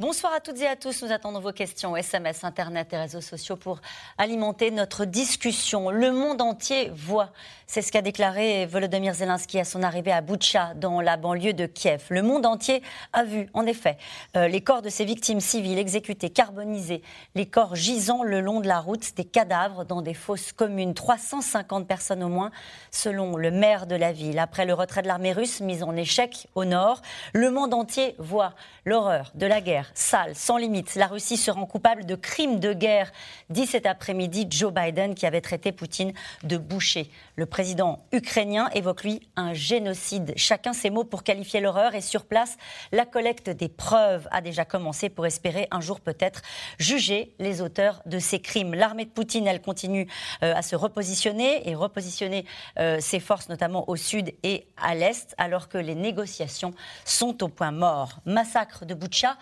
Bonsoir 0.00 0.32
à 0.32 0.40
toutes 0.40 0.58
et 0.62 0.66
à 0.66 0.76
tous. 0.76 1.02
Nous 1.02 1.12
attendons 1.12 1.40
vos 1.40 1.52
questions, 1.52 1.94
SMS, 1.94 2.42
Internet 2.42 2.90
et 2.94 2.96
réseaux 2.96 3.20
sociaux 3.20 3.56
pour 3.56 3.82
alimenter 4.16 4.70
notre 4.70 5.04
discussion. 5.04 5.90
Le 5.90 6.10
monde 6.10 6.40
entier 6.40 6.90
voit. 6.94 7.32
C'est 7.66 7.82
ce 7.82 7.92
qu'a 7.92 8.00
déclaré 8.00 8.64
Volodymyr 8.64 9.12
Zelensky 9.12 9.60
à 9.60 9.66
son 9.66 9.82
arrivée 9.82 10.10
à 10.10 10.22
Boutcha, 10.22 10.72
dans 10.74 11.02
la 11.02 11.18
banlieue 11.18 11.52
de 11.52 11.66
Kiev. 11.66 12.06
Le 12.08 12.22
monde 12.22 12.46
entier 12.46 12.82
a 13.12 13.24
vu, 13.24 13.50
en 13.52 13.66
effet, 13.66 13.98
euh, 14.38 14.48
les 14.48 14.62
corps 14.62 14.80
de 14.80 14.88
ces 14.88 15.04
victimes 15.04 15.38
civiles 15.38 15.78
exécutées, 15.78 16.30
carbonisées, 16.30 17.02
les 17.34 17.44
corps 17.44 17.76
gisant 17.76 18.22
le 18.22 18.40
long 18.40 18.60
de 18.60 18.68
la 18.68 18.80
route, 18.80 19.14
des 19.16 19.26
cadavres 19.26 19.84
dans 19.84 20.00
des 20.00 20.14
fosses 20.14 20.52
communes. 20.52 20.94
350 20.94 21.86
personnes 21.86 22.24
au 22.24 22.28
moins, 22.28 22.52
selon 22.90 23.36
le 23.36 23.50
maire 23.50 23.86
de 23.86 23.96
la 23.96 24.12
ville. 24.12 24.38
Après 24.38 24.64
le 24.64 24.72
retrait 24.72 25.02
de 25.02 25.08
l'armée 25.08 25.32
russe, 25.32 25.60
mise 25.60 25.82
en 25.82 25.94
échec 25.94 26.48
au 26.54 26.64
nord, 26.64 27.02
le 27.34 27.50
monde 27.50 27.74
entier 27.74 28.14
voit 28.18 28.54
l'horreur 28.86 29.30
de 29.34 29.44
la 29.44 29.60
guerre 29.60 29.89
sale, 29.94 30.34
sans 30.34 30.56
limite. 30.56 30.94
La 30.94 31.06
Russie 31.06 31.36
se 31.36 31.50
rend 31.50 31.66
coupable 31.66 32.06
de 32.06 32.14
crimes 32.14 32.60
de 32.60 32.72
guerre, 32.72 33.12
dit 33.48 33.66
cet 33.66 33.86
après-midi 33.86 34.46
Joe 34.50 34.72
Biden 34.72 35.14
qui 35.14 35.26
avait 35.26 35.40
traité 35.40 35.72
Poutine 35.72 36.12
de 36.42 36.56
boucher. 36.56 37.10
Le 37.36 37.46
président 37.46 38.04
ukrainien 38.12 38.68
évoque 38.74 39.04
lui 39.04 39.20
un 39.36 39.54
génocide. 39.54 40.32
Chacun 40.36 40.72
ses 40.72 40.90
mots 40.90 41.04
pour 41.04 41.22
qualifier 41.22 41.60
l'horreur 41.60 41.94
et 41.94 42.00
sur 42.00 42.24
place, 42.24 42.56
la 42.92 43.06
collecte 43.06 43.50
des 43.50 43.68
preuves 43.68 44.28
a 44.30 44.40
déjà 44.40 44.64
commencé 44.64 45.08
pour 45.08 45.26
espérer 45.26 45.68
un 45.70 45.80
jour 45.80 46.00
peut-être 46.00 46.42
juger 46.78 47.34
les 47.38 47.62
auteurs 47.62 48.02
de 48.06 48.18
ces 48.18 48.40
crimes. 48.40 48.74
L'armée 48.74 49.04
de 49.04 49.10
Poutine, 49.10 49.46
elle 49.46 49.62
continue 49.62 50.06
euh, 50.42 50.54
à 50.54 50.62
se 50.62 50.76
repositionner 50.76 51.68
et 51.68 51.74
repositionner 51.74 52.44
euh, 52.78 52.98
ses 53.00 53.20
forces 53.20 53.48
notamment 53.48 53.88
au 53.88 53.96
sud 53.96 54.32
et 54.42 54.66
à 54.76 54.94
l'est 54.94 55.34
alors 55.38 55.68
que 55.68 55.78
les 55.78 55.94
négociations 55.94 56.72
sont 57.04 57.42
au 57.42 57.48
point 57.48 57.70
mort. 57.70 58.20
Massacre 58.24 58.84
de 58.84 58.94
Boutcha 58.94 59.36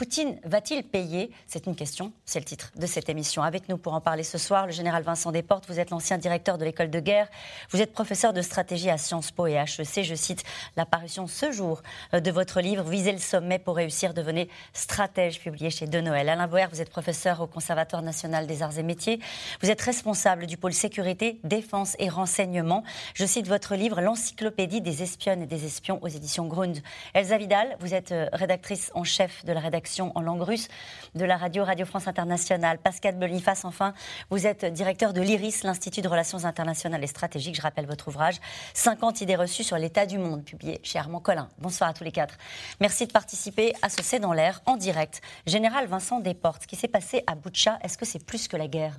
Poutine 0.00 0.40
va-t-il 0.44 0.82
payer? 0.82 1.30
C'est 1.46 1.66
une 1.66 1.76
question, 1.76 2.14
c'est 2.24 2.38
le 2.38 2.46
titre 2.46 2.72
de 2.74 2.86
cette 2.86 3.10
émission. 3.10 3.42
Avec 3.42 3.68
nous 3.68 3.76
pour 3.76 3.92
en 3.92 4.00
parler 4.00 4.22
ce 4.22 4.38
soir, 4.38 4.64
le 4.64 4.72
général 4.72 5.02
Vincent 5.02 5.30
Desportes, 5.30 5.66
vous 5.68 5.78
êtes 5.78 5.90
l'ancien 5.90 6.16
directeur 6.16 6.56
de 6.56 6.64
l'école 6.64 6.88
de 6.88 7.00
guerre, 7.00 7.28
vous 7.68 7.82
êtes 7.82 7.92
professeur 7.92 8.32
de 8.32 8.40
stratégie 8.40 8.88
à 8.88 8.96
Sciences 8.96 9.30
Po 9.30 9.46
et 9.46 9.56
HEC. 9.56 10.02
Je 10.02 10.14
cite 10.14 10.42
la 10.74 10.86
parution 10.86 11.26
ce 11.26 11.52
jour 11.52 11.82
euh, 12.14 12.20
de 12.20 12.30
votre 12.30 12.62
livre 12.62 12.84
Viser 12.84 13.12
le 13.12 13.18
sommet 13.18 13.58
pour 13.58 13.76
réussir, 13.76 14.14
devenez 14.14 14.48
stratège, 14.72 15.38
publié 15.38 15.68
chez 15.68 15.86
De 15.86 16.00
Noël. 16.00 16.30
Alain 16.30 16.48
Boer, 16.48 16.68
vous 16.72 16.80
êtes 16.80 16.88
professeur 16.88 17.42
au 17.42 17.46
Conservatoire 17.46 18.00
national 18.00 18.46
des 18.46 18.62
arts 18.62 18.78
et 18.78 18.82
métiers. 18.82 19.20
Vous 19.60 19.70
êtes 19.70 19.82
responsable 19.82 20.46
du 20.46 20.56
pôle 20.56 20.72
sécurité, 20.72 21.40
défense 21.44 21.94
et 21.98 22.08
renseignement. 22.08 22.84
Je 23.12 23.26
cite 23.26 23.48
votre 23.48 23.74
livre 23.74 24.00
L'encyclopédie 24.00 24.80
des 24.80 25.02
espionnes 25.02 25.42
et 25.42 25.46
des 25.46 25.66
espions 25.66 25.98
aux 26.02 26.08
éditions 26.08 26.46
Grund. 26.46 26.78
Elsa 27.12 27.36
Vidal, 27.36 27.76
vous 27.80 27.92
êtes 27.92 28.12
euh, 28.12 28.30
rédactrice 28.32 28.90
en 28.94 29.04
chef 29.04 29.44
de 29.44 29.52
la 29.52 29.60
rédaction 29.60 29.89
en 29.98 30.20
langue 30.20 30.42
russe 30.42 30.68
de 31.14 31.24
la 31.24 31.36
radio 31.36 31.64
Radio 31.64 31.84
France 31.84 32.06
Internationale. 32.06 32.78
Pascal 32.78 33.16
Boniface, 33.16 33.64
enfin, 33.64 33.94
vous 34.30 34.46
êtes 34.46 34.64
directeur 34.64 35.12
de 35.12 35.20
l'IRIS, 35.20 35.64
l'Institut 35.64 36.00
de 36.00 36.08
Relations 36.08 36.44
Internationales 36.44 37.02
et 37.02 37.08
Stratégiques. 37.08 37.56
Je 37.56 37.62
rappelle 37.62 37.86
votre 37.86 38.08
ouvrage 38.08 38.36
50 38.74 39.20
idées 39.22 39.36
reçues 39.36 39.64
sur 39.64 39.76
l'état 39.76 40.06
du 40.06 40.18
monde, 40.18 40.44
publié 40.44 40.80
chez 40.82 40.98
Armand 40.98 41.20
Collin. 41.20 41.48
Bonsoir 41.58 41.90
à 41.90 41.92
tous 41.92 42.04
les 42.04 42.12
quatre. 42.12 42.36
Merci 42.80 43.06
de 43.06 43.12
participer 43.12 43.72
à 43.82 43.88
ce 43.88 44.02
C'est 44.02 44.20
dans 44.20 44.32
l'air 44.32 44.62
en 44.66 44.76
direct. 44.76 45.20
Général 45.46 45.86
Vincent 45.86 46.20
Desportes, 46.20 46.62
ce 46.62 46.66
qui 46.68 46.76
s'est 46.76 46.88
passé 46.88 47.24
à 47.26 47.34
Boutcha, 47.34 47.78
est-ce 47.82 47.98
que 47.98 48.04
c'est 48.04 48.24
plus 48.24 48.46
que 48.48 48.56
la 48.56 48.68
guerre? 48.68 48.94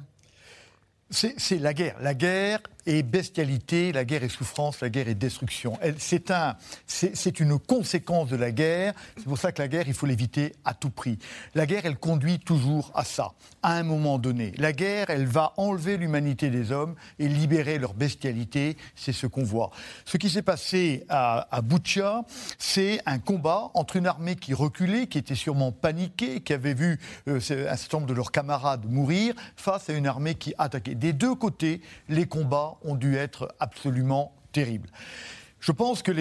C'est 1.12 1.60
la 1.60 1.74
guerre. 1.74 1.98
La 2.00 2.14
guerre 2.14 2.62
est 2.86 3.04
bestialité, 3.04 3.92
la 3.92 4.06
guerre 4.06 4.24
est 4.24 4.30
souffrance, 4.30 4.82
la 4.82 4.90
guerre 4.90 5.08
est 5.08 5.16
destruction. 5.16 5.78
C'est 5.98 6.32
un, 6.32 6.56
une 7.40 7.60
conséquence 7.60 8.30
de 8.30 8.36
la 8.36 8.52
guerre. 8.52 8.94
C'est 9.18 9.26
pour 9.26 9.38
ça 9.38 9.52
que 9.52 9.62
la 9.62 9.68
guerre, 9.68 9.88
il 9.88 9.94
faut 9.94 10.06
l'éviter 10.06 10.54
à 10.66 10.74
tout 10.74 10.90
prix. 10.90 11.18
La 11.56 11.66
guerre, 11.66 11.86
elle 11.86 11.98
conduit 11.98 12.40
toujours 12.40 12.92
à 12.96 13.04
ça, 13.04 13.34
à 13.64 13.74
un 13.74 13.84
moment 13.84 14.18
donné. 14.18 14.54
La 14.58 14.74
guerre, 14.74 15.10
elle 15.10 15.26
va 15.26 15.54
enlever 15.58 15.98
l'humanité 15.98 16.50
des 16.50 16.72
hommes 16.72 16.96
et 17.20 17.28
libérer 17.28 17.80
leur 17.80 17.94
bestialité. 17.94 18.78
C'est 18.96 19.14
ce 19.14 19.28
qu'on 19.28 19.44
voit. 19.44 19.72
Ce 20.06 20.18
qui 20.18 20.30
s'est 20.30 20.42
passé 20.42 21.06
à, 21.10 21.48
à 21.52 21.62
c'est 22.58 23.02
un 23.06 23.20
combat 23.20 23.72
entre 23.74 23.96
une 23.96 24.08
armée 24.08 24.36
qui 24.36 24.54
reculait, 24.54 25.08
qui 25.08 25.18
était 25.18 25.36
sûrement 25.36 25.72
paniquée, 25.72 26.42
qui 26.42 26.54
avait 26.54 26.74
vu 26.74 27.00
euh, 27.28 27.38
un 27.38 27.76
certain 27.76 27.98
nombre 27.98 28.10
de 28.10 28.14
leurs 28.14 28.32
camarades 28.32 28.86
mourir, 28.90 29.34
face 29.56 29.90
à 29.90 29.94
une 29.94 30.08
armée 30.08 30.36
qui 30.36 30.54
attaquait 30.58 30.96
des 30.96 31.14
deux 31.14 31.36
côtés, 31.36 31.82
les 32.10 32.26
combats 32.26 32.71
ont 32.84 32.96
dû 32.96 33.16
être 33.16 33.54
absolument 33.60 34.36
terribles. 34.52 34.90
Je 35.60 35.72
pense 35.72 36.02
que 36.02 36.12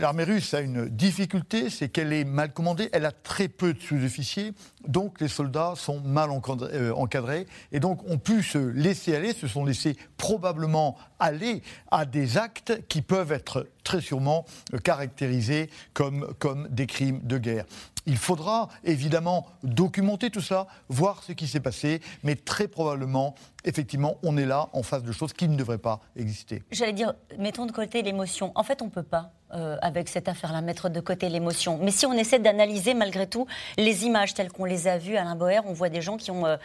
l'armée 0.00 0.24
russe 0.24 0.54
a 0.54 0.60
une 0.60 0.88
difficulté, 0.88 1.70
c'est 1.70 1.88
qu'elle 1.88 2.12
est 2.12 2.24
mal 2.24 2.52
commandée, 2.52 2.88
elle 2.92 3.06
a 3.06 3.12
très 3.12 3.46
peu 3.46 3.74
de 3.74 3.80
sous-officiers, 3.80 4.54
donc 4.86 5.20
les 5.20 5.28
soldats 5.28 5.74
sont 5.76 6.00
mal 6.00 6.30
euh, 6.30 6.92
encadrés, 6.94 7.46
et 7.70 7.80
donc 7.80 8.08
ont 8.08 8.18
pu 8.18 8.42
se 8.42 8.58
laisser 8.58 9.14
aller, 9.14 9.32
se 9.32 9.48
sont 9.48 9.64
laissés 9.64 9.96
probablement 10.16 10.96
aller 11.18 11.62
à 11.90 12.04
des 12.04 12.38
actes 12.38 12.86
qui 12.88 13.02
peuvent 13.02 13.32
être 13.32 13.68
très 13.84 14.00
sûrement 14.00 14.44
euh, 14.74 14.78
caractérisés 14.78 15.70
comme, 15.92 16.26
des 16.70 16.86
crimes 16.86 17.20
de 17.22 17.38
guerre. 17.38 17.64
Il 18.06 18.16
faudra 18.16 18.68
évidemment 18.82 19.46
documenter 19.62 20.30
tout 20.30 20.40
ça, 20.40 20.66
voir 20.88 21.22
ce 21.22 21.32
qui 21.32 21.46
s'est 21.46 21.60
passé, 21.60 22.00
mais 22.24 22.34
très 22.34 22.66
probablement, 22.66 23.36
effectivement, 23.64 24.16
on 24.24 24.36
est 24.36 24.46
là 24.46 24.68
en 24.72 24.82
face 24.82 25.04
de 25.04 25.12
choses 25.12 25.32
qui 25.32 25.48
ne 25.48 25.56
devraient 25.56 25.78
pas 25.78 26.00
exister. 26.16 26.64
J'allais 26.72 26.92
dire, 26.92 27.14
mettons 27.38 27.66
de 27.66 27.72
côté 27.72 28.02
l'émotion. 28.02 28.50
En 28.56 28.64
fait, 28.64 28.82
on 28.82 28.86
ne 28.86 28.90
peut 28.90 29.04
pas. 29.04 29.30
Euh, 29.54 29.76
avec 29.82 30.08
cette 30.08 30.28
affaire-là, 30.28 30.62
mettre 30.62 30.88
de 30.88 30.98
côté 31.00 31.28
l'émotion. 31.28 31.78
Mais 31.82 31.90
si 31.90 32.06
on 32.06 32.14
essaie 32.14 32.38
d'analyser 32.38 32.94
malgré 32.94 33.26
tout 33.26 33.46
les 33.76 34.06
images 34.06 34.32
telles 34.32 34.50
qu'on 34.50 34.64
les 34.64 34.88
a 34.88 34.96
vues, 34.96 35.18
Alain 35.18 35.36
Boer, 35.36 35.60
on 35.66 35.74
voit 35.74 35.90
des 35.90 36.00
gens 36.00 36.16
qui 36.16 36.30
ont... 36.30 36.46
Euh, 36.46 36.56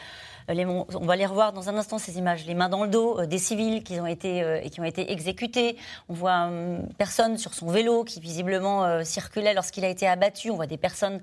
on 0.47 1.05
va 1.05 1.17
les 1.17 1.25
revoir 1.25 1.51
dans 1.51 1.67
un 1.67 1.75
instant, 1.75 1.97
ces 1.97 2.17
images, 2.17 2.45
les 2.45 2.53
mains 2.53 2.69
dans 2.69 2.85
le 2.85 2.89
dos, 2.89 3.19
euh, 3.19 3.25
des 3.25 3.39
civils 3.39 3.83
qui 3.83 3.99
ont 3.99 4.07
été, 4.07 4.61
qui 4.71 4.79
ont 4.79 4.85
été 4.85 5.11
exécutés. 5.11 5.75
On 6.07 6.13
voit 6.13 6.31
une 6.31 6.87
personne 6.97 7.37
sur 7.37 7.53
son 7.53 7.67
vélo 7.67 8.05
qui 8.05 8.21
visiblement 8.21 9.03
circulait 9.03 9.53
lorsqu'il 9.53 9.83
a 9.83 9.89
été 9.89 10.07
abattu. 10.07 10.49
On 10.49 10.55
voit 10.55 10.67
des 10.67 10.77
personnes 10.77 11.19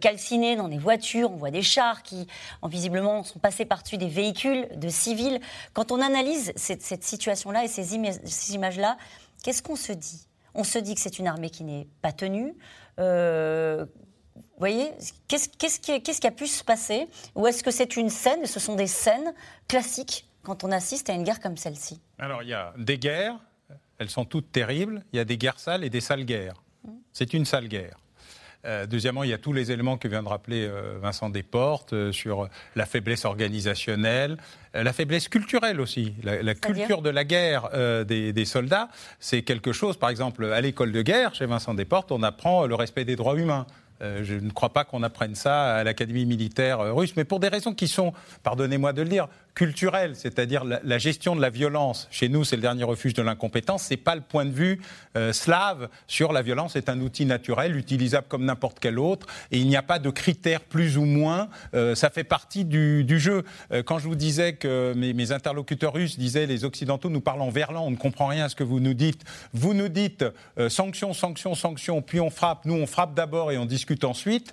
calcinées 0.00 0.56
dans 0.56 0.68
des 0.68 0.78
voitures. 0.78 1.30
On 1.30 1.36
voit 1.36 1.50
des 1.50 1.60
chars 1.60 2.02
qui, 2.02 2.26
en, 2.62 2.68
visiblement, 2.68 3.22
sont 3.22 3.38
passés 3.38 3.66
par-dessus 3.66 3.98
des 3.98 4.08
véhicules 4.08 4.66
de 4.76 4.88
civils. 4.88 5.40
Quand 5.74 5.92
on 5.92 6.00
analyse 6.00 6.54
cette, 6.56 7.04
situation-là 7.04 7.64
et 7.64 7.68
ces 7.68 7.94
images-là, 8.54 8.96
qu'est-ce 9.42 9.62
qu'on 9.62 9.76
se 9.76 9.92
dit? 9.92 10.26
On 10.54 10.64
se 10.64 10.78
dit 10.78 10.94
que 10.94 11.00
c'est 11.00 11.18
une 11.18 11.26
armée 11.26 11.50
qui 11.50 11.64
n'est 11.64 11.88
pas 12.00 12.12
tenue, 12.12 12.54
vous 14.62 14.68
voyez, 14.68 14.92
qu'est-ce, 15.28 15.80
qui, 15.80 16.26
a 16.26 16.30
pu 16.30 16.46
se 16.46 16.62
passer? 16.62 17.08
Ou 17.34 17.46
est-ce 17.46 17.64
que 17.64 17.70
c'est 17.70 17.96
une 17.96 18.10
scène, 18.10 18.46
ce 18.46 18.60
sont 18.60 18.76
des 18.76 18.86
scènes 18.86 19.34
classiques 19.66 20.28
quand 20.42 20.62
on 20.64 20.70
assiste 20.70 21.10
à 21.10 21.14
une 21.14 21.24
guerre 21.24 21.40
comme 21.40 21.56
celle-ci 21.56 22.00
Alors, 22.18 22.42
il 22.42 22.50
y 22.50 22.54
a 22.54 22.72
des 22.76 22.98
guerres, 22.98 23.38
elles 23.98 24.10
sont 24.10 24.24
toutes 24.24 24.52
terribles. 24.52 25.04
Il 25.12 25.16
y 25.16 25.20
a 25.20 25.24
des 25.24 25.36
guerres 25.36 25.58
sales 25.58 25.84
et 25.84 25.90
des 25.90 26.00
sales 26.00 26.24
guerres. 26.24 26.62
Mmh. 26.84 26.90
C'est 27.12 27.34
une 27.34 27.44
sale 27.44 27.68
guerre. 27.68 27.98
Euh, 28.64 28.86
deuxièmement, 28.86 29.24
il 29.24 29.30
y 29.30 29.32
a 29.32 29.38
tous 29.38 29.52
les 29.52 29.72
éléments 29.72 29.96
que 29.96 30.06
vient 30.06 30.22
de 30.22 30.28
rappeler 30.28 30.68
euh, 30.68 30.96
Vincent 31.02 31.30
Desportes 31.30 31.94
euh, 31.94 32.12
sur 32.12 32.48
la 32.76 32.86
faiblesse 32.86 33.24
organisationnelle, 33.24 34.36
la 34.74 34.92
faiblesse 34.92 35.28
culturelle 35.28 35.80
aussi. 35.80 36.14
La, 36.22 36.54
culture 36.54 37.02
de 37.02 37.10
la 37.10 37.24
guerre 37.24 37.68
des, 38.06 38.32
des, 38.32 38.44
soldats, 38.46 38.88
c'est 39.20 39.42
quelque 39.42 39.72
chose, 39.72 39.98
par 39.98 40.08
exemple, 40.08 40.46
à 40.46 40.62
l'école 40.62 40.92
de 40.92 41.02
guerre, 41.02 41.34
chez 41.34 41.44
Vincent 41.44 41.74
Desportes, 41.74 42.10
on 42.10 42.22
apprend 42.22 42.64
le 42.64 42.74
respect 42.74 43.04
des 43.04 43.14
droits 43.14 43.36
humains. 43.36 43.66
Euh, 44.02 44.24
je 44.24 44.34
ne 44.34 44.50
crois 44.50 44.70
pas 44.70 44.84
qu'on 44.84 45.02
apprenne 45.02 45.34
ça 45.34 45.76
à 45.76 45.84
l'Académie 45.84 46.26
militaire 46.26 46.94
russe, 46.94 47.14
mais 47.16 47.24
pour 47.24 47.38
des 47.38 47.48
raisons 47.48 47.72
qui 47.72 47.86
sont, 47.86 48.12
pardonnez-moi 48.42 48.92
de 48.92 49.02
le 49.02 49.08
dire, 49.08 49.28
culturelle, 49.54 50.16
c'est-à-dire 50.16 50.64
la, 50.64 50.98
gestion 50.98 51.36
de 51.36 51.40
la 51.40 51.50
violence. 51.50 52.08
Chez 52.10 52.28
nous, 52.28 52.42
c'est 52.42 52.56
le 52.56 52.62
dernier 52.62 52.84
refuge 52.84 53.12
de 53.12 53.22
l'incompétence. 53.22 53.82
C'est 53.82 53.98
pas 53.98 54.14
le 54.14 54.22
point 54.22 54.46
de 54.46 54.50
vue 54.50 54.80
euh, 55.16 55.32
slave 55.32 55.88
sur 56.06 56.32
la 56.32 56.40
violence. 56.40 56.72
C'est 56.72 56.88
un 56.88 57.00
outil 57.00 57.26
naturel, 57.26 57.76
utilisable 57.76 58.26
comme 58.28 58.46
n'importe 58.46 58.78
quel 58.80 58.98
autre, 58.98 59.26
et 59.50 59.58
il 59.58 59.68
n'y 59.68 59.76
a 59.76 59.82
pas 59.82 59.98
de 59.98 60.08
critères 60.08 60.62
plus 60.62 60.96
ou 60.96 61.04
moins. 61.04 61.48
Euh, 61.74 61.94
ça 61.94 62.08
fait 62.08 62.24
partie 62.24 62.64
du, 62.64 63.04
jeu. 63.18 63.44
Euh, 63.72 63.82
quand 63.82 63.98
je 63.98 64.08
vous 64.08 64.14
disais 64.14 64.54
que 64.54 64.94
mes, 64.96 65.12
mes, 65.12 65.32
interlocuteurs 65.32 65.92
russes 65.92 66.18
disaient 66.18 66.46
les 66.46 66.64
Occidentaux 66.64 67.10
nous 67.10 67.20
parlent 67.20 67.42
en 67.42 67.50
verlan, 67.50 67.86
on 67.86 67.90
ne 67.90 67.96
comprend 67.96 68.28
rien 68.28 68.46
à 68.46 68.48
ce 68.48 68.56
que 68.56 68.64
vous 68.64 68.80
nous 68.80 68.94
dites. 68.94 69.22
Vous 69.52 69.74
nous 69.74 69.88
dites 69.88 70.24
sanctions, 70.68 71.12
sanctions, 71.12 71.54
sanctions, 71.54 72.00
puis 72.00 72.20
on 72.20 72.30
frappe. 72.30 72.64
Nous, 72.64 72.74
on 72.74 72.86
frappe 72.86 73.14
d'abord 73.14 73.52
et 73.52 73.58
on 73.58 73.66
discute 73.66 74.04
ensuite. 74.04 74.52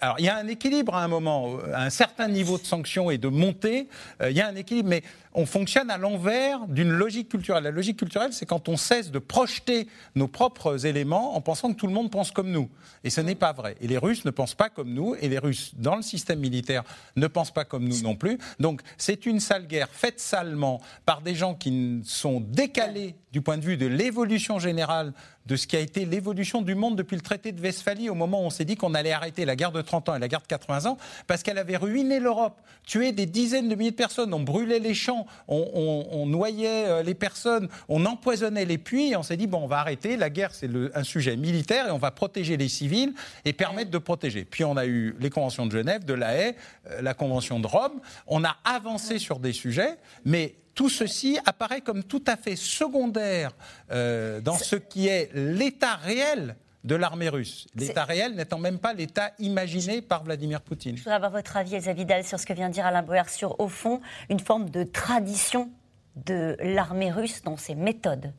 alors, 0.00 0.16
il 0.18 0.24
y 0.24 0.28
a 0.28 0.36
un 0.36 0.46
équilibre 0.48 0.94
à 0.94 1.04
un 1.04 1.08
moment, 1.08 1.58
à 1.74 1.82
un 1.82 1.90
certain 1.90 2.28
niveau 2.28 2.58
de 2.58 2.64
sanctions 2.64 3.10
et 3.10 3.18
de 3.18 3.28
montée. 3.28 3.88
Il 4.20 4.37
y 4.38 4.40
a 4.40 4.48
un 4.48 4.56
équilibre, 4.56 4.88
mais 4.88 5.02
on 5.34 5.46
fonctionne 5.46 5.90
à 5.90 5.98
l'envers 5.98 6.66
d'une 6.68 6.90
logique 6.90 7.28
culturelle. 7.28 7.64
La 7.64 7.70
logique 7.70 7.98
culturelle, 7.98 8.32
c'est 8.32 8.46
quand 8.46 8.68
on 8.68 8.76
cesse 8.76 9.10
de 9.10 9.18
projeter 9.18 9.88
nos 10.14 10.28
propres 10.28 10.86
éléments 10.86 11.36
en 11.36 11.40
pensant 11.40 11.72
que 11.72 11.78
tout 11.78 11.86
le 11.86 11.92
monde 11.92 12.10
pense 12.10 12.30
comme 12.30 12.50
nous. 12.50 12.68
Et 13.04 13.10
ce 13.10 13.20
n'est 13.20 13.34
pas 13.34 13.52
vrai. 13.52 13.76
Et 13.80 13.88
les 13.88 13.98
Russes 13.98 14.24
ne 14.24 14.30
pensent 14.30 14.54
pas 14.54 14.68
comme 14.68 14.92
nous, 14.92 15.14
et 15.20 15.28
les 15.28 15.38
Russes, 15.38 15.72
dans 15.76 15.96
le 15.96 16.02
système 16.02 16.40
militaire, 16.40 16.84
ne 17.16 17.26
pensent 17.26 17.52
pas 17.52 17.64
comme 17.64 17.86
nous 17.86 18.00
non 18.02 18.16
plus. 18.16 18.38
Donc 18.58 18.80
c'est 18.96 19.26
une 19.26 19.40
sale 19.40 19.66
guerre 19.66 19.88
faite 19.90 20.20
salement 20.20 20.80
par 21.06 21.22
des 21.22 21.34
gens 21.34 21.54
qui 21.54 22.00
sont 22.04 22.40
décalés 22.40 23.14
du 23.32 23.40
point 23.42 23.58
de 23.58 23.64
vue 23.64 23.76
de 23.76 23.86
l'évolution 23.86 24.58
générale 24.58 25.12
de 25.48 25.56
ce 25.56 25.66
qui 25.66 25.76
a 25.76 25.80
été 25.80 26.04
l'évolution 26.04 26.60
du 26.60 26.74
monde 26.74 26.96
depuis 26.96 27.16
le 27.16 27.22
traité 27.22 27.52
de 27.52 27.60
Westphalie, 27.60 28.10
au 28.10 28.14
moment 28.14 28.42
où 28.42 28.44
on 28.44 28.50
s'est 28.50 28.66
dit 28.66 28.76
qu'on 28.76 28.94
allait 28.94 29.12
arrêter 29.12 29.46
la 29.46 29.56
guerre 29.56 29.72
de 29.72 29.80
30 29.80 30.10
ans 30.10 30.14
et 30.14 30.18
la 30.18 30.28
guerre 30.28 30.42
de 30.42 30.46
80 30.46 30.84
ans, 30.84 30.98
parce 31.26 31.42
qu'elle 31.42 31.56
avait 31.56 31.78
ruiné 31.78 32.20
l'Europe, 32.20 32.60
tué 32.86 33.12
des 33.12 33.24
dizaines 33.24 33.68
de 33.68 33.74
milliers 33.74 33.90
de 33.90 33.96
personnes, 33.96 34.34
on 34.34 34.40
brûlait 34.40 34.78
les 34.78 34.92
champs, 34.92 35.17
on, 35.46 36.26
noyait 36.26 36.86
euh, 36.86 37.02
les 37.02 37.14
personnes, 37.14 37.68
on 37.88 38.04
empoisonnait 38.04 38.64
les 38.64 38.78
puits, 38.78 39.10
et 39.10 39.16
on 39.16 39.22
s'est 39.22 39.36
dit, 39.36 39.46
bon, 39.46 39.62
on 39.62 39.66
va 39.66 39.78
arrêter, 39.78 40.16
la 40.16 40.30
guerre 40.30 40.54
c'est 40.54 40.68
un 40.94 41.04
sujet 41.04 41.36
militaire, 41.36 41.88
et 41.88 41.90
on 41.90 41.98
va 41.98 42.10
protéger 42.10 42.56
les 42.56 42.68
civils 42.68 43.14
et 43.44 43.52
permettre 43.52 43.90
de 43.90 43.98
protéger. 43.98 44.44
Puis 44.44 44.64
on 44.64 44.76
a 44.76 44.86
eu 44.86 45.16
les 45.20 45.30
conventions 45.30 45.66
de 45.66 45.72
Genève, 45.72 46.04
de 46.04 46.14
La 46.14 46.36
Haye, 46.36 46.54
euh, 46.90 47.02
la 47.02 47.14
convention 47.14 47.60
de 47.60 47.66
Rome, 47.66 48.00
on 48.26 48.44
a 48.44 48.56
avancé 48.64 49.18
sur 49.18 49.38
des 49.38 49.52
sujets, 49.52 49.96
mais 50.24 50.54
tout 50.74 50.88
ceci 50.88 51.38
apparaît 51.44 51.80
comme 51.80 52.04
tout 52.04 52.22
à 52.26 52.36
fait 52.36 52.54
secondaire 52.54 53.52
euh, 53.90 54.40
dans 54.40 54.56
ce 54.56 54.76
qui 54.76 55.08
est 55.08 55.30
l'état 55.34 55.96
réel 55.96 56.56
de 56.84 56.94
l'armée 56.94 57.28
russe. 57.28 57.66
L'état 57.74 58.04
réel 58.04 58.34
n'étant 58.34 58.58
même 58.58 58.78
pas 58.78 58.92
l'état 58.92 59.32
imaginé 59.38 60.00
par 60.00 60.24
Vladimir 60.24 60.60
Poutine. 60.60 60.96
Je 60.96 61.02
voudrais 61.02 61.16
avoir 61.16 61.30
votre 61.30 61.56
avis, 61.56 61.74
Elsa 61.74 61.92
Vidal, 61.92 62.24
sur 62.24 62.38
ce 62.38 62.46
que 62.46 62.52
vient 62.52 62.68
de 62.68 62.74
dire 62.74 62.86
Alain 62.86 63.02
Boer, 63.02 63.28
sur, 63.28 63.58
au 63.60 63.68
fond, 63.68 64.00
une 64.30 64.40
forme 64.40 64.70
de 64.70 64.84
tradition 64.84 65.70
de 66.26 66.56
l'armée 66.60 67.10
russe 67.10 67.42
dans 67.42 67.56
ses 67.56 67.74
méthodes. 67.74 68.32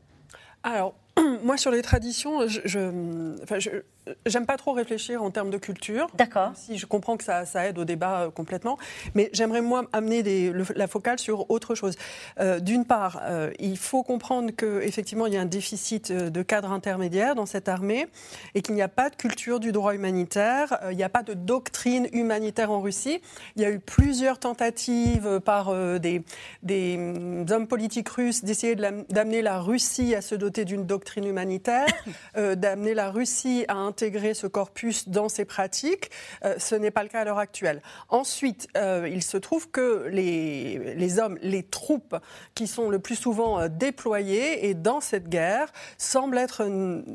Alors, 0.62 0.94
moi, 1.42 1.56
sur 1.56 1.70
les 1.70 1.82
traditions, 1.82 2.46
je, 2.46 2.60
je, 2.64 3.82
j'aime 4.26 4.46
pas 4.46 4.56
trop 4.56 4.72
réfléchir 4.72 5.22
en 5.22 5.30
termes 5.30 5.50
de 5.50 5.58
culture. 5.58 6.08
D'accord. 6.14 6.52
Si 6.54 6.78
je 6.78 6.86
comprends 6.86 7.16
que 7.16 7.24
ça, 7.24 7.44
aide 7.66 7.78
au 7.78 7.84
débat 7.84 8.22
euh, 8.22 8.30
complètement, 8.30 8.78
mais 9.14 9.30
j'aimerais 9.32 9.60
moi 9.60 9.84
amener 9.92 10.52
la 10.74 10.86
focale 10.86 11.18
sur 11.18 11.50
autre 11.50 11.74
chose. 11.74 11.96
Euh, 12.38 12.60
d'une 12.60 12.84
part, 12.84 13.20
euh, 13.24 13.50
il 13.58 13.76
faut 13.76 14.02
comprendre 14.02 14.50
que 14.52 14.80
effectivement 14.82 15.26
il 15.26 15.34
y 15.34 15.36
a 15.36 15.40
un 15.40 15.46
déficit 15.46 16.12
de 16.12 16.42
cadres 16.42 16.72
intermédiaires 16.72 17.34
dans 17.34 17.46
cette 17.46 17.68
armée 17.68 18.06
et 18.54 18.62
qu'il 18.62 18.74
n'y 18.74 18.82
a 18.82 18.88
pas 18.88 19.10
de 19.10 19.16
culture 19.16 19.60
du 19.60 19.72
droit 19.72 19.94
humanitaire, 19.94 20.78
il 20.90 20.96
n'y 20.96 21.02
a 21.02 21.08
pas 21.08 21.22
de 21.22 21.34
doctrine 21.34 22.08
humanitaire 22.12 22.70
en 22.70 22.80
Russie. 22.80 23.20
Il 23.56 23.62
y 23.62 23.64
a 23.64 23.70
eu 23.70 23.80
plusieurs 23.80 24.38
tentatives 24.38 25.40
par 25.40 25.74
des, 26.00 26.22
des, 26.62 26.96
mm, 26.96 27.46
hommes 27.50 27.66
politiques 27.66 28.08
russes 28.08 28.44
d'essayer 28.44 28.74
d'amener 28.74 29.42
la 29.42 29.60
Russie 29.60 30.14
à 30.14 30.20
se 30.20 30.34
doter 30.34 30.64
d'une 30.64 30.86
doctrine 30.86 31.26
humanitaire, 31.26 31.86
d'amener 32.36 32.94
la 32.94 33.10
Russie 33.10 33.64
à 33.68 33.74
un 33.74 33.89
intégrer 33.90 34.34
ce 34.34 34.46
corpus 34.46 35.08
dans 35.08 35.28
ses 35.28 35.44
pratiques. 35.44 36.10
Euh, 36.44 36.54
ce 36.58 36.76
n'est 36.76 36.92
pas 36.92 37.02
le 37.02 37.08
cas 37.08 37.22
à 37.22 37.24
l'heure 37.24 37.38
actuelle. 37.38 37.82
Ensuite, 38.08 38.68
euh, 38.76 39.08
il 39.10 39.22
se 39.24 39.36
trouve 39.36 39.68
que 39.68 40.06
les, 40.08 40.94
les, 40.94 41.18
hommes, 41.18 41.38
les 41.42 41.64
troupes 41.64 42.16
qui 42.54 42.68
sont 42.68 42.88
le 42.88 43.00
plus 43.00 43.16
souvent 43.16 43.58
euh, 43.58 43.68
déployées 43.68 44.68
et 44.68 44.74
dans 44.74 45.00
cette 45.00 45.28
guerre 45.28 45.72
semblent 45.98 46.38
être 46.38 46.66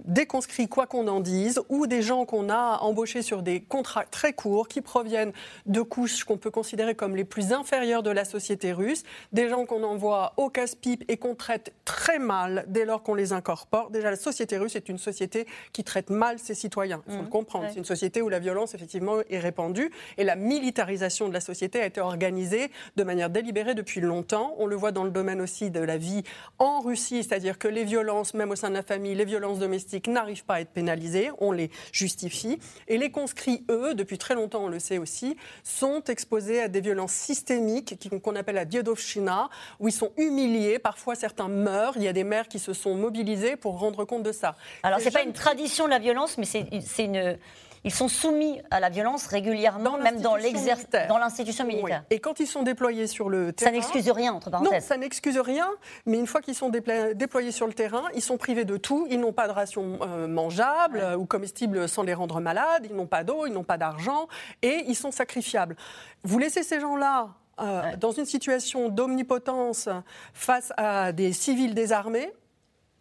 des 0.05 0.25
conscrits, 0.25 0.67
quoi 0.67 0.85
qu'on 0.85 1.07
en 1.07 1.21
dise, 1.21 1.61
ou 1.69 1.87
des 1.87 2.01
gens 2.01 2.25
qu'on 2.25 2.49
a 2.49 2.79
embauchés 2.81 3.21
sur 3.21 3.41
des 3.41 3.61
contrats 3.61 4.03
très 4.03 4.33
courts 4.33 4.67
qui 4.67 4.81
proviennent 4.81 5.31
de 5.65 5.81
couches 5.81 6.25
qu'on 6.25 6.37
peut 6.37 6.51
considérer 6.51 6.93
comme 6.93 7.15
les 7.15 7.23
plus 7.23 7.53
inférieures 7.53 8.03
de 8.03 8.11
la 8.11 8.25
société 8.25 8.73
russe, 8.73 9.03
des 9.31 9.47
gens 9.47 9.65
qu'on 9.65 9.83
envoie 9.83 10.33
au 10.35 10.49
casse-pipe 10.49 11.05
et 11.07 11.15
qu'on 11.15 11.35
traite 11.35 11.73
très 11.85 12.19
mal 12.19 12.65
dès 12.67 12.83
lors 12.83 13.01
qu'on 13.01 13.15
les 13.15 13.31
incorpore. 13.31 13.91
Déjà, 13.91 14.11
la 14.11 14.17
société 14.17 14.57
russe 14.57 14.75
est 14.75 14.89
une 14.89 14.97
société 14.97 15.47
qui 15.71 15.85
traite 15.85 16.09
mal 16.09 16.37
ses 16.37 16.53
citoyens. 16.53 16.64
Il 17.07 17.13
faut 17.13 17.19
le 17.19 17.25
mmh. 17.25 17.29
comprendre. 17.29 17.67
C'est 17.69 17.79
une 17.79 17.85
société 17.85 18.21
où 18.21 18.29
la 18.29 18.39
violence, 18.39 18.73
effectivement, 18.73 19.17
est 19.29 19.39
répandue 19.39 19.91
et 20.17 20.23
la 20.23 20.35
militarisation 20.35 21.27
de 21.27 21.33
la 21.33 21.39
société 21.39 21.81
a 21.81 21.85
été 21.85 22.01
organisée 22.01 22.71
de 22.95 23.03
manière 23.03 23.29
délibérée 23.29 23.75
depuis 23.75 24.01
longtemps. 24.01 24.55
On 24.57 24.65
le 24.65 24.75
voit 24.75 24.91
dans 24.91 25.03
le 25.03 25.11
domaine 25.11 25.41
aussi 25.41 25.71
de 25.71 25.79
la 25.79 25.97
vie 25.97 26.23
en 26.59 26.81
Russie, 26.81 27.23
c'est-à-dire 27.23 27.57
que 27.57 27.67
les 27.67 27.83
violences, 27.83 28.33
même 28.33 28.51
au 28.51 28.55
sein 28.55 28.69
de 28.69 28.75
la 28.75 28.83
famille, 28.83 29.15
les 29.15 29.25
violences 29.25 29.59
domestiques 29.59 30.07
n'arrivent 30.07 30.45
pas 30.45 30.55
à 30.55 30.61
être 30.61 30.71
pénalisées. 30.71 31.29
On 31.39 31.51
les 31.51 31.69
justifie. 31.91 32.59
Et 32.87 32.97
les 32.97 33.11
conscrits, 33.11 33.63
eux, 33.69 33.93
depuis 33.93 34.17
très 34.17 34.35
longtemps, 34.35 34.65
on 34.65 34.69
le 34.69 34.79
sait 34.79 34.97
aussi, 34.97 35.35
sont 35.63 36.03
exposés 36.03 36.61
à 36.61 36.67
des 36.67 36.81
violences 36.81 37.13
systémiques 37.13 37.95
qu'on 38.21 38.35
appelle 38.35 38.55
la 38.55 38.65
diedovshina, 38.65 39.49
où 39.79 39.87
ils 39.87 39.93
sont 39.93 40.11
humiliés. 40.17 40.79
Parfois, 40.79 41.15
certains 41.15 41.47
meurent. 41.47 41.93
Il 41.97 42.03
y 42.03 42.07
a 42.07 42.13
des 42.13 42.23
mères 42.23 42.47
qui 42.47 42.59
se 42.59 42.73
sont 42.73 42.95
mobilisées 42.95 43.55
pour 43.55 43.79
rendre 43.79 44.05
compte 44.05 44.23
de 44.23 44.31
ça. 44.31 44.55
Alors, 44.83 44.99
c'est 44.99 45.11
pas 45.11 45.23
une 45.23 45.33
tradition 45.33 45.85
de 45.85 45.89
la 45.89 45.99
violence, 45.99 46.37
mais 46.37 46.45
c'est 46.45 46.54
une 46.59 47.37
ils 47.85 47.93
sont 47.93 48.07
soumis 48.07 48.59
à 48.71 48.79
la 48.79 48.89
violence 48.89 49.27
régulièrement, 49.27 49.99
même 49.99 50.19
dans 50.19 50.35
l'institution 50.35 51.65
militaire. 51.65 52.03
Et 52.09 52.19
quand 52.19 52.39
ils 52.39 52.47
sont 52.47 52.63
déployés 52.63 53.05
sur 53.05 53.29
le 53.29 53.53
terrain. 53.53 53.69
Ça 53.69 53.75
n'excuse 53.75 54.09
rien, 54.09 54.33
entre 54.33 54.49
parenthèses. 54.49 54.73
Non, 54.73 54.79
ça 54.79 54.97
n'excuse 54.97 55.37
rien, 55.37 55.69
mais 56.07 56.17
une 56.17 56.25
fois 56.25 56.41
qu'ils 56.41 56.55
sont 56.55 56.69
déployés 56.69 57.51
sur 57.51 57.67
le 57.67 57.73
terrain, 57.73 58.03
ils 58.15 58.23
sont 58.23 58.37
privés 58.37 58.65
de 58.65 58.75
tout. 58.75 59.05
Ils 59.11 59.19
n'ont 59.19 59.33
pas 59.33 59.47
de 59.47 59.53
ration 59.53 59.99
euh, 60.01 60.27
mangeable 60.27 61.15
ou 61.15 61.25
comestible 61.25 61.87
sans 61.87 62.01
les 62.01 62.15
rendre 62.15 62.41
malades, 62.41 62.87
ils 62.89 62.95
n'ont 62.95 63.05
pas 63.05 63.23
d'eau, 63.23 63.45
ils 63.45 63.53
n'ont 63.53 63.63
pas 63.63 63.77
d'argent, 63.77 64.27
et 64.63 64.83
ils 64.87 64.95
sont 64.95 65.11
sacrifiables. 65.11 65.75
Vous 66.23 66.39
laissez 66.39 66.63
ces 66.63 66.79
gens-là 66.79 67.35
euh, 67.61 67.95
dans 67.97 68.11
une 68.11 68.25
situation 68.25 68.89
d'omnipotence 68.89 69.89
face 70.33 70.73
à 70.75 71.11
des 71.11 71.33
civils 71.33 71.75
désarmés. 71.75 72.33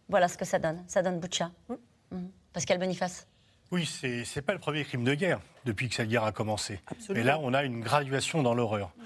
Voilà 0.09 0.27
ce 0.27 0.37
que 0.37 0.45
ça 0.45 0.59
donne. 0.59 0.83
Ça 0.85 1.01
donne 1.01 1.19
Boucha. 1.19 1.49
Hum. 1.69 1.77
Hum. 2.11 2.29
Pascal 2.53 2.77
Boniface. 2.77 3.25
Oui, 3.75 3.85
ce 3.85 4.07
n'est 4.07 4.41
pas 4.41 4.53
le 4.53 4.59
premier 4.59 4.85
crime 4.85 5.03
de 5.03 5.13
guerre 5.13 5.41
depuis 5.65 5.89
que 5.89 5.95
cette 5.95 6.07
guerre 6.07 6.23
a 6.23 6.31
commencé. 6.31 6.79
Mais 7.09 7.23
là, 7.23 7.39
on 7.41 7.53
a 7.53 7.65
une 7.65 7.81
graduation 7.81 8.41
dans 8.41 8.53
l'horreur. 8.53 8.93
Mm. 8.97 9.01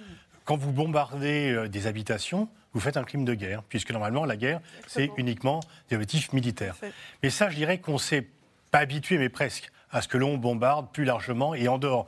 Quand 0.45 0.57
vous 0.57 0.71
bombardez 0.71 1.51
euh, 1.51 1.67
des 1.67 1.87
habitations, 1.87 2.47
vous 2.73 2.79
faites 2.79 2.95
un 2.95 3.03
crime 3.03 3.25
de 3.25 3.33
guerre, 3.33 3.63
puisque 3.63 3.89
normalement, 3.89 4.25
la 4.25 4.37
guerre, 4.37 4.61
c'est 4.85 5.09
uniquement 5.17 5.59
des 5.89 5.97
motifs 5.97 6.33
militaires. 6.33 6.75
Mais 7.23 7.31
ça, 7.31 7.49
je 7.49 7.55
dirais 7.55 7.79
qu'on 7.79 7.97
s'est 7.97 8.27
pas 8.69 8.77
habitué, 8.77 9.17
mais 9.17 9.29
presque, 9.29 9.71
à 9.89 10.03
ce 10.03 10.07
que 10.07 10.19
l'on 10.19 10.37
bombarde 10.37 10.91
plus 10.91 11.03
largement 11.03 11.55
et 11.55 11.67
en 11.67 11.79
dehors 11.79 12.05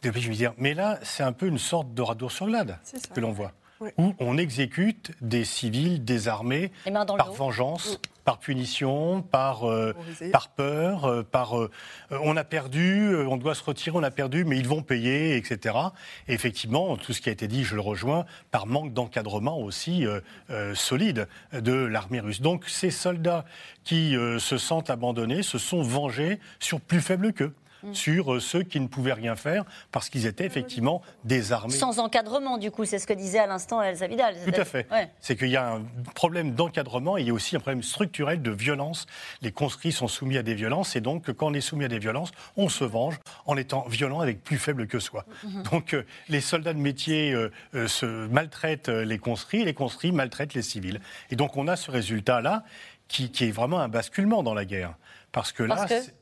des 0.00 0.10
pays 0.10 0.30
dire. 0.30 0.54
Mais 0.56 0.72
là, 0.72 0.98
c'est 1.02 1.22
un 1.22 1.32
peu 1.32 1.46
une 1.46 1.58
sorte 1.58 1.92
de 1.92 2.00
radour 2.00 2.32
sur 2.32 2.46
glade 2.46 2.78
que 3.14 3.20
l'on 3.20 3.32
voit 3.32 3.52
où 3.96 4.14
on 4.18 4.38
exécute 4.38 5.12
des 5.20 5.44
civils 5.44 6.04
désarmés 6.04 6.72
par 7.16 7.32
vengeance, 7.32 7.94
mm. 7.94 7.98
Par 8.28 8.36
punition, 8.36 9.22
par, 9.22 9.66
euh, 9.66 9.94
par 10.32 10.48
peur, 10.48 11.06
euh, 11.06 11.22
par 11.22 11.58
euh, 11.58 11.70
on 12.10 12.36
a 12.36 12.44
perdu, 12.44 13.16
on 13.26 13.38
doit 13.38 13.54
se 13.54 13.64
retirer, 13.64 13.96
on 13.96 14.02
a 14.02 14.10
perdu, 14.10 14.44
mais 14.44 14.58
ils 14.58 14.68
vont 14.68 14.82
payer, 14.82 15.34
etc. 15.38 15.74
Et 16.28 16.34
effectivement, 16.34 16.98
tout 16.98 17.14
ce 17.14 17.22
qui 17.22 17.30
a 17.30 17.32
été 17.32 17.48
dit, 17.48 17.64
je 17.64 17.74
le 17.74 17.80
rejoins, 17.80 18.26
par 18.50 18.66
manque 18.66 18.92
d'encadrement 18.92 19.58
aussi 19.58 20.04
solide 20.74 21.26
de 21.54 21.72
l'armée 21.72 22.20
russe. 22.20 22.42
Donc 22.42 22.68
ces 22.68 22.90
soldats 22.90 23.46
qui 23.82 24.14
se 24.38 24.58
sentent 24.58 24.90
abandonnés 24.90 25.42
se 25.42 25.56
sont 25.56 25.80
vengés 25.80 26.38
sur 26.60 26.82
plus 26.82 27.00
faible 27.00 27.32
qu'eux. 27.32 27.54
Mm. 27.82 27.94
sur 27.94 28.34
euh, 28.34 28.40
ceux 28.40 28.62
qui 28.62 28.80
ne 28.80 28.88
pouvaient 28.88 29.12
rien 29.12 29.36
faire 29.36 29.64
parce 29.92 30.08
qu'ils 30.08 30.26
étaient 30.26 30.44
effectivement 30.44 31.00
désarmés. 31.24 31.72
Sans 31.72 32.00
encadrement, 32.00 32.58
du 32.58 32.70
coup, 32.70 32.84
c'est 32.84 32.98
ce 32.98 33.06
que 33.06 33.12
disait 33.12 33.38
à 33.38 33.46
l'instant 33.46 33.80
Elsa 33.80 34.06
Vidal. 34.08 34.34
Tout 34.44 34.60
à 34.60 34.64
fait. 34.64 34.88
C'est 35.20 35.36
qu'il 35.36 35.48
y 35.48 35.56
a 35.56 35.74
un 35.74 35.82
problème 36.14 36.54
d'encadrement 36.54 37.16
et 37.16 37.22
il 37.22 37.28
y 37.28 37.30
a 37.30 37.34
aussi 37.34 37.56
un 37.56 37.60
problème 37.60 37.82
structurel 37.82 38.42
de 38.42 38.50
violence. 38.50 39.06
Les 39.42 39.52
conscrits 39.52 39.92
sont 39.92 40.08
soumis 40.08 40.38
à 40.38 40.42
des 40.42 40.54
violences 40.54 40.96
et 40.96 41.00
donc 41.00 41.32
quand 41.32 41.48
on 41.48 41.54
est 41.54 41.60
soumis 41.60 41.84
à 41.84 41.88
des 41.88 41.98
violences, 41.98 42.32
on 42.56 42.68
se 42.68 42.84
venge 42.84 43.18
en 43.46 43.56
étant 43.56 43.86
violent 43.88 44.20
avec 44.20 44.42
plus 44.42 44.58
faible 44.58 44.86
que 44.86 44.98
soi. 44.98 45.24
Mm-hmm. 45.44 45.70
Donc 45.70 45.94
euh, 45.94 46.04
les 46.28 46.40
soldats 46.40 46.72
de 46.72 46.78
métier 46.78 47.32
euh, 47.32 47.50
se 47.86 48.26
maltraitent 48.28 48.88
les 48.88 49.18
conscrits 49.18 49.60
et 49.60 49.64
les 49.64 49.74
conscrits 49.74 50.12
maltraitent 50.12 50.54
les 50.54 50.62
civils. 50.62 51.00
Et 51.30 51.36
donc 51.36 51.56
on 51.56 51.68
a 51.68 51.76
ce 51.76 51.90
résultat-là 51.90 52.64
qui, 53.08 53.30
est 53.40 53.50
vraiment 53.50 53.80
un 53.80 53.88
basculement 53.88 54.42
dans 54.42 54.54
la 54.54 54.64
guerre. 54.64 54.94
Parce 55.32 55.52
que 55.52 55.62
là, 55.62 55.76
parce 55.76 56.06
que, 56.06 56.12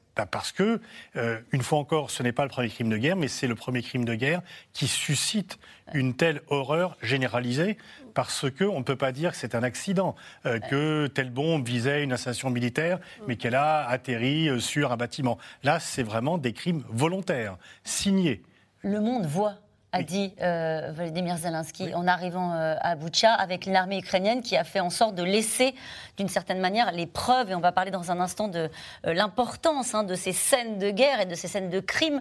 euh, 1.17 1.41
une 1.53 1.63
fois 1.63 1.79
encore, 1.79 2.11
ce 2.11 2.23
n'est 2.23 2.33
pas 2.33 2.45
le 2.45 2.49
premier 2.49 2.69
crime 2.69 2.89
de 2.89 2.97
guerre, 2.97 3.17
mais 3.17 3.29
c'est 3.29 3.47
le 3.47 3.55
premier 3.55 3.83
crime 3.83 4.05
de 4.05 4.15
guerre 4.15 4.43
qui 4.73 4.87
suscite 4.87 5.59
une 5.95 6.15
telle 6.15 6.41
horreur 6.49 6.97
généralisée, 7.03 7.77
parce 8.15 8.51
qu'on 8.51 8.79
ne 8.79 8.85
peut 8.85 8.97
pas 8.97 9.13
dire 9.13 9.33
que 9.33 9.37
c'est 9.37 9.55
un 9.55 9.63
accident, 9.63 10.17
euh, 10.47 10.59
que 10.59 11.07
telle 11.07 11.31
bombe 11.31 11.67
visait 11.67 12.03
une 12.03 12.13
installation 12.13 12.51
militaire, 12.51 12.99
mais 13.29 13.37
qu'elle 13.37 13.55
a 13.55 13.87
atterri 13.87 14.49
euh, 14.49 14.59
sur 14.59 14.93
un 14.93 14.97
bâtiment. 14.97 15.39
Là, 15.63 15.81
c'est 15.81 16.03
vraiment 16.03 16.39
des 16.39 16.53
crimes 16.53 16.83
volontaires, 16.89 17.57
signés. 17.85 18.43
Le 18.83 19.01
monde 19.01 19.27
voit 19.27 19.55
a 19.97 20.03
dit 20.03 20.35
euh, 20.43 20.93
Volodymyr 20.95 21.37
Zelensky 21.39 21.95
en 21.95 22.07
arrivant 22.07 22.53
euh, 22.53 22.75
à 22.81 22.97
Boutcha, 22.97 23.33
avec 23.33 23.65
l'armée 23.67 23.99
ukrainienne 23.99 24.43
qui 24.43 24.57
a 24.57 24.65
fait 24.65 24.81
en 24.81 24.91
sorte 24.91 25.15
de 25.15 25.23
laisser, 25.23 25.75
d'une 26.19 26.29
certaine 26.29 26.61
manière, 26.61 26.93
les 26.93 27.07
preuves, 27.07 27.51
et 27.51 27.55
on 27.55 27.61
va 27.61 27.73
parler 27.73 27.91
dans 27.91 28.11
un 28.11 28.21
instant 28.21 28.49
de 28.49 28.69
euh, 29.07 29.15
l'importance 29.15 29.95
hein, 29.95 30.05
de 30.05 30.15
ces 30.15 30.33
scènes 30.33 30.79
de 30.79 30.91
guerre 30.91 31.21
et 31.21 31.27
de 31.27 31.35
ces 31.35 31.49
scènes 31.49 31.71
de 31.71 31.81
crime 31.81 32.21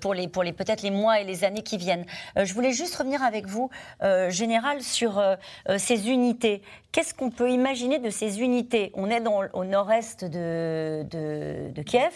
pour, 0.00 0.14
les, 0.14 0.28
pour 0.28 0.42
les, 0.42 0.52
peut-être 0.52 0.82
les 0.82 0.90
mois 0.90 1.20
et 1.20 1.24
les 1.24 1.44
années 1.44 1.62
qui 1.62 1.76
viennent. 1.76 2.04
je 2.36 2.52
voulais 2.54 2.72
juste 2.72 2.94
revenir 2.96 3.22
avec 3.22 3.46
vous, 3.46 3.70
Général, 4.28 4.82
sur 4.82 5.22
ces 5.78 6.10
unités. 6.10 6.62
Qu'est-ce 6.94 7.12
qu'on 7.12 7.30
peut 7.32 7.50
imaginer 7.50 7.98
de 7.98 8.08
ces 8.08 8.40
unités? 8.40 8.92
On 8.94 9.10
est 9.10 9.20
dans, 9.20 9.42
au 9.52 9.64
nord-est 9.64 10.24
de, 10.24 11.04
de, 11.10 11.82
Kiev, 11.82 12.12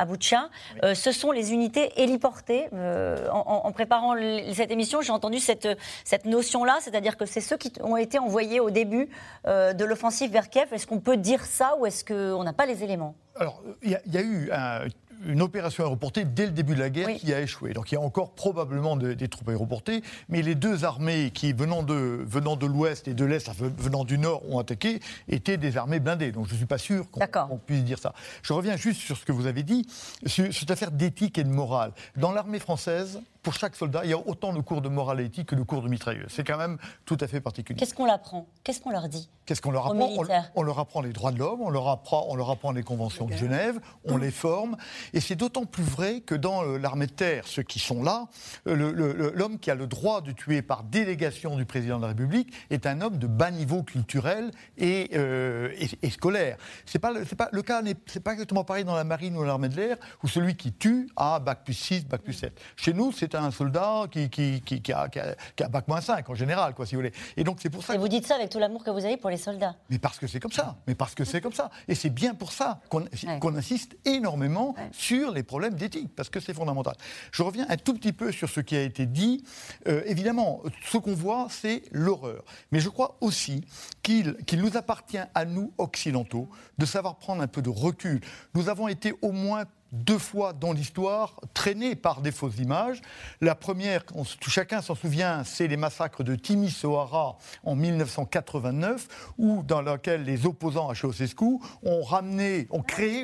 à 0.00 0.04
Boutcha. 0.06 0.48
ce 0.82 1.12
sont 1.12 1.30
les 1.30 1.52
unités 1.52 1.92
héliportées. 1.96 2.68
en, 2.72 3.60
en 3.64 3.72
préparant 3.72 4.14
cette 4.54 4.70
émission, 4.70 5.02
j'ai 5.02 5.12
entendu 5.12 5.38
cette, 5.38 5.68
cette 6.04 6.24
notion-là, 6.24 6.78
c'est-à-dire 6.80 7.16
que 7.16 7.26
c'est 7.26 7.40
ceux 7.40 7.56
qui 7.56 7.72
ont 7.82 7.96
été 7.96 8.18
envoyés 8.18 8.60
au 8.60 8.70
début 8.70 9.08
euh, 9.46 9.72
de 9.72 9.84
l'offensive 9.84 10.30
vers 10.30 10.48
Kiev. 10.48 10.72
Est-ce 10.72 10.86
qu'on 10.86 11.00
peut 11.00 11.16
dire 11.16 11.44
ça 11.44 11.76
ou 11.78 11.86
est-ce 11.86 12.04
qu'on 12.04 12.42
n'a 12.42 12.52
pas 12.52 12.66
les 12.66 12.82
éléments? 12.84 13.14
Alors, 13.36 13.62
il 13.82 13.90
y, 13.90 14.16
a 14.16 14.22
eu 14.22 14.50
un 14.52 14.86
une 15.26 15.42
opération 15.42 15.84
aéroportée 15.84 16.24
dès 16.24 16.46
le 16.46 16.52
début 16.52 16.74
de 16.74 16.80
la 16.80 16.90
guerre 16.90 17.14
qui 17.16 17.32
a 17.32 17.40
échoué. 17.40 17.72
Donc 17.72 17.92
il 17.92 17.94
y 17.94 17.98
a 17.98 18.00
encore 18.00 18.32
probablement 18.32 18.96
des 18.96 19.28
troupes 19.28 19.48
aéroportées, 19.48 20.02
mais 20.28 20.42
les 20.42 20.54
deux 20.54 20.84
armées 20.84 21.30
qui, 21.32 21.52
venant 21.52 21.82
de, 21.82 22.24
venant 22.26 22.56
de 22.56 22.66
l'ouest 22.66 23.08
et 23.08 23.14
de 23.14 23.24
l'est, 23.24 23.50
venant 23.78 24.04
du 24.04 24.18
nord, 24.18 24.42
ont 24.50 24.58
attaqué, 24.58 25.00
étaient 25.28 25.56
des 25.56 25.76
armées 25.76 26.00
blindées. 26.00 26.32
Donc 26.32 26.46
je 26.46 26.52
ne 26.52 26.58
suis 26.58 26.66
pas 26.66 26.78
sûr 26.78 27.10
qu'on 27.10 27.58
puisse 27.58 27.84
dire 27.84 27.98
ça. 27.98 28.14
Je 28.42 28.52
reviens 28.52 28.76
juste 28.76 29.00
sur 29.00 29.16
ce 29.16 29.24
que 29.24 29.32
vous 29.32 29.46
avez 29.46 29.62
dit, 29.62 29.86
sur 30.26 30.52
cette 30.52 30.70
affaire 30.70 30.90
d'éthique 30.90 31.38
et 31.38 31.44
de 31.44 31.50
morale. 31.50 31.92
Dans 32.16 32.32
l'armée 32.32 32.58
française, 32.58 33.20
pour 33.42 33.54
chaque 33.54 33.76
soldat, 33.76 34.02
il 34.04 34.10
y 34.10 34.12
a 34.12 34.18
autant 34.18 34.52
de 34.52 34.60
cours 34.60 34.82
de 34.82 34.88
morale 34.88 35.20
et 35.20 35.24
éthique 35.24 35.48
que 35.48 35.54
de 35.54 35.62
cours 35.62 35.82
de 35.82 35.88
mitrailleuse. 35.88 36.28
C'est 36.28 36.44
quand 36.44 36.58
même 36.58 36.78
tout 37.04 37.16
à 37.20 37.26
fait 37.26 37.40
particulier. 37.40 37.78
Qu'est-ce 37.78 37.94
qu'on 37.94 38.10
apprend? 38.10 38.46
Qu'est-ce 38.64 38.80
qu'on 38.80 38.90
leur 38.90 39.08
dit? 39.08 39.30
Qu'est-ce 39.46 39.62
qu'on 39.62 39.70
leur 39.70 39.86
apprend? 39.86 40.50
On, 40.54 40.62
leur 40.62 40.78
apprend 40.78 41.00
les 41.00 41.12
droits 41.12 41.32
de 41.32 41.38
l'homme, 41.38 41.60
on 41.60 41.70
leur 41.70 41.88
apprend, 41.88 42.26
on 42.28 42.36
leur 42.36 42.50
apprend 42.50 42.70
les 42.72 42.82
conventions 42.82 43.26
de 43.26 43.34
Genève, 43.34 43.80
on 44.04 44.16
les 44.16 44.30
forme. 44.30 44.76
Et 45.12 45.20
c'est 45.20 45.34
d'autant 45.34 45.64
plus 45.64 45.82
vrai 45.82 46.20
que 46.20 46.34
dans 46.34 46.64
euh, 46.64 46.78
l'armée 46.78 47.06
de 47.06 47.12
terre, 47.12 47.46
ceux 47.46 47.62
qui 47.62 47.78
sont 47.78 48.02
là, 48.02 48.28
euh, 48.68 49.32
l'homme 49.34 49.58
qui 49.58 49.70
a 49.70 49.74
le 49.74 49.86
droit 49.86 50.20
de 50.20 50.32
tuer 50.32 50.62
par 50.62 50.84
délégation 50.84 51.56
du 51.56 51.64
président 51.64 51.96
de 51.96 52.02
la 52.02 52.08
République 52.08 52.52
est 52.70 52.86
un 52.86 53.00
homme 53.00 53.18
de 53.18 53.26
bas 53.26 53.50
niveau 53.50 53.82
culturel 53.82 54.50
et, 54.78 55.10
euh, 55.14 55.74
et, 56.02 56.10
scolaire. 56.10 56.56
C'est 56.86 56.98
pas, 56.98 57.12
pas, 57.36 57.48
le 57.50 57.62
cas 57.62 57.82
c'est 58.06 58.20
pas 58.20 58.32
exactement 58.32 58.64
pareil 58.64 58.84
dans 58.84 58.94
la 58.94 59.04
marine 59.04 59.36
ou 59.36 59.42
l'armée 59.42 59.68
de 59.68 59.76
l'air, 59.76 59.96
où 60.22 60.28
celui 60.28 60.56
qui 60.56 60.72
tue 60.72 61.08
a 61.16 61.40
bac 61.40 61.64
plus 61.64 61.74
6, 61.74 62.06
bac 62.06 62.22
plus 62.22 62.34
7. 62.34 62.60
Chez 62.76 62.92
nous, 62.92 63.10
c'est 63.10 63.29
un 63.34 63.50
soldat 63.50 64.04
qui, 64.10 64.28
qui, 64.30 64.60
qui, 64.60 64.92
a, 64.92 65.08
qui, 65.08 65.18
a, 65.62 65.68
bac 65.68 65.88
moins 65.88 66.00
5 66.00 66.28
en 66.28 66.34
général, 66.34 66.74
quoi, 66.74 66.86
si 66.86 66.94
vous 66.94 67.00
voulez. 67.00 67.12
Et 67.36 67.44
donc 67.44 67.58
c'est 67.60 67.70
pour 67.70 67.82
ça. 67.82 67.94
Et 67.94 67.98
vous 67.98 68.08
dites 68.08 68.26
ça 68.26 68.36
avec 68.36 68.50
tout 68.50 68.58
l'amour 68.58 68.84
que 68.84 68.90
vous 68.90 69.04
avez 69.04 69.16
pour 69.16 69.30
les 69.30 69.36
soldats. 69.36 69.74
Mais 69.88 69.98
parce 69.98 70.18
que 70.18 70.26
c'est 70.26 70.40
comme 70.40 70.52
ça. 70.52 70.76
Mais 70.86 70.94
parce 70.94 71.14
que 71.14 71.24
c'est 71.24 71.40
comme 71.40 71.52
ça. 71.52 71.70
Et 71.88 71.94
c'est 71.94 72.10
bien 72.10 72.34
pour 72.34 72.52
ça 72.52 72.80
qu'on 72.88 73.56
insiste 73.56 73.96
énormément 74.04 74.74
sur 74.92 75.32
les 75.32 75.42
problèmes 75.42 75.74
d'éthique, 75.74 76.14
parce 76.14 76.30
que 76.30 76.40
c'est 76.40 76.54
fondamental. 76.54 76.94
Je 77.32 77.42
reviens 77.42 77.66
un 77.68 77.76
tout 77.76 77.94
petit 77.94 78.12
peu 78.12 78.32
sur 78.32 78.48
ce 78.48 78.60
qui 78.60 78.76
a 78.76 78.82
été 78.82 79.06
dit. 79.06 79.44
Euh, 79.88 80.02
évidemment, 80.06 80.62
ce 80.84 80.98
qu'on 80.98 81.14
voit, 81.14 81.46
c'est 81.50 81.82
l'horreur. 81.92 82.44
Mais 82.72 82.80
je 82.80 82.88
crois 82.88 83.16
aussi 83.20 83.64
qu'il 84.02 84.36
nous 84.54 84.76
appartient 84.76 85.18
à 85.34 85.44
nous 85.44 85.72
occidentaux 85.78 86.48
de 86.78 86.86
savoir 86.86 87.16
prendre 87.16 87.42
un 87.42 87.46
peu 87.46 87.62
de 87.62 87.70
recul. 87.70 88.20
Nous 88.54 88.68
avons 88.68 88.88
été 88.88 89.14
au 89.22 89.32
moins 89.32 89.64
deux 89.92 90.18
fois 90.18 90.52
dans 90.52 90.72
l'histoire 90.72 91.40
traînés 91.54 91.94
par 91.96 92.20
des 92.20 92.32
fausses 92.32 92.58
images. 92.58 93.00
La 93.40 93.54
première, 93.54 94.04
chacun 94.46 94.82
s'en 94.82 94.94
souvient, 94.94 95.44
c'est 95.44 95.68
les 95.68 95.76
massacres 95.76 96.22
de 96.22 96.34
Timisoara 96.34 97.38
en 97.64 97.74
1989, 97.74 99.32
où, 99.38 99.62
dans 99.62 99.82
lequel 99.82 100.24
les 100.24 100.46
opposants 100.46 100.88
à 100.88 100.94
Ceausescu 100.94 101.58
ont 101.82 102.02
ramené, 102.02 102.66
ont 102.70 102.82
créé 102.82 103.22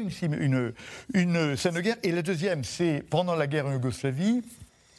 une 1.14 1.56
scène 1.56 1.75
de 1.75 1.80
guerre. 1.80 1.96
Et 2.02 2.12
la 2.12 2.23
deuxième, 2.23 2.64
c'est 2.64 3.04
pendant 3.08 3.35
la 3.35 3.46
guerre 3.46 3.66
en 3.66 3.73
Yougoslavie, 3.73 4.42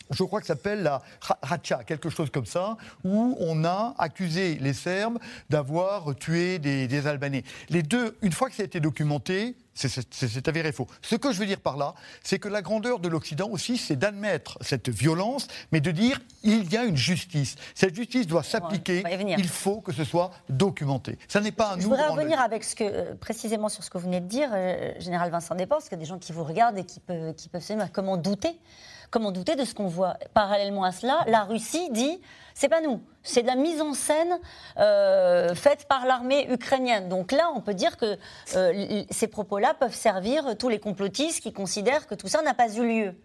je 0.10 0.24
crois 0.24 0.42
que 0.42 0.48
ça 0.48 0.56
s'appelle 0.56 0.84
la 0.84 1.02
Racha, 1.42 1.84
quelque 1.84 2.10
chose 2.10 2.30
comme 2.30 2.46
ça, 2.46 2.78
où 3.04 3.36
on 3.40 3.64
a 3.66 3.94
accusé 3.98 4.56
les 4.56 4.74
Serbes 4.74 5.20
d'avoir 5.50 6.16
tué 6.16 6.60
des, 6.60 6.88
des, 6.88 7.08
Albanais. 7.08 7.44
Les 7.70 7.84
deux, 7.84 8.18
une 8.22 8.32
fois 8.32 8.50
que 8.50 8.56
ça 8.56 8.64
a 8.64 8.66
été 8.66 8.80
documenté, 8.80 9.56
c'est 9.78 10.48
avéré 10.48 10.72
faux. 10.72 10.88
Ce 11.02 11.16
que 11.16 11.32
je 11.32 11.40
veux 11.40 11.46
dire 11.46 11.60
par 11.60 11.78
là, 11.78 11.94
c'est 12.24 12.40
que 12.40 12.48
la 12.48 12.62
grandeur 12.62 13.00
de 13.00 13.08
l'Occident 13.08 13.50
aussi, 13.50 13.78
c'est 13.78 13.96
d'admettre 13.96 14.58
cette 14.62 14.90
violence, 14.90 15.48
mais 15.72 15.82
de 15.82 15.92
dire 15.92 16.20
il 16.44 16.72
y 16.72 16.78
a 16.78 16.84
une 16.84 16.98
justice. 16.98 17.56
Cette 17.76 17.96
justice 17.96 18.28
doit 18.28 18.44
s'appliquer. 18.44 19.04
Il 19.38 19.48
faut 19.48 19.82
que 19.82 19.92
ce 19.92 20.04
soit 20.04 20.32
documenté. 20.50 21.20
Ça 21.28 21.42
n'est 21.42 21.52
pas 21.52 21.74
un 21.74 21.76
nous. 21.76 21.84
Je 21.84 21.88
voudrais 21.88 22.08
revenir 22.08 22.40
avec 22.40 22.64
ce 22.64 22.76
que, 22.76 22.84
euh, 22.84 23.16
précisément 23.16 23.70
sur 23.70 23.84
ce 23.84 23.90
que 23.90 23.98
vous 23.98 24.06
venez 24.06 24.22
de 24.22 24.28
dire, 24.28 24.50
euh, 24.54 24.94
Général 25.00 25.30
Vincent 25.30 25.56
Desport, 25.56 25.78
parce 25.78 25.90
qu'il 25.90 25.98
y 25.98 26.02
a 26.02 26.04
des 26.04 26.10
gens 26.10 26.18
qui 26.18 26.32
vous 26.32 26.44
regardent 26.44 26.78
et 26.78 26.86
qui 26.86 27.00
peuvent, 27.00 27.36
qui 27.36 27.50
peuvent 27.50 27.62
se 27.62 27.74
dire 27.74 27.92
comment 27.92 28.18
douter? 28.18 28.58
Comment 29.10 29.32
douter 29.32 29.56
de 29.56 29.64
ce 29.64 29.74
qu'on 29.74 29.88
voit. 29.88 30.18
Parallèlement 30.34 30.84
à 30.84 30.92
cela, 30.92 31.24
la 31.28 31.44
Russie 31.44 31.90
dit 31.92 32.20
c'est 32.54 32.70
pas 32.70 32.82
nous, 32.82 33.02
c'est 33.22 33.44
de 33.44 33.48
la 33.48 33.56
mise 33.56 33.82
en 33.82 33.94
scène 33.94 34.40
euh, 34.80 35.54
faite 35.54 35.88
par 35.88 36.06
l'armée 36.08 36.52
ukrainienne. 36.52 37.08
Donc 37.08 37.32
là, 37.32 37.52
on 37.56 37.62
peut 37.62 37.76
dire 37.76 37.98
que 37.98 38.18
euh, 38.56 39.04
ces 39.12 39.28
propos-là 39.28 39.76
peuvent 39.76 39.94
servir 39.94 40.58
tous 40.58 40.68
les 40.68 40.80
complotistes 40.80 41.42
qui 41.42 41.54
considèrent 41.54 42.08
que 42.08 42.16
tout 42.16 42.28
ça 42.28 42.42
n'a 42.42 42.56
pas 42.56 42.74
eu 42.76 42.88
lieu 42.88 43.16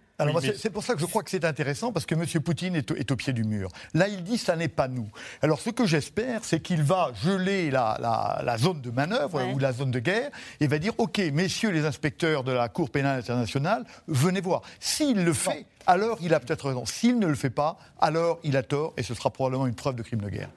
c'est 0.57 0.71
pour 0.71 0.85
ça 0.85 0.95
que 0.95 1.01
je 1.01 1.07
crois 1.07 1.23
que 1.23 1.31
c'est 1.31 1.45
intéressant 1.45 1.93
parce 1.93 2.07
que 2.07 2.15
M. 2.15 2.25
Poutine 2.43 2.77
est 2.77 3.11
au, 3.11 3.17
pied 3.17 3.33
du 3.33 3.45
mur. 3.45 3.71
Là, 3.95 4.09
il 4.09 4.23
dit 4.23 4.39
ça 4.39 4.57
n'est 4.57 4.69
pas 4.69 4.89
nous. 4.89 5.09
Alors, 5.43 5.61
ce 5.61 5.71
que 5.71 5.87
j'espère, 5.87 6.45
c'est 6.45 6.61
qu'il 6.61 6.83
va 6.83 7.13
geler 7.23 7.71
la, 7.71 8.57
zone 8.59 8.81
de 8.81 8.91
manœuvre 8.91 9.43
ou 9.53 9.59
la 9.59 9.73
zone 9.73 9.91
de 9.91 9.99
guerre 9.99 10.31
et 10.61 10.67
va 10.67 10.79
dire 10.79 10.93
OK, 10.99 11.19
messieurs 11.33 11.71
les 11.71 11.85
inspecteurs 11.85 12.45
de 12.45 12.53
la 12.53 12.69
Cour 12.69 12.91
pénale 12.91 13.19
internationale, 13.19 13.85
venez 14.07 14.41
voir. 14.41 14.63
S'il 14.81 15.25
le 15.25 15.33
fait, 15.33 15.67
alors 15.87 16.19
il 16.21 16.35
a 16.35 16.41
peut-être 16.41 16.69
raison. 16.69 16.87
S'il 16.87 17.19
ne 17.19 17.27
le 17.27 17.35
fait 17.35 17.51
pas, 17.51 17.79
alors 18.01 18.39
il 18.45 18.57
a 18.57 18.63
tort 18.63 18.95
et 18.97 19.03
ce 19.03 19.15
sera 19.15 19.31
probablement 19.31 19.67
une 19.67 19.75
preuve 19.75 19.97
de 19.97 20.03
crime 20.03 20.21
de 20.21 20.29
guerre. 20.29 20.51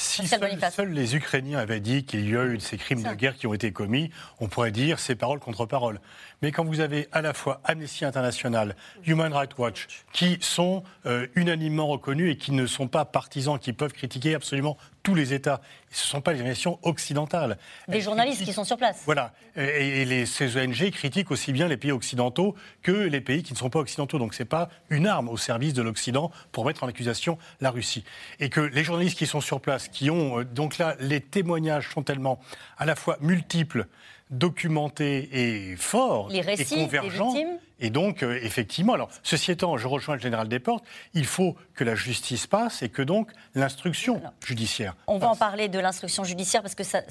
Si 0.00 0.28
seuls 0.28 0.92
les 0.92 1.16
Ukrainiens 1.16 1.58
avaient 1.58 1.80
dit 1.80 2.04
qu'il 2.04 2.30
y 2.30 2.36
a 2.36 2.44
eu 2.44 2.60
ces 2.60 2.78
crimes 2.78 3.02
de 3.02 3.14
guerre 3.14 3.34
qui 3.34 3.48
ont 3.48 3.52
été 3.52 3.72
commis, 3.72 4.10
on 4.38 4.46
pourrait 4.46 4.70
dire 4.70 5.00
c'est 5.00 5.16
parole 5.16 5.40
contre 5.40 5.66
parole. 5.66 6.00
Mais 6.40 6.52
quand 6.52 6.64
vous 6.64 6.78
avez 6.78 7.08
à 7.10 7.20
la 7.20 7.34
fois 7.34 7.60
Amnesty 7.64 8.04
International, 8.04 8.76
Human 9.08 9.32
Rights 9.32 9.58
Watch, 9.58 9.88
qui 10.12 10.38
sont 10.40 10.84
euh, 11.06 11.26
unanimement 11.34 11.88
reconnus 11.88 12.32
et 12.32 12.36
qui 12.36 12.52
ne 12.52 12.64
sont 12.66 12.86
pas 12.86 13.04
partisans, 13.04 13.58
qui 13.58 13.72
peuvent 13.72 13.92
critiquer 13.92 14.36
absolument 14.36 14.76
tous 15.02 15.14
les 15.14 15.32
États. 15.32 15.60
Ce 15.90 16.04
ne 16.04 16.08
sont 16.10 16.20
pas 16.20 16.32
les 16.32 16.38
organisations 16.38 16.78
occidentales. 16.82 17.58
Des 17.88 18.00
journalistes 18.00 18.44
qui 18.44 18.52
sont 18.52 18.64
sur 18.64 18.76
place. 18.76 19.02
Voilà. 19.04 19.32
Et, 19.56 20.04
les, 20.04 20.26
ces 20.26 20.56
ONG 20.56 20.90
critiquent 20.90 21.30
aussi 21.30 21.52
bien 21.52 21.68
les 21.68 21.76
pays 21.76 21.92
occidentaux 21.92 22.54
que 22.82 22.92
les 22.92 23.20
pays 23.20 23.42
qui 23.42 23.52
ne 23.52 23.58
sont 23.58 23.70
pas 23.70 23.78
occidentaux. 23.78 24.18
Donc 24.18 24.34
ce 24.34 24.42
n'est 24.42 24.48
pas 24.48 24.68
une 24.90 25.06
arme 25.06 25.28
au 25.28 25.36
service 25.36 25.72
de 25.72 25.82
l'Occident 25.82 26.30
pour 26.52 26.66
mettre 26.66 26.84
en 26.84 26.88
accusation 26.88 27.38
la 27.60 27.70
Russie. 27.70 28.04
Et 28.40 28.50
que 28.50 28.60
les 28.60 28.84
journalistes 28.84 29.18
qui 29.18 29.26
sont 29.26 29.40
sur 29.40 29.60
place, 29.60 29.88
qui 29.88 30.10
ont... 30.10 30.40
Euh, 30.40 30.44
donc 30.44 30.78
là, 30.78 30.96
les 31.00 31.20
témoignages 31.20 31.88
sont 31.92 32.02
tellement 32.02 32.38
à 32.76 32.86
la 32.86 32.96
fois 32.96 33.16
multiples, 33.20 33.86
documentés 34.30 35.28
et 35.32 35.76
forts 35.76 36.28
les 36.28 36.40
récits, 36.40 36.74
et 36.74 36.84
convergents. 36.84 37.34
Et 37.80 37.90
donc, 37.90 38.22
euh, 38.22 38.38
effectivement, 38.42 38.94
alors, 38.94 39.08
ceci 39.22 39.52
étant, 39.52 39.76
je 39.76 39.86
rejoins 39.86 40.16
le 40.16 40.20
général 40.20 40.48
Desportes, 40.48 40.84
il 41.14 41.26
faut 41.26 41.54
que 41.74 41.84
la 41.84 41.94
justice 41.94 42.46
passe 42.48 42.82
et 42.82 42.88
que 42.88 43.02
donc 43.02 43.30
l'instruction 43.54 44.20
judiciaire. 44.44 44.96
On 45.06 45.18
va 45.18 45.28
en 45.28 45.36
parler 45.36 45.68
de 45.68 45.78
l'instruction 45.78 46.24
judiciaire 46.24 46.62
parce 46.62 46.74
que 46.74 46.82
ça, 46.82 47.02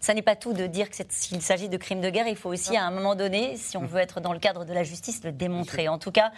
ça 0.00 0.14
n'est 0.14 0.22
pas 0.22 0.34
tout 0.34 0.54
de 0.54 0.66
dire 0.66 0.88
qu'il 0.88 1.42
s'agit 1.42 1.68
de 1.68 1.76
crimes 1.76 2.00
de 2.00 2.08
guerre. 2.08 2.26
Il 2.26 2.36
faut 2.36 2.48
aussi, 2.48 2.76
à 2.76 2.86
un 2.86 2.90
moment 2.90 3.14
donné, 3.14 3.56
si 3.58 3.76
on 3.76 3.84
veut 3.84 4.00
être 4.00 4.20
dans 4.20 4.32
le 4.32 4.38
cadre 4.38 4.64
de 4.64 4.72
la 4.72 4.82
justice, 4.82 5.22
le 5.24 5.32
démontrer. 5.32 5.88
En 5.88 5.98
tout 5.98 6.12
cas, 6.12 6.32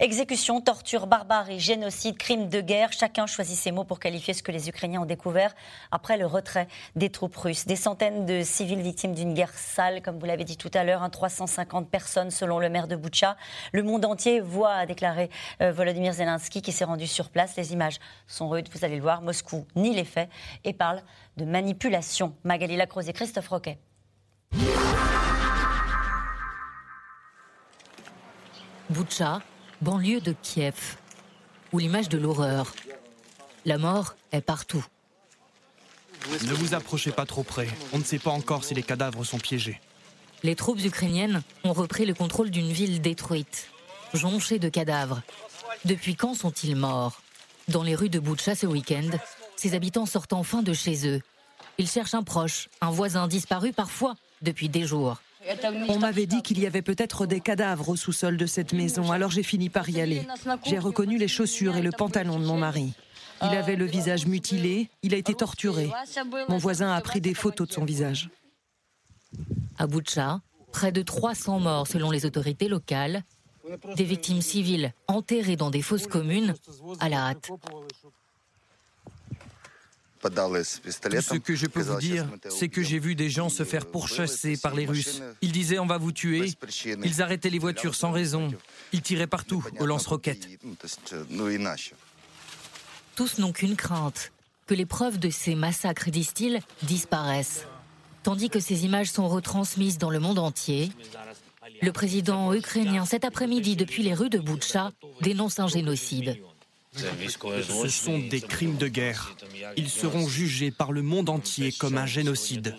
exécution, 0.00 0.60
torture, 0.60 1.06
barbarie, 1.06 1.60
génocide, 1.60 2.18
crimes 2.18 2.48
de 2.48 2.60
guerre, 2.60 2.92
chacun 2.92 3.26
choisit 3.26 3.56
ses 3.56 3.70
mots 3.70 3.84
pour 3.84 4.00
qualifier 4.00 4.34
ce 4.34 4.42
que 4.42 4.50
les 4.50 4.68
Ukrainiens 4.68 5.02
ont 5.02 5.06
découvert 5.06 5.54
après 5.92 6.16
le 6.16 6.26
retrait 6.26 6.66
des 6.96 7.10
troupes 7.10 7.36
russes. 7.36 7.66
Des 7.66 7.76
centaines 7.76 8.26
de 8.26 8.42
civils 8.42 8.82
victimes 8.82 9.14
d'une 9.14 9.34
guerre 9.34 9.54
sale, 9.54 10.02
comme 10.02 10.18
vous 10.18 10.26
l'avez 10.26 10.44
dit 10.44 10.56
tout 10.56 10.70
à 10.74 10.82
l'heure, 10.82 11.08
350 11.08 11.88
personnes 11.88 12.32
selon 12.32 12.58
le 12.58 12.68
maire 12.68 12.88
de 12.88 12.96
Boutcha. 12.96 13.11
Le 13.72 13.82
monde 13.82 14.04
entier 14.04 14.40
voit, 14.40 14.74
a 14.74 14.86
déclaré 14.86 15.30
euh, 15.60 15.72
Volodymyr 15.72 16.12
Zelensky, 16.12 16.62
qui 16.62 16.72
s'est 16.72 16.84
rendu 16.84 17.06
sur 17.06 17.30
place. 17.30 17.56
Les 17.56 17.72
images 17.72 17.98
sont 18.26 18.48
rudes, 18.48 18.68
vous 18.72 18.84
allez 18.84 18.96
le 18.96 19.02
voir. 19.02 19.22
Moscou 19.22 19.66
nie 19.76 19.94
les 19.94 20.04
faits 20.04 20.28
et 20.64 20.72
parle 20.72 21.02
de 21.36 21.44
manipulation. 21.44 22.34
Magali 22.44 22.76
Lacroze 22.76 23.08
et 23.08 23.12
Christophe 23.12 23.48
Roquet. 23.48 23.78
Boutcha, 28.90 29.40
banlieue 29.80 30.20
de 30.20 30.34
Kiev, 30.42 30.96
où 31.72 31.78
l'image 31.78 32.08
de 32.08 32.18
l'horreur. 32.18 32.74
La 33.64 33.78
mort 33.78 34.14
est 34.32 34.42
partout. 34.42 34.84
Ne 36.30 36.52
vous 36.52 36.74
approchez 36.74 37.10
pas 37.10 37.26
trop 37.26 37.42
près. 37.42 37.68
On 37.92 37.98
ne 37.98 38.04
sait 38.04 38.18
pas 38.18 38.30
encore 38.30 38.64
si 38.64 38.74
les 38.74 38.82
cadavres 38.82 39.24
sont 39.24 39.38
piégés. 39.38 39.80
Les 40.42 40.56
troupes 40.56 40.84
ukrainiennes 40.84 41.42
ont 41.64 41.72
repris 41.72 42.04
le 42.04 42.14
contrôle 42.14 42.50
d'une 42.50 42.72
ville 42.72 43.00
détruite. 43.00 43.68
jonchés 44.14 44.58
de 44.58 44.68
cadavres. 44.68 45.22
Depuis 45.84 46.16
quand 46.16 46.34
sont-ils 46.34 46.76
morts? 46.76 47.22
Dans 47.68 47.82
les 47.82 47.94
rues 47.94 48.08
de 48.08 48.18
Boutcha 48.18 48.54
ce 48.54 48.66
week-end, 48.66 49.08
ces 49.56 49.74
habitants 49.74 50.06
sortent 50.06 50.32
enfin 50.32 50.62
de 50.62 50.72
chez 50.72 51.08
eux. 51.08 51.20
Ils 51.78 51.88
cherchent 51.88 52.14
un 52.14 52.22
proche, 52.22 52.68
un 52.80 52.90
voisin 52.90 53.28
disparu 53.28 53.72
parfois 53.72 54.16
depuis 54.42 54.68
des 54.68 54.84
jours. 54.84 55.22
On 55.88 55.98
m'avait 55.98 56.26
dit 56.26 56.42
qu'il 56.42 56.60
y 56.60 56.66
avait 56.66 56.82
peut-être 56.82 57.26
des 57.26 57.40
cadavres 57.40 57.88
au 57.88 57.96
sous-sol 57.96 58.36
de 58.36 58.46
cette 58.46 58.72
maison, 58.72 59.10
alors 59.10 59.30
j'ai 59.30 59.42
fini 59.42 59.70
par 59.70 59.88
y 59.88 60.00
aller. 60.00 60.26
J'ai 60.64 60.78
reconnu 60.78 61.18
les 61.18 61.28
chaussures 61.28 61.76
et 61.76 61.82
le 61.82 61.90
pantalon 61.90 62.38
de 62.38 62.44
mon 62.44 62.58
mari. 62.58 62.92
Il 63.42 63.48
avait 63.56 63.76
le 63.76 63.86
visage 63.86 64.26
mutilé, 64.26 64.88
il 65.02 65.14
a 65.14 65.16
été 65.16 65.34
torturé. 65.34 65.90
Mon 66.48 66.58
voisin 66.58 66.92
a 66.92 67.00
pris 67.00 67.20
des 67.20 67.34
photos 67.34 67.66
de 67.68 67.72
son 67.72 67.84
visage. 67.84 68.28
À 69.82 69.88
Boutcha, 69.88 70.40
près 70.70 70.92
de 70.92 71.02
300 71.02 71.58
morts 71.58 71.88
selon 71.88 72.12
les 72.12 72.24
autorités 72.24 72.68
locales, 72.68 73.24
des 73.96 74.04
victimes 74.04 74.40
civiles 74.40 74.94
enterrées 75.08 75.56
dans 75.56 75.70
des 75.70 75.82
fosses 75.82 76.06
communes 76.06 76.54
à 77.00 77.08
la 77.08 77.26
hâte. 77.26 77.50
Tout 80.20 80.30
ce 80.30 81.38
que 81.38 81.56
je 81.56 81.66
peux 81.66 81.82
vous 81.82 81.98
dire, 81.98 82.28
c'est 82.48 82.68
que 82.68 82.80
j'ai 82.80 83.00
vu 83.00 83.16
des 83.16 83.28
gens 83.28 83.48
se 83.48 83.64
faire 83.64 83.86
pourchasser 83.86 84.56
par 84.56 84.76
les 84.76 84.86
Russes. 84.86 85.20
Ils 85.40 85.50
disaient 85.50 85.80
on 85.80 85.86
va 85.86 85.98
vous 85.98 86.12
tuer. 86.12 86.54
Ils 87.02 87.20
arrêtaient 87.20 87.50
les 87.50 87.58
voitures 87.58 87.96
sans 87.96 88.12
raison. 88.12 88.54
Ils 88.92 89.02
tiraient 89.02 89.26
partout 89.26 89.64
au 89.80 89.86
lance-roquettes. 89.86 90.46
Tous 93.16 93.38
n'ont 93.38 93.52
qu'une 93.52 93.74
crainte, 93.74 94.30
que 94.68 94.74
les 94.74 94.86
preuves 94.86 95.18
de 95.18 95.28
ces 95.28 95.56
massacres, 95.56 96.08
disent-ils, 96.08 96.60
disparaissent. 96.84 97.66
Tandis 98.22 98.50
que 98.50 98.60
ces 98.60 98.84
images 98.84 99.10
sont 99.10 99.28
retransmises 99.28 99.98
dans 99.98 100.10
le 100.10 100.20
monde 100.20 100.38
entier, 100.38 100.90
le 101.80 101.92
président 101.92 102.52
ukrainien 102.54 103.04
cet 103.04 103.24
après-midi 103.24 103.76
depuis 103.76 104.02
les 104.02 104.14
rues 104.14 104.30
de 104.30 104.38
Boutcha 104.38 104.92
dénonce 105.20 105.58
un 105.58 105.66
génocide. 105.66 106.38
Ce 106.94 107.88
sont 107.88 108.18
des 108.18 108.42
crimes 108.42 108.76
de 108.76 108.86
guerre. 108.86 109.34
Ils 109.76 109.88
seront 109.88 110.28
jugés 110.28 110.70
par 110.70 110.92
le 110.92 111.00
monde 111.00 111.30
entier 111.30 111.72
comme 111.72 111.96
un 111.96 112.06
génocide. 112.06 112.76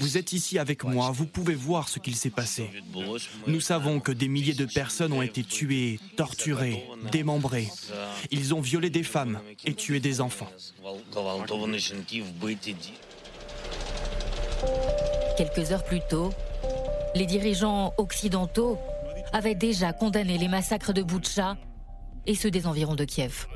Vous 0.00 0.18
êtes 0.18 0.32
ici 0.32 0.58
avec 0.58 0.82
moi, 0.82 1.12
vous 1.12 1.26
pouvez 1.26 1.54
voir 1.54 1.88
ce 1.88 2.00
qu'il 2.00 2.16
s'est 2.16 2.30
passé. 2.30 2.68
Nous 3.46 3.60
savons 3.60 4.00
que 4.00 4.10
des 4.10 4.28
milliers 4.28 4.54
de 4.54 4.64
personnes 4.66 5.12
ont 5.12 5.22
été 5.22 5.44
tuées, 5.44 6.00
torturées, 6.16 6.84
démembrées. 7.12 7.68
Ils 8.32 8.52
ont 8.52 8.60
violé 8.60 8.90
des 8.90 9.04
femmes 9.04 9.40
et 9.64 9.74
tué 9.74 10.00
des 10.00 10.20
enfants. 10.20 10.50
Quelques 15.36 15.72
heures 15.72 15.84
plus 15.84 16.00
tôt, 16.08 16.32
les 17.14 17.26
dirigeants 17.26 17.94
occidentaux 17.98 18.78
avaient 19.32 19.54
déjà 19.54 19.92
condamné 19.92 20.38
les 20.38 20.48
massacres 20.48 20.92
de 20.92 21.02
Boutcha 21.02 21.56
et 22.26 22.34
ceux 22.34 22.50
des 22.50 22.66
environs 22.66 22.94
de 22.94 23.04
Kiev. 23.04 23.46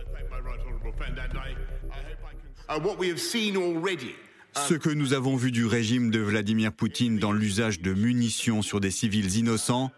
Ce 4.56 4.74
que 4.74 4.90
nous 4.90 5.12
avons 5.12 5.36
vu 5.36 5.52
du 5.52 5.66
régime 5.66 6.10
de 6.10 6.20
Vladimir 6.20 6.72
Poutine 6.72 7.18
dans 7.18 7.32
l'usage 7.32 7.80
de 7.80 7.92
munitions 7.92 8.62
sur 8.62 8.80
des 8.80 8.90
civils 8.90 9.36
innocents 9.36 9.90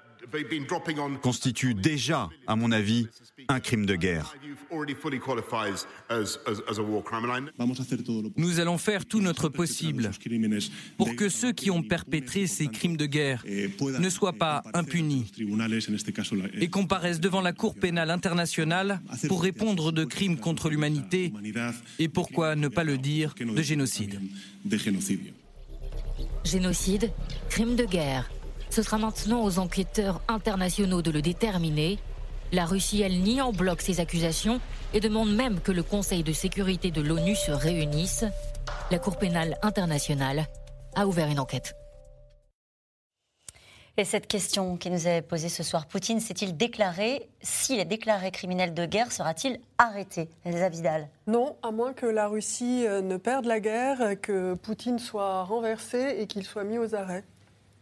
constitue 1.23 1.75
déjà, 1.75 2.29
à 2.47 2.57
mon 2.57 2.73
avis, 2.73 3.09
un 3.49 3.61
crime 3.61 3.87
de 3.87 3.97
guerre. 3.97 4.35
Nous 8.37 8.61
allons 8.61 8.79
faire 8.79 9.07
tout 9.07 9.21
notre 9.21 9.49
possible 9.49 10.11
pour 10.97 11.15
que 11.17 11.29
ceux 11.29 11.53
qui 11.53 11.71
ont 11.71 11.83
perpétré 11.83 12.47
ces 12.47 12.69
crimes 12.69 12.97
de 12.97 13.07
guerre 13.07 13.45
ne 13.47 14.09
soient 14.09 14.33
pas 14.33 14.63
impunis 14.75 15.31
et 16.61 16.69
comparaissent 16.69 17.21
devant 17.21 17.41
la 17.41 17.53
Cour 17.53 17.75
pénale 17.75 18.11
internationale 18.11 19.01
pour 19.29 19.43
répondre 19.43 19.93
de 19.93 20.05
crimes 20.05 20.39
contre 20.39 20.71
l'humanité 20.71 21.33
et 21.99 22.09
pourquoi 22.09 22.57
ne 22.57 22.69
pas 22.69 22.85
le 22.85 22.99
dire 22.99 23.35
de 23.39 23.63
génocide. 23.63 24.21
Génocide, 26.45 27.13
crime 27.49 27.77
de 27.77 27.85
guerre. 27.85 28.31
Ce 28.73 28.83
sera 28.83 28.97
maintenant 28.97 29.45
aux 29.45 29.59
enquêteurs 29.59 30.23
internationaux 30.29 31.03
de 31.03 31.11
le 31.11 31.21
déterminer 31.21 31.99
la 32.53 32.65
Russie, 32.65 33.03
elle, 33.03 33.21
nie 33.21 33.43
en 33.43 33.53
bloc 33.53 33.83
ces 33.83 34.01
accusations 34.01 34.61
et 34.95 35.01
demande 35.01 35.35
même 35.35 35.61
que 35.61 35.73
le 35.73 35.83
Conseil 35.83 36.23
de 36.23 36.33
sécurité 36.33 36.91
de 36.91 37.03
l'ONU 37.03 37.35
se 37.35 37.51
réunisse. 37.51 38.25
La 38.91 38.99
Cour 38.99 39.19
pénale 39.19 39.59
internationale 39.61 40.47
a 40.95 41.07
ouvert 41.07 41.29
une 41.29 41.39
enquête. 41.39 41.75
Et 43.99 44.07
cette 44.07 44.27
question 44.27 44.79
qui 44.79 44.89
nous 44.89 45.07
est 45.07 45.21
posée 45.21 45.51
ce 45.51 45.63
soir, 45.63 45.87
Poutine 45.87 46.19
s'est-il 46.19 46.57
déclaré, 46.57 47.29
s'il 47.43 47.79
est 47.79 47.85
déclaré 47.85 48.31
criminel 48.31 48.73
de 48.73 48.87
guerre, 48.87 49.13
sera-t-il 49.13 49.61
arrêté? 49.77 50.31
Elsa 50.47 50.71
Vidal 50.71 51.11
Non, 51.27 51.57
à 51.63 51.73
moins 51.73 51.93
que 51.93 52.07
la 52.07 52.27
Russie 52.27 52.87
euh, 52.87 53.03
ne 53.03 53.19
perde 53.19 53.45
la 53.45 53.61
guerre, 53.61 54.19
que 54.23 54.55
Poutine 54.55 54.99
soit 54.99 55.45
renversé 55.45 56.17
et 56.19 56.27
qu'il 56.27 56.43
soit 56.45 56.65
mis 56.65 56.79
aux 56.79 56.95
arrêts. 56.95 57.25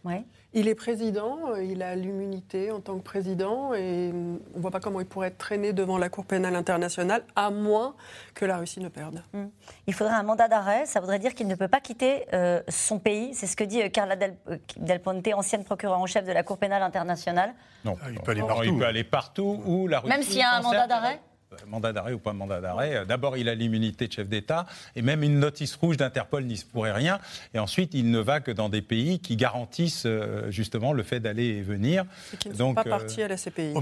Ouais. 0.04 0.24
Il 0.52 0.66
est 0.66 0.74
président, 0.74 1.38
euh, 1.50 1.62
il 1.62 1.82
a 1.82 1.94
l'immunité 1.94 2.72
en 2.72 2.80
tant 2.80 2.98
que 2.98 3.04
président 3.04 3.72
et 3.74 4.10
on 4.12 4.56
ne 4.56 4.60
voit 4.60 4.70
pas 4.70 4.80
comment 4.80 5.00
il 5.00 5.06
pourrait 5.06 5.28
être 5.28 5.38
traîné 5.38 5.72
devant 5.72 5.96
la 5.98 6.08
Cour 6.08 6.24
pénale 6.24 6.56
internationale, 6.56 7.22
à 7.36 7.50
moins 7.50 7.94
que 8.34 8.44
la 8.44 8.58
Russie 8.58 8.80
ne 8.80 8.88
perde. 8.88 9.22
Hmm. 9.32 9.46
Il 9.86 9.94
faudrait 9.94 10.14
un 10.14 10.22
mandat 10.22 10.48
d'arrêt, 10.48 10.86
ça 10.86 11.00
voudrait 11.00 11.18
dire 11.18 11.34
qu'il 11.34 11.46
ne 11.46 11.54
peut 11.54 11.68
pas 11.68 11.80
quitter 11.80 12.26
euh, 12.32 12.62
son 12.68 12.98
pays. 12.98 13.32
C'est 13.34 13.46
ce 13.46 13.56
que 13.56 13.64
dit 13.64 13.80
euh, 13.82 13.88
Carla 13.90 14.16
Del, 14.16 15.00
Ponte, 15.02 15.26
ancienne 15.34 15.64
procureure 15.64 15.98
en 15.98 16.06
chef 16.06 16.24
de 16.24 16.32
la 16.32 16.42
Cour 16.42 16.58
pénale 16.58 16.82
internationale. 16.82 17.54
Non, 17.84 17.96
il 18.10 18.20
peut 18.20 18.32
aller 18.32 18.42
partout. 18.42 18.64
il 18.64 18.78
peut 18.78 18.86
aller 18.86 19.04
partout 19.04 19.62
où 19.64 19.86
la 19.86 20.00
Russie 20.00 20.12
Même 20.12 20.22
s'il 20.22 20.38
y 20.38 20.42
a 20.42 20.56
un 20.56 20.62
mandat 20.62 20.86
d'arrêt 20.86 21.20
mandat 21.66 21.92
d'arrêt 21.92 22.12
ou 22.12 22.18
pas 22.18 22.33
mandat 22.33 22.61
d'arrêt. 22.61 22.96
Euh, 22.96 23.05
d'abord, 23.05 23.37
il 23.37 23.49
a 23.49 23.55
l'immunité 23.55 24.07
de 24.07 24.12
chef 24.12 24.29
d'État 24.29 24.66
et 24.96 25.03
même 25.03 25.23
une 25.23 25.38
notice 25.38 25.75
rouge 25.77 25.96
d'Interpol 25.96 26.44
n'y 26.44 26.62
pourrait 26.73 26.92
rien. 26.92 27.18
Et 27.55 27.59
ensuite, 27.59 27.94
il 27.94 28.11
ne 28.11 28.18
va 28.18 28.40
que 28.40 28.51
dans 28.51 28.68
des 28.68 28.83
pays 28.83 29.20
qui 29.20 29.37
garantissent 29.37 30.05
euh, 30.07 30.51
justement 30.51 30.92
le 30.92 31.03
fait 31.03 31.20
d'aller 31.20 31.46
et 31.46 31.62
venir. 31.62 32.05
Et 32.35 32.37
qui 32.37 32.49
ne 32.49 32.55
Donc, 32.55 32.70
sont 32.70 32.75
pas 32.75 32.85
partis 32.85 33.23
à 33.23 33.29
la 33.29 33.37
CPI. 33.37 33.75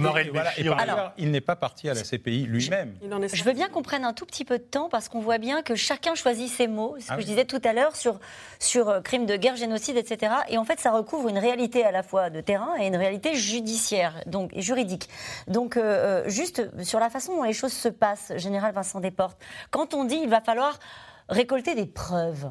il 1.19 1.31
n'est 1.31 1.41
pas 1.41 1.57
parti 1.57 1.88
à 1.88 1.95
la 1.95 2.03
CPI 2.03 2.47
lui-même. 2.47 2.95
Je 3.33 3.45
veux 3.45 3.53
bien 3.53 3.69
qu'on 3.69 3.83
prenne 3.83 4.05
un 4.05 4.12
tout 4.12 4.27
petit 4.27 4.45
peu 4.45 4.59
de 4.59 4.64
temps 4.64 4.88
parce 4.88 5.09
qu'on 5.09 5.21
voit 5.21 5.38
bien 5.38 5.62
que 5.62 5.75
chacun 5.75 6.14
choisit 6.14 6.49
ses 6.49 6.67
mots. 6.67 6.97
Ce 6.99 7.07
que 7.09 7.12
ah 7.14 7.21
je 7.21 7.27
disais 7.27 7.45
tout 7.45 7.61
à 7.64 7.73
l'heure 7.73 7.97
sur, 7.97 8.19
sur 8.59 9.03
crime 9.03 9.27
de 9.27 9.37
guerre, 9.37 9.57
génocide, 9.57 9.97
etc. 9.97 10.33
Et 10.49 10.59
en 10.59 10.64
fait, 10.64 10.81
ça 10.81 10.93
recouvre 10.93 11.29
une 11.29 11.38
réalité 11.38 11.85
à 11.85 11.91
la 11.91 12.03
fois 12.03 12.31
de 12.31 12.41
terrain 12.41 12.75
et 12.81 12.87
une 12.87 12.97
réalité 12.97 13.35
judiciaire, 13.35 14.21
donc 14.27 14.51
juridique. 14.57 15.09
Donc, 15.47 15.79
juste 16.27 16.69
sur 16.83 17.01
la 17.01 17.11
façon 17.11 17.37
dont 17.37 17.43
les 17.43 17.53
choses 17.53 17.67
se 17.68 17.88
passent, 17.88 18.33
Général 18.37 18.74
Vincent 18.74 19.00
Desportes 19.00 19.38
Quand 19.70 19.94
on 19.94 20.04
dit 20.04 20.18
il 20.22 20.28
va 20.28 20.40
falloir 20.40 20.78
récolter 21.28 21.74
des 21.74 21.87
preuves, 21.87 22.50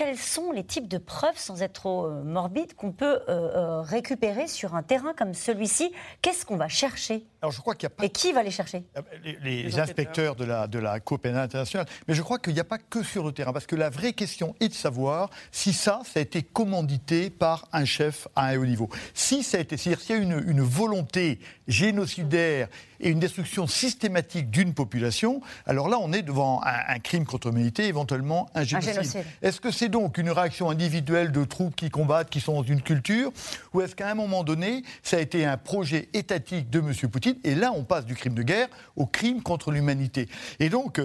quels 0.00 0.16
sont 0.16 0.50
les 0.50 0.64
types 0.64 0.88
de 0.88 0.96
preuves, 0.96 1.36
sans 1.36 1.60
être 1.60 1.74
trop 1.74 2.06
euh, 2.06 2.22
morbide, 2.22 2.72
qu'on 2.72 2.90
peut 2.90 3.04
euh, 3.04 3.20
euh, 3.28 3.80
récupérer 3.82 4.46
sur 4.46 4.74
un 4.74 4.82
terrain 4.82 5.12
comme 5.12 5.34
celui-ci? 5.34 5.92
Qu'est-ce 6.22 6.46
qu'on 6.46 6.56
va 6.56 6.68
chercher? 6.68 7.26
Alors 7.42 7.52
je 7.52 7.60
crois 7.60 7.74
qu'il 7.74 7.82
y 7.82 7.86
a 7.86 7.90
pas... 7.90 8.06
Et 8.06 8.08
qui 8.08 8.32
va 8.32 8.42
les 8.42 8.50
chercher? 8.50 8.82
Ah 8.94 9.02
ben, 9.02 9.36
Les, 9.42 9.78
inspecteurs 9.78 10.36
de 10.36 10.46
la, 10.46 10.66
de 10.68 10.78
la 10.78 11.00
Cour 11.00 11.18
pénale 11.18 11.42
internationale. 11.44 11.86
Mais 12.08 12.14
je 12.14 12.22
crois 12.22 12.38
qu'il 12.38 12.54
n'y 12.54 12.60
a 12.60 12.64
pas 12.64 12.78
que 12.78 13.02
sur 13.02 13.24
le 13.24 13.32
terrain, 13.32 13.52
parce 13.52 13.66
que 13.66 13.76
la 13.76 13.90
vraie 13.90 14.14
question 14.14 14.54
est 14.60 14.68
de 14.68 14.74
savoir 14.74 15.28
si 15.52 15.74
ça, 15.74 16.00
ça 16.06 16.18
a 16.20 16.22
été 16.22 16.42
commandité 16.42 17.28
par 17.28 17.68
un 17.72 17.84
chef 17.84 18.26
à 18.34 18.46
un 18.46 18.58
haut 18.58 18.64
niveau. 18.64 18.88
Si 19.12 19.42
ça 19.42 19.58
a 19.58 19.60
été, 19.60 19.76
c'est-à-dire 19.76 20.00
s'il 20.00 20.16
y 20.16 20.18
a 20.18 20.22
une, 20.22 20.42
une 20.48 20.62
volonté 20.62 21.40
génocidaire 21.68 22.68
et 23.00 23.10
une 23.10 23.18
destruction 23.18 23.66
systématique 23.66 24.50
d'une 24.50 24.74
population, 24.74 25.40
alors 25.66 25.88
là, 25.88 25.98
on 26.00 26.12
est 26.12 26.22
devant 26.22 26.60
un, 26.64 26.98
crime 26.98 27.24
contre 27.24 27.48
l'humanité, 27.48 27.86
éventuellement 27.86 28.48
un 28.54 28.64
génocide. 28.64 29.24
Est-ce 29.42 29.60
que 29.60 29.70
c'est 29.70 29.88
donc 29.88 30.18
une 30.18 30.30
réaction 30.30 30.70
individuelle 30.70 31.32
de 31.32 31.44
troupes 31.44 31.74
qui 31.74 31.90
combattent, 31.90 32.30
qui 32.30 32.40
sont 32.40 32.54
dans 32.54 32.62
une 32.62 32.82
culture, 32.82 33.32
ou 33.72 33.80
est-ce 33.80 33.94
qu'à 33.94 34.10
un 34.10 34.14
moment 34.14 34.44
donné, 34.44 34.82
ça 35.02 35.16
a 35.16 35.20
été 35.20 35.44
un 35.44 35.56
projet 35.56 36.08
étatique 36.12 36.70
de 36.70 36.80
M. 36.80 36.92
Poutine 37.10 37.36
Et 37.44 37.54
là, 37.54 37.72
on 37.74 37.84
passe 37.84 38.04
du 38.04 38.14
crime 38.14 38.34
de 38.34 38.42
guerre 38.42 38.68
au 38.96 39.06
crime 39.06 39.42
contre 39.42 39.70
l'humanité? 39.70 40.28
Et 40.58 40.68
donc, 40.68 41.00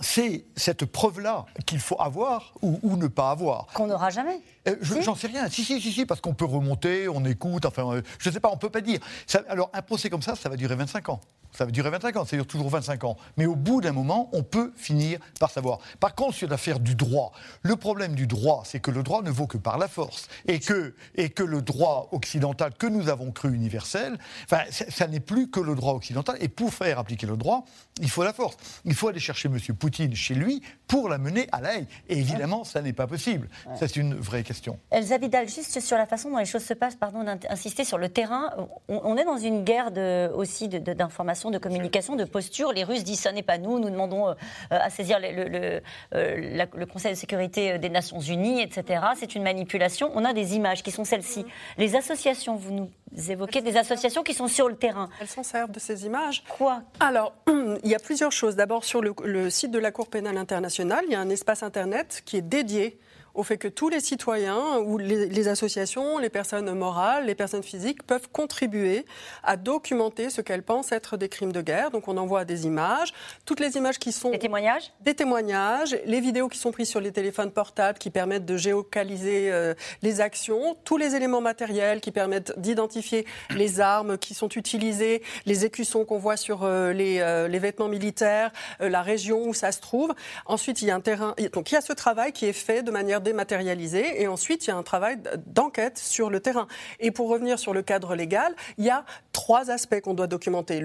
c'est 0.00 0.44
cette 0.56 0.84
preuve-là 0.84 1.46
qu'il 1.66 1.78
faut 1.78 2.00
avoir 2.00 2.54
ou, 2.62 2.96
ne 2.96 3.06
pas 3.06 3.30
avoir. 3.30 3.66
Qu'on 3.74 3.86
n'aura 3.86 4.10
jamais. 4.10 4.40
Euh, 4.68 4.76
j'en 4.80 5.14
sais 5.14 5.26
rien. 5.26 5.48
Si, 5.48 5.64
si, 5.64 5.80
si, 5.80 5.92
si, 5.92 6.06
parce 6.06 6.20
qu'on 6.20 6.34
peut 6.34 6.44
remonter, 6.44 7.08
on 7.08 7.24
écoute, 7.24 7.64
enfin, 7.66 7.94
euh, 7.94 8.02
je 8.18 8.28
ne 8.28 8.34
sais 8.34 8.40
pas, 8.40 8.48
on 8.48 8.54
ne 8.54 8.58
peut 8.58 8.70
pas 8.70 8.80
dire. 8.80 9.00
alors, 9.48 9.70
un 9.72 9.82
procès 9.82 10.10
comme 10.10 10.22
ça, 10.22 10.34
ça 10.34 10.48
va 10.48 10.56
durer 10.56 10.74
25 10.74 11.08
ans. 11.10 11.20
Ça 11.52 11.64
va 11.64 11.70
durer 11.70 11.90
25 11.90 12.16
ans, 12.16 12.24
ça 12.24 12.36
dure 12.36 12.46
toujours 12.46 12.70
25 12.70 13.04
ans. 13.04 13.16
Mais 13.36 13.46
au 13.46 13.56
bout 13.56 13.80
d'un 13.80 13.92
moment, 13.92 14.28
on 14.32 14.42
peut 14.42 14.72
finir 14.76 15.18
par 15.38 15.50
savoir. 15.50 15.78
Par 15.98 16.14
contre, 16.14 16.34
sur 16.34 16.48
l'affaire 16.48 16.80
du 16.80 16.94
droit, 16.94 17.32
le 17.62 17.76
problème 17.76 18.14
du 18.14 18.26
droit, 18.26 18.62
c'est 18.64 18.80
que 18.80 18.90
le 18.90 19.02
droit 19.02 19.22
ne 19.22 19.30
vaut 19.30 19.46
que 19.46 19.58
par 19.58 19.78
la 19.78 19.88
force. 19.88 20.28
Et 20.46 20.60
que, 20.60 20.94
et 21.14 21.30
que 21.30 21.42
le 21.42 21.62
droit 21.62 22.08
occidental 22.12 22.72
que 22.78 22.86
nous 22.86 23.08
avons 23.08 23.30
cru 23.32 23.54
universel, 23.54 24.18
enfin, 24.44 24.62
ça 24.70 25.06
n'est 25.06 25.20
plus 25.20 25.50
que 25.50 25.60
le 25.60 25.74
droit 25.74 25.94
occidental. 25.94 26.36
Et 26.40 26.48
pour 26.48 26.72
faire 26.72 26.98
appliquer 26.98 27.26
le 27.26 27.36
droit, 27.36 27.64
il 28.00 28.10
faut 28.10 28.24
la 28.24 28.32
force. 28.32 28.56
Il 28.84 28.94
faut 28.94 29.08
aller 29.08 29.20
chercher 29.20 29.48
M. 29.48 29.58
Poutine 29.78 30.14
chez 30.14 30.34
lui 30.34 30.62
pour 30.86 31.08
la 31.08 31.18
mener 31.18 31.48
à 31.52 31.60
la 31.60 31.70
Et 31.76 31.86
évidemment, 32.08 32.64
ça 32.64 32.82
n'est 32.82 32.92
pas 32.92 33.06
possible. 33.06 33.48
C'est 33.78 33.96
une 33.96 34.14
vraie 34.14 34.42
question. 34.42 34.78
Elsa 34.90 35.18
Vidal, 35.18 35.48
juste 35.48 35.80
sur 35.80 35.96
la 35.96 36.06
façon 36.06 36.30
dont 36.30 36.38
les 36.38 36.44
choses 36.44 36.64
se 36.64 36.74
passent, 36.74 36.96
pardon 36.96 37.22
d'insister 37.22 37.84
sur 37.84 37.98
le 37.98 38.08
terrain. 38.08 38.50
On, 38.88 39.16
est 39.16 39.24
dans 39.24 39.36
une 39.36 39.64
guerre 39.64 39.90
de, 39.90 40.30
aussi 40.34 40.68
d'information, 40.68 41.39
de, 41.39 41.39
communication, 41.58 42.16
de 42.16 42.24
posture. 42.24 42.72
Les 42.72 42.84
Russes 42.84 43.04
disent 43.04 43.20
ça 43.20 43.32
n'est 43.32 43.42
pas 43.42 43.58
nous, 43.58 43.78
nous 43.78 43.90
demandons 43.90 44.28
euh, 44.28 44.34
à 44.70 44.90
saisir 44.90 45.18
le, 45.20 45.80
euh, 46.14 46.64
le, 46.74 46.86
Conseil 46.86 47.12
de 47.12 47.16
sécurité 47.16 47.78
des 47.78 47.88
Nations 47.88 48.20
Unies, 48.20 48.62
etc. 48.62 49.00
C'est 49.16 49.34
une 49.34 49.42
manipulation. 49.42 50.10
On 50.14 50.24
a 50.24 50.32
des 50.32 50.56
images 50.56 50.82
qui 50.82 50.90
sont 50.90 51.04
celles-ci. 51.04 51.44
Les 51.78 51.94
associations, 51.96 52.56
vous 52.56 52.72
nous 52.72 52.90
évoquez 53.30 53.60
des 53.60 53.76
associations 53.76 54.22
qui 54.22 54.34
sont 54.34 54.48
sur 54.48 54.68
le 54.68 54.76
terrain. 54.76 55.08
Elles 55.20 55.28
s'en 55.28 55.42
servent 55.42 55.70
de 55.70 55.80
ces 55.80 56.06
images. 56.06 56.42
Quoi? 56.48 56.82
Alors, 56.98 57.34
il 57.82 57.90
y 57.90 57.94
a 57.94 57.98
plusieurs 57.98 58.32
choses. 58.32 58.56
D'abord, 58.56 58.84
sur 58.84 59.00
le, 59.00 59.50
site 59.50 59.70
de 59.70 59.78
la 59.78 59.90
Cour 59.90 60.08
pénale 60.08 60.36
internationale, 60.36 61.04
il 61.06 61.12
y 61.12 61.16
a 61.16 61.20
un 61.20 61.30
espace 61.30 61.62
Internet 61.62 62.22
qui 62.24 62.36
est 62.36 62.42
dédié 62.42 62.98
au 63.34 63.42
fait 63.42 63.58
que 63.58 63.68
tous 63.68 63.88
les 63.88 64.00
citoyens 64.00 64.78
ou 64.78 64.98
les, 64.98 65.48
associations, 65.48 66.18
les 66.18 66.28
personnes 66.28 66.72
morales, 66.72 67.26
les 67.26 67.34
personnes 67.34 67.62
physiques 67.62 68.02
peuvent 68.02 68.28
contribuer 68.30 69.04
à 69.42 69.56
documenter 69.56 70.30
ce 70.30 70.40
qu'elles 70.40 70.62
pensent 70.62 70.92
être 70.92 71.16
des 71.16 71.28
crimes 71.28 71.52
de 71.52 71.62
guerre. 71.62 71.90
Donc 71.90 72.08
on 72.08 72.16
envoie 72.16 72.44
des 72.44 72.66
images, 72.66 73.12
toutes 73.44 73.60
les 73.60 73.76
images 73.76 73.98
qui 73.98 74.12
sont... 74.12 74.30
Des 74.30 74.38
témoignages 74.38 74.92
Des 75.00 75.14
témoignages, 75.14 75.96
les 76.04 76.20
vidéos 76.20 76.48
qui 76.48 76.58
sont 76.58 76.72
prises 76.72 76.88
sur 76.88 77.00
les 77.00 77.12
téléphones 77.12 77.50
portables 77.50 77.98
qui 77.98 78.10
permettent 78.10 78.46
de 78.46 78.56
géocaliser 78.56 79.50
euh, 79.50 79.74
les 80.02 80.20
actions, 80.20 80.76
tous 80.84 80.96
les 80.96 81.14
éléments 81.14 81.40
matériels 81.40 82.00
qui 82.00 82.10
permettent 82.10 82.58
d'identifier 82.58 83.26
les 83.54 83.80
armes 83.80 84.18
qui 84.18 84.34
sont 84.34 84.48
utilisées, 84.48 85.22
les 85.46 85.64
écussons 85.64 86.04
qu'on 86.04 86.18
voit 86.18 86.36
sur 86.36 86.64
euh, 86.64 86.92
les, 86.92 87.20
euh, 87.20 87.48
les, 87.48 87.58
vêtements 87.58 87.88
militaires, 87.88 88.52
la 88.80 89.02
région 89.02 89.46
où 89.46 89.54
ça 89.54 89.70
se 89.72 89.80
trouve. 89.80 90.14
Ensuite, 90.46 90.82
il 90.82 90.88
y 90.88 90.90
a 90.90 90.94
un 90.94 91.00
terrain... 91.00 91.34
Donc 91.52 91.70
il 91.70 91.74
y 91.74 91.78
a 91.78 91.80
ce 91.80 91.92
travail 91.92 92.32
qui 92.32 92.46
est 92.46 92.52
fait 92.52 92.82
de 92.82 92.90
manière 92.90 93.19
dématérialisé. 93.20 94.22
Et 94.22 94.28
ensuite, 94.28 94.66
il 94.66 94.70
y 94.70 94.72
a 94.72 94.76
un 94.76 94.82
travail 94.82 95.18
d'enquête 95.46 95.98
sur 95.98 96.30
le 96.30 96.40
terrain. 96.40 96.66
Et 96.98 97.10
pour 97.10 97.28
revenir 97.28 97.58
sur 97.58 97.72
le 97.72 97.82
cadre 97.82 98.14
légal, 98.14 98.54
il 98.78 98.84
y 98.84 98.90
a 98.90 99.04
trois 99.32 99.70
aspects 99.70 100.00
qu'on 100.00 100.14
doit 100.14 100.26
documenter 100.26 100.82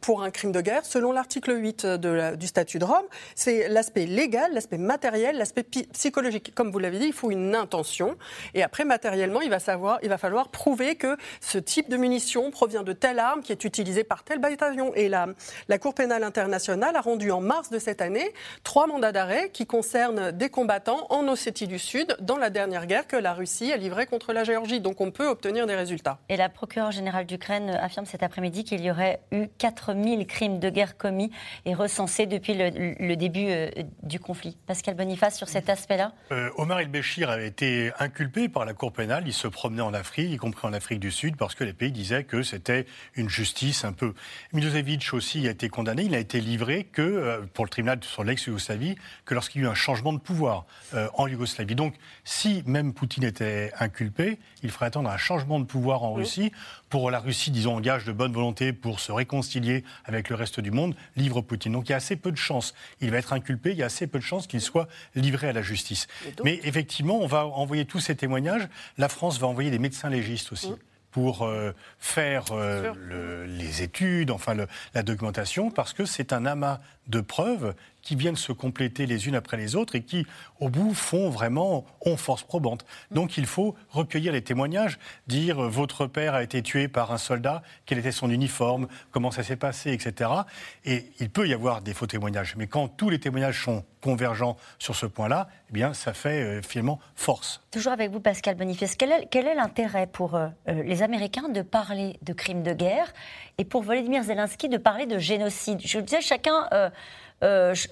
pour 0.00 0.22
un 0.22 0.30
crime 0.30 0.52
de 0.52 0.60
guerre. 0.60 0.84
Selon 0.84 1.12
l'article 1.12 1.56
8 1.56 1.86
de 1.86 2.36
du 2.36 2.46
statut 2.46 2.78
de 2.78 2.84
Rome, 2.84 3.06
c'est 3.34 3.68
l'aspect 3.68 4.06
légal, 4.06 4.52
l'aspect 4.52 4.78
matériel, 4.78 5.36
l'aspect 5.36 5.64
psychologique. 5.92 6.52
Comme 6.54 6.70
vous 6.70 6.78
l'avez 6.78 6.98
dit, 6.98 7.06
il 7.06 7.12
faut 7.12 7.30
une 7.30 7.54
intention. 7.54 8.16
Et 8.54 8.62
après, 8.62 8.84
matériellement, 8.84 9.40
il 9.40 9.50
va, 9.50 9.58
savoir, 9.58 9.98
il 10.02 10.08
va 10.08 10.18
falloir 10.18 10.48
prouver 10.48 10.96
que 10.96 11.16
ce 11.40 11.58
type 11.58 11.88
de 11.88 11.96
munition 11.96 12.50
provient 12.50 12.82
de 12.82 12.92
telle 12.92 13.18
arme 13.18 13.42
qui 13.42 13.52
est 13.52 13.64
utilisée 13.64 14.04
par 14.04 14.24
tel 14.24 14.38
bataillon. 14.38 14.92
Et 14.94 15.08
la, 15.08 15.28
la 15.68 15.78
Cour 15.78 15.94
pénale 15.94 16.24
internationale 16.24 16.96
a 16.96 17.00
rendu 17.00 17.30
en 17.30 17.40
mars 17.40 17.70
de 17.70 17.78
cette 17.78 18.00
année 18.00 18.32
trois 18.64 18.86
mandats 18.86 19.12
d'arrêt 19.12 19.50
qui 19.50 19.66
concernent 19.66 20.32
des 20.32 20.48
combattants 20.48 21.06
en 21.10 21.22
Ossétie 21.40 21.66
du 21.66 21.78
Sud 21.78 22.18
dans 22.20 22.36
la 22.36 22.50
dernière 22.50 22.84
guerre 22.84 23.06
que 23.06 23.16
la 23.16 23.32
Russie 23.32 23.72
a 23.72 23.78
livrée 23.78 24.04
contre 24.04 24.34
la 24.34 24.44
Géorgie. 24.44 24.78
Donc 24.78 25.00
on 25.00 25.10
peut 25.10 25.26
obtenir 25.26 25.66
des 25.66 25.74
résultats. 25.74 26.18
Et 26.28 26.36
la 26.36 26.50
procureure 26.50 26.90
générale 26.90 27.24
d'Ukraine 27.24 27.70
affirme 27.70 28.04
cet 28.04 28.22
après-midi 28.22 28.62
qu'il 28.62 28.82
y 28.82 28.90
aurait 28.90 29.22
eu 29.32 29.46
4000 29.56 30.26
crimes 30.26 30.58
de 30.58 30.68
guerre 30.68 30.98
commis 30.98 31.30
et 31.64 31.72
recensés 31.72 32.26
depuis 32.26 32.52
le, 32.52 33.14
début 33.16 33.46
euh, 33.46 33.70
du 34.02 34.20
conflit. 34.20 34.58
Pascal 34.66 34.96
Boniface, 34.96 35.38
sur 35.38 35.48
cet 35.48 35.70
aspect-là 35.70 36.12
euh, 36.30 36.50
Omar 36.58 36.80
el-Béchir 36.80 37.30
avait 37.30 37.46
été 37.46 37.90
inculpé 37.98 38.50
par 38.50 38.66
la 38.66 38.74
Cour 38.74 38.92
pénale. 38.92 39.22
Il 39.24 39.32
se 39.32 39.48
promenait 39.48 39.80
en 39.80 39.94
Afrique, 39.94 40.30
y 40.30 40.36
compris 40.36 40.68
en 40.68 40.74
Afrique 40.74 41.00
du 41.00 41.10
Sud, 41.10 41.38
parce 41.38 41.54
que 41.54 41.64
les 41.64 41.72
pays 41.72 41.90
disaient 41.90 42.24
que 42.24 42.42
c'était 42.42 42.84
une 43.14 43.30
justice 43.30 43.86
un 43.86 43.94
peu. 43.94 44.12
Milosevic 44.52 45.14
aussi 45.14 45.48
a 45.48 45.52
été 45.52 45.70
condamné. 45.70 46.02
Il 46.02 46.14
a 46.14 46.18
été 46.18 46.38
livré 46.38 46.84
que, 46.84 47.00
euh, 47.00 47.40
pour 47.54 47.64
le 47.64 47.70
tribunal 47.70 47.98
sur 48.02 48.24
l'ex-Yougoslavie, 48.24 48.96
que 49.24 49.32
lorsqu'il 49.32 49.62
y 49.62 49.64
a 49.64 49.68
eu 49.68 49.70
un 49.70 49.74
changement 49.74 50.12
de 50.12 50.18
pouvoir 50.18 50.66
en 51.14 51.29
Yougoslavie. 51.30 51.74
Donc, 51.74 51.94
si 52.24 52.62
même 52.66 52.92
Poutine 52.92 53.24
était 53.24 53.72
inculpé, 53.78 54.38
il 54.62 54.70
ferait 54.70 54.86
attendre 54.86 55.10
un 55.10 55.16
changement 55.16 55.60
de 55.60 55.64
pouvoir 55.64 56.02
en 56.02 56.12
Russie 56.12 56.52
pour 56.88 57.10
la 57.10 57.20
Russie, 57.20 57.50
disons, 57.50 57.76
engage 57.76 58.04
de 58.04 58.12
bonne 58.12 58.32
volonté 58.32 58.72
pour 58.72 59.00
se 59.00 59.12
réconcilier 59.12 59.84
avec 60.04 60.28
le 60.28 60.36
reste 60.36 60.60
du 60.60 60.70
monde, 60.70 60.94
livre 61.16 61.40
Poutine. 61.40 61.72
Donc 61.72 61.88
il 61.88 61.92
y 61.92 61.94
a 61.94 61.96
assez 61.96 62.16
peu 62.16 62.32
de 62.32 62.36
chances. 62.36 62.74
Il 63.00 63.10
va 63.10 63.18
être 63.18 63.32
inculpé, 63.32 63.70
il 63.70 63.78
y 63.78 63.82
a 63.82 63.86
assez 63.86 64.06
peu 64.06 64.18
de 64.18 64.24
chances 64.24 64.46
qu'il 64.46 64.60
soit 64.60 64.88
livré 65.14 65.48
à 65.48 65.52
la 65.52 65.62
justice. 65.62 66.08
Mais 66.44 66.60
effectivement, 66.64 67.20
on 67.20 67.26
va 67.26 67.46
envoyer 67.46 67.84
tous 67.84 68.00
ces 68.00 68.16
témoignages. 68.16 68.68
La 68.98 69.08
France 69.08 69.38
va 69.38 69.46
envoyer 69.46 69.70
des 69.70 69.78
médecins 69.78 70.10
légistes 70.10 70.52
aussi. 70.52 70.72
pour 71.10 71.42
euh, 71.42 71.72
faire 71.98 72.44
euh, 72.52 73.46
les 73.48 73.82
études, 73.82 74.30
enfin 74.30 74.54
la 74.94 75.02
documentation, 75.02 75.72
parce 75.72 75.92
que 75.92 76.04
c'est 76.04 76.32
un 76.32 76.46
amas 76.46 76.78
de 77.08 77.20
preuves 77.20 77.74
qui 78.10 78.16
viennent 78.16 78.34
se 78.34 78.50
compléter 78.50 79.06
les 79.06 79.28
unes 79.28 79.36
après 79.36 79.56
les 79.56 79.76
autres 79.76 79.94
et 79.94 80.02
qui, 80.02 80.26
au 80.58 80.68
bout, 80.68 80.94
font 80.94 81.30
vraiment, 81.30 81.84
ont 82.00 82.16
force 82.16 82.42
probante. 82.42 82.84
Donc 83.12 83.36
il 83.36 83.46
faut 83.46 83.76
recueillir 83.88 84.32
les 84.32 84.42
témoignages, 84.42 84.98
dire 85.28 85.62
euh, 85.62 85.68
votre 85.68 86.08
père 86.08 86.34
a 86.34 86.42
été 86.42 86.60
tué 86.60 86.88
par 86.88 87.12
un 87.12 87.18
soldat, 87.18 87.62
quel 87.86 87.98
était 87.98 88.10
son 88.10 88.28
uniforme, 88.28 88.88
comment 89.12 89.30
ça 89.30 89.44
s'est 89.44 89.54
passé, 89.54 89.92
etc. 89.92 90.28
Et 90.84 91.04
il 91.20 91.30
peut 91.30 91.46
y 91.46 91.54
avoir 91.54 91.82
des 91.82 91.94
faux 91.94 92.08
témoignages. 92.08 92.56
Mais 92.56 92.66
quand 92.66 92.88
tous 92.88 93.10
les 93.10 93.20
témoignages 93.20 93.62
sont 93.62 93.84
convergents 94.00 94.56
sur 94.80 94.96
ce 94.96 95.06
point-là, 95.06 95.48
eh 95.68 95.72
bien, 95.72 95.94
ça 95.94 96.12
fait 96.12 96.42
euh, 96.42 96.62
finalement 96.62 96.98
force. 97.14 97.62
Toujours 97.70 97.92
avec 97.92 98.10
vous, 98.10 98.18
Pascal 98.18 98.56
Boniface. 98.56 98.96
Quel 98.96 99.12
est, 99.12 99.54
l'intérêt 99.54 100.08
pour 100.08 100.34
euh, 100.34 100.48
les 100.66 101.04
Américains 101.04 101.48
de 101.48 101.62
parler 101.62 102.18
de 102.22 102.32
crimes 102.32 102.64
de 102.64 102.72
guerre 102.72 103.12
et 103.58 103.64
pour 103.64 103.82
Volodymyr 103.82 104.24
Zelensky 104.24 104.68
de 104.68 104.78
parler 104.78 105.06
de 105.06 105.18
génocide? 105.18 105.80
Je 105.84 106.00
disais, 106.00 106.20
chacun 106.20 106.66
euh, 106.72 106.90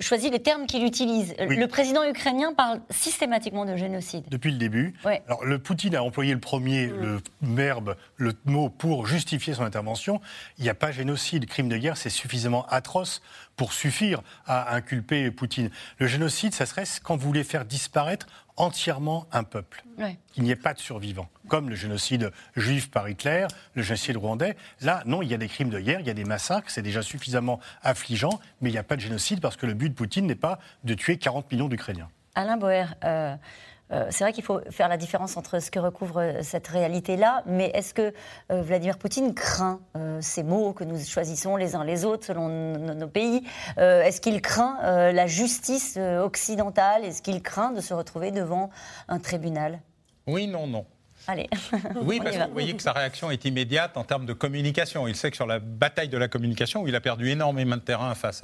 choisit 0.00 0.32
les 0.32 0.40
termes 0.40 0.66
qu'il 0.66 0.84
utilise. 0.84 1.34
Le 1.38 1.66
président 1.66 2.04
ukrainien 2.04 2.52
parle 2.52 2.80
systématiquement 2.90 3.64
de 3.64 3.76
génocide. 3.76 4.24
Depuis 4.28 4.50
le 4.50 4.58
début. 4.58 4.94
Alors, 5.04 5.44
le 5.44 5.58
Poutine 5.58 5.96
a 5.96 6.02
employé 6.02 6.34
le 6.34 6.40
premier, 6.40 6.86
mm. 6.86 7.00
le 7.00 7.20
verbe, 7.42 7.96
le 8.16 8.32
mot 8.44 8.68
pour 8.68 9.06
justifier 9.06 9.54
son 9.54 9.62
intervention. 9.62 10.20
Il 10.58 10.64
n'y 10.64 10.70
a 10.70 10.74
pas 10.74 10.92
génocide. 10.92 11.46
Crime 11.46 11.68
de 11.68 11.76
guerre, 11.76 11.96
c'est 11.96 12.10
suffisamment 12.10 12.66
atroce 12.66 13.22
pour 13.58 13.74
suffire 13.74 14.22
à 14.46 14.74
inculper 14.74 15.30
Poutine. 15.30 15.70
Le 15.98 16.06
génocide, 16.06 16.54
ça 16.54 16.64
serait 16.64 16.84
quand 17.02 17.16
vous 17.16 17.26
voulez 17.26 17.44
faire 17.44 17.66
disparaître 17.66 18.26
entièrement 18.56 19.26
un 19.32 19.44
peuple, 19.44 19.84
qu'il 20.32 20.44
n'y 20.44 20.50
ait 20.50 20.56
pas 20.56 20.74
de 20.74 20.78
survivants, 20.78 21.28
comme 21.48 21.68
le 21.68 21.76
génocide 21.76 22.32
juif 22.56 22.90
par 22.90 23.08
Hitler, 23.08 23.46
le 23.74 23.82
génocide 23.82 24.16
rwandais. 24.16 24.56
Là, 24.80 25.02
non, 25.06 25.22
il 25.22 25.28
y 25.28 25.34
a 25.34 25.36
des 25.36 25.48
crimes 25.48 25.70
de 25.70 25.78
guerre, 25.78 26.00
il 26.00 26.06
y 26.06 26.10
a 26.10 26.14
des 26.14 26.24
massacres, 26.24 26.70
c'est 26.70 26.82
déjà 26.82 27.02
suffisamment 27.02 27.60
affligeant, 27.82 28.40
mais 28.60 28.70
il 28.70 28.72
n'y 28.72 28.78
a 28.78 28.84
pas 28.84 28.96
de 28.96 29.00
génocide 29.00 29.40
parce 29.40 29.56
que 29.56 29.66
le 29.66 29.74
but 29.74 29.90
de 29.90 29.94
Poutine 29.94 30.26
n'est 30.26 30.34
pas 30.34 30.58
de 30.84 30.94
tuer 30.94 31.18
40 31.18 31.50
millions 31.52 31.68
d'Ukrainiens. 31.68 32.08
Alain 32.34 32.56
Boer, 32.56 32.86
euh, 33.04 33.36
euh, 33.90 34.06
c'est 34.10 34.24
vrai 34.24 34.32
qu'il 34.32 34.44
faut 34.44 34.60
faire 34.70 34.88
la 34.88 34.96
différence 34.96 35.36
entre 35.36 35.60
ce 35.60 35.70
que 35.70 35.78
recouvre 35.78 36.20
euh, 36.20 36.42
cette 36.42 36.68
réalité-là, 36.68 37.42
mais 37.46 37.70
est-ce 37.74 37.94
que 37.94 38.12
euh, 38.52 38.62
Vladimir 38.62 38.98
Poutine 38.98 39.34
craint 39.34 39.80
ces 40.20 40.42
mots 40.42 40.72
que 40.72 40.84
nous 40.84 40.98
choisissons 41.02 41.56
les 41.56 41.74
uns 41.74 41.84
les 41.84 42.04
autres 42.04 42.26
selon 42.26 42.48
nos 42.48 43.08
pays? 43.08 43.42
Est-ce 43.76 44.20
qu'il 44.20 44.40
craint 44.40 44.78
la 45.12 45.26
justice 45.26 45.96
occidentale? 45.96 47.04
Est-ce 47.04 47.22
qu'il 47.22 47.42
craint 47.42 47.70
de 47.70 47.80
se 47.80 47.94
retrouver 47.94 48.30
devant 48.30 48.70
un 49.08 49.18
tribunal? 49.18 49.80
Oui, 50.26 50.46
non, 50.46 50.66
non. 50.66 50.86
Allez. 51.26 51.48
Oui, 52.02 52.20
parce 52.22 52.36
que 52.36 52.46
vous 52.46 52.52
voyez 52.52 52.74
que 52.74 52.82
sa 52.82 52.92
réaction 52.92 53.30
est 53.30 53.44
immédiate 53.44 53.96
en 53.96 54.04
termes 54.04 54.26
de 54.26 54.32
communication. 54.32 55.06
Il 55.08 55.16
sait 55.16 55.30
que 55.30 55.36
sur 55.36 55.46
la 55.46 55.58
bataille 55.58 56.08
de 56.08 56.18
la 56.18 56.28
communication, 56.28 56.82
où 56.82 56.88
il 56.88 56.94
a 56.94 57.00
perdu 57.00 57.28
énormément 57.28 57.76
de 57.76 57.82
terrain 57.82 58.14
face 58.14 58.42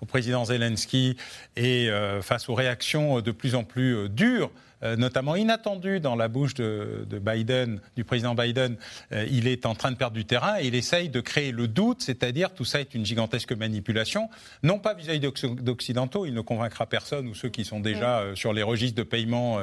au 0.00 0.06
président 0.06 0.44
Zelensky 0.44 1.16
et 1.56 1.88
face 2.22 2.48
aux 2.48 2.54
réactions 2.54 3.20
de 3.20 3.30
plus 3.30 3.54
en 3.54 3.64
plus 3.64 4.08
dures 4.08 4.50
notamment 4.82 5.36
inattendu 5.36 6.00
dans 6.00 6.16
la 6.16 6.28
bouche 6.28 6.54
de, 6.54 7.06
Biden, 7.18 7.80
du 7.96 8.04
président 8.04 8.34
Biden. 8.34 8.76
Euh, 9.12 9.26
il 9.30 9.48
est 9.48 9.66
en 9.66 9.74
train 9.74 9.90
de 9.90 9.96
perdre 9.96 10.16
du 10.16 10.24
terrain 10.24 10.58
et 10.58 10.66
il 10.66 10.74
essaye 10.74 11.08
de 11.08 11.20
créer 11.20 11.52
le 11.52 11.68
doute, 11.68 12.02
c'est-à-dire 12.02 12.52
tout 12.52 12.64
ça 12.64 12.80
est 12.80 12.94
une 12.94 13.04
gigantesque 13.04 13.52
manipulation, 13.52 14.28
non 14.62 14.78
pas 14.78 14.94
vis-à-vis 14.94 15.20
d'occidentaux, 15.20 16.26
il 16.26 16.34
ne 16.34 16.40
convaincra 16.40 16.86
personne 16.86 17.26
ou 17.28 17.34
ceux 17.34 17.48
qui 17.48 17.64
sont 17.64 17.80
déjà 17.80 18.20
euh, 18.20 18.34
sur 18.34 18.52
les 18.52 18.62
registres 18.62 18.96
de 18.96 19.02
paiement 19.02 19.60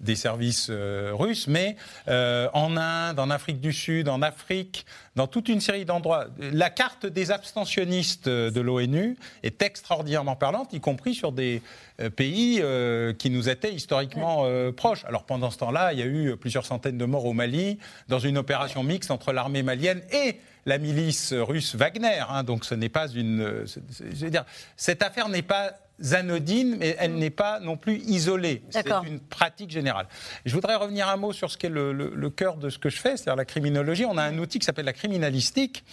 des 0.00 0.16
services 0.16 0.70
russes, 0.70 1.48
mais 1.48 1.76
en 2.06 2.76
Inde, 2.76 3.18
en 3.18 3.30
Afrique 3.30 3.60
du 3.60 3.72
Sud, 3.72 4.08
en 4.08 4.22
Afrique, 4.22 4.86
dans 5.14 5.26
toute 5.26 5.48
une 5.48 5.60
série 5.60 5.84
d'endroits. 5.84 6.26
La 6.38 6.70
carte 6.70 7.06
des 7.06 7.30
abstentionnistes 7.30 8.28
de 8.28 8.60
l'ONU 8.60 9.16
est 9.42 9.62
extraordinairement 9.62 10.36
parlante, 10.36 10.72
y 10.72 10.80
compris 10.80 11.14
sur 11.14 11.32
des 11.32 11.62
pays 12.16 12.62
qui 13.18 13.30
nous 13.30 13.48
étaient 13.48 13.72
historiquement 13.72 14.44
euh, 14.44 14.72
proche. 14.72 15.04
Alors 15.06 15.24
pendant 15.24 15.50
ce 15.50 15.58
temps-là, 15.58 15.92
il 15.92 15.98
y 15.98 16.02
a 16.02 16.06
eu 16.06 16.36
plusieurs 16.36 16.66
centaines 16.66 16.98
de 16.98 17.04
morts 17.04 17.24
au 17.24 17.32
Mali 17.32 17.78
dans 18.08 18.18
une 18.18 18.38
opération 18.38 18.82
mixte 18.82 19.10
entre 19.10 19.32
l'armée 19.32 19.62
malienne 19.62 20.02
et 20.12 20.36
la 20.66 20.78
milice 20.78 21.32
russe 21.32 21.74
Wagner. 21.74 22.22
Hein, 22.28 22.42
donc 22.42 22.64
ce 22.64 22.74
n'est 22.74 22.88
pas 22.88 23.08
une. 23.08 23.64
Je 24.00 24.24
veux 24.24 24.30
dire, 24.30 24.44
cette 24.76 25.02
affaire 25.02 25.28
n'est 25.28 25.42
pas 25.42 25.72
anodine, 26.12 26.76
mais 26.78 26.96
elle 26.98 27.14
n'est 27.14 27.30
pas 27.30 27.60
non 27.60 27.76
plus 27.76 27.98
isolée. 27.98 28.62
C'est 28.70 28.90
une 28.90 29.20
pratique 29.20 29.70
générale. 29.70 30.06
Je 30.44 30.54
voudrais 30.54 30.74
revenir 30.74 31.08
un 31.08 31.16
mot 31.16 31.32
sur 31.32 31.50
ce 31.50 31.56
qui 31.56 31.66
est 31.66 31.70
le, 31.70 32.30
cœur 32.30 32.56
de 32.56 32.68
ce 32.68 32.78
que 32.78 32.90
je 32.90 32.98
fais, 32.98 33.16
c'est-à-dire 33.16 33.36
la 33.36 33.44
criminologie. 33.44 34.04
On 34.04 34.18
a 34.18 34.22
un 34.22 34.38
outil 34.38 34.58
qui 34.58 34.66
s'appelle 34.66 34.84
la 34.84 34.92
criminalistique 34.92 35.84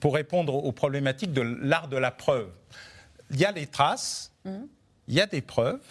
pour 0.00 0.14
répondre 0.14 0.54
aux 0.54 0.72
problématiques 0.72 1.32
de 1.32 1.42
l'art 1.42 1.88
de 1.88 1.98
la 1.98 2.10
preuve. 2.10 2.48
Il 3.30 3.38
y 3.38 3.44
a 3.44 3.52
les 3.52 3.66
traces, 3.66 4.32
mmh. 4.44 4.50
Il 5.10 5.16
y 5.16 5.20
a 5.20 5.26
des 5.26 5.40
preuves, 5.40 5.82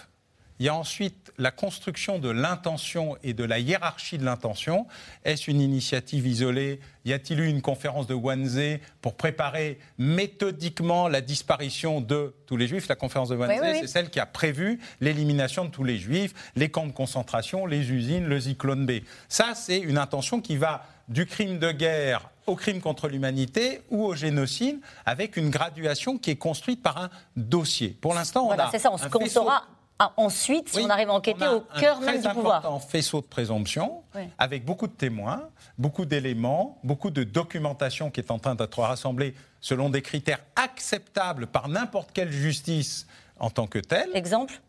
il 0.59 0.65
y 0.65 0.69
a 0.69 0.75
ensuite 0.75 1.33
la 1.37 1.51
construction 1.51 2.19
de 2.19 2.29
l'intention 2.29 3.17
et 3.21 3.33
de 3.33 3.43
la 3.43 3.59
hiérarchie 3.59 4.17
de 4.17 4.23
l'intention. 4.23 4.87
Est-ce 5.25 5.51
une 5.51 5.59
initiative 5.59 6.25
isolée? 6.25 6.79
Y 7.05 7.13
a-t-il 7.13 7.39
eu 7.41 7.47
une 7.47 7.61
conférence 7.61 8.07
de 8.07 8.13
Wannsee 8.13 8.79
pour 9.01 9.15
préparer 9.15 9.77
méthodiquement 9.97 11.09
la 11.09 11.19
disparition 11.21 12.01
de 12.01 12.33
tous 12.45 12.55
les 12.55 12.67
juifs? 12.67 12.87
La 12.87 12.95
conférence 12.95 13.29
de 13.29 13.35
Wannsee, 13.35 13.79
c'est 13.81 13.87
celle 13.87 14.09
qui 14.09 14.21
a 14.21 14.25
prévu 14.25 14.79
l'élimination 15.01 15.65
de 15.65 15.69
tous 15.69 15.83
les 15.83 15.97
juifs, 15.97 16.33
les 16.55 16.69
camps 16.69 16.87
de 16.87 16.93
concentration, 16.93 17.65
les 17.65 17.91
usines, 17.91 18.25
le 18.25 18.39
Zyklon 18.39 18.83
B. 18.85 19.01
Ça, 19.27 19.53
c'est 19.53 19.79
une 19.79 19.97
intention 19.97 20.39
qui 20.39 20.55
va 20.55 20.85
du 21.09 21.25
crime 21.25 21.59
de 21.59 21.71
guerre 21.71 22.29
au 22.47 22.55
crime 22.55 22.81
contre 22.81 23.07
l'humanité 23.07 23.81
ou 23.89 24.05
au 24.05 24.15
génocide, 24.15 24.79
avec 25.05 25.37
une 25.37 25.49
graduation 25.49 26.17
qui 26.17 26.31
est 26.31 26.35
construite 26.35 26.81
par 26.81 26.97
un 26.97 27.09
dossier. 27.35 27.89
Pour 28.01 28.13
l'instant, 28.13 28.47
on 28.47 28.51
a. 28.51 28.71
C'est 28.71 28.79
ça, 28.79 28.91
on, 28.91 28.95
un 28.95 29.27
saura 29.27 29.63
ah, 30.01 30.13
ensuite, 30.15 30.69
si 30.69 30.79
on 30.79 30.89
arrive 30.89 31.09
à 31.09 31.13
enquêter 31.13 31.45
au 31.45 31.59
cœur 31.77 31.99
même 31.99 32.21
du 32.21 32.29
pouvoir. 32.29 32.65
Un 32.65 32.79
faisceau 32.79 33.19
de 33.19 33.25
présomption, 33.25 34.01
avec 34.37 34.63
beaucoup 34.63 34.87
de 34.87 34.93
témoins, 34.93 35.49
beaucoup 35.77 36.05
d'éléments, 36.05 36.79
beaucoup 36.85 37.09
de 37.09 37.25
documentation 37.25 38.09
qui 38.09 38.21
est 38.21 38.31
en 38.31 38.39
train 38.39 38.55
d'être 38.55 38.79
rassemblée 38.79 39.35
selon 39.59 39.89
des 39.89 40.01
critères 40.01 40.39
acceptables 40.55 41.47
par 41.47 41.67
n'importe 41.67 42.11
quelle 42.13 42.31
justice 42.31 43.07
en 43.39 43.49
tant 43.49 43.67
que 43.67 43.79
telle. 43.79 44.09
Exemple 44.13 44.61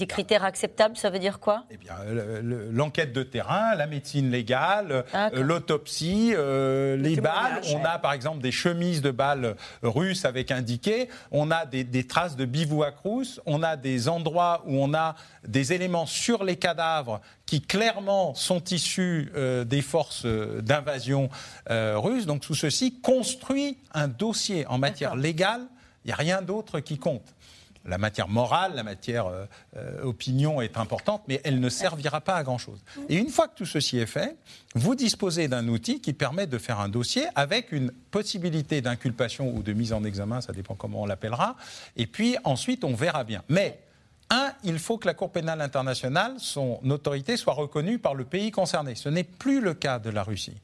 des 0.00 0.06
critères 0.06 0.44
acceptables, 0.44 0.96
ça 0.96 1.10
veut 1.10 1.18
dire 1.18 1.38
quoi? 1.38 1.64
Eh 1.70 1.76
bien, 1.76 1.94
l'enquête 2.42 3.12
de 3.12 3.22
terrain, 3.22 3.74
la 3.74 3.86
médecine 3.86 4.30
légale, 4.30 5.04
euh, 5.14 5.28
l'autopsie, 5.34 6.32
euh, 6.34 6.96
les 6.96 7.16
balles. 7.16 7.60
On 7.74 7.84
a 7.84 7.98
par 7.98 8.14
exemple 8.14 8.40
des 8.40 8.50
chemises 8.50 9.02
de 9.02 9.10
balles 9.10 9.56
russes 9.82 10.24
avec 10.24 10.50
indiqué. 10.50 11.08
On 11.30 11.50
a 11.50 11.66
des, 11.66 12.06
traces 12.06 12.34
de 12.34 12.46
bivouac 12.46 12.94
russe. 13.04 13.40
On 13.44 13.62
a 13.62 13.76
des 13.76 14.08
endroits 14.08 14.62
où 14.66 14.82
on 14.82 14.94
a 14.94 15.16
des 15.46 15.74
éléments 15.74 16.06
sur 16.06 16.44
les 16.44 16.56
cadavres 16.56 17.20
qui 17.44 17.60
clairement 17.60 18.34
sont 18.34 18.64
issus 18.70 19.30
euh, 19.36 19.64
des 19.64 19.82
forces 19.82 20.24
d'invasion 20.24 21.28
russes. 21.68 22.24
Donc 22.24 22.40
tout 22.40 22.54
ceci 22.54 23.00
construit 23.00 23.76
un 23.92 24.08
dossier 24.08 24.66
en 24.66 24.78
matière 24.78 25.14
légale. 25.14 25.60
Il 26.04 26.08
n'y 26.08 26.12
a 26.12 26.16
rien 26.16 26.40
d'autre 26.40 26.80
qui 26.80 26.96
compte 26.96 27.34
la 27.90 27.98
matière 27.98 28.28
morale, 28.28 28.72
la 28.74 28.82
matière 28.82 29.26
euh, 29.26 29.44
euh, 29.76 30.02
opinion 30.04 30.62
est 30.62 30.78
importante, 30.78 31.22
mais 31.28 31.40
elle 31.44 31.60
ne 31.60 31.68
servira 31.68 32.20
pas 32.20 32.36
à 32.36 32.42
grand-chose. 32.42 32.78
Et 33.08 33.16
une 33.16 33.28
fois 33.28 33.48
que 33.48 33.56
tout 33.56 33.66
ceci 33.66 33.98
est 33.98 34.06
fait, 34.06 34.36
vous 34.74 34.94
disposez 34.94 35.48
d'un 35.48 35.68
outil 35.68 36.00
qui 36.00 36.12
permet 36.12 36.46
de 36.46 36.56
faire 36.56 36.80
un 36.80 36.88
dossier 36.88 37.24
avec 37.34 37.72
une 37.72 37.90
possibilité 38.10 38.80
d'inculpation 38.80 39.54
ou 39.54 39.62
de 39.62 39.72
mise 39.72 39.92
en 39.92 40.04
examen, 40.04 40.40
ça 40.40 40.52
dépend 40.52 40.74
comment 40.74 41.02
on 41.02 41.06
l'appellera, 41.06 41.56
et 41.96 42.06
puis 42.06 42.36
ensuite 42.44 42.84
on 42.84 42.94
verra 42.94 43.24
bien. 43.24 43.42
Mais 43.48 43.80
un, 44.30 44.52
il 44.62 44.78
faut 44.78 44.96
que 44.96 45.06
la 45.06 45.14
Cour 45.14 45.32
pénale 45.32 45.60
internationale, 45.60 46.34
son 46.38 46.78
autorité, 46.88 47.36
soit 47.36 47.54
reconnue 47.54 47.98
par 47.98 48.14
le 48.14 48.24
pays 48.24 48.52
concerné. 48.52 48.94
Ce 48.94 49.08
n'est 49.08 49.24
plus 49.24 49.60
le 49.60 49.74
cas 49.74 49.98
de 49.98 50.10
la 50.10 50.22
Russie. 50.22 50.56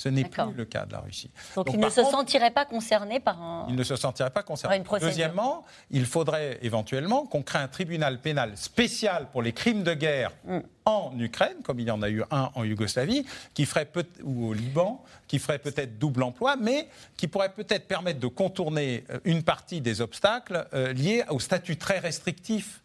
Ce 0.00 0.08
n'est 0.08 0.24
plus 0.24 0.54
le 0.56 0.64
cas 0.64 0.86
de 0.86 0.92
la 0.92 1.00
Russie. 1.00 1.30
Donc, 1.54 1.66
il 1.74 1.78
ne 1.78 1.90
se 1.90 2.02
sentirait 2.02 2.52
pas 2.52 2.64
concerné 2.64 3.20
par 3.20 3.42
un. 3.42 3.66
Il 3.68 3.74
ne 3.74 3.84
se 3.84 3.96
sentirait 3.96 4.30
pas 4.30 4.42
concerné. 4.42 4.82
Deuxièmement, 4.98 5.62
il 5.90 6.06
faudrait 6.06 6.58
éventuellement 6.62 7.26
qu'on 7.26 7.42
crée 7.42 7.58
un 7.58 7.68
tribunal 7.68 8.18
pénal 8.18 8.56
spécial 8.56 9.26
pour 9.30 9.42
les 9.42 9.52
crimes 9.52 9.82
de 9.82 9.92
guerre 9.92 10.32
mm. 10.46 10.60
en 10.86 11.12
Ukraine, 11.18 11.58
comme 11.62 11.80
il 11.80 11.86
y 11.86 11.90
en 11.90 12.00
a 12.00 12.08
eu 12.08 12.22
un 12.30 12.48
en 12.54 12.64
Yougoslavie, 12.64 13.26
qui 13.52 13.66
ferait 13.66 13.84
peut 13.84 14.06
ou 14.22 14.46
au 14.46 14.52
Liban, 14.54 15.04
qui 15.28 15.38
ferait 15.38 15.58
peut-être 15.58 15.98
double 15.98 16.22
emploi, 16.22 16.56
mais 16.56 16.88
qui 17.18 17.28
pourrait 17.28 17.52
peut-être 17.52 17.86
permettre 17.86 18.20
de 18.20 18.26
contourner 18.26 19.04
euh, 19.10 19.18
une 19.24 19.42
partie 19.42 19.82
des 19.82 20.00
obstacles 20.00 20.66
euh, 20.72 20.94
liés 20.94 21.24
au 21.28 21.40
statut 21.40 21.76
très 21.76 21.98
restrictif 21.98 22.80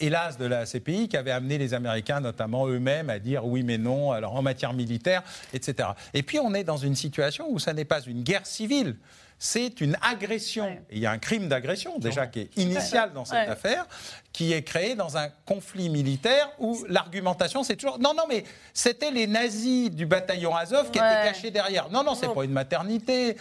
hélas, 0.00 0.38
de 0.38 0.46
la 0.46 0.64
CPI 0.64 1.08
qui 1.08 1.16
avait 1.16 1.30
amené 1.30 1.58
les 1.58 1.74
Américains, 1.74 2.20
notamment 2.20 2.66
eux-mêmes, 2.66 3.10
à 3.10 3.18
dire 3.18 3.46
oui 3.46 3.62
mais 3.62 3.78
non, 3.78 4.12
alors 4.12 4.34
en 4.34 4.42
matière 4.42 4.72
militaire, 4.72 5.22
etc. 5.52 5.90
Et 6.14 6.22
puis 6.22 6.38
on 6.38 6.54
est 6.54 6.64
dans 6.64 6.76
une 6.76 6.94
situation 6.94 7.46
où 7.50 7.58
ça 7.58 7.72
n'est 7.72 7.84
pas 7.84 8.00
une 8.00 8.22
guerre 8.22 8.46
civile 8.46 8.96
c'est 9.38 9.80
une 9.80 9.96
agression. 10.02 10.76
il 10.90 10.98
y 10.98 11.06
a 11.06 11.12
un 11.12 11.18
crime 11.18 11.48
d'agression 11.48 11.98
déjà 11.98 12.26
qui 12.26 12.40
est 12.40 12.56
initial 12.56 13.12
dans 13.12 13.24
cette 13.24 13.48
affaire, 13.48 13.86
qui 14.32 14.52
est 14.52 14.62
créé 14.62 14.96
dans 14.96 15.16
un 15.16 15.28
conflit 15.46 15.88
militaire 15.88 16.50
où 16.58 16.84
l'argumentation 16.88 17.62
c'est 17.62 17.76
toujours 17.76 17.98
non 17.98 18.14
non 18.14 18.24
mais 18.28 18.44
c'était 18.74 19.10
les 19.12 19.26
nazis 19.26 19.90
du 19.90 20.06
bataillon 20.06 20.54
Azov 20.56 20.90
qui 20.90 20.98
étaient 20.98 21.24
cachés 21.24 21.50
derrière. 21.50 21.88
Non 21.90 22.02
non 22.02 22.14
c'est 22.14 22.32
pas 22.32 22.44
une 22.44 22.52
maternité. 22.52 23.36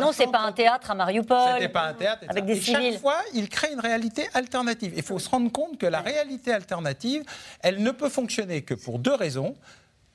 non 0.00 0.12
c'est 0.12 0.30
pas 0.30 0.40
un 0.40 0.52
théâtre 0.52 0.90
à 0.90 0.94
Mariupol. 0.94 1.38
C'était 1.54 1.68
pas 1.68 1.86
un 1.88 1.94
théâtre. 1.94 2.24
Avec 2.28 2.44
des 2.44 2.60
civils. 2.60 2.92
Chaque 2.92 3.00
fois 3.00 3.18
il 3.32 3.48
crée 3.48 3.72
une 3.72 3.80
réalité 3.80 4.28
alternative. 4.34 4.92
Il 4.96 5.02
faut 5.02 5.18
se 5.18 5.30
rendre 5.30 5.50
compte 5.50 5.78
que 5.78 5.86
la 5.86 6.00
réalité 6.00 6.52
alternative 6.52 7.24
elle 7.60 7.82
ne 7.82 7.90
peut 7.90 8.10
fonctionner 8.10 8.62
que 8.62 8.74
pour 8.74 8.98
deux 8.98 9.14
raisons. 9.14 9.56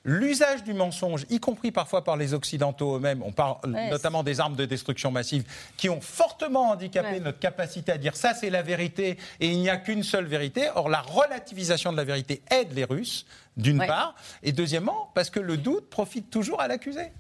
L'usage 0.03 0.63
du 0.63 0.73
mensonge, 0.73 1.25
y 1.29 1.39
compris 1.39 1.71
parfois 1.71 2.03
par 2.03 2.15
les 2.15 2.33
Occidentaux 2.33 2.95
eux-mêmes, 2.95 3.21
on 3.23 3.31
parle 3.33 3.57
notamment 3.65 4.23
des 4.23 4.39
armes 4.39 4.55
de 4.55 4.65
destruction 4.65 5.11
massive, 5.11 5.43
qui 5.75 5.89
ont 5.89 5.99
fortement 5.99 6.71
handicapé 6.71 7.19
notre 7.19 7.39
capacité 7.39 7.91
à 7.91 7.97
dire 7.97 8.15
ça 8.15 8.33
c'est 8.33 8.49
la 8.49 8.61
vérité 8.61 9.17
et 9.39 9.49
il 9.49 9.59
n'y 9.59 9.69
a 9.69 9.77
qu'une 9.77 10.03
seule 10.03 10.25
vérité. 10.25 10.69
Or, 10.75 10.87
la 10.87 11.01
relativisation 11.01 11.91
de 11.91 11.97
la 11.97 12.05
vérité 12.05 12.41
aide 12.49 12.73
les 12.73 12.85
Russes, 12.85 13.25
d'une 13.57 13.85
part, 13.85 14.15
et 14.43 14.51
deuxièmement, 14.51 15.11
parce 15.13 15.29
que 15.29 15.39
le 15.39 15.57
doute 15.57 15.89
profite 15.89 16.29
toujours 16.29 16.61
à 16.61 16.67
l'accusé. 16.67 17.11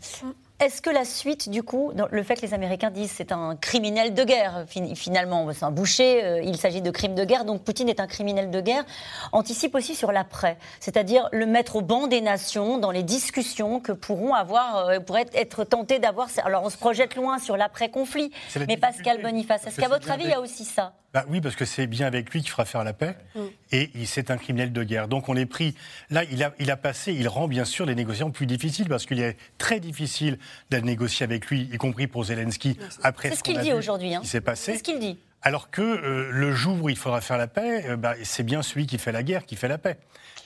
Est-ce 0.59 0.81
que 0.81 0.89
la 0.89 1.05
suite, 1.05 1.49
du 1.49 1.61
coup, 1.61 1.91
le 2.09 2.23
fait 2.23 2.35
que 2.35 2.41
les 2.41 2.55
Américains 2.55 2.89
disent 2.89 3.11
c'est 3.11 3.31
un 3.31 3.55
criminel 3.55 4.15
de 4.15 4.23
guerre, 4.23 4.65
finalement, 4.95 5.47
c'est 5.53 5.63
un 5.63 5.69
boucher, 5.69 6.25
euh, 6.25 6.41
il 6.41 6.57
s'agit 6.57 6.81
de 6.81 6.89
crimes 6.89 7.13
de 7.13 7.23
guerre, 7.25 7.45
donc 7.45 7.61
Poutine 7.61 7.89
est 7.89 7.99
un 7.99 8.07
criminel 8.07 8.49
de 8.49 8.59
guerre, 8.59 8.83
anticipe 9.33 9.75
aussi 9.75 9.93
sur 9.93 10.11
l'après, 10.11 10.57
c'est-à-dire 10.79 11.29
le 11.31 11.45
mettre 11.45 11.75
au 11.75 11.81
banc 11.81 12.07
des 12.07 12.21
nations 12.21 12.79
dans 12.79 12.89
les 12.89 13.03
discussions 13.03 13.79
que 13.79 13.91
pourront 13.91 14.33
avoir, 14.33 14.87
euh, 14.87 14.99
pourraient 14.99 15.27
être 15.35 15.63
tentés 15.63 15.99
d'avoir. 15.99 16.27
Alors 16.43 16.63
on 16.63 16.71
se 16.71 16.77
projette 16.77 17.15
loin 17.15 17.37
sur 17.37 17.55
l'après-conflit, 17.55 18.31
mais 18.67 18.77
Pascal 18.77 19.21
Boniface, 19.21 19.67
est-ce 19.67 19.79
qu'à 19.79 19.89
votre 19.89 20.09
avis, 20.09 20.23
il 20.23 20.31
y 20.31 20.33
a 20.33 20.41
aussi 20.41 20.65
ça? 20.65 20.93
Bah 21.17 21.25
oui, 21.29 21.41
parce 21.41 21.55
que 21.55 21.65
c'est 21.65 21.87
bien 21.87 22.05
avec 22.05 22.29
lui 22.29 22.41
qu'il 22.41 22.51
fera 22.51 22.63
faire 22.63 22.83
la 22.83 22.93
paix. 22.93 23.17
Mm. 23.33 23.39
Et 23.71 23.89
c'est 24.05 24.29
un 24.29 24.37
criminel 24.37 24.71
de 24.71 24.83
guerre. 24.83 25.07
Donc 25.07 25.29
on 25.29 25.35
est 25.35 25.47
pris. 25.47 25.73
Là, 26.11 26.23
il 26.31 26.43
a, 26.43 26.53
il 26.59 26.69
a 26.69 26.77
passé, 26.77 27.11
il 27.11 27.27
rend 27.27 27.47
bien 27.47 27.65
sûr 27.65 27.87
les 27.87 27.95
négociations 27.95 28.29
plus 28.29 28.45
difficiles, 28.45 28.87
parce 28.87 29.07
qu'il 29.07 29.19
est 29.19 29.35
très 29.57 29.79
difficile 29.79 30.37
de 30.69 30.77
négocier 30.77 31.23
avec 31.23 31.47
lui, 31.47 31.69
y 31.73 31.77
compris 31.77 32.05
pour 32.05 32.25
Zelensky, 32.25 32.77
après 33.01 33.35
ce, 33.35 33.41
qu'il 33.41 33.59
dit 33.61 33.73
aujourd'hui. 33.73 34.13
Hein. 34.13 34.21
s'est 34.23 34.41
passé. 34.41 34.73
C'est 34.73 34.77
ce 34.77 34.83
qu'il 34.83 34.99
dit. 34.99 35.17
Alors 35.41 35.71
que 35.71 35.81
euh, 35.81 36.29
le 36.31 36.51
jour 36.51 36.83
où 36.83 36.89
il 36.89 36.97
faudra 36.97 37.19
faire 37.19 37.39
la 37.39 37.47
paix, 37.47 37.85
euh, 37.87 37.95
bah, 37.95 38.13
c'est 38.21 38.43
bien 38.43 38.61
celui 38.61 38.85
qui 38.85 38.99
fait 38.99 39.11
la 39.11 39.23
guerre 39.23 39.45
qui 39.45 39.55
fait 39.55 39.67
la 39.67 39.79
paix. 39.79 39.97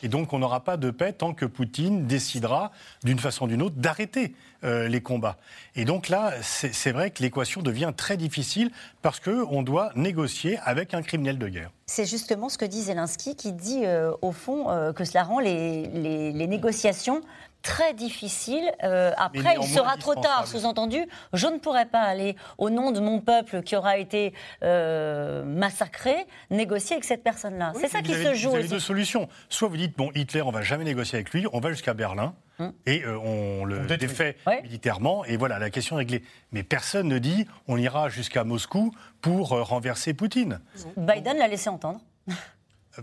Et 0.04 0.08
donc 0.08 0.34
on 0.34 0.40
n'aura 0.40 0.64
pas 0.64 0.78
de 0.78 0.92
paix 0.92 1.14
tant 1.14 1.34
que 1.34 1.46
Poutine 1.46 2.06
décidera, 2.06 2.72
d'une 3.04 3.20
façon 3.20 3.46
ou 3.46 3.48
d'une 3.48 3.62
autre, 3.62 3.76
d'arrêter 3.76 4.34
euh, 4.64 4.88
les 4.88 5.02
combats. 5.02 5.38
Et 5.76 5.86
donc 5.86 6.10
là, 6.10 6.34
c'est 6.42 6.92
vrai 6.92 7.12
que 7.12 7.24
l'équation 7.24 7.62
devient 7.62 7.92
très 7.96 8.18
difficile 8.18 8.72
parce 9.02 9.20
qu'on 9.20 9.64
doit 9.64 9.92
négocier 9.96 10.60
avec 10.64 10.94
un 10.94 11.02
criminel 11.02 11.38
de 11.38 11.48
guerre. 11.48 11.72
C'est 11.88 12.06
justement 12.06 12.48
ce 12.48 12.58
que 12.58 12.66
dit 12.66 12.84
Zelensky, 12.84 13.36
qui 13.36 13.54
dit 13.54 13.86
euh, 13.86 14.14
au 14.22 14.32
fond 14.32 14.70
euh, 14.70 14.94
que 14.94 15.04
cela 15.04 15.24
rend 15.24 15.40
les, 15.40 15.88
les 15.88 16.48
négociations 16.48 17.22
très 17.62 17.94
difficile. 17.94 18.72
Euh, 18.84 19.12
après, 19.18 19.56
il 19.62 19.68
sera 19.68 19.98
trop 19.98 20.16
tard. 20.16 20.48
Sous-entendu, 20.48 21.06
je 21.34 21.48
ne 21.48 21.58
pourrai 21.58 21.86
pas 21.86 22.02
aller 22.02 22.36
au 22.58 22.70
nom 22.70 22.92
de 22.92 23.00
mon 23.00 23.20
peuple 23.20 23.62
qui 23.62 23.76
aura 23.76 23.98
été 23.98 24.34
euh, 24.64 25.44
massacré, 25.44 26.16
négocier 26.50 26.96
avec 26.96 27.06
cette 27.06 27.24
personne-là. 27.24 27.74
c'est 27.80 27.88
ça 27.88 28.02
qui 28.02 28.14
se 28.14 28.34
joue. 28.34 28.50
Vous 28.50 28.56
avez 28.56 28.68
deux 28.68 28.80
solutions. 28.80 29.28
Soit 29.50 29.68
vous 29.68 29.78
dites, 29.78 29.98
bon, 29.98 30.12
Hitler, 30.16 30.42
on 30.42 30.52
va 30.52 30.62
jamais 30.62 30.84
négocier 30.84 31.18
avec 31.18 31.32
lui, 31.32 31.46
on 31.54 31.60
va 31.60 31.70
jusqu'à 31.70 31.94
Berlin. 31.94 32.34
Hum. 32.60 32.74
Et 32.86 33.04
euh, 33.04 33.18
on 33.18 33.66
le 33.66 33.88
défait 33.98 34.38
militairement, 34.64 35.26
et 35.26 35.38
voilà, 35.38 35.58
la 35.58 35.70
question 35.70 35.96
est 35.96 36.00
réglée. 36.00 36.24
Mais 36.52 36.64
personne 36.64 37.08
ne 37.08 37.18
dit 37.18 37.48
on 37.68 37.78
ira 37.78 38.10
jusqu'à 38.10 38.44
Moscou 38.44 38.94
pour 39.22 39.50
renverser 39.50 40.14
Poutine. 40.14 40.60
Biden 40.98 41.38
l'a 41.38 41.48
laissé 41.48 41.70
entendre. 41.70 42.02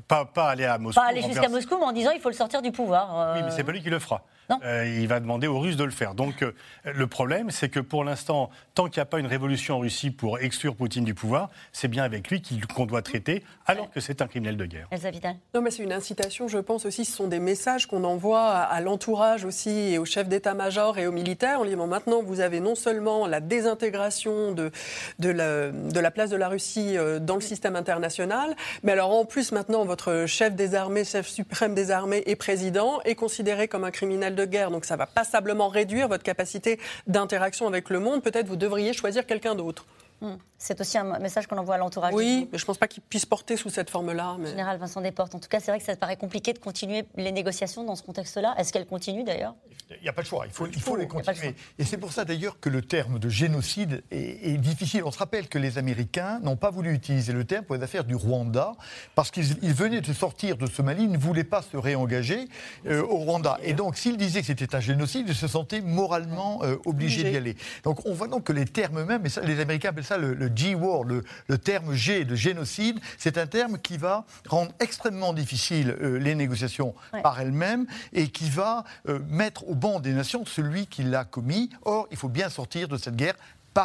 Pas, 0.07 0.27
pas 0.27 0.51
aller 0.51 0.67
à 0.67 0.79
Moscou. 0.79 1.01
Pas 1.01 1.09
aller 1.09 1.23
jusqu'à 1.23 1.49
Moscou, 1.49 1.77
mais 1.79 1.87
en 1.87 1.93
disant 1.93 2.11
il 2.15 2.21
faut 2.21 2.29
le 2.29 2.35
sortir 2.35 2.61
du 2.61 2.71
pouvoir. 2.73 3.35
Oui, 3.37 3.43
mais 3.43 3.51
c'est 3.51 3.65
pas 3.65 3.73
lui 3.73 3.83
qui 3.83 3.91
le 3.91 3.99
fera. 3.99 4.23
Euh, 4.65 4.87
il 4.87 5.09
va 5.09 5.21
demander 5.21 5.47
aux 5.47 5.59
Russes 5.59 5.77
de 5.77 5.85
le 5.85 5.91
faire. 5.91 6.15
Donc 6.15 6.43
euh, 6.43 6.53
le 6.85 7.07
problème, 7.07 7.51
c'est 7.51 7.69
que 7.69 7.81
pour 7.81 8.05
l'instant, 8.05 8.51
tant 8.75 8.89
qu'il 8.89 8.99
n'y 9.01 9.03
a 9.03 9.07
pas 9.07 9.19
une 9.19 9.27
révolution 9.27 9.77
en 9.77 9.79
Russie 9.81 10.11
pour 10.11 10.39
exclure 10.39 10.75
Poutine 10.75 11.05
du 11.05 11.15
pouvoir, 11.15 11.51
c'est 11.73 11.89
bien 11.89 12.05
avec 12.05 12.29
lui 12.31 12.43
qu'on 12.75 12.87
doit 12.87 13.03
traiter, 13.03 13.45
alors 13.67 13.91
que 13.91 14.01
c'est 14.01 14.23
un 14.23 14.27
criminel 14.27 14.57
de 14.57 14.65
guerre. 14.65 14.89
Elsa 14.91 15.11
Vital. 15.11 15.37
Non, 15.55 15.61
mais 15.61 15.71
c'est 15.71 15.83
une 15.83 15.93
incitation, 15.93 16.49
je 16.49 16.59
pense 16.59 16.87
aussi. 16.87 17.05
Ce 17.05 17.15
sont 17.15 17.29
des 17.29 17.41
messages 17.41 17.87
qu'on 17.87 18.05
envoie 18.05 18.49
à, 18.49 18.81
l'entourage 18.81 19.45
aussi 19.45 19.71
et 19.71 19.99
aux 19.99 20.05
chefs 20.05 20.29
d'état-major 20.29 20.99
et 20.99 21.07
aux 21.07 21.13
militaires 21.13 21.61
en 21.61 21.65
disant 21.65 21.87
maintenant, 21.87 22.23
vous 22.23 22.41
avez 22.41 22.61
non 22.61 22.75
seulement 22.75 23.27
la 23.27 23.41
désintégration 23.41 24.53
de, 24.53 24.71
de, 25.19 25.31
la, 25.31 25.71
de 25.71 26.01
la 26.01 26.11
place 26.11 26.31
de 26.31 26.37
la 26.37 26.49
Russie 26.49 26.97
euh, 26.97 27.19
dans 27.19 27.35
le 27.35 27.41
système 27.41 27.77
international, 27.77 28.55
mais 28.83 28.93
alors 28.93 29.11
en 29.11 29.25
plus 29.25 29.53
maintenant, 29.53 29.85
votre 29.85 30.25
chef 30.27 30.55
des 30.55 30.75
armées, 30.75 31.05
chef 31.05 31.27
suprême 31.27 31.75
des 31.75 31.91
armées 31.91 32.23
et 32.27 32.37
président 32.37 33.01
est 33.05 33.15
considéré 33.15 33.69
comme 33.69 33.85
un 33.85 33.91
criminel 33.91 34.35
de 34.39 34.51
guerre. 34.51 34.71
Donc 34.71 34.85
ça 34.85 34.97
va 34.97 35.07
passablement 35.07 35.69
réduire 35.69 36.09
votre 36.09 36.25
capacité 36.25 36.79
d'interaction 37.07 37.67
avec 37.67 37.91
le 37.91 38.01
monde. 38.01 38.23
Peut-être 38.23 38.47
vous 38.47 38.57
devriez 38.57 38.93
choisir 38.93 39.27
quelqu'un 39.27 39.55
d'autre. 39.55 39.85
Hmm. 40.21 40.37
C'est 40.61 40.81
aussi 40.81 40.99
un 40.99 41.19
message 41.21 41.47
qu'on 41.47 41.57
envoie 41.59 41.77
à 41.77 41.79
l'entourage. 41.79 42.13
Oui, 42.15 42.49
mais 42.51 42.59
je 42.59 42.65
ne 42.65 42.67
pense 42.67 42.79
pas 42.79 42.89
qu'il 42.89 43.03
puisse 43.03 43.25
porter 43.25 43.57
sous 43.57 43.71
cette 43.71 43.91
forme-là. 43.91 44.37
Mais... 44.41 44.51
Général 44.51 44.79
Vincent 44.79 45.01
Desportes, 45.01 45.35
en 45.37 45.39
tout 45.39 45.49
cas, 45.49 45.61
c'est 45.61 45.71
vrai 45.71 45.79
que 45.79 45.85
ça 45.85 45.95
paraît 45.95 46.17
compliqué 46.17 46.53
de 46.53 46.59
continuer 46.59 47.05
les 47.17 47.31
négociations 47.31 47.85
dans 47.85 47.95
ce 47.95 48.03
contexte-là. 48.03 48.57
Est-ce 48.59 48.73
qu'elles 48.73 48.87
continuent 48.87 49.25
d'ailleurs? 49.25 49.55
Il 49.91 50.03
n'y 50.03 50.09
a 50.09 50.13
pas 50.13 50.21
de 50.21 50.27
choix, 50.27 50.45
il 50.45 50.53
faut, 50.53 50.67
il 50.67 50.81
faut 50.81 50.97
les 50.97 51.09
continuer. 51.09 51.55
Et 51.79 51.85
c'est 51.85 51.97
pour 51.97 52.13
ça 52.13 52.27
d'ailleurs 52.27 52.61
que 52.61 52.69
le 52.69 52.83
terme 52.83 53.19
de 53.19 53.29
génocide 53.31 54.03
est, 54.11 54.59
difficile. 54.59 55.03
On 55.05 55.11
se 55.11 55.19
rappelle 55.19 55.49
que 55.49 55.59
les 55.59 55.79
Américains 55.79 56.41
n'ont 56.41 56.57
pas 56.57 56.71
voulu 56.71 56.93
utiliser 56.93 57.33
le 57.33 57.45
terme 57.45 57.65
pour 57.65 57.75
les 57.75 57.83
affaires 57.83 58.05
du 58.05 58.15
Rwanda, 58.15 58.73
parce 59.15 59.31
qu'ils 59.31 59.73
venaient 59.73 60.03
de 60.03 60.13
sortir 60.13 60.59
de 60.59 60.67
ce 60.67 60.83
Mali, 60.83 61.05
ils 61.05 61.11
ne 61.11 61.17
voulaient 61.17 61.45
pas 61.45 61.63
se 61.63 61.77
réengager 61.77 62.49
euh, 62.87 63.03
au 63.03 63.17
Rwanda. 63.17 63.59
Et 63.63 63.73
donc, 63.73 63.97
s'ils 63.97 64.19
disaient 64.19 64.41
que 64.41 64.47
c'était 64.49 64.75
un 64.75 64.81
génocide, 64.81 65.27
ils 65.29 65.35
se 65.35 65.49
sentaient 65.49 65.81
moralement 65.81 66.61
euh, 66.65 66.77
obligés 66.85 67.25
d'y 67.31 67.37
aller. 67.37 67.57
Donc, 67.85 68.05
on 68.05 68.13
voit 68.13 68.29
donc 68.29 68.45
que 68.45 68.53
les 68.53 68.67
termes 68.67 69.05
mêmes, 69.05 69.25
et 69.25 69.31
ça, 69.31 69.41
les 69.41 69.59
Américains 69.59 69.91
appellent 69.91 70.05
ça 70.09 70.17
le 70.17 70.51
G-word, 70.55 71.05
le, 71.05 71.59
terme 71.59 71.93
G 71.93 72.25
de 72.25 72.35
génocide, 72.35 72.99
c'est 73.19 73.37
un 73.37 73.47
terme 73.47 73.79
qui 73.79 73.99
va 73.99 74.25
rendre 74.49 74.73
extrêmement 74.81 75.35
difficile 75.35 75.97
euh, 76.01 76.19
les 76.19 76.35
négociations 76.35 76.95
par 77.23 77.41
elles-mêmes 77.41 77.87
et 78.13 78.29
qui 78.29 78.49
va 78.49 78.85
euh, 79.09 79.19
mettre 79.29 79.69
au 79.69 79.75
banc 79.75 80.01
des 80.01 80.13
nations 80.13 80.47
celui 80.47 80.87
qui 80.87 81.03
l'a 81.03 81.25
commis. 81.25 81.71
Or, 81.83 82.09
il 82.11 82.17
faut 82.17 82.29
bien 82.29 82.49
sortir 82.49 82.89
de 82.89 82.97
cette 82.97 83.17
guerre 83.17 83.35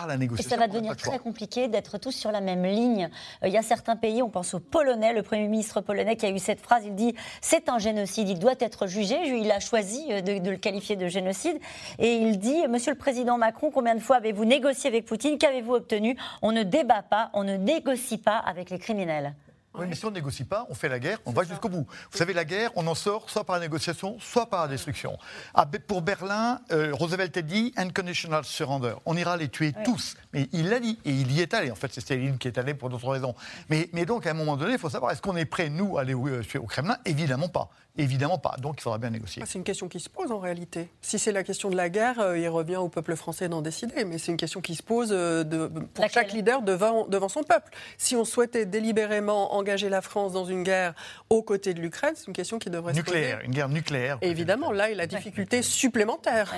la 0.07 0.17
négociation. 0.17 0.47
Et 0.47 0.49
ça 0.49 0.59
va 0.59 0.67
devenir 0.67 0.95
très 0.95 1.19
compliqué 1.19 1.67
d'être 1.67 1.97
tous 1.97 2.11
sur 2.11 2.31
la 2.31 2.41
même 2.41 2.65
ligne. 2.65 3.09
Euh, 3.43 3.47
il 3.47 3.53
y 3.53 3.57
a 3.57 3.61
certains 3.61 3.95
pays, 3.95 4.21
on 4.21 4.29
pense 4.29 4.53
au 4.53 4.59
Polonais, 4.59 5.13
le 5.13 5.23
Premier 5.23 5.47
ministre 5.47 5.81
polonais 5.81 6.15
qui 6.15 6.25
a 6.25 6.29
eu 6.29 6.39
cette 6.39 6.61
phrase, 6.61 6.83
il 6.85 6.95
dit 6.95 7.15
c'est 7.41 7.69
un 7.69 7.79
génocide, 7.79 8.29
il 8.29 8.39
doit 8.39 8.55
être 8.59 8.87
jugé. 8.87 9.15
Il 9.25 9.51
a 9.51 9.59
choisi 9.59 10.05
euh, 10.09 10.21
de, 10.21 10.39
de, 10.39 10.49
le 10.49 10.57
qualifier 10.57 10.95
de 10.95 11.07
génocide. 11.07 11.57
Et 11.99 12.15
il 12.15 12.39
dit, 12.39 12.67
Monsieur 12.67 12.91
le 12.91 12.97
Président 12.97 13.37
Macron, 13.37 13.71
combien 13.71 13.95
de 13.95 13.99
fois 13.99 14.17
avez-vous 14.17 14.45
négocié 14.45 14.89
avec 14.89 15.05
Poutine? 15.05 15.37
Qu'avez-vous 15.37 15.75
obtenu? 15.75 16.17
On 16.41 16.51
ne 16.51 16.63
débat 16.63 17.03
pas, 17.03 17.29
on 17.33 17.43
ne 17.43 17.55
négocie 17.55 18.17
pas 18.17 18.37
avec 18.37 18.69
les 18.69 18.79
criminels. 18.79 19.33
Oui, 19.75 19.85
mais 19.87 19.95
si 19.95 20.05
on 20.05 20.09
ne 20.09 20.15
négocie 20.15 20.43
pas, 20.43 20.67
on 20.69 20.75
fait 20.75 20.89
la 20.89 20.99
guerre, 20.99 21.17
on 21.25 21.31
va 21.31 21.43
jusqu'au 21.43 21.69
bout. 21.69 21.87
Vous 22.11 22.17
savez, 22.17 22.33
la 22.33 22.45
guerre, 22.45 22.69
on 22.75 22.85
en 22.85 22.93
sort 22.93 23.29
soit 23.29 23.43
par 23.43 23.55
la 23.55 23.61
négociation, 23.61 24.17
soit 24.19 24.47
par 24.47 24.61
la 24.61 24.67
destruction. 24.67 25.17
Ah, 25.55 25.65
pour 25.87 26.03
Berlin, 26.03 26.59
euh, 26.71 26.93
Roosevelt 26.93 27.35
a 27.35 27.41
dit 27.41 27.73
unconditional 27.75 28.45
surrender. 28.45 28.93
On 29.05 29.17
ira 29.17 29.35
les 29.35 29.49
tuer 29.49 29.73
tous. 29.83 30.15
Mais 30.31 30.47
il 30.51 30.69
l'a 30.69 30.79
dit, 30.79 30.99
et 31.05 31.11
il 31.11 31.31
y 31.31 31.41
est 31.41 31.53
allé. 31.55 31.71
En 31.71 31.75
fait, 31.75 31.91
c'est 31.91 32.01
Staline 32.01 32.37
qui 32.37 32.47
est 32.47 32.57
allé 32.57 32.75
pour 32.75 32.89
d'autres 32.89 33.09
raisons. 33.09 33.33
Mais, 33.69 33.89
mais, 33.93 34.05
donc, 34.05 34.27
à 34.27 34.31
un 34.31 34.35
moment 34.35 34.57
donné, 34.57 34.73
il 34.73 34.79
faut 34.79 34.89
savoir, 34.89 35.11
est-ce 35.11 35.21
qu'on 35.21 35.35
est 35.35 35.45
prêt, 35.45 35.69
nous, 35.69 35.97
à 35.97 36.01
aller 36.01 36.13
au, 36.13 36.27
euh, 36.27 36.43
au 36.59 36.67
Kremlin? 36.67 36.97
Évidemment 37.05 37.49
pas. 37.49 37.69
Évidemment 37.95 38.39
pas. 38.39 38.55
Donc 38.59 38.75
il 38.79 38.81
faudra 38.81 38.97
bien 38.97 39.11
négocier. 39.11 39.43
Ah, 39.43 39.45
c'est 39.47 39.59
une 39.59 39.63
question 39.63 39.87
qui 39.87 39.99
se 39.99 40.09
pose 40.09 40.31
en 40.31 40.39
réalité. 40.39 40.89
Si 41.01 41.19
c'est 41.19 41.31
la 41.31 41.43
question 41.43 41.69
de 41.69 41.75
la 41.75 41.89
guerre, 41.89 42.19
euh, 42.19 42.39
il 42.39 42.49
revient 42.49 42.77
au 42.77 42.89
peuple 42.89 43.15
français 43.15 43.49
d'en 43.49 43.61
décider. 43.61 44.03
Mais 44.03 44.17
c'est 44.17 44.31
une 44.31 44.37
question 44.37 44.61
qui 44.61 44.73
se 44.73 44.81
pose 44.81 45.09
euh, 45.11 45.43
de, 45.43 45.67
pour 45.67 46.09
chaque 46.09 46.31
leader 46.31 46.63
devant, 46.63 47.07
devant 47.07 47.29
son 47.29 47.43
peuple. 47.43 47.71
Si 47.99 48.15
on 48.15 48.25
souhaitait 48.25 48.65
délibérément 48.65 49.53
engager 49.53 49.89
la 49.89 50.01
France 50.01 50.33
dans 50.33 50.45
une 50.45 50.63
guerre 50.63 50.95
aux 51.29 51.43
côtés 51.43 51.75
de 51.75 51.81
l'Ukraine, 51.81 52.13
c'est 52.15 52.27
une 52.27 52.33
question 52.33 52.57
qui 52.57 52.71
devrait 52.71 52.95
se 52.95 53.01
poser. 53.01 53.35
Une 53.43 53.51
guerre 53.51 53.69
nucléaire. 53.69 54.17
évidemment, 54.21 54.71
là, 54.71 54.89
il 54.89 54.93
a 54.93 55.03
la 55.03 55.07
difficulté 55.07 55.61
supplémentaire. 55.61 56.55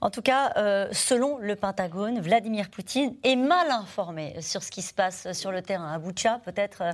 En 0.00 0.10
tout 0.10 0.22
cas, 0.22 0.52
euh, 0.56 0.86
selon 0.92 1.38
le 1.38 1.56
Pentagone, 1.56 2.20
Vladimir 2.20 2.70
Poutine 2.70 3.16
est 3.24 3.34
mal 3.34 3.68
informé 3.72 4.40
sur 4.40 4.62
ce 4.62 4.70
qui 4.70 4.80
se 4.80 4.94
passe 4.94 5.32
sur 5.32 5.50
le 5.50 5.60
terrain 5.60 5.92
à 5.92 5.98
Boutcha, 5.98 6.38
peut-être, 6.44 6.84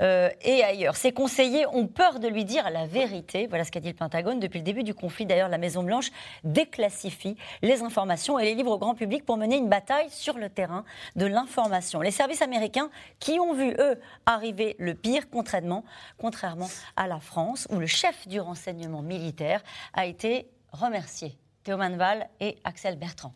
euh, 0.00 0.28
et 0.42 0.64
ailleurs. 0.64 0.96
Ses 0.96 1.12
conseillers 1.12 1.66
ont 1.68 1.86
peur 1.86 2.18
de 2.18 2.26
lui 2.26 2.44
dire 2.44 2.68
la 2.70 2.86
vérité. 2.86 3.46
Voilà 3.46 3.62
ce 3.62 3.70
qu'a 3.70 3.78
dit 3.78 3.88
le 3.88 3.94
Pentagone. 3.94 4.40
Depuis 4.40 4.58
le 4.58 4.64
début 4.64 4.82
du 4.82 4.92
conflit, 4.92 5.24
d'ailleurs, 5.24 5.48
la 5.48 5.58
Maison-Blanche 5.58 6.10
déclassifie 6.42 7.36
les 7.62 7.82
informations 7.82 8.40
et 8.40 8.44
les 8.44 8.56
livre 8.56 8.72
au 8.72 8.78
grand 8.78 8.96
public 8.96 9.24
pour 9.24 9.36
mener 9.36 9.56
une 9.56 9.68
bataille 9.68 10.10
sur 10.10 10.36
le 10.36 10.48
terrain 10.48 10.84
de 11.14 11.26
l'information. 11.26 12.00
Les 12.00 12.10
services 12.10 12.42
américains 12.42 12.90
qui 13.20 13.38
ont 13.38 13.54
vu, 13.54 13.72
eux, 13.78 14.00
arriver 14.26 14.74
le 14.80 14.94
pire, 14.94 15.30
contrairement, 15.30 15.84
contrairement 16.18 16.68
à 16.96 17.06
la 17.06 17.20
France, 17.20 17.68
où 17.70 17.76
le 17.78 17.86
chef 17.86 18.26
du 18.26 18.40
renseignement 18.40 19.02
militaire 19.02 19.62
a 19.92 20.06
été 20.06 20.48
remercié 20.72 21.38
Théoman 21.68 21.98
Val 21.98 22.30
et 22.40 22.56
Axel 22.64 22.98
Bertrand. 22.98 23.34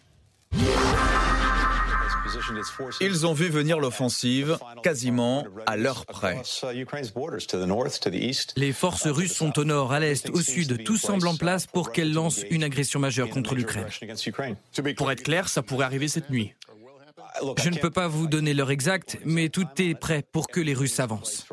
Ils 3.03 3.27
ont 3.27 3.35
vu 3.35 3.51
venir 3.51 3.79
l'offensive 3.79 4.57
quasiment 4.83 5.45
à 5.67 5.77
l'heure 5.77 6.07
près. 6.07 6.41
Les 8.57 8.73
forces 8.73 9.07
russes 9.07 9.35
sont 9.35 9.59
au 9.59 9.65
nord, 9.65 9.93
à 9.93 10.01
l'est, 10.01 10.31
au 10.31 10.41
sud. 10.41 10.83
Tout 10.83 10.97
semble 10.97 11.27
en 11.27 11.37
place 11.37 11.67
pour 11.67 11.93
qu'elles 11.93 12.15
lancent 12.15 12.47
une 12.51 12.65
agression 12.65 13.01
majeure 13.01 13.29
contre 13.29 13.55
l'Ukraine. 13.55 13.89
Pour 14.97 15.13
être 15.13 15.25
clair, 15.25 15.51
ça 15.51 15.61
pourrait 15.61 15.85
arriver 15.85 16.09
cette 16.09 16.31
nuit. 16.31 16.55
Je 17.59 17.69
ne 17.69 17.77
peux 17.77 17.91
pas 17.91 18.09
vous 18.09 18.29
donner 18.29 18.55
l'heure 18.55 18.71
exacte, 18.71 19.19
mais 19.27 19.51
tout 19.51 19.69
est 19.77 19.95
prêt 19.95 20.25
pour 20.33 20.49
que 20.49 20.61
les 20.61 20.73
Russes 20.73 21.01
avancent. 21.01 21.47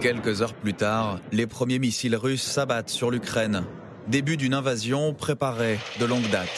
Quelques 0.00 0.42
heures 0.42 0.54
plus 0.54 0.74
tard, 0.74 1.18
les 1.32 1.48
premiers 1.48 1.80
missiles 1.80 2.14
russes 2.14 2.42
s'abattent 2.42 2.88
sur 2.88 3.10
l'Ukraine. 3.10 3.64
Début 4.08 4.38
d'une 4.38 4.54
invasion 4.54 5.12
préparée 5.12 5.78
de 6.00 6.06
longue 6.06 6.28
date. 6.30 6.48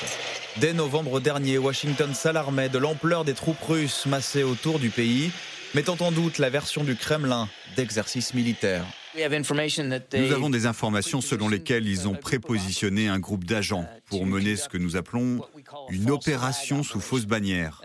Dès 0.58 0.72
novembre 0.72 1.18
dernier, 1.18 1.58
Washington 1.58 2.14
s'alarmait 2.14 2.68
de 2.68 2.78
l'ampleur 2.78 3.24
des 3.24 3.34
troupes 3.34 3.60
russes 3.62 4.06
massées 4.06 4.44
autour 4.44 4.78
du 4.78 4.90
pays, 4.90 5.32
mettant 5.74 5.96
en 6.00 6.12
doute 6.12 6.38
la 6.38 6.48
version 6.48 6.84
du 6.84 6.94
Kremlin 6.94 7.48
d'exercice 7.76 8.34
militaire. 8.34 8.84
Nous 9.16 10.32
avons 10.32 10.50
des 10.50 10.66
informations 10.66 11.20
selon 11.20 11.48
lesquelles 11.48 11.88
ils 11.88 12.06
ont 12.06 12.14
prépositionné 12.14 13.08
un 13.08 13.18
groupe 13.18 13.44
d'agents 13.44 13.88
pour 14.06 14.26
mener 14.26 14.54
ce 14.54 14.68
que 14.68 14.78
nous 14.78 14.96
appelons 14.96 15.40
une 15.88 16.10
opération 16.10 16.84
sous 16.84 17.00
fausse 17.00 17.26
bannière. 17.26 17.82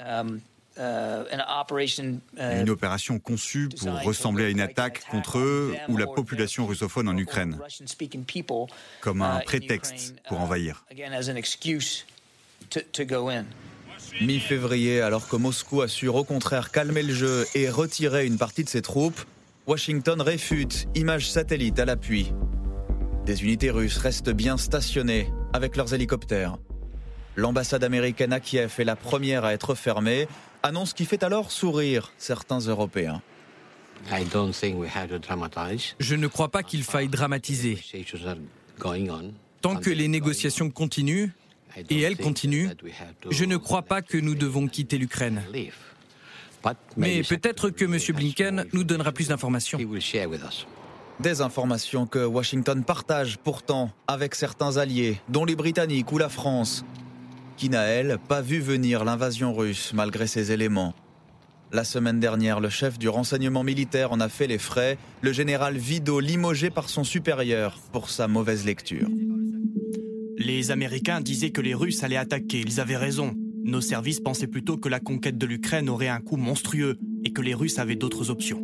Euh, 0.78 1.24
euh, 1.32 2.62
une 2.62 2.70
opération 2.70 3.20
conçue 3.20 3.70
pour 3.80 4.02
ressembler 4.02 4.46
à 4.46 4.50
une 4.50 4.60
attaque 4.60 5.06
contre 5.10 5.38
eux 5.38 5.74
ou 5.88 5.96
la 5.96 6.06
population 6.06 6.66
russophone 6.66 7.08
en 7.08 7.18
Ukraine, 7.18 7.58
comme 9.00 9.22
un 9.22 9.40
uh, 9.40 9.44
prétexte 9.46 10.16
pour 10.28 10.38
uh, 10.38 10.42
envahir. 10.42 10.84
Mi-février, 14.22 15.02
alors 15.02 15.28
que 15.30 15.36
Moscou 15.38 15.82
assure 15.82 16.16
au 16.16 16.24
contraire 16.24 16.72
calmer 16.72 17.04
le 17.04 17.14
jeu 17.14 17.46
et 17.56 17.70
retirer 17.70 18.26
une 18.26 18.38
partie 18.38 18.64
de 18.64 18.70
ses 18.70 18.82
troupes, 18.82 19.22
Washington 19.68 20.22
réfute, 20.22 20.88
images 20.94 21.30
satellites 21.30 21.80
à 21.80 21.86
l'appui. 21.86 22.34
Des 23.26 23.44
unités 23.44 23.72
russes 23.72 23.98
restent 23.98 24.30
bien 24.30 24.58
stationnées 24.58 25.32
avec 25.54 25.76
leurs 25.78 25.94
hélicoptères. 25.94 26.58
L'ambassade 27.36 27.84
américaine 27.84 28.32
à 28.32 28.40
Kiev 28.40 28.74
est 28.78 28.84
la 28.84 28.96
première 28.96 29.44
à 29.44 29.54
être 29.54 29.76
fermée, 29.76 30.28
annonce 30.66 30.94
qui 30.94 31.06
fait 31.06 31.24
alors 31.24 31.52
sourire 31.52 32.12
certains 32.18 32.60
Européens. 32.60 33.22
Je 36.00 36.16
ne 36.16 36.28
crois 36.28 36.50
pas 36.50 36.64
qu'il 36.64 36.84
faille 36.84 37.08
dramatiser. 37.08 37.80
Tant 39.62 39.76
que 39.78 39.90
les 39.90 40.08
négociations 40.08 40.70
continuent, 40.70 41.30
et 41.90 42.02
elles 42.02 42.18
continuent, 42.18 42.70
je 43.30 43.46
ne 43.46 43.58
crois 43.58 43.82
pas 43.84 44.02
que 44.02 44.18
nous 44.18 44.36
devons 44.36 44.68
quitter 44.68 44.98
l'Ukraine. 44.98 45.42
Mais 46.98 47.22
peut-être 47.24 47.70
que 47.70 47.86
M. 47.86 47.98
Blinken 48.16 48.66
nous 48.74 48.84
donnera 48.84 49.12
plus 49.12 49.30
d'informations. 49.30 49.80
Des 51.20 51.42
informations 51.42 52.06
que 52.06 52.26
Washington 52.26 52.84
partage 52.84 53.38
pourtant 53.38 53.92
avec 54.08 54.36
certains 54.36 54.78
alliés, 54.78 55.22
dont 55.30 55.46
les 55.46 55.56
Britanniques 55.56 56.12
ou 56.12 56.18
la 56.18 56.28
France 56.28 56.84
qui 57.58 57.70
n'a, 57.70 57.84
elle, 57.84 58.18
pas 58.28 58.42
vu 58.42 58.60
venir 58.60 59.06
l'invasion 59.06 59.54
russe 59.54 59.92
malgré 59.94 60.28
ces 60.28 60.52
éléments. 60.52 60.94
La 61.72 61.84
semaine 61.84 62.20
dernière, 62.20 62.60
le 62.60 62.70
chef 62.70 63.00
du 63.00 63.10
renseignement 63.10 63.64
militaire 63.64 64.12
en 64.12 64.20
a 64.20 64.30
fait 64.30 64.48
les 64.48 64.58
frais, 64.58 64.98
le 65.22 65.34
général 65.34 65.78
Vido 65.78 66.20
limogé 66.20 66.70
par 66.70 66.90
son 66.90 67.04
supérieur 67.04 67.80
pour 67.92 68.10
sa 68.10 68.28
mauvaise 68.28 68.66
lecture. 68.66 69.10
Les 70.38 70.72
Américains 70.72 71.22
disaient 71.22 71.50
que 71.50 71.62
les 71.62 71.74
Russes 71.74 72.04
allaient 72.04 72.18
attaquer, 72.18 72.62
ils 72.62 72.80
avaient 72.80 72.98
raison. 72.98 73.34
Nos 73.64 73.82
services 73.82 74.20
pensaient 74.20 74.48
plutôt 74.48 74.78
que 74.78 74.90
la 74.90 75.00
conquête 75.00 75.38
de 75.38 75.46
l'Ukraine 75.46 75.90
aurait 75.90 76.08
un 76.08 76.20
coût 76.20 76.38
monstrueux 76.38 76.98
et 77.24 77.32
que 77.32 77.42
les 77.42 77.54
Russes 77.54 77.80
avaient 77.80 77.96
d'autres 77.96 78.30
options. 78.30 78.62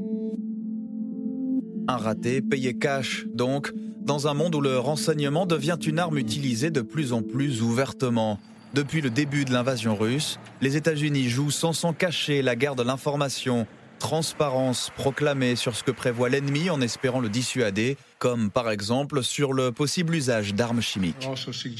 raté, 1.87 2.41
payé 2.41 2.75
cash 2.75 3.25
donc, 3.33 3.73
dans 3.99 4.27
un 4.27 4.33
monde 4.33 4.55
où 4.55 4.61
le 4.61 4.77
renseignement 4.79 5.45
devient 5.45 5.77
une 5.85 5.99
arme 5.99 6.17
utilisée 6.17 6.71
de 6.71 6.81
plus 6.81 7.13
en 7.13 7.23
plus 7.23 7.61
ouvertement. 7.61 8.39
Depuis 8.73 9.01
le 9.01 9.09
début 9.09 9.43
de 9.43 9.51
l'invasion 9.51 9.95
russe, 9.95 10.39
les 10.61 10.77
États-Unis 10.77 11.29
jouent 11.29 11.51
sans 11.51 11.73
s'en 11.73 11.91
cacher 11.91 12.41
la 12.41 12.55
guerre 12.55 12.75
de 12.75 12.83
l'information, 12.83 13.67
transparence 13.99 14.91
proclamée 14.95 15.55
sur 15.55 15.75
ce 15.75 15.83
que 15.83 15.91
prévoit 15.91 16.29
l'ennemi 16.29 16.69
en 16.69 16.79
espérant 16.81 17.19
le 17.19 17.29
dissuader, 17.29 17.97
comme 18.17 18.49
par 18.49 18.71
exemple 18.71 19.23
sur 19.23 19.53
le 19.53 19.71
possible 19.71 20.15
usage 20.15 20.55
d'armes 20.55 20.81
chimiques. 20.81 21.27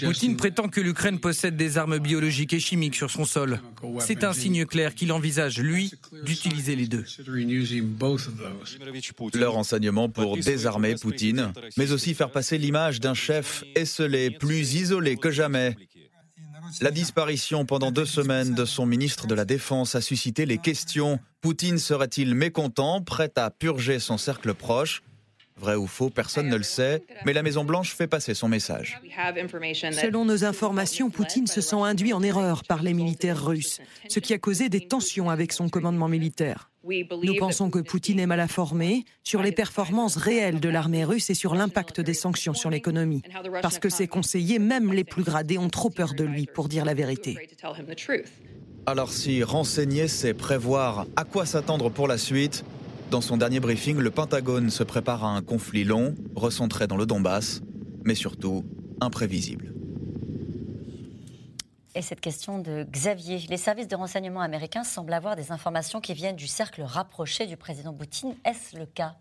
Poutine 0.04 0.38
prétend 0.38 0.68
que 0.68 0.82
l'Ukraine 0.82 1.20
possède 1.20 1.56
des 1.56 1.78
armes 1.78 1.98
biologiques 1.98 2.54
et 2.54 2.60
chimiques 2.60 2.96
sur 2.96 3.10
son 3.10 3.26
sol. 3.26 3.60
C'est 4.00 4.24
un 4.24 4.34
signe 4.34 4.66
clair 4.66 4.94
qu'il 4.94 5.12
envisage, 5.14 5.60
lui, 5.60 5.92
d'utiliser 6.24 6.76
les 6.76 6.88
deux. 6.88 7.06
Le 9.34 9.48
renseignement 9.48 10.10
pour 10.10 10.38
désarmer 10.38 10.96
Poutine, 10.96 11.54
mais 11.78 11.92
aussi 11.92 12.14
faire 12.14 12.32
passer 12.32 12.58
l'image 12.58 13.00
d'un 13.00 13.14
chef 13.16 13.64
esselé, 13.76 14.30
plus 14.30 14.76
isolé 14.76 15.16
que 15.16 15.32
jamais, 15.32 15.76
la 16.80 16.92
disparition 16.92 17.66
pendant 17.66 17.92
deux 17.92 18.06
semaines 18.06 18.54
de 18.54 18.66
son 18.66 18.86
ministre 18.86 19.28
de 19.28 19.36
la 19.36 19.46
Défense 19.46 19.96
a 19.96 20.02
suscité 20.02 20.46
les 20.46 20.58
questions. 20.58 21.20
Poutine 21.42 21.78
serait-il 21.78 22.36
mécontent, 22.36 23.02
prêt 23.02 23.32
à 23.36 23.50
purger 23.50 24.00
son 24.00 24.18
cercle 24.18 24.54
proche? 24.54 25.04
Vrai 25.58 25.76
ou 25.76 25.86
faux, 25.86 26.10
personne 26.10 26.50
ne 26.50 26.56
le 26.56 26.64
sait, 26.64 27.04
mais 27.26 27.34
la 27.34 27.44
Maison-Blanche 27.44 27.94
fait 27.94 28.08
passer 28.08 28.34
son 28.34 28.48
message. 28.48 29.00
Selon 30.02 30.26
nos 30.26 30.44
informations, 30.44 31.10
Poutine 31.12 31.46
se 31.46 31.62
sent 31.62 31.76
induit 31.76 32.14
en 32.14 32.24
erreur 32.24 32.64
par 32.64 32.82
les 32.82 32.94
militaires 32.94 33.46
russes, 33.46 33.80
ce 34.08 34.20
qui 34.20 34.34
a 34.34 34.40
causé 34.40 34.70
des 34.70 34.88
tensions 34.88 35.30
avec 35.30 35.54
son 35.54 35.70
commandement 35.70 36.08
militaire. 36.08 36.71
Nous 36.84 37.36
pensons 37.38 37.70
que 37.70 37.80
Poutine 37.80 38.20
est 38.20 38.26
mal 38.26 38.40
informé 38.40 39.06
sur 39.24 39.44
les 39.44 39.52
performances 39.52 40.16
réelles 40.16 40.60
de 40.60 40.70
l'armée 40.70 41.04
russe 41.04 41.30
et 41.30 41.36
sur 41.36 41.54
l'impact 41.54 42.02
des 42.02 42.14
sanctions 42.14 42.54
sur 42.54 42.70
l'économie, 42.70 43.22
parce 43.62 43.78
que 43.78 43.90
ses 43.90 44.08
conseillers, 44.08 44.60
même 44.60 44.92
les 44.92 45.04
plus 45.04 45.24
gradés, 45.24 45.58
ont 45.58 45.70
trop 45.70 45.90
peur 45.90 46.14
de 46.14 46.24
lui 46.24 46.48
pour 46.48 46.68
dire 46.68 46.86
la 46.86 46.94
vérité. 46.94 47.38
Alors 48.88 49.12
si 49.12 49.44
renseigner, 49.44 50.08
c'est 50.08 50.34
prévoir 50.34 51.06
à 51.16 51.24
quoi 51.24 51.46
s'attendre 51.46 51.90
pour 51.92 52.08
la 52.08 52.18
suite, 52.18 52.66
dans 53.12 53.22
son 53.22 53.38
dernier 53.38 53.60
briefing, 53.60 53.98
le 53.98 54.10
Pentagone 54.10 54.70
se 54.70 54.84
prépare 54.84 55.26
à 55.26 55.36
un 55.36 55.42
conflit 55.42 55.84
long, 55.84 56.16
recentré 56.34 56.88
dans 56.88 56.98
le 56.98 57.06
Donbass, 57.06 57.62
mais 58.06 58.16
surtout 58.16 58.64
imprévisible. 59.02 59.74
Et 61.94 62.02
cette 62.02 62.22
question 62.22 62.60
de 62.60 62.86
Xavier, 62.90 63.40
les 63.50 63.58
services 63.58 63.88
de 63.88 63.96
renseignement 63.96 64.40
américains 64.40 64.86
semblent 64.86 65.14
avoir 65.14 65.36
des 65.36 65.52
informations 65.52 66.00
qui 66.00 66.14
viennent 66.14 66.38
du 66.38 66.48
cercle 66.48 66.82
rapproché 66.84 67.48
du 67.48 67.58
président 67.58 67.94
Poutine. 67.94 68.36
Est-ce 68.46 68.78
le 68.78 68.86
cas? 68.86 69.16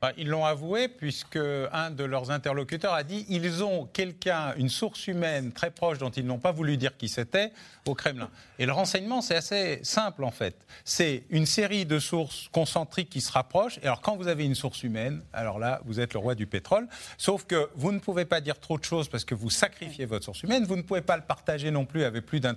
Bah, 0.00 0.12
Ils 0.16 0.28
l'ont 0.28 0.44
avoué 0.44 0.88
puisque 0.88 1.38
un 1.72 1.90
de 1.90 2.04
leurs 2.04 2.30
interlocuteurs 2.30 2.94
a 2.94 3.02
dit 3.02 3.26
ils 3.28 3.62
ont 3.62 3.84
quelqu'un, 3.84 4.54
une 4.56 4.70
source 4.70 5.06
humaine 5.06 5.52
très 5.52 5.70
proche 5.70 5.98
dont 5.98 6.10
ils 6.10 6.26
n'ont 6.26 6.38
pas 6.38 6.52
voulu 6.52 6.76
dire 6.76 6.96
qui 6.96 7.08
c'était 7.08 7.52
au 7.86 7.94
Kremlin. 7.94 8.30
Et 8.58 8.66
le 8.66 8.72
renseignement, 8.72 9.20
c'est 9.20 9.36
assez 9.36 9.80
simple 9.82 10.24
en 10.24 10.30
fait. 10.30 10.56
C'est 10.84 11.24
une 11.28 11.44
série 11.44 11.84
de 11.84 11.98
sources 11.98 12.48
concentriques 12.50 13.10
qui 13.10 13.20
se 13.20 13.30
rapprochent. 13.30 13.78
Et 13.82 13.86
alors 13.86 14.00
quand 14.00 14.16
vous 14.16 14.28
avez 14.28 14.44
une 14.44 14.54
source 14.54 14.82
humaine, 14.82 15.22
alors 15.32 15.58
là, 15.58 15.80
vous 15.84 16.00
êtes 16.00 16.14
le 16.14 16.18
roi 16.18 16.34
du 16.34 16.46
pétrole. 16.46 16.88
Sauf 17.18 17.44
que 17.44 17.68
vous 17.74 17.92
ne 17.92 17.98
pouvez 17.98 18.24
pas 18.24 18.40
dire 18.40 18.58
trop 18.58 18.78
de 18.78 18.84
choses 18.84 19.08
parce 19.08 19.24
que 19.24 19.34
vous 19.34 19.50
sacrifiez 19.50 20.06
votre 20.06 20.24
source 20.24 20.42
humaine. 20.42 20.64
Vous 20.64 20.76
ne 20.76 20.82
pouvez 20.82 21.02
pas 21.02 21.16
le 21.16 21.22
partager 21.22 21.70
non 21.70 21.84
plus 21.84 22.04
avec 22.04 22.24
plus 22.24 22.40
d'un 22.40 22.56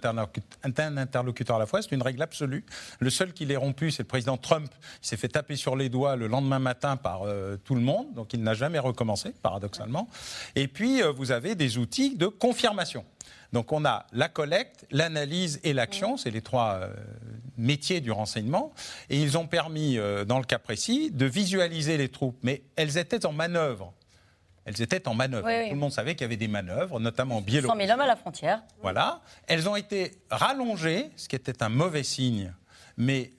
interlocuteur 0.98 1.58
à 1.58 1.60
la 1.60 1.66
fois. 1.66 1.82
C'est 1.82 1.92
une 1.92 2.02
règle 2.02 2.22
absolue. 2.22 2.64
Le 3.00 3.10
seul 3.10 3.34
qui 3.34 3.46
l'ait 3.46 3.58
rompu, 3.58 3.92
c'est 3.92 4.04
le 4.04 4.08
président 4.08 4.38
Trump. 4.38 4.72
Il 5.04 5.08
s'est 5.08 5.18
fait 5.18 5.28
taper 5.28 5.58
sur 5.58 5.76
les 5.76 5.90
doigts 5.90 6.16
le 6.16 6.28
lendemain 6.28 6.60
matin 6.60 6.69
par 6.74 7.24
euh, 7.24 7.58
tout 7.64 7.76
le 7.76 7.82
monde. 7.82 8.14
Donc 8.14 8.34
il 8.34 8.44
n'a 8.44 8.54
jamais 8.54 8.80
recommencé, 8.80 9.32
paradoxalement. 9.42 10.08
Et 10.56 10.68
puis, 10.68 11.02
euh, 11.02 11.12
vous 11.12 11.32
avez 11.32 11.56
des 11.56 11.78
outils 11.78 12.16
de 12.16 12.28
confirmation. 12.28 13.06
Donc 13.54 13.72
on 13.72 13.86
a 13.86 14.06
la 14.14 14.30
collecte, 14.30 14.86
l'analyse 14.92 15.60
et 15.64 15.74
l'action, 15.74 16.18
c'est 16.18 16.32
les 16.32 16.42
trois 16.42 16.76
euh, 16.76 16.94
métiers 17.58 18.00
du 18.00 18.12
renseignement, 18.12 18.74
et 19.10 19.20
ils 19.20 19.38
ont 19.38 19.48
permis, 19.48 19.98
euh, 19.98 20.24
dans 20.24 20.38
le 20.38 20.46
cas 20.46 20.60
précis, 20.60 21.12
de 21.12 21.26
visualiser 21.26 21.98
les 21.98 22.10
troupes, 22.10 22.38
mais 22.44 22.64
elles 22.76 22.98
étaient 22.98 23.26
en 23.26 23.34
manœuvre. 23.34 23.94
Elles 24.66 24.82
étaient 24.84 25.08
en 25.08 25.16
manœuvre. 25.16 25.48
Tout 25.48 25.74
le 25.74 25.80
monde 25.80 25.92
savait 25.92 26.14
qu'il 26.14 26.22
y 26.22 26.26
avait 26.26 26.38
des 26.38 26.48
manœuvres, 26.48 27.00
notamment 27.00 27.38
en 27.38 27.42
Biélorussie. 27.42 27.80
100 27.80 27.88
000 27.88 27.92
hommes 27.92 28.02
à 28.02 28.08
la 28.08 28.16
frontière. 28.16 28.62
Voilà. 28.84 29.22
Elles 29.48 29.68
ont 29.68 29.76
été 29.76 30.12
rallongées, 30.30 31.10
ce 31.16 31.28
qui 31.28 31.36
était 31.36 31.64
un 31.64 31.70
mauvais 31.70 32.04
signe, 32.04 32.54
mais 32.96 33.32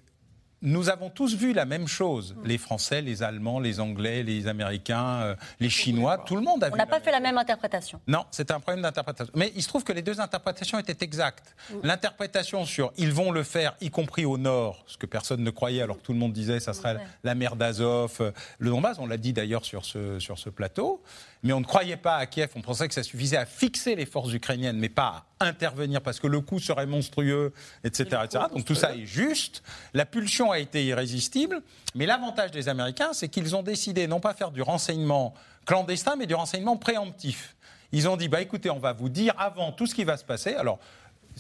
nous 0.63 0.91
avons 0.91 1.09
tous 1.09 1.35
vu 1.35 1.53
la 1.53 1.65
même 1.65 1.89
chose. 1.89 2.37
Les 2.45 2.59
Français, 2.59 3.01
les 3.01 3.23
Allemands, 3.23 3.61
les 3.61 3.81
Anglais, 3.81 4.23
les 4.23 4.47
Américains, 4.47 5.23
euh, 5.23 5.37
les 5.59 5.71
Chinois, 5.71 6.19
tout 6.19 6.37
le 6.37 6.43
monde 6.43 6.63
a 6.63 6.69
vu. 6.69 6.75
On 6.75 6.77
n'a 6.77 6.87
pas 6.87 7.01
fait 7.01 7.13
la 7.13 7.21
même 7.21 7.39
interprétation. 7.39 8.01
Non, 8.07 8.25
c'est 8.31 8.51
un 8.51 8.61
problème 8.61 8.83
d'interprétation. 8.83 9.33
Mais 9.37 9.53
il 9.57 9.63
se 9.63 9.69
trouve 9.69 9.85
que 9.85 9.93
les 9.93 10.03
deux 10.03 10.21
interprétations 10.21 10.79
étaient 10.79 11.05
exactes. 11.05 11.55
L'interprétation 11.83 12.65
sur 12.67 12.93
ils 12.97 13.13
vont 13.13 13.31
le 13.31 13.43
faire, 13.43 13.75
y 13.81 13.91
compris 13.91 14.25
au 14.25 14.37
nord, 14.37 14.85
ce 14.87 14.99
que 14.99 15.07
personne 15.07 15.43
ne 15.43 15.51
croyait 15.51 15.83
alors 15.83 15.97
que 15.97 16.03
tout 16.03 16.13
le 16.13 16.19
monde 16.19 16.33
disait 16.33 16.61
ça 16.61 16.75
serait 16.75 16.99
la 17.25 17.35
mer 17.35 17.57
d'Azov, 17.57 18.19
euh, 18.21 18.33
le 18.59 18.71
Donbass, 18.71 18.99
on 18.99 19.07
l'a 19.07 19.17
dit 19.17 19.33
d'ailleurs 19.33 19.65
sur 19.65 19.85
ce, 19.85 20.19
sur 20.19 20.39
ce 20.39 20.51
plateau 20.51 21.03
mais 21.43 21.53
on 21.53 21.61
ne 21.61 21.65
croyait 21.65 21.97
pas 21.97 22.17
à 22.17 22.27
Kiev. 22.27 22.51
On 22.55 22.61
pensait 22.61 22.87
que 22.89 22.95
ça 22.95 23.03
suffisait 23.03 23.37
à 23.37 23.47
fixer 23.47 23.95
les 23.95 24.07
forces 24.07 24.33
ukrainiennes, 24.33 24.79
mais 24.79 24.89
pas 24.89 25.25
à 25.39 25.47
intervenir 25.47 26.03
parce 26.03 26.21
que 26.21 26.27
le 26.27 26.41
coût 26.41 26.59
serait 26.59 26.87
monstrueux, 26.87 27.53
etc. 27.83 28.21
etc. 28.25 28.45
Donc 28.55 28.65
tout 28.65 28.75
ça 28.75 28.95
est 28.95 29.07
juste. 29.07 29.63
La 29.95 30.05
pulsion 30.05 30.51
a 30.51 30.59
été 30.59 30.85
irrésistible. 30.85 31.63
Mais 31.95 32.07
l'avantage 32.07 32.51
des 32.51 32.69
Américains, 32.69 33.13
c'est 33.13 33.29
qu'ils 33.29 33.57
ont 33.57 33.63
décidé 33.63 34.07
non 34.07 34.21
pas 34.21 34.35
faire 34.35 34.51
du 34.51 34.63
renseignement 34.63 35.35
clandestin, 35.65 36.17
mais 36.17 36.27
du 36.27 36.35
renseignement 36.35 36.77
préemptif. 36.77 37.57
Ils 37.93 38.09
ont 38.09 38.17
dit, 38.17 38.29
bah 38.29 38.41
écoutez, 38.41 38.71
on 38.71 38.79
va 38.79 38.93
vous 38.93 39.09
dire 39.09 39.35
avant 39.39 39.73
tout 39.73 39.87
ce 39.87 39.95
qui 39.95 40.05
va 40.05 40.17
se 40.17 40.25
passer. 40.25 40.55
Alors, 40.55 40.79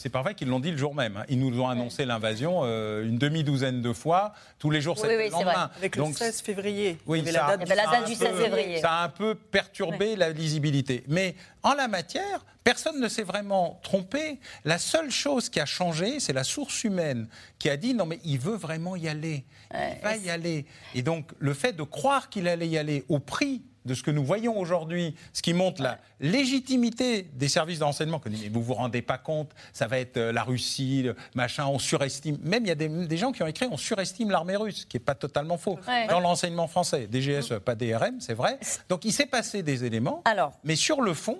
c'est 0.00 0.08
pas 0.08 0.22
vrai 0.22 0.34
qu'ils 0.34 0.48
l'ont 0.48 0.60
dit 0.60 0.70
le 0.70 0.78
jour 0.78 0.94
même. 0.94 1.18
Hein. 1.18 1.24
Ils 1.28 1.38
nous 1.38 1.60
ont 1.60 1.68
annoncé 1.68 2.06
l'invasion 2.06 2.62
euh, 2.64 3.06
une 3.06 3.18
demi-douzaine 3.18 3.82
de 3.82 3.92
fois. 3.92 4.32
Tous 4.58 4.70
les 4.70 4.80
jours, 4.80 4.96
c'était 4.96 5.28
le 5.28 5.30
lendemain. 5.30 5.70
Avec 5.76 5.94
le 5.94 6.10
16 6.10 6.40
février. 6.40 6.96
Oui, 7.04 7.22
ça, 7.26 7.54
la 7.58 7.86
date, 7.86 8.06
du 8.06 8.14
16 8.14 8.34
février. 8.34 8.80
Ça 8.80 8.92
a 8.92 9.04
un 9.04 9.08
peu 9.10 9.34
perturbé 9.34 10.16
la 10.16 10.30
lisibilité. 10.30 11.04
Mais 11.06 11.34
en 11.62 11.74
la 11.74 11.86
matière, 11.86 12.46
personne 12.64 12.98
ne 12.98 13.08
s'est 13.08 13.24
vraiment 13.24 13.78
trompé. 13.82 14.40
La 14.64 14.78
seule 14.78 15.10
chose 15.10 15.50
qui 15.50 15.60
a 15.60 15.66
changé, 15.66 16.18
c'est 16.18 16.32
la 16.32 16.44
source 16.44 16.82
humaine 16.82 17.28
qui 17.58 17.68
a 17.68 17.76
dit 17.76 17.92
non 17.92 18.06
mais 18.06 18.20
il 18.24 18.38
veut 18.38 18.56
vraiment 18.56 18.96
y 18.96 19.06
aller. 19.06 19.44
il 19.74 20.02
va 20.02 20.16
y 20.16 20.30
aller. 20.30 20.64
Et 20.94 21.02
donc 21.02 21.30
le 21.38 21.52
fait 21.52 21.74
de 21.74 21.82
croire 21.82 22.30
qu'il 22.30 22.48
allait 22.48 22.68
y 22.68 22.78
aller 22.78 23.04
au 23.10 23.18
prix 23.18 23.60
de 23.84 23.94
ce 23.94 24.02
que 24.02 24.10
nous 24.10 24.24
voyons 24.24 24.58
aujourd'hui, 24.58 25.14
ce 25.32 25.42
qui 25.42 25.54
montre 25.54 25.82
la 25.82 25.98
légitimité 26.20 27.22
des 27.34 27.48
services 27.48 27.78
de 27.78 27.84
renseignement, 27.84 28.20
mais 28.26 28.48
vous 28.48 28.62
vous 28.62 28.74
rendez 28.74 29.02
pas 29.02 29.18
compte, 29.18 29.50
ça 29.72 29.86
va 29.86 29.98
être 29.98 30.16
euh, 30.16 30.32
la 30.32 30.42
Russie, 30.42 31.08
machin, 31.34 31.66
on 31.66 31.78
surestime. 31.78 32.38
Même 32.42 32.64
il 32.64 32.68
y 32.68 32.72
a 32.72 32.74
des, 32.74 33.16
gens 33.16 33.32
qui 33.32 33.42
ont 33.42 33.46
écrit 33.46 33.66
on 33.70 33.76
surestime 33.76 34.30
l'armée 34.30 34.56
russe, 34.56 34.80
ce 34.80 34.86
qui 34.86 34.96
n'est 34.96 35.04
pas 35.04 35.14
totalement 35.14 35.58
faux. 35.58 35.78
Dans 36.08 36.20
l'enseignement 36.20 36.68
français, 36.68 37.08
DGSE, 37.10 37.60
pas 37.64 37.74
DRM, 37.74 38.20
c'est 38.20 38.34
vrai. 38.34 38.58
Donc 38.88 39.04
il 39.04 39.12
s'est 39.12 39.26
passé 39.26 39.62
des 39.62 39.84
éléments, 39.84 40.22
Alors. 40.24 40.52
mais 40.64 40.76
sur 40.76 41.00
le 41.00 41.14
fond, 41.14 41.38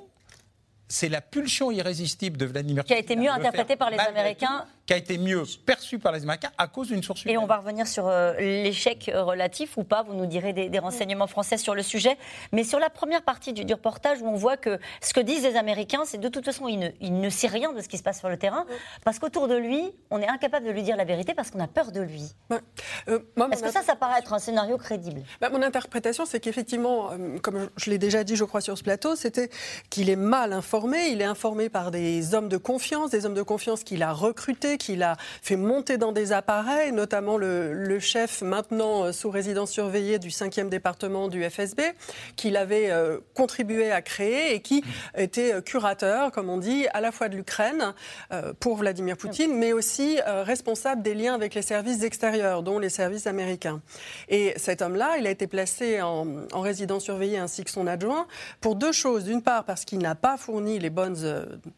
c'est 0.90 1.08
la 1.08 1.20
pulsion 1.20 1.70
irrésistible 1.70 2.36
de 2.36 2.46
Vladimir 2.46 2.84
Qui 2.84 2.94
a 2.94 2.98
été 2.98 3.14
mieux 3.14 3.30
interprétée 3.30 3.76
par 3.76 3.90
les 3.90 3.98
Américains. 3.98 4.66
Qui 4.90 4.94
a 4.94 4.96
été 4.96 5.18
mieux 5.18 5.44
perçue 5.64 6.00
par 6.00 6.10
les 6.10 6.24
Américains 6.24 6.50
à 6.58 6.66
cause 6.66 6.88
d'une 6.88 7.00
source 7.00 7.22
humaine. 7.22 7.36
Et 7.36 7.38
on 7.38 7.46
va 7.46 7.58
revenir 7.58 7.86
sur 7.86 8.08
euh, 8.08 8.34
l'échec 8.40 9.08
euh, 9.08 9.22
relatif 9.22 9.76
ou 9.76 9.84
pas, 9.84 10.02
vous 10.02 10.14
nous 10.14 10.26
direz 10.26 10.52
des, 10.52 10.78
renseignements 10.80 11.28
français 11.28 11.58
sur 11.58 11.76
le 11.76 11.82
sujet. 11.84 12.18
Mais 12.50 12.64
sur 12.64 12.80
la 12.80 12.90
première 12.90 13.22
partie 13.22 13.52
du, 13.52 13.72
reportage 13.72 14.20
où 14.20 14.26
on 14.26 14.34
voit 14.34 14.56
que 14.56 14.80
ce 15.00 15.14
que 15.14 15.20
disent 15.20 15.44
les 15.44 15.54
Américains, 15.54 16.02
c'est 16.06 16.18
de 16.18 16.28
toute 16.28 16.44
façon, 16.44 16.66
il 16.66 16.80
ne, 16.80 16.88
il 17.00 17.20
ne, 17.20 17.30
sait 17.30 17.46
rien 17.46 17.72
de 17.72 17.80
ce 17.80 17.88
qui 17.88 17.98
se 17.98 18.02
passe 18.02 18.18
sur 18.18 18.28
le 18.28 18.36
terrain, 18.36 18.66
parce 19.04 19.20
qu'autour 19.20 19.46
de 19.46 19.54
lui, 19.54 19.92
on 20.10 20.20
est 20.20 20.26
incapable 20.26 20.66
de 20.66 20.72
lui 20.72 20.82
dire 20.82 20.96
la 20.96 21.04
vérité 21.04 21.34
parce 21.34 21.52
qu'on 21.52 21.60
a 21.60 21.68
peur 21.68 21.92
de 21.92 22.00
lui. 22.00 22.24
Euh, 22.50 23.20
Est-ce 23.52 23.62
que 23.62 23.70
ça, 23.70 23.82
ça 23.82 23.94
paraît 23.94 24.18
être 24.18 24.32
un 24.32 24.40
scénario 24.40 24.76
crédible? 24.76 25.22
Bah, 25.40 25.50
Mon 25.50 25.62
interprétation, 25.62 26.26
c'est 26.26 26.40
qu'effectivement, 26.40 27.10
comme 27.42 27.70
je 27.76 27.90
l'ai 27.90 27.98
déjà 27.98 28.24
dit, 28.24 28.34
je 28.34 28.42
crois, 28.42 28.60
sur 28.60 28.76
ce 28.76 28.82
plateau, 28.82 29.14
c'était 29.14 29.50
qu'il 29.88 30.10
est 30.10 30.16
mal 30.16 30.52
informé, 30.52 31.10
il 31.10 31.20
est 31.20 31.26
informé 31.26 31.68
par 31.68 31.92
des 31.92 32.34
hommes 32.34 32.48
de 32.48 32.56
confiance, 32.56 33.10
des 33.10 33.24
hommes 33.24 33.34
de 33.34 33.42
confiance 33.42 33.84
qu'il 33.84 34.02
a 34.02 34.12
recrutés, 34.12 34.78
qu'il 34.80 35.02
a 35.02 35.16
fait 35.42 35.56
monter 35.56 35.98
dans 35.98 36.10
des 36.10 36.32
appareils, 36.32 36.90
notamment 36.90 37.36
le, 37.36 37.98
chef 38.00 38.40
maintenant 38.40 39.04
euh, 39.04 39.12
sous 39.12 39.30
résidence 39.30 39.70
surveillée 39.70 40.18
du 40.18 40.30
5e 40.30 40.70
département 40.70 41.28
du 41.28 41.48
FSB, 41.48 41.82
qu'il 42.34 42.56
avait 42.56 42.90
euh, 42.90 43.18
contribué 43.34 43.92
à 43.92 44.00
créer 44.00 44.54
et 44.54 44.60
qui 44.60 44.82
était 45.14 45.52
euh, 45.52 45.60
curateur, 45.60 46.32
comme 46.32 46.48
on 46.48 46.56
dit, 46.56 46.86
à 46.94 47.00
la 47.02 47.12
fois 47.12 47.28
de 47.28 47.36
l'Ukraine 47.36 47.92
pour 48.58 48.76
Vladimir 48.76 49.18
Poutine, 49.18 49.54
mais 49.54 49.74
aussi 49.74 50.18
responsable 50.24 51.02
des 51.02 51.14
liens 51.14 51.34
avec 51.34 51.54
les 51.54 51.60
services 51.60 52.02
extérieurs, 52.02 52.62
dont 52.62 52.78
les 52.78 52.88
services 52.88 53.26
américains. 53.26 53.82
Et 54.28 54.54
cet 54.56 54.80
homme-là, 54.80 55.18
il 55.18 55.26
a 55.26 55.30
été 55.30 55.46
placé 55.46 56.00
en, 56.00 56.26
en 56.52 56.60
résidence 56.60 57.04
surveillée 57.04 57.36
ainsi 57.36 57.64
que 57.64 57.70
son 57.70 57.86
adjoint 57.86 58.26
pour 58.60 58.76
deux 58.76 58.92
choses. 58.92 59.24
D'une 59.24 59.42
part, 59.42 59.64
parce 59.64 59.84
qu'il 59.84 59.98
n'a 59.98 60.14
pas 60.14 60.38
fourni 60.38 60.78
les 60.78 60.90
bonnes 60.90 61.18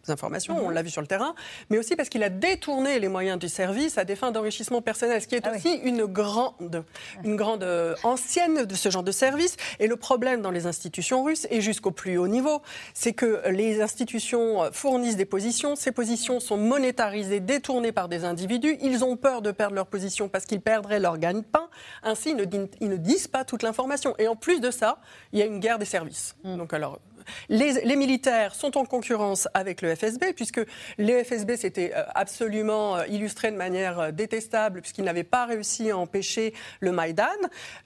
informations, 0.06 0.56
on 0.64 0.70
l'a 0.70 0.82
vu 0.82 0.90
sur 0.90 1.00
le 1.00 1.08
terrain, 1.08 1.34
mais 1.70 1.78
aussi 1.78 1.96
parce 1.96 2.08
qu'il 2.08 2.22
a 2.22 2.28
détourné 2.28 2.91
les 2.98 3.08
moyens 3.08 3.38
du 3.38 3.48
service 3.48 3.98
à 3.98 4.04
des 4.04 4.16
fins 4.16 4.30
d'enrichissement 4.30 4.82
personnel, 4.82 5.20
ce 5.20 5.26
qui 5.26 5.34
est 5.34 5.46
ah 5.46 5.52
aussi 5.54 5.74
une 5.84 6.04
grande, 6.06 6.84
une 7.24 7.36
grande 7.36 7.64
euh, 7.64 7.94
ancienne 8.02 8.64
de 8.64 8.74
ce 8.74 8.90
genre 8.90 9.02
de 9.02 9.12
service. 9.12 9.56
Et 9.78 9.86
le 9.86 9.96
problème 9.96 10.42
dans 10.42 10.50
les 10.50 10.66
institutions 10.66 11.22
russes, 11.24 11.46
et 11.50 11.60
jusqu'au 11.60 11.90
plus 11.90 12.18
haut 12.18 12.28
niveau, 12.28 12.62
c'est 12.94 13.12
que 13.12 13.42
les 13.48 13.80
institutions 13.80 14.70
fournissent 14.72 15.16
des 15.16 15.24
positions, 15.24 15.76
ces 15.76 15.92
positions 15.92 16.40
sont 16.40 16.56
monétarisées, 16.56 17.40
détournées 17.40 17.92
par 17.92 18.08
des 18.08 18.24
individus, 18.24 18.76
ils 18.82 19.04
ont 19.04 19.16
peur 19.16 19.42
de 19.42 19.50
perdre 19.50 19.74
leur 19.74 19.86
position 19.86 20.28
parce 20.28 20.44
qu'ils 20.44 20.60
perdraient 20.60 21.00
leur 21.00 21.18
gagne-pain, 21.18 21.68
ainsi 22.02 22.30
ils 22.30 22.36
ne, 22.36 22.44
ils 22.80 22.88
ne 22.88 22.96
disent 22.96 23.28
pas 23.28 23.44
toute 23.44 23.62
l'information. 23.62 24.14
Et 24.18 24.28
en 24.28 24.36
plus 24.36 24.60
de 24.60 24.70
ça, 24.70 24.98
il 25.32 25.38
y 25.38 25.42
a 25.42 25.46
une 25.46 25.60
guerre 25.60 25.78
des 25.78 25.84
services. 25.84 26.36
Mm. 26.44 26.56
Donc 26.56 26.72
alors, 26.72 26.98
les, 27.48 27.96
militaires 27.96 28.54
sont 28.54 28.76
en 28.76 28.84
concurrence 28.84 29.48
avec 29.54 29.82
le 29.82 29.94
FSB, 29.94 30.32
puisque 30.34 30.60
le 30.98 31.24
FSB 31.24 31.56
s'était 31.56 31.92
euh, 31.94 32.02
absolument 32.14 32.96
euh, 32.96 33.06
illustré 33.06 33.50
de 33.50 33.56
manière 33.56 33.98
euh, 33.98 34.10
détestable, 34.10 34.80
puisqu'il 34.80 35.04
n'avait 35.04 35.24
pas 35.24 35.46
réussi 35.46 35.90
à 35.90 35.96
empêcher 35.96 36.54
le 36.80 36.92
Maïdan, 36.92 37.24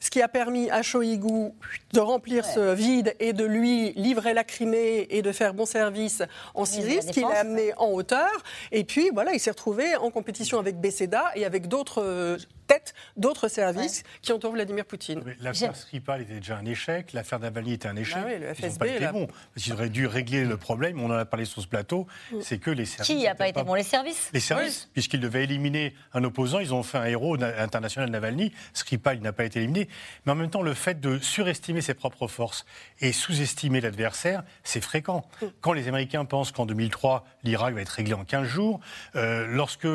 ce 0.01 0.11
qui 0.11 0.23
a 0.23 0.29
permis 0.29 0.71
à 0.71 0.83
Shoigu 0.83 1.53
de 1.93 2.01
remplir 2.01 2.45
ce 2.45 2.75
vide 2.75 3.15
et 3.21 3.33
de 3.33 3.45
lui 3.45 3.93
livrer 3.93 4.35
la 4.35 4.45
Crimée 4.45 5.07
et 5.11 5.23
de 5.23 5.33
faire 5.33 5.55
bon 5.55 5.67
service 5.67 6.23
en 6.55 6.65
Syrie, 6.65 7.01
ce 7.03 7.13
qui 7.13 7.21
l'a 7.21 7.41
amené 7.41 7.73
en 7.77 7.89
hauteur. 7.89 8.31
Et 8.73 8.85
puis, 8.85 9.11
voilà, 9.13 9.33
il 9.33 9.41
s'est 9.41 9.51
retrouvé 9.51 9.97
en 9.97 10.11
compétition 10.11 10.59
avec 10.59 10.81
Beseda 10.81 11.33
et 11.35 11.45
avec 11.45 11.69
d'autres 11.69 12.39
tête 12.67 12.95
d'autres 13.17 13.49
services 13.49 14.03
qui 14.23 14.33
entourent 14.33 14.53
Vladimir 14.53 14.85
Poutine. 14.85 15.23
L'affaire 15.41 15.77
Skripal 15.77 16.23
était 16.23 16.35
déjà 16.35 16.57
un 16.57 16.65
échec, 16.65 17.13
l'affaire 17.13 17.39
Navalny 17.41 17.75
était 17.75 17.89
un 17.89 17.97
échec. 17.97 18.19
Ah 18.19 18.39
le 18.39 18.55
FSB, 18.55 18.65
Ils 18.65 18.69
n'ont 18.69 18.77
pas 18.79 18.87
été 18.89 19.07
bons. 19.09 19.29
Ils 19.57 19.73
auraient 19.73 19.89
dû 19.89 20.07
régler 20.07 20.45
le 20.45 20.57
problème, 20.57 21.01
on 21.01 21.07
en 21.07 21.19
a 21.19 21.25
parlé 21.25 21.45
sur 21.45 21.63
ce 21.63 21.67
plateau, 21.67 22.07
mm. 22.33 22.37
c'est 22.43 22.59
que 22.59 22.71
les 22.71 22.85
services... 22.85 23.15
Qui 23.15 23.23
n'a 23.23 23.35
pas 23.35 23.49
été 23.49 23.63
bon? 23.63 23.75
Les 23.75 23.83
services? 23.83 24.31
Les 24.33 24.41
services, 24.41 24.89
puisqu'ils 24.93 25.21
devaient 25.21 25.45
éliminer 25.45 25.95
un 26.13 26.25
opposant, 26.25 26.59
ils 26.59 26.75
ont 26.75 26.83
fait 26.83 26.99
un 26.99 27.05
héros 27.05 27.37
international 27.41 28.11
Navalny, 28.11 28.53
Skripal 28.73 29.21
n'a 29.21 29.33
pas 29.33 29.45
été 29.45 29.61
éliminé, 29.61 29.89
mais 30.25 30.33
en 30.33 30.37
même 30.37 30.51
temps 30.51 30.63
le 30.63 30.75
fait 30.75 31.01
de 31.01 31.19
surestimer 31.19 31.81
ses 31.81 31.95
propres 31.95 32.29
forces 32.29 32.67
et 33.01 33.13
sous-estimer 33.13 33.81
l'adversaire, 33.81 34.43
c'est 34.65 34.81
fréquent. 34.81 35.25
Mm. 35.41 35.47
Quand 35.61 35.73
les 35.73 35.89
Américains 35.89 36.25
pensent 36.25 36.53
qu'en 36.53 36.67
2003, 36.67 37.25
l'Irak 37.45 37.75
va 37.75 37.81
être 37.81 37.89
réglé 37.91 38.15
en 38.15 38.25
15 38.25 38.47
jours, 38.47 38.81
euh, 39.15 39.47
lorsque 39.49 39.89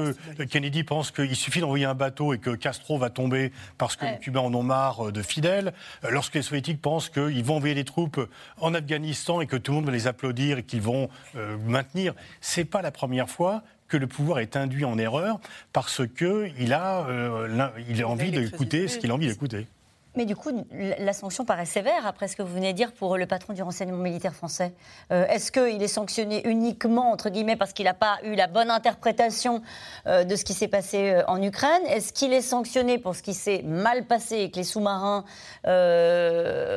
Kennedy 0.49 0.83
pense 0.83 1.11
qu'il 1.11 1.35
suffit 1.35 1.59
d'envoyer 1.59 1.85
un 1.85 1.95
bateau 1.95 2.33
et 2.33 2.39
que 2.39 2.55
Castro 2.61 2.97
va 2.97 3.09
tomber 3.09 3.51
parce 3.77 3.95
que 3.95 4.05
les 4.05 4.19
Cubains 4.19 4.41
en 4.41 4.53
ont 4.53 4.63
marre 4.63 5.07
euh, 5.07 5.11
de 5.11 5.21
fidèles, 5.21 5.73
euh, 6.03 6.09
lorsque 6.11 6.35
les 6.35 6.41
Soviétiques 6.41 6.81
pensent 6.81 7.09
qu'ils 7.09 7.43
vont 7.43 7.57
envoyer 7.57 7.75
des 7.75 7.83
troupes 7.83 8.19
en 8.59 8.73
Afghanistan 8.73 9.41
et 9.41 9.47
que 9.47 9.57
tout 9.57 9.71
le 9.71 9.77
monde 9.77 9.85
va 9.85 9.91
les 9.91 10.07
applaudir 10.07 10.59
et 10.59 10.63
qu'ils 10.63 10.81
vont 10.81 11.09
euh, 11.35 11.57
maintenir, 11.65 12.13
c'est 12.39 12.65
pas 12.65 12.81
la 12.81 12.91
première 12.91 13.29
fois 13.29 13.63
que 13.87 13.97
le 13.97 14.07
pouvoir 14.07 14.39
est 14.39 14.55
induit 14.55 14.85
en 14.85 14.97
erreur 14.97 15.41
parce 15.73 16.01
qu'il 16.07 16.73
a, 16.73 17.07
il 17.89 18.01
a 18.01 18.07
envie 18.07 18.31
d'écouter 18.31 18.87
ce 18.87 18.97
qu'il 18.97 19.11
a 19.11 19.13
envie 19.13 19.27
d'écouter. 19.27 19.67
Mais 20.15 20.25
du 20.25 20.35
coup, 20.35 20.51
la 20.71 21.13
sanction 21.13 21.45
paraît 21.45 21.65
sévère 21.65 22.05
après 22.05 22.27
ce 22.27 22.35
que 22.35 22.41
vous 22.41 22.53
venez 22.53 22.73
de 22.73 22.77
dire 22.77 22.91
pour 22.91 23.17
le 23.17 23.25
patron 23.25 23.53
du 23.53 23.63
renseignement 23.63 23.97
militaire 23.97 24.33
français. 24.33 24.73
Euh, 25.11 25.25
est-ce 25.27 25.53
qu'il 25.53 25.81
est 25.81 25.87
sanctionné 25.87 26.45
uniquement, 26.47 27.11
entre 27.11 27.29
guillemets, 27.29 27.55
parce 27.55 27.71
qu'il 27.71 27.85
n'a 27.85 27.93
pas 27.93 28.17
eu 28.23 28.35
la 28.35 28.47
bonne 28.47 28.69
interprétation 28.69 29.61
euh, 30.07 30.25
de 30.25 30.35
ce 30.35 30.43
qui 30.43 30.53
s'est 30.53 30.67
passé 30.67 31.11
euh, 31.11 31.23
en 31.27 31.41
Ukraine? 31.41 31.81
Est-ce 31.87 32.11
qu'il 32.11 32.33
est 32.33 32.41
sanctionné 32.41 32.97
pour 32.97 33.15
ce 33.15 33.21
qui 33.21 33.33
s'est 33.33 33.61
mal 33.63 34.05
passé 34.05 34.35
avec 34.35 34.55
les 34.57 34.65
sous-marins 34.65 35.23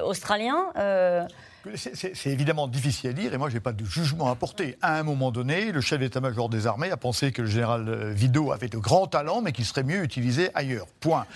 australiens 0.05 0.73
c'est 1.75 2.27
évidemment 2.27 2.69
difficile 2.69 3.11
à 3.11 3.13
dire 3.13 3.35
et 3.35 3.39
moi 3.39 3.49
je 3.49 3.55
n'ai 3.55 3.61
pas 3.61 3.73
de 3.73 3.85
jugement 3.85 4.31
à 4.31 4.35
porter. 4.35 4.77
À 4.83 4.99
un 4.99 5.03
moment 5.03 5.31
donné, 5.31 5.73
le 5.73 5.81
chef 5.81 6.01
d'état-major 6.01 6.49
des 6.49 6.67
armées 6.67 6.91
a 6.91 6.97
pensé 6.97 7.33
que 7.33 7.43
le 7.43 7.49
général 7.49 7.89
euh, 7.89 8.13
Vido 8.13 8.53
avait 8.53 8.69
de 8.69 8.79
grands 8.79 9.07
talents 9.07 9.41
mais 9.43 9.53
qu'il 9.53 9.65
serait 9.65 9.83
mieux 9.83 10.03
utilisé 10.03 10.51
ailleurs. 10.55 10.87
Point. 11.01 11.27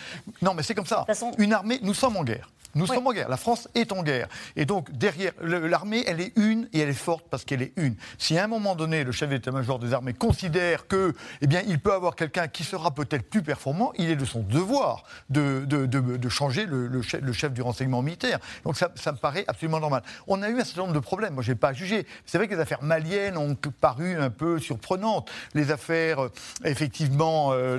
Non 0.42 0.54
mais 0.54 0.62
c'est 0.62 0.74
comme 0.74 0.86
ça. 0.86 1.06
Une 1.38 1.52
armée, 1.52 1.78
nous 1.82 1.94
sommes 1.94 2.16
en 2.16 2.24
guerre. 2.24 2.50
Nous 2.74 2.86
sommes 2.86 3.06
en 3.06 3.12
guerre. 3.12 3.28
La 3.28 3.36
France 3.36 3.68
est 3.74 3.92
en 3.92 4.02
guerre. 4.02 4.28
Et 4.54 4.66
donc, 4.66 4.90
derrière, 4.92 5.32
l'armée, 5.40 6.04
elle 6.06 6.20
est 6.20 6.32
une 6.36 6.68
et 6.72 6.80
elle 6.80 6.90
est 6.90 6.92
forte 6.92 7.24
parce 7.30 7.44
qu'elle 7.44 7.62
est 7.62 7.72
une. 7.76 7.94
Si 8.18 8.36
à 8.38 8.44
un 8.44 8.46
moment 8.46 8.74
donné, 8.74 9.04
le 9.04 9.12
chef 9.12 9.30
d'état-major 9.30 9.78
des 9.78 9.94
armées 9.94 10.12
considère 10.12 10.86
que, 10.86 11.14
eh 11.40 11.46
bien, 11.46 11.62
il 11.66 11.80
peut 11.80 11.92
avoir 11.92 12.14
quelqu'un 12.14 12.46
qui 12.46 12.64
sera 12.64 12.90
peut-être 12.90 13.28
plus 13.28 13.42
performant, 13.42 13.92
il 13.96 14.10
est 14.10 14.16
de 14.16 14.24
son 14.24 14.40
devoir 14.40 15.04
de, 15.30 15.64
de, 15.66 15.86
de, 15.86 16.28
changer 16.28 16.66
le, 16.66 17.00
chef, 17.02 17.22
le, 17.22 17.32
chef, 17.32 17.52
du 17.52 17.62
renseignement 17.62 18.02
militaire. 18.02 18.38
Donc, 18.64 18.76
ça, 18.76 18.90
ça, 18.94 19.12
me 19.12 19.16
paraît 19.16 19.44
absolument 19.48 19.80
normal. 19.80 20.02
On 20.26 20.42
a 20.42 20.48
eu 20.50 20.60
un 20.60 20.64
certain 20.64 20.82
nombre 20.82 20.94
de 20.94 21.00
problèmes. 21.00 21.34
Moi, 21.34 21.42
je 21.42 21.52
n'ai 21.52 21.56
pas 21.56 21.68
à 21.68 21.72
juger. 21.72 22.06
C'est 22.26 22.36
vrai 22.36 22.48
que 22.48 22.54
les 22.54 22.60
affaires 22.60 22.82
maliennes 22.82 23.38
ont 23.38 23.56
paru 23.80 24.16
un 24.16 24.30
peu 24.30 24.58
surprenantes. 24.58 25.30
Les 25.54 25.70
affaires, 25.70 26.24
euh, 26.24 26.32
effectivement, 26.64 27.52
euh, 27.52 27.78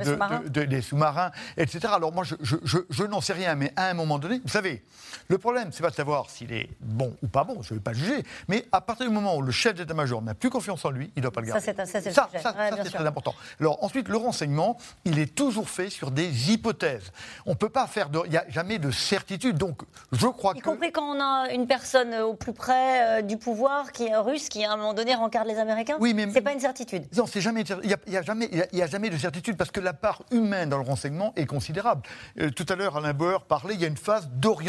des 0.49 0.81
sous-marins, 0.81 1.31
etc. 1.57 1.87
Alors, 1.93 2.11
moi, 2.11 2.23
je, 2.23 2.35
je, 2.63 2.77
je 2.89 3.03
n'en 3.03 3.21
sais 3.21 3.33
rien. 3.33 3.55
Mais 3.55 3.71
à 3.75 3.87
un 3.87 3.93
moment 3.93 4.17
donné, 4.17 4.41
vous 4.43 4.49
savez, 4.49 4.78
le 5.27 5.37
problème, 5.37 5.69
c'est 5.71 5.83
pas 5.83 5.89
de 5.89 5.95
savoir 5.95 6.29
s'il 6.29 6.51
est 6.51 6.69
bon 6.79 7.15
ou 7.21 7.27
pas 7.27 7.43
bon, 7.43 7.61
je 7.61 7.73
ne 7.73 7.79
vais 7.79 7.83
pas 7.83 7.93
juger, 7.93 8.23
mais 8.47 8.65
à 8.71 8.81
partir 8.81 9.07
du 9.07 9.13
moment 9.13 9.35
où 9.35 9.41
le 9.41 9.51
chef 9.51 9.75
d'état-major 9.75 10.21
n'a 10.21 10.33
plus 10.33 10.49
confiance 10.49 10.83
en 10.85 10.91
lui, 10.91 11.11
il 11.15 11.19
ne 11.19 11.23
doit 11.23 11.31
pas 11.31 11.41
le 11.41 11.47
garder. 11.47 11.63
Ça, 11.63 11.73
c'est 11.75 12.01
ça, 12.11 12.29
ça, 12.33 12.53
c'est 12.83 12.89
très 12.89 13.05
important. 13.05 13.35
Alors 13.59 13.83
ensuite, 13.83 14.07
le 14.07 14.17
renseignement, 14.17 14.77
il 15.05 15.19
est 15.19 15.33
toujours 15.33 15.69
fait 15.69 15.89
sur 15.89 16.11
des 16.11 16.51
hypothèses. 16.51 17.11
On 17.45 17.51
ne 17.51 17.55
peut 17.55 17.69
pas 17.69 17.87
faire 17.87 18.09
de... 18.09 18.19
Il 18.25 18.31
n'y 18.31 18.37
a 18.37 18.45
jamais 18.49 18.79
de 18.79 18.91
certitude, 18.91 19.57
donc 19.57 19.81
je 20.11 20.27
crois 20.27 20.53
y 20.53 20.55
que... 20.55 20.59
Y 20.59 20.63
compris 20.63 20.91
quand 20.91 21.15
on 21.15 21.19
a 21.19 21.51
une 21.51 21.67
personne 21.67 22.13
au 22.15 22.33
plus 22.33 22.53
près 22.53 23.19
euh, 23.19 23.21
du 23.21 23.37
pouvoir, 23.37 23.91
qui 23.91 24.05
est 24.05 24.15
russe, 24.15 24.49
qui 24.49 24.63
à 24.63 24.73
un 24.73 24.77
moment 24.77 24.93
donné 24.93 25.15
rencarde 25.15 25.47
les 25.47 25.57
Américains 25.57 25.97
Oui, 25.99 26.13
mais... 26.13 26.29
C'est 26.31 26.41
pas 26.41 26.53
une 26.53 26.59
certitude. 26.59 27.05
Non, 27.15 27.25
c'est 27.25 27.41
jamais... 27.41 27.61
Il 27.61 27.97
n'y 28.07 28.15
a, 28.15 28.19
a, 28.19 28.23
jamais, 28.23 28.49
il 28.51 28.77
y 28.77 28.81
a, 28.81 28.87
jamais 28.87 29.09
de 29.09 29.17
certitude, 29.17 29.57
parce 29.57 29.71
que 29.71 29.79
la 29.79 29.93
part 29.93 30.23
humaine 30.31 30.69
dans 30.69 30.77
le 30.77 30.85
renseignement 30.85 31.33
est 31.35 31.45
considérable. 31.45 32.01
Euh, 32.39 32.49
tout 32.49 32.65
à 32.69 32.75
l'heure, 32.75 32.97
Alain 32.97 33.13
Bauer 33.13 33.45
parlait, 33.45 33.73
il 33.75 33.81
y 33.81 33.85
a 33.85 33.87
une 33.87 33.97
phase 33.97 34.29
d'orientation 34.33 34.68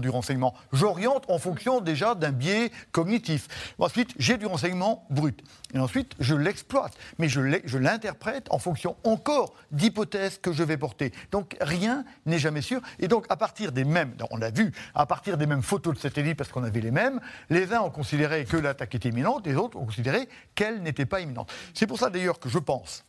du 0.00 0.08
renseignement. 0.10 0.54
J'oriente 0.72 1.24
en 1.28 1.38
fonction 1.38 1.80
déjà 1.80 2.14
d'un 2.14 2.30
biais 2.30 2.70
cognitif. 2.92 3.48
Ensuite, 3.78 4.10
j'ai 4.18 4.36
du 4.36 4.46
renseignement 4.46 5.06
brut. 5.10 5.42
Et 5.74 5.78
ensuite, 5.78 6.14
je 6.20 6.34
l'exploite. 6.34 6.96
Mais 7.18 7.28
je 7.28 7.78
l'interprète 7.78 8.46
en 8.50 8.58
fonction 8.58 8.96
encore 9.04 9.54
d'hypothèses 9.72 10.38
que 10.38 10.52
je 10.52 10.62
vais 10.62 10.76
porter. 10.76 11.12
Donc 11.32 11.56
rien 11.60 12.04
n'est 12.26 12.38
jamais 12.38 12.62
sûr. 12.62 12.80
Et 12.98 13.08
donc, 13.08 13.26
à 13.28 13.36
partir 13.36 13.72
des 13.72 13.84
mêmes, 13.84 14.14
on 14.30 14.36
l'a 14.36 14.50
vu, 14.50 14.72
à 14.94 15.06
partir 15.06 15.36
des 15.36 15.46
mêmes 15.46 15.62
photos 15.62 15.94
de 15.94 15.98
satellites, 15.98 16.36
parce 16.36 16.50
qu'on 16.50 16.64
avait 16.64 16.80
les 16.80 16.90
mêmes, 16.90 17.20
les 17.48 17.72
uns 17.72 17.80
ont 17.80 17.90
considéré 17.90 18.44
que 18.44 18.56
l'attaque 18.56 18.94
était 18.94 19.08
imminente, 19.08 19.46
les 19.46 19.56
autres 19.56 19.76
ont 19.78 19.86
considéré 19.86 20.28
qu'elle 20.54 20.82
n'était 20.82 21.06
pas 21.06 21.20
imminente. 21.20 21.52
C'est 21.74 21.86
pour 21.86 21.98
ça 21.98 22.10
d'ailleurs 22.10 22.38
que 22.38 22.48
je 22.48 22.58
pense 22.58 23.04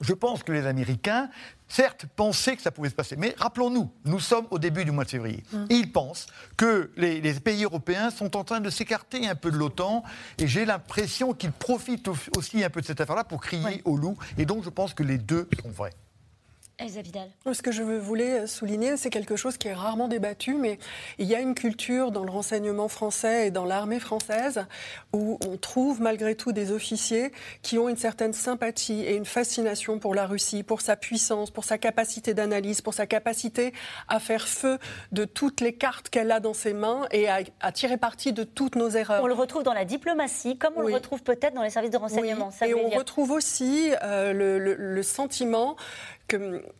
je 0.00 0.12
pense 0.12 0.42
que 0.42 0.52
les 0.52 0.66
Américains, 0.66 1.30
certes, 1.68 2.06
pensaient 2.16 2.56
que 2.56 2.62
ça 2.62 2.70
pouvait 2.70 2.90
se 2.90 2.94
passer. 2.94 3.16
Mais 3.16 3.34
rappelons-nous, 3.38 3.90
nous 4.04 4.20
sommes 4.20 4.46
au 4.50 4.58
début 4.58 4.84
du 4.84 4.90
mois 4.90 5.04
de 5.04 5.10
février. 5.10 5.42
Et 5.52 5.56
hum. 5.56 5.66
ils 5.70 5.92
pensent 5.92 6.26
que 6.56 6.90
les, 6.96 7.20
les, 7.20 7.34
pays 7.34 7.64
européens 7.64 8.10
sont 8.10 8.36
en 8.36 8.44
train 8.44 8.60
de 8.60 8.70
s'écarter 8.70 9.26
un 9.28 9.34
peu 9.34 9.50
de 9.50 9.56
l'OTAN. 9.56 10.02
Et 10.38 10.46
j'ai 10.46 10.64
l'impression 10.64 11.32
qu'ils 11.32 11.52
profitent 11.52 12.10
aussi 12.36 12.62
un 12.62 12.70
peu 12.70 12.80
de 12.80 12.86
cette 12.86 13.00
affaire-là 13.00 13.24
pour 13.24 13.40
crier 13.40 13.82
au 13.84 13.96
loup. 13.96 14.16
Et 14.38 14.44
donc, 14.44 14.64
je 14.64 14.70
pense 14.70 14.92
que 14.94 15.02
les 15.02 15.18
deux 15.18 15.48
sont 15.62 15.70
vrais. 15.70 15.94
Ce 17.54 17.62
que 17.62 17.72
je 17.72 17.82
voulais 17.82 18.46
souligner, 18.46 18.98
c'est 18.98 19.08
quelque 19.08 19.34
chose 19.34 19.56
qui 19.56 19.68
est 19.68 19.72
rarement 19.72 20.08
débattu, 20.08 20.54
mais 20.54 20.78
il 21.16 21.26
y 21.26 21.34
a 21.34 21.40
une 21.40 21.54
culture 21.54 22.10
dans 22.10 22.22
le 22.22 22.30
renseignement 22.30 22.88
français 22.88 23.46
et 23.46 23.50
dans 23.50 23.64
l'armée 23.64 23.98
française 23.98 24.66
où 25.14 25.38
on 25.46 25.56
trouve 25.56 26.02
malgré 26.02 26.34
tout 26.34 26.52
des 26.52 26.72
officiers 26.72 27.32
qui 27.62 27.78
ont 27.78 27.88
une 27.88 27.96
certaine 27.96 28.34
sympathie 28.34 29.00
et 29.04 29.16
une 29.16 29.24
fascination 29.24 29.98
pour 29.98 30.14
la 30.14 30.26
Russie, 30.26 30.62
pour 30.62 30.82
sa 30.82 30.96
puissance, 30.96 31.50
pour 31.50 31.64
sa 31.64 31.78
capacité 31.78 32.34
d'analyse, 32.34 32.82
pour 32.82 32.92
sa 32.92 33.06
capacité 33.06 33.72
à 34.08 34.20
faire 34.20 34.46
feu 34.46 34.78
de 35.12 35.24
toutes 35.24 35.62
les 35.62 35.72
cartes 35.72 36.10
qu'elle 36.10 36.30
a 36.30 36.40
dans 36.40 36.54
ses 36.54 36.74
mains 36.74 37.06
et 37.10 37.26
à, 37.28 37.72
tirer 37.72 37.96
parti 37.96 38.34
de 38.34 38.44
toutes 38.44 38.76
nos 38.76 38.90
erreurs. 38.90 39.22
On 39.24 39.28
le 39.28 39.34
retrouve 39.34 39.62
dans 39.62 39.72
la 39.72 39.86
diplomatie, 39.86 40.58
comme 40.58 40.74
on 40.76 40.82
le 40.82 40.92
retrouve 40.92 41.22
peut-être 41.22 41.54
dans 41.54 41.62
les 41.62 41.70
services 41.70 41.90
de 41.90 41.96
renseignement. 41.96 42.50
et 42.62 42.74
on 42.74 42.90
retrouve 42.90 43.30
aussi 43.30 43.92
euh, 44.02 44.34
le, 44.34 44.58
le 44.58 45.02
sentiment 45.02 45.76
que 46.26 46.74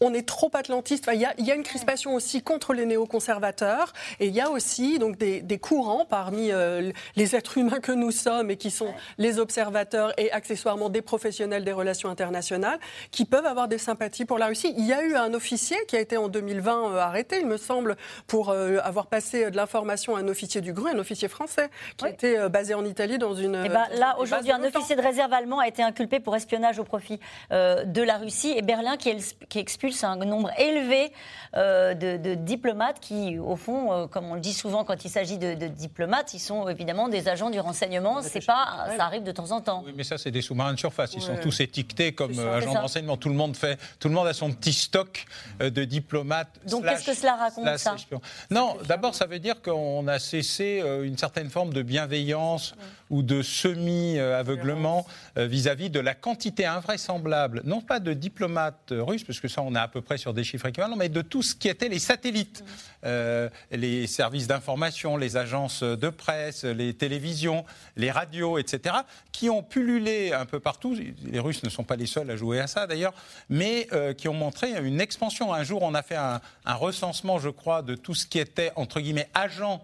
on 0.00 0.14
est 0.14 0.26
trop 0.26 0.50
atlantiste. 0.54 1.10
il, 1.12 1.20
y 1.20 1.50
a, 1.50 1.54
une 1.54 1.62
crispation 1.62 2.14
aussi 2.14 2.42
contre 2.42 2.72
les 2.72 2.86
néoconservateurs 2.86 3.92
et 4.18 4.28
il 4.28 4.34
y 4.34 4.40
a 4.40 4.50
aussi 4.50 4.98
donc 4.98 5.18
des, 5.18 5.58
courants 5.58 6.06
parmi 6.06 6.50
euh, 6.50 6.90
les 7.16 7.36
êtres 7.36 7.58
humains 7.58 7.80
que 7.80 7.92
nous 7.92 8.10
sommes 8.10 8.50
et 8.50 8.56
qui 8.56 8.70
sont 8.70 8.94
les 9.18 9.38
observateurs 9.38 10.14
et 10.16 10.32
accessoirement 10.32 10.88
des 10.88 11.02
professionnels 11.02 11.64
des 11.64 11.72
relations 11.72 12.08
internationales 12.08 12.78
qui 13.10 13.26
peuvent 13.26 13.44
avoir 13.44 13.68
des 13.68 13.76
sympathies 13.76 14.24
pour 14.24 14.38
la 14.38 14.46
Russie. 14.46 14.74
Il 14.78 14.86
y 14.86 14.94
a 14.94 15.02
eu 15.02 15.16
un 15.16 15.34
officier 15.34 15.76
qui 15.86 15.96
a 15.96 16.00
été 16.00 16.16
en 16.16 16.28
2020 16.28 16.92
euh, 16.94 16.98
arrêté, 16.98 17.40
il 17.40 17.46
me 17.46 17.58
semble, 17.58 17.96
pour 18.26 18.48
euh, 18.48 18.78
avoir 18.82 19.06
passé 19.06 19.50
de 19.50 19.56
l'information 19.56 20.16
à 20.16 20.20
un 20.20 20.28
officier 20.28 20.62
du 20.62 20.72
GRU, 20.72 20.88
un 20.88 20.98
officier 20.98 21.28
français 21.28 21.68
qui 21.98 22.06
était 22.06 22.48
basé 22.48 22.72
en 22.72 22.86
Italie 22.86 23.18
dans 23.18 23.34
une. 23.34 23.54
Et 23.56 23.62
eh 23.66 23.68
ben, 23.68 23.86
là, 23.96 24.16
aujourd'hui, 24.18 24.52
un 24.52 24.64
officier 24.64 24.96
de 24.96 25.02
réserve 25.02 25.32
allemand 25.34 25.58
a 25.58 25.68
été 25.68 25.82
inculpé 25.82 26.20
pour 26.20 26.34
espionnage 26.34 26.78
au 26.78 26.84
profit 26.84 27.20
de 27.50 28.02
la 28.02 28.16
Russie 28.16 28.54
et 28.56 28.62
Berlin 28.62 28.96
qui, 28.96 29.14
qui 29.48 29.58
expulse 29.58 29.89
expulse 29.90 30.04
un 30.04 30.16
nombre 30.16 30.50
élevé 30.58 31.12
euh, 31.56 31.94
de, 31.94 32.34
diplomates 32.34 33.00
qui, 33.00 33.38
au 33.38 33.56
fond, 33.56 33.92
euh, 33.92 34.06
comme 34.06 34.26
on 34.26 34.34
le 34.34 34.40
dit 34.40 34.52
souvent 34.52 34.84
quand 34.84 35.04
il 35.04 35.10
s'agit 35.10 35.36
de, 35.38 35.54
diplomates, 35.68 36.32
ils 36.34 36.40
sont 36.40 36.68
évidemment 36.68 37.08
des 37.08 37.28
agents 37.28 37.50
du 37.50 37.60
renseignement. 37.60 38.22
C'est 38.22 38.44
pas, 38.44 38.86
ça 38.96 39.04
arrive 39.04 39.22
de 39.22 39.32
temps 39.32 39.50
en 39.50 39.60
temps. 39.60 39.82
Oui, 39.84 39.92
mais 39.96 40.04
ça, 40.04 40.16
c'est 40.18 40.30
des 40.30 40.42
sous-marins 40.42 40.74
de 40.74 40.78
surface. 40.78 41.14
Ils 41.14 41.22
sont 41.22 41.36
tous 41.36 41.60
étiquetés 41.60 42.12
comme 42.12 42.38
euh, 42.38 42.56
agents 42.56 42.74
de 42.74 42.78
renseignement. 42.78 43.16
Tout 43.16 43.28
le 43.28 43.34
monde 43.34 43.56
fait, 43.56 43.78
tout 43.98 44.08
le 44.08 44.14
monde 44.14 44.26
a 44.26 44.32
son 44.32 44.52
petit 44.52 44.72
stock 44.72 45.24
de 45.58 45.84
diplomates. 45.84 46.60
Donc, 46.68 46.84
qu'est-ce 46.84 47.06
que 47.06 47.14
cela 47.14 47.36
raconte 47.36 47.78
ça? 47.78 47.96
Non, 48.50 48.76
d'abord, 48.86 49.14
ça 49.14 49.26
veut 49.26 49.38
dire 49.38 49.60
qu'on 49.60 50.06
a 50.08 50.18
cessé 50.18 50.82
une 51.02 51.18
certaine 51.18 51.50
forme 51.50 51.72
de 51.72 51.82
bienveillance 51.82 52.74
ou 53.10 53.22
de 53.22 53.42
semi-aveuglement 53.42 55.06
vis-à-vis 55.36 55.90
de 55.90 56.00
la 56.00 56.14
quantité 56.14 56.64
invraisemblable, 56.64 57.62
non 57.64 57.80
pas 57.80 58.00
de 58.00 58.12
diplomates 58.12 58.92
russes, 58.92 59.24
parce 59.24 59.40
que 59.40 59.48
ça, 59.48 59.62
on 59.62 59.74
est 59.74 59.78
à 59.78 59.88
peu 59.88 60.00
près 60.00 60.18
sur 60.18 60.34
des 60.34 60.44
chiffres 60.44 60.66
équivalents, 60.66 60.96
mais 60.96 61.08
de 61.08 61.22
tout 61.22 61.42
ce 61.42 61.54
qui 61.54 61.68
étaient 61.68 61.88
les 61.88 61.98
satellites, 61.98 62.64
euh, 63.04 63.48
les 63.70 64.06
services 64.06 64.46
d'information, 64.46 65.16
les 65.16 65.36
agences 65.36 65.82
de 65.82 66.08
presse, 66.08 66.64
les 66.64 66.94
télévisions, 66.94 67.64
les 67.96 68.10
radios, 68.10 68.58
etc., 68.58 68.96
qui 69.32 69.50
ont 69.50 69.62
pullulé 69.62 70.32
un 70.32 70.46
peu 70.46 70.60
partout. 70.60 70.96
Les 71.24 71.40
Russes 71.40 71.62
ne 71.62 71.68
sont 71.68 71.84
pas 71.84 71.96
les 71.96 72.06
seuls 72.06 72.30
à 72.30 72.36
jouer 72.36 72.60
à 72.60 72.66
ça 72.66 72.86
d'ailleurs, 72.86 73.14
mais 73.48 73.88
euh, 73.92 74.12
qui 74.12 74.28
ont 74.28 74.34
montré 74.34 74.72
une 74.72 75.00
expansion. 75.00 75.52
Un 75.52 75.62
jour, 75.62 75.82
on 75.82 75.94
a 75.94 76.02
fait 76.02 76.16
un, 76.16 76.40
un 76.64 76.74
recensement, 76.74 77.38
je 77.38 77.48
crois, 77.48 77.82
de 77.82 77.94
tout 77.94 78.14
ce 78.14 78.26
qui 78.26 78.38
était, 78.38 78.72
entre 78.76 79.00
guillemets, 79.00 79.28
agent 79.34 79.82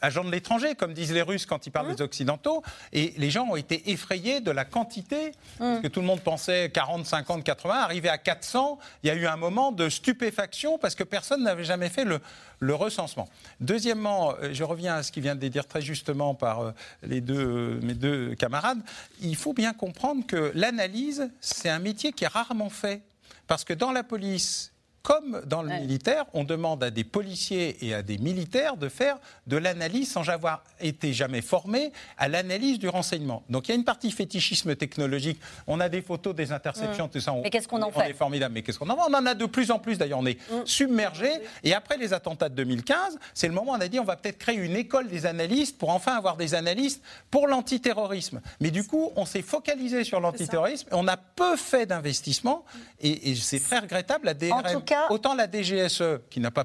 agents 0.00 0.24
de 0.24 0.30
l'étranger, 0.30 0.74
comme 0.74 0.94
disent 0.94 1.12
les 1.12 1.22
Russes 1.22 1.46
quand 1.46 1.66
ils 1.66 1.70
parlent 1.70 1.88
mmh. 1.88 1.96
des 1.96 2.02
Occidentaux. 2.02 2.62
Et 2.92 3.14
les 3.16 3.30
gens 3.30 3.46
ont 3.46 3.56
été 3.56 3.90
effrayés 3.90 4.40
de 4.40 4.50
la 4.50 4.64
quantité, 4.64 5.32
parce 5.58 5.78
mmh. 5.78 5.82
que 5.82 5.88
tout 5.88 6.00
le 6.00 6.06
monde 6.06 6.20
pensait 6.20 6.70
40, 6.70 7.06
50, 7.06 7.44
80, 7.44 7.74
arrivé 7.74 8.08
à 8.08 8.18
400, 8.18 8.78
il 9.02 9.08
y 9.08 9.10
a 9.10 9.14
eu 9.14 9.26
un 9.26 9.36
moment 9.36 9.72
de 9.72 9.88
stupéfaction 9.88 10.78
parce 10.78 10.94
que 10.94 11.04
personne 11.04 11.42
n'avait 11.42 11.64
jamais 11.64 11.88
fait 11.88 12.04
le, 12.04 12.20
le, 12.60 12.74
recensement. 12.74 13.28
Deuxièmement, 13.60 14.34
euh, 14.34 14.50
je 14.52 14.64
reviens 14.64 14.96
à 14.96 15.02
ce 15.02 15.12
qui 15.12 15.20
vient 15.20 15.36
de 15.36 15.48
dire 15.48 15.66
très 15.66 15.80
justement 15.80 16.34
par 16.34 16.60
euh, 16.60 16.72
les 17.02 17.20
deux, 17.20 17.46
euh, 17.46 17.80
mes 17.82 17.94
deux 17.94 18.34
camarades, 18.34 18.80
il 19.20 19.36
faut 19.36 19.52
bien 19.52 19.72
comprendre 19.72 20.26
que 20.26 20.52
l'analyse, 20.54 21.30
c'est 21.40 21.68
un 21.68 21.78
métier 21.78 22.12
qui 22.12 22.24
est 22.24 22.28
rarement 22.28 22.70
fait. 22.70 23.02
Parce 23.46 23.64
que 23.64 23.72
dans 23.72 23.92
la 23.92 24.04
police 24.04 24.72
comme 25.08 25.40
dans 25.46 25.62
le 25.62 25.70
militaire, 25.70 26.26
on 26.34 26.44
demande 26.44 26.84
à 26.84 26.90
des 26.90 27.02
policiers 27.02 27.82
et 27.86 27.94
à 27.94 28.02
des 28.02 28.18
militaires 28.18 28.76
de 28.76 28.90
faire 28.90 29.16
de 29.46 29.56
l'analyse 29.56 30.12
sans 30.12 30.28
avoir 30.28 30.62
été 30.80 31.14
jamais 31.14 31.40
formés 31.40 31.92
à 32.18 32.28
l'analyse 32.28 32.78
du 32.78 32.90
renseignement. 32.90 33.42
Donc 33.48 33.68
il 33.68 33.70
y 33.70 33.72
a 33.72 33.76
une 33.76 33.86
partie 33.86 34.10
fétichisme 34.10 34.76
technologique. 34.76 35.40
On 35.66 35.80
a 35.80 35.88
des 35.88 36.02
photos 36.02 36.34
des 36.34 36.52
interceptions, 36.52 37.06
mmh. 37.06 37.10
tout 37.10 37.20
ça. 37.20 37.32
mais 37.42 37.48
qu'est-ce 37.48 37.66
qu'on 37.66 37.80
en 37.80 37.90
fait 37.90 38.00
On 38.00 38.10
est 38.10 38.12
formidable, 38.12 38.52
mais 38.52 38.60
qu'est-ce 38.60 38.78
qu'on 38.78 38.90
en 38.90 38.96
fait? 38.96 39.02
On 39.08 39.14
en 39.14 39.24
a 39.24 39.32
de 39.32 39.46
plus 39.46 39.70
en 39.70 39.78
plus 39.78 39.96
d'ailleurs. 39.96 40.18
On 40.18 40.26
est 40.26 40.38
mmh. 40.50 40.66
submergé. 40.66 41.30
Et 41.64 41.72
après 41.72 41.96
les 41.96 42.12
attentats 42.12 42.50
de 42.50 42.56
2015, 42.56 43.18
c'est 43.32 43.48
le 43.48 43.54
moment 43.54 43.72
où 43.72 43.76
on 43.76 43.80
a 43.80 43.88
dit 43.88 43.98
on 43.98 44.04
va 44.04 44.16
peut-être 44.16 44.36
créer 44.36 44.56
une 44.56 44.76
école 44.76 45.08
des 45.08 45.24
analystes 45.24 45.78
pour 45.78 45.88
enfin 45.88 46.18
avoir 46.18 46.36
des 46.36 46.54
analystes 46.54 47.02
pour 47.30 47.48
l'antiterrorisme. 47.48 48.42
Mais 48.60 48.70
du 48.70 48.86
coup, 48.86 49.10
on 49.16 49.24
s'est 49.24 49.40
focalisé 49.40 50.04
sur 50.04 50.20
l'antiterrorisme. 50.20 50.86
On 50.92 51.08
a 51.08 51.16
peu 51.16 51.56
fait 51.56 51.86
d'investissement 51.86 52.66
et, 53.00 53.34
c'est 53.36 53.60
très 53.60 53.78
regrettable. 53.78 54.26
La 54.26 54.34
DRM, 54.34 54.82
autant 55.10 55.34
la 55.34 55.50
DGSE, 55.50 56.20
qui 56.30 56.40
n'a 56.40 56.50
pas 56.50 56.64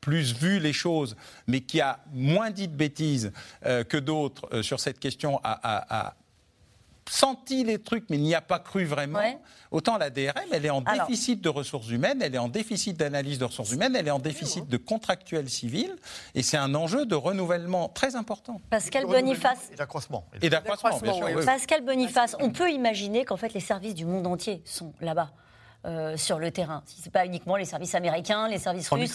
plus 0.00 0.32
vu 0.32 0.58
les 0.58 0.72
choses, 0.72 1.16
mais 1.46 1.60
qui 1.60 1.80
a 1.80 2.00
moins 2.12 2.50
dit 2.50 2.68
de 2.68 2.74
bêtises 2.74 3.32
euh, 3.66 3.84
que 3.84 3.96
d'autres 3.96 4.48
euh, 4.52 4.62
sur 4.62 4.80
cette 4.80 4.98
question, 4.98 5.40
a, 5.44 6.14
senti 7.10 7.64
les 7.64 7.78
trucs, 7.78 8.04
mais 8.10 8.18
n'y 8.18 8.34
a 8.34 8.42
pas 8.42 8.58
cru 8.58 8.84
vraiment. 8.84 9.20
Autant 9.70 9.96
la 9.96 10.10
DRM, 10.10 10.44
elle 10.52 10.66
est 10.66 10.70
en 10.70 10.82
déficit 10.82 11.40
de 11.40 11.48
ressources 11.48 11.88
humaines, 11.88 12.20
elle 12.20 12.34
est 12.34 12.38
en 12.38 12.48
déficit 12.48 12.98
d'analyse 12.98 13.38
de 13.38 13.46
ressources 13.46 13.72
humaines, 13.72 13.96
elle 13.96 14.08
est 14.08 14.12
en 14.12 14.18
déficit 14.18 14.68
de 14.68 14.76
contractuels 14.76 15.48
civils, 15.48 15.96
et 16.34 16.42
c'est 16.42 16.58
un 16.58 16.74
enjeu 16.74 17.06
de 17.06 17.14
renouvellement 17.14 17.88
très 17.88 18.14
important. 18.14 18.60
Pascal 18.68 19.06
Boniface. 19.06 19.70
Et 19.72 19.76
d'accroissement. 19.76 20.26
Et 20.42 20.50
d'accroissement, 20.50 20.98
bien 21.00 21.14
sûr. 21.14 21.44
Pascal 21.46 21.82
Boniface, 21.82 22.36
on 22.40 22.50
peut 22.50 22.70
imaginer 22.70 23.24
qu'en 23.24 23.36
fait 23.36 23.54
les 23.54 23.60
services 23.60 23.94
du 23.94 24.04
monde 24.04 24.26
entier 24.26 24.62
sont 24.64 24.92
là-bas. 25.00 25.30
Euh, 25.86 26.16
sur 26.16 26.40
le 26.40 26.50
terrain. 26.50 26.82
Si 26.86 27.00
ce 27.00 27.06
n'est 27.06 27.12
pas 27.12 27.24
uniquement 27.24 27.54
les 27.54 27.64
services 27.64 27.94
américains, 27.94 28.48
les 28.48 28.58
services 28.58 28.90
russes. 28.90 29.14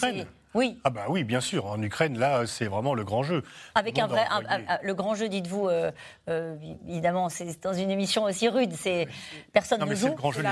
Oui. 0.54 0.78
Ah 0.84 0.90
bah 0.90 1.06
oui, 1.08 1.24
bien 1.24 1.40
sûr. 1.40 1.66
En 1.66 1.82
Ukraine, 1.82 2.16
là, 2.16 2.46
c'est 2.46 2.66
vraiment 2.66 2.94
le 2.94 3.02
grand 3.02 3.24
jeu. 3.24 3.42
Avec 3.74 3.98
un 3.98 4.06
vrai, 4.06 4.24
le 4.82 4.94
grand 4.94 5.16
jeu, 5.16 5.28
dites-vous, 5.28 5.68
euh, 5.68 5.90
euh, 6.28 6.56
évidemment, 6.88 7.28
c'est 7.28 7.60
dans 7.60 7.72
une 7.72 7.90
émission 7.90 8.22
aussi 8.22 8.48
rude. 8.48 8.72
C'est 8.72 9.08
personne 9.52 9.80
ne 9.80 9.94
joue. 9.94 10.06
C'est 10.06 10.08
le 10.10 10.14
grand 10.14 10.30
jeu. 10.30 10.42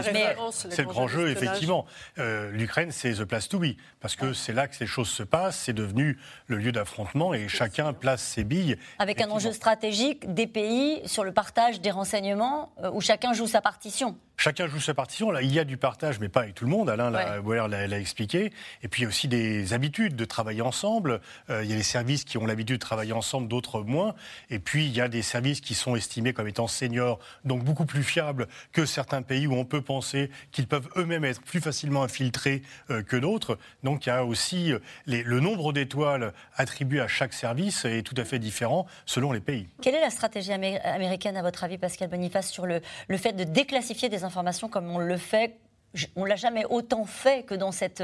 C'est 0.70 0.82
le 0.82 0.88
grand 0.88 1.06
jeu, 1.06 1.30
effectivement. 1.30 1.86
Euh, 2.18 2.50
L'Ukraine, 2.50 2.90
c'est 2.90 3.12
the 3.12 3.24
place 3.24 3.48
to 3.48 3.60
be 3.60 3.76
parce 4.00 4.16
que 4.16 4.32
c'est 4.32 4.52
là 4.52 4.66
que 4.66 4.74
ces 4.74 4.86
choses 4.86 5.08
se 5.08 5.22
passent. 5.22 5.56
C'est 5.56 5.72
devenu 5.72 6.18
le 6.48 6.56
lieu 6.56 6.72
d'affrontement 6.72 7.32
et 7.32 7.46
chacun 7.46 7.92
place 7.92 8.22
ses 8.22 8.42
billes. 8.42 8.76
Avec 8.98 9.20
un 9.20 9.30
enjeu 9.30 9.52
stratégique 9.52 10.34
des 10.34 10.48
pays 10.48 11.00
sur 11.06 11.22
le 11.22 11.32
partage 11.32 11.80
des 11.80 11.92
renseignements 11.92 12.72
où 12.92 13.00
chacun 13.00 13.32
joue 13.32 13.46
sa 13.46 13.60
partition. 13.60 14.16
Chacun 14.36 14.66
joue 14.66 14.80
sa 14.80 14.94
partition. 14.94 15.30
Là, 15.30 15.42
il 15.42 15.52
y 15.52 15.60
a 15.60 15.64
du 15.64 15.76
partage, 15.76 16.18
mais 16.18 16.28
pas 16.28 16.40
avec 16.40 16.54
tout 16.56 16.64
le 16.64 16.70
monde. 16.70 16.90
Alain 16.90 17.10
l'a 17.10 17.98
expliqué. 18.00 18.52
Et 18.82 18.88
puis 18.88 19.02
il 19.02 19.04
y 19.04 19.06
a 19.06 19.08
aussi 19.08 19.28
des 19.28 19.72
habitudes 19.72 19.91
de 20.00 20.24
travailler 20.24 20.62
ensemble. 20.62 21.20
Euh, 21.50 21.62
il 21.64 21.70
y 21.70 21.72
a 21.74 21.76
des 21.76 21.82
services 21.82 22.24
qui 22.24 22.38
ont 22.38 22.46
l'habitude 22.46 22.76
de 22.76 22.80
travailler 22.80 23.12
ensemble, 23.12 23.48
d'autres 23.48 23.82
moins. 23.82 24.14
Et 24.50 24.58
puis, 24.58 24.86
il 24.86 24.92
y 24.92 25.00
a 25.00 25.08
des 25.08 25.22
services 25.22 25.60
qui 25.60 25.74
sont 25.74 25.96
estimés 25.96 26.32
comme 26.32 26.48
étant 26.48 26.66
seniors, 26.66 27.18
donc 27.44 27.62
beaucoup 27.64 27.84
plus 27.84 28.02
fiables 28.02 28.48
que 28.72 28.86
certains 28.86 29.22
pays 29.22 29.46
où 29.46 29.54
on 29.54 29.64
peut 29.64 29.82
penser 29.82 30.30
qu'ils 30.50 30.66
peuvent 30.66 30.88
eux-mêmes 30.96 31.24
être 31.24 31.42
plus 31.42 31.60
facilement 31.60 32.02
infiltrés 32.02 32.62
euh, 32.90 33.02
que 33.02 33.16
d'autres. 33.16 33.58
Donc, 33.82 34.06
il 34.06 34.08
y 34.08 34.12
a 34.12 34.24
aussi 34.24 34.72
euh, 34.72 34.78
le 35.06 35.40
nombre 35.40 35.72
d'étoiles 35.72 36.32
attribuées 36.56 37.00
à 37.00 37.08
chaque 37.08 37.34
service 37.34 37.84
est 37.84 38.02
tout 38.02 38.14
à 38.16 38.24
fait 38.24 38.38
différent 38.38 38.86
selon 39.06 39.32
les 39.32 39.40
pays. 39.40 39.68
Quelle 39.82 39.94
est 39.94 40.00
la 40.00 40.10
stratégie 40.10 40.52
américaine, 40.52 41.36
à 41.36 41.42
votre 41.42 41.64
avis, 41.64 41.78
Pascal 41.78 42.08
Boniface, 42.08 42.50
sur 42.50 42.66
le, 42.66 42.80
le 43.08 43.16
fait 43.16 43.32
de 43.32 43.44
déclassifier 43.44 44.08
des 44.08 44.24
informations 44.24 44.68
comme 44.68 44.90
on 44.90 44.98
le 44.98 45.16
fait 45.16 45.56
on 46.16 46.24
l'a 46.24 46.36
jamais 46.36 46.64
autant 46.68 47.04
fait 47.04 47.44
que 47.44 47.54
dans 47.54 47.72
cette 47.72 48.02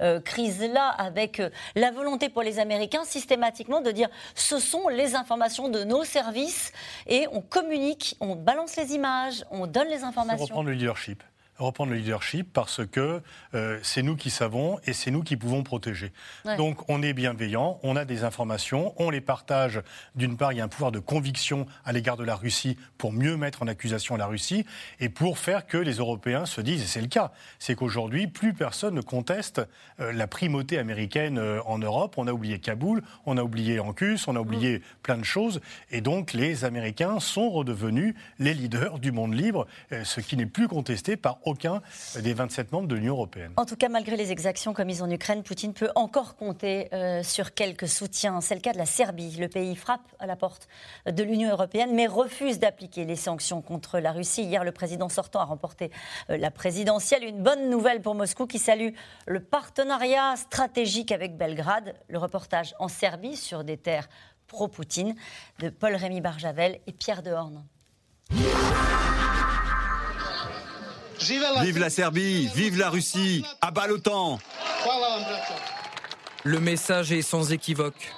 euh, 0.00 0.20
crise-là, 0.20 0.88
avec 0.88 1.40
euh, 1.40 1.50
la 1.74 1.90
volonté 1.90 2.28
pour 2.28 2.42
les 2.42 2.58
Américains 2.58 3.04
systématiquement 3.04 3.80
de 3.80 3.90
dire 3.90 4.08
ce 4.34 4.58
sont 4.58 4.88
les 4.88 5.14
informations 5.14 5.68
de 5.68 5.84
nos 5.84 6.04
services 6.04 6.72
et 7.06 7.26
on 7.32 7.40
communique, 7.40 8.16
on 8.20 8.36
balance 8.36 8.76
les 8.76 8.94
images, 8.94 9.44
on 9.50 9.66
donne 9.66 9.88
les 9.88 10.04
informations. 10.04 10.44
reprendre 10.44 10.68
le 10.68 10.74
leadership 10.74 11.22
reprendre 11.62 11.92
le 11.92 11.98
leadership 11.98 12.52
parce 12.52 12.86
que 12.86 13.22
euh, 13.54 13.78
c'est 13.82 14.02
nous 14.02 14.16
qui 14.16 14.30
savons 14.30 14.78
et 14.86 14.92
c'est 14.92 15.10
nous 15.10 15.22
qui 15.22 15.36
pouvons 15.36 15.62
protéger. 15.62 16.12
Donc 16.56 16.88
on 16.88 17.02
est 17.02 17.12
bienveillant, 17.12 17.78
on 17.82 17.96
a 17.96 18.04
des 18.04 18.24
informations, 18.24 18.94
on 18.98 19.10
les 19.10 19.20
partage. 19.20 19.82
D'une 20.14 20.36
part, 20.36 20.52
il 20.52 20.58
y 20.58 20.60
a 20.60 20.64
un 20.64 20.68
pouvoir 20.68 20.92
de 20.92 20.98
conviction 20.98 21.66
à 21.84 21.92
l'égard 21.92 22.16
de 22.16 22.24
la 22.24 22.36
Russie 22.36 22.76
pour 22.98 23.12
mieux 23.12 23.36
mettre 23.36 23.62
en 23.62 23.66
accusation 23.66 24.16
la 24.16 24.26
Russie 24.26 24.64
et 24.98 25.08
pour 25.08 25.38
faire 25.38 25.66
que 25.66 25.78
les 25.78 25.94
Européens 25.94 26.46
se 26.46 26.60
disent, 26.60 26.82
et 26.82 26.86
c'est 26.86 27.00
le 27.00 27.06
cas, 27.06 27.32
c'est 27.58 27.74
qu'aujourd'hui, 27.74 28.26
plus 28.26 28.54
personne 28.54 28.94
ne 28.94 29.00
conteste 29.00 29.60
euh, 30.00 30.12
la 30.12 30.26
primauté 30.26 30.78
américaine 30.78 31.38
euh, 31.38 31.60
en 31.66 31.78
Europe. 31.78 32.14
On 32.16 32.26
a 32.26 32.32
oublié 32.32 32.58
Kaboul, 32.58 33.02
on 33.26 33.36
a 33.36 33.42
oublié 33.42 33.80
Ancus, 33.80 34.26
on 34.28 34.36
a 34.36 34.40
oublié 34.40 34.78
mm. 34.78 34.82
plein 35.02 35.18
de 35.18 35.24
choses. 35.24 35.60
Et 35.90 36.00
donc 36.00 36.32
les 36.32 36.64
Américains 36.64 37.20
sont 37.20 37.50
redevenus 37.50 38.14
les 38.38 38.54
leaders 38.54 38.98
du 38.98 39.12
monde 39.12 39.34
libre, 39.34 39.66
ce 39.90 40.20
qui 40.20 40.36
n'est 40.36 40.46
plus 40.46 40.68
contesté 40.68 41.16
par 41.16 41.38
aucun 41.44 41.49
des 42.16 42.34
27 42.34 42.72
membres 42.72 42.88
de 42.88 42.94
l'Union 42.94 43.14
européenne. 43.14 43.52
En 43.56 43.64
tout 43.64 43.76
cas, 43.76 43.88
malgré 43.88 44.16
les 44.16 44.32
exactions 44.32 44.72
commises 44.72 45.02
en 45.02 45.10
Ukraine, 45.10 45.42
Poutine 45.42 45.72
peut 45.72 45.90
encore 45.94 46.36
compter 46.36 46.88
euh, 46.92 47.22
sur 47.22 47.54
quelques 47.54 47.88
soutiens. 47.88 48.40
C'est 48.40 48.54
le 48.54 48.60
cas 48.60 48.72
de 48.72 48.78
la 48.78 48.86
Serbie. 48.86 49.36
Le 49.36 49.48
pays 49.48 49.76
frappe 49.76 50.14
à 50.18 50.26
la 50.26 50.36
porte 50.36 50.68
de 51.06 51.22
l'Union 51.22 51.50
européenne, 51.50 51.94
mais 51.94 52.06
refuse 52.06 52.58
d'appliquer 52.58 53.04
les 53.04 53.16
sanctions 53.16 53.62
contre 53.62 53.98
la 53.98 54.12
Russie. 54.12 54.42
Hier, 54.42 54.64
le 54.64 54.72
président 54.72 55.08
sortant 55.08 55.40
a 55.40 55.44
remporté 55.44 55.90
euh, 56.30 56.36
la 56.36 56.50
présidentielle. 56.50 57.24
Une 57.24 57.42
bonne 57.42 57.70
nouvelle 57.70 58.00
pour 58.02 58.14
Moscou 58.14 58.46
qui 58.46 58.58
salue 58.58 58.90
le 59.26 59.40
partenariat 59.40 60.36
stratégique 60.36 61.12
avec 61.12 61.36
Belgrade. 61.36 61.94
Le 62.08 62.18
reportage 62.18 62.74
en 62.78 62.88
Serbie 62.88 63.36
sur 63.36 63.64
des 63.64 63.76
terres 63.76 64.08
pro-Poutine 64.46 65.14
de 65.60 65.68
Paul-Rémy 65.68 66.20
Barjavel 66.20 66.80
et 66.86 66.92
Pierre 66.92 67.22
Dehorne. 67.22 67.64
Vive 71.20 71.78
la 71.78 71.90
Serbie, 71.90 72.48
vive 72.54 72.78
la 72.78 72.88
Russie, 72.88 73.44
à 73.60 73.70
bas 73.70 73.86
l'OTAN. 73.86 74.38
Le 76.44 76.60
message 76.60 77.12
est 77.12 77.22
sans 77.22 77.52
équivoque. 77.52 78.12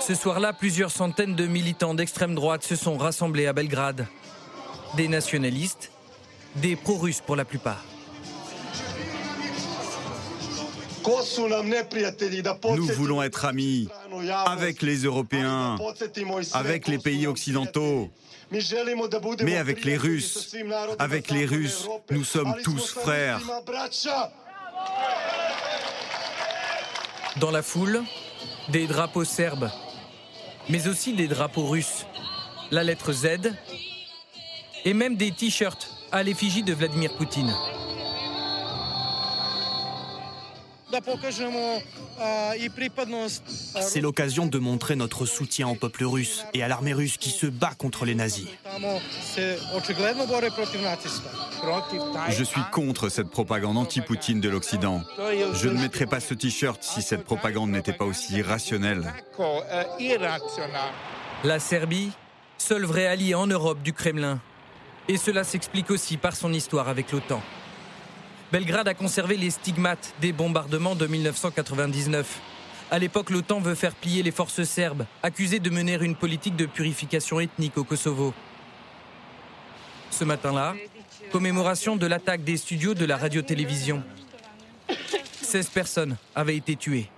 Ce 0.00 0.14
soir-là, 0.14 0.52
plusieurs 0.52 0.90
centaines 0.90 1.34
de 1.34 1.46
militants 1.46 1.94
d'extrême 1.94 2.34
droite 2.34 2.62
se 2.62 2.76
sont 2.76 2.96
rassemblés 2.96 3.46
à 3.46 3.52
Belgrade. 3.52 4.06
Des 4.96 5.08
nationalistes, 5.08 5.90
des 6.56 6.76
pro-russes 6.76 7.20
pour 7.20 7.36
la 7.36 7.44
plupart. 7.44 7.84
Nous 12.76 12.86
voulons 12.94 13.22
être 13.22 13.44
amis 13.44 13.88
avec 14.46 14.82
les 14.82 14.98
Européens, 15.04 15.76
avec 16.52 16.88
les 16.88 16.98
pays 16.98 17.26
occidentaux. 17.26 18.10
Mais 18.50 19.56
avec 19.56 19.84
les 19.84 19.96
Russes, 19.96 20.54
avec 20.98 21.30
les 21.30 21.46
Russes, 21.46 21.88
nous 22.10 22.24
sommes 22.24 22.54
tous 22.64 22.92
frères. 22.92 23.40
Dans 27.36 27.50
la 27.50 27.62
foule, 27.62 28.02
des 28.70 28.86
drapeaux 28.86 29.24
serbes, 29.24 29.70
mais 30.68 30.88
aussi 30.88 31.14
des 31.14 31.28
drapeaux 31.28 31.66
russes, 31.66 32.06
la 32.70 32.82
lettre 32.82 33.12
Z 33.12 33.52
et 34.84 34.94
même 34.94 35.16
des 35.16 35.30
t-shirts 35.30 35.90
à 36.10 36.22
l'effigie 36.22 36.62
de 36.62 36.72
Vladimir 36.72 37.16
Poutine. 37.16 37.54
C'est 43.80 44.00
l'occasion 44.00 44.46
de 44.46 44.58
montrer 44.58 44.96
notre 44.96 45.26
soutien 45.26 45.68
au 45.68 45.74
peuple 45.74 46.04
russe 46.04 46.44
et 46.54 46.62
à 46.62 46.68
l'armée 46.68 46.92
russe 46.92 47.16
qui 47.16 47.30
se 47.30 47.46
bat 47.46 47.72
contre 47.78 48.04
les 48.04 48.14
nazis. 48.14 48.46
Je 52.28 52.44
suis 52.44 52.62
contre 52.72 53.08
cette 53.08 53.30
propagande 53.30 53.78
anti-Poutine 53.78 54.40
de 54.40 54.48
l'Occident. 54.48 55.02
Je 55.54 55.68
ne 55.68 55.80
mettrais 55.80 56.06
pas 56.06 56.20
ce 56.20 56.34
t-shirt 56.34 56.82
si 56.82 57.02
cette 57.02 57.24
propagande 57.24 57.70
n'était 57.70 57.92
pas 57.92 58.04
aussi 58.04 58.34
irrationnelle. 58.34 59.12
La 61.44 61.58
Serbie, 61.58 62.10
seul 62.58 62.84
vrai 62.84 63.06
allié 63.06 63.34
en 63.34 63.46
Europe 63.46 63.82
du 63.82 63.92
Kremlin. 63.92 64.40
Et 65.08 65.16
cela 65.16 65.44
s'explique 65.44 65.90
aussi 65.90 66.16
par 66.16 66.36
son 66.36 66.52
histoire 66.52 66.88
avec 66.88 67.10
l'OTAN. 67.12 67.42
Belgrade 68.52 68.88
a 68.88 68.94
conservé 68.94 69.36
les 69.36 69.50
stigmates 69.50 70.12
des 70.20 70.32
bombardements 70.32 70.96
de 70.96 71.06
1999. 71.06 72.40
À 72.90 72.98
l'époque, 72.98 73.30
l'OTAN 73.30 73.60
veut 73.60 73.76
faire 73.76 73.94
plier 73.94 74.24
les 74.24 74.32
forces 74.32 74.64
serbes, 74.64 75.06
accusées 75.22 75.60
de 75.60 75.70
mener 75.70 75.96
une 76.02 76.16
politique 76.16 76.56
de 76.56 76.66
purification 76.66 77.38
ethnique 77.38 77.78
au 77.78 77.84
Kosovo. 77.84 78.34
Ce 80.10 80.24
matin-là, 80.24 80.74
commémoration 81.30 81.94
de 81.94 82.06
l'attaque 82.06 82.42
des 82.42 82.56
studios 82.56 82.94
de 82.94 83.04
la 83.04 83.16
radio-télévision. 83.16 84.02
16 85.42 85.68
personnes 85.68 86.16
avaient 86.34 86.56
été 86.56 86.74
tuées. 86.74 87.08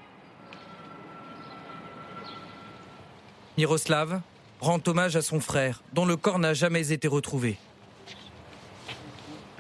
Miroslav 3.56 4.20
rend 4.60 4.80
hommage 4.86 5.16
à 5.16 5.22
son 5.22 5.40
frère, 5.40 5.82
dont 5.94 6.04
le 6.04 6.16
corps 6.16 6.38
n'a 6.38 6.52
jamais 6.52 6.92
été 6.92 7.08
retrouvé. 7.08 7.56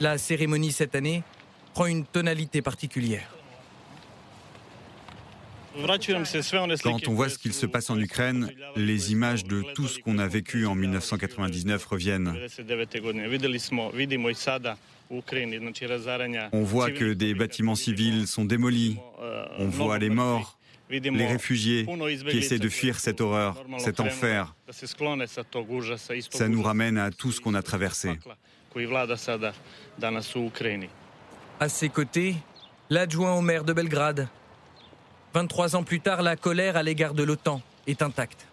La 0.00 0.18
cérémonie 0.18 0.72
cette 0.72 0.94
année 0.94 1.22
prend 1.72 1.86
une 1.86 2.04
tonalité 2.04 2.62
particulière. 2.62 3.28
Quand 6.82 7.08
on 7.08 7.14
voit 7.14 7.28
ce 7.28 7.38
qu'il 7.38 7.54
se 7.54 7.66
passe 7.66 7.88
en 7.90 7.98
Ukraine, 7.98 8.50
les 8.76 9.12
images 9.12 9.44
de 9.44 9.64
tout 9.74 9.88
ce 9.88 9.98
qu'on 9.98 10.18
a 10.18 10.26
vécu 10.26 10.66
en 10.66 10.74
1999 10.74 11.84
reviennent. 11.86 12.34
On 16.52 16.62
voit 16.62 16.90
que 16.90 17.12
des 17.12 17.34
bâtiments 17.34 17.74
civils 17.74 18.26
sont 18.26 18.44
démolis. 18.44 18.98
On 19.58 19.68
voit 19.68 19.98
les 19.98 20.10
morts, 20.10 20.58
les 20.90 21.26
réfugiés 21.26 21.86
qui 22.28 22.38
essaient 22.38 22.58
de 22.58 22.68
fuir 22.68 23.00
cette 23.00 23.20
horreur, 23.20 23.64
cet 23.78 24.00
enfer. 24.00 24.54
Ça 26.30 26.48
nous 26.48 26.62
ramène 26.62 26.98
à 26.98 27.10
tout 27.10 27.32
ce 27.32 27.40
qu'on 27.40 27.54
a 27.54 27.62
traversé. 27.62 28.18
À 31.62 31.68
ses 31.68 31.90
côtés, 31.90 32.34
l'adjoint 32.90 33.34
au 33.34 33.40
maire 33.40 33.62
de 33.62 33.72
Belgrade. 33.72 34.26
23 35.32 35.76
ans 35.76 35.84
plus 35.84 36.00
tard, 36.00 36.20
la 36.22 36.34
colère 36.34 36.76
à 36.76 36.82
l'égard 36.82 37.14
de 37.14 37.22
l'OTAN 37.22 37.62
est 37.86 38.02
intacte. 38.02 38.48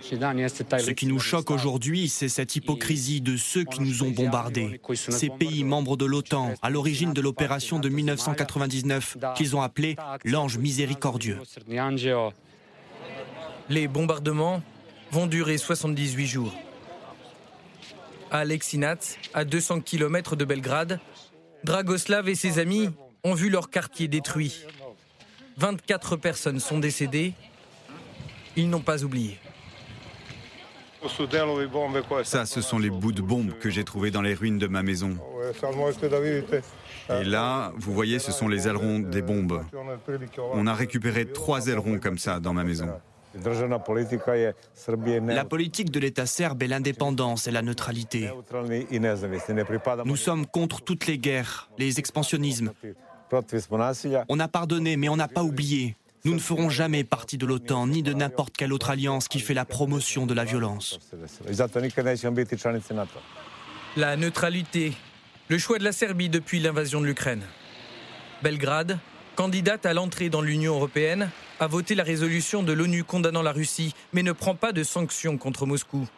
Ce 0.00 0.90
qui 0.90 1.06
nous 1.06 1.20
choque 1.20 1.52
aujourd'hui, 1.52 2.08
c'est 2.08 2.28
cette 2.28 2.56
hypocrisie 2.56 3.20
de 3.20 3.36
ceux 3.36 3.62
qui 3.62 3.80
nous 3.80 4.02
ont 4.02 4.10
bombardés. 4.10 4.80
Ces 4.92 5.28
pays 5.28 5.62
membres 5.62 5.96
de 5.96 6.04
l'OTAN, 6.04 6.54
à 6.62 6.70
l'origine 6.70 7.12
de 7.12 7.20
l'opération 7.20 7.78
de 7.78 7.88
1999, 7.88 9.18
qu'ils 9.36 9.54
ont 9.54 9.62
appelée 9.62 9.94
l'ange 10.24 10.58
miséricordieux. 10.58 11.38
Les 13.68 13.86
bombardements 13.86 14.64
vont 15.12 15.28
durer 15.28 15.58
78 15.58 16.26
jours 16.26 16.52
à 18.36 18.40
Alexinac, 18.40 19.18
à 19.32 19.44
200 19.44 19.80
km 19.80 20.36
de 20.36 20.44
Belgrade, 20.44 21.00
Dragoslav 21.64 22.28
et 22.28 22.34
ses 22.34 22.58
amis 22.58 22.90
ont 23.24 23.34
vu 23.34 23.48
leur 23.48 23.70
quartier 23.70 24.08
détruit. 24.08 24.66
24 25.56 26.16
personnes 26.16 26.60
sont 26.60 26.78
décédées. 26.78 27.32
Ils 28.54 28.68
n'ont 28.68 28.80
pas 28.80 29.04
oublié. 29.04 29.38
Ça, 32.24 32.46
ce 32.46 32.60
sont 32.60 32.78
les 32.78 32.90
bouts 32.90 33.12
de 33.12 33.22
bombes 33.22 33.52
que 33.58 33.70
j'ai 33.70 33.84
trouvés 33.84 34.10
dans 34.10 34.22
les 34.22 34.34
ruines 34.34 34.58
de 34.58 34.66
ma 34.66 34.82
maison. 34.82 35.16
Et 37.08 37.24
là, 37.24 37.72
vous 37.76 37.94
voyez, 37.94 38.18
ce 38.18 38.32
sont 38.32 38.48
les 38.48 38.68
ailerons 38.68 38.98
des 38.98 39.22
bombes. 39.22 39.64
On 40.52 40.66
a 40.66 40.74
récupéré 40.74 41.26
trois 41.26 41.68
ailerons 41.68 41.98
comme 41.98 42.18
ça 42.18 42.40
dans 42.40 42.52
ma 42.52 42.64
maison. 42.64 42.88
La 45.28 45.44
politique 45.44 45.90
de 45.90 46.00
l'État 46.00 46.26
serbe 46.26 46.62
est 46.62 46.68
l'indépendance 46.68 47.46
et 47.46 47.50
la 47.50 47.62
neutralité. 47.62 48.30
Nous 50.04 50.16
sommes 50.16 50.46
contre 50.46 50.80
toutes 50.80 51.06
les 51.06 51.18
guerres, 51.18 51.70
les 51.78 51.98
expansionnismes. 51.98 52.72
On 54.28 54.40
a 54.40 54.48
pardonné, 54.48 54.96
mais 54.96 55.08
on 55.08 55.16
n'a 55.16 55.28
pas 55.28 55.42
oublié. 55.42 55.96
Nous 56.24 56.34
ne 56.34 56.40
ferons 56.40 56.70
jamais 56.70 57.04
partie 57.04 57.38
de 57.38 57.46
l'OTAN 57.46 57.86
ni 57.86 58.02
de 58.02 58.12
n'importe 58.12 58.56
quelle 58.56 58.72
autre 58.72 58.90
alliance 58.90 59.28
qui 59.28 59.38
fait 59.38 59.54
la 59.54 59.64
promotion 59.64 60.26
de 60.26 60.34
la 60.34 60.44
violence. 60.44 60.98
La 63.96 64.16
neutralité, 64.16 64.92
le 65.48 65.58
choix 65.58 65.78
de 65.78 65.84
la 65.84 65.92
Serbie 65.92 66.28
depuis 66.28 66.58
l'invasion 66.58 67.00
de 67.00 67.06
l'Ukraine. 67.06 67.42
Belgrade, 68.42 68.98
candidate 69.36 69.86
à 69.86 69.94
l'entrée 69.94 70.30
dans 70.30 70.40
l'Union 70.40 70.74
européenne, 70.74 71.30
a 71.60 71.66
voté 71.68 71.94
la 71.94 72.02
résolution 72.02 72.62
de 72.62 72.72
l'ONU 72.72 73.04
condamnant 73.04 73.42
la 73.42 73.52
Russie, 73.52 73.94
mais 74.12 74.22
ne 74.22 74.32
prend 74.32 74.56
pas 74.56 74.72
de 74.72 74.82
sanctions 74.82 75.38
contre 75.38 75.66
Moscou. 75.66 76.08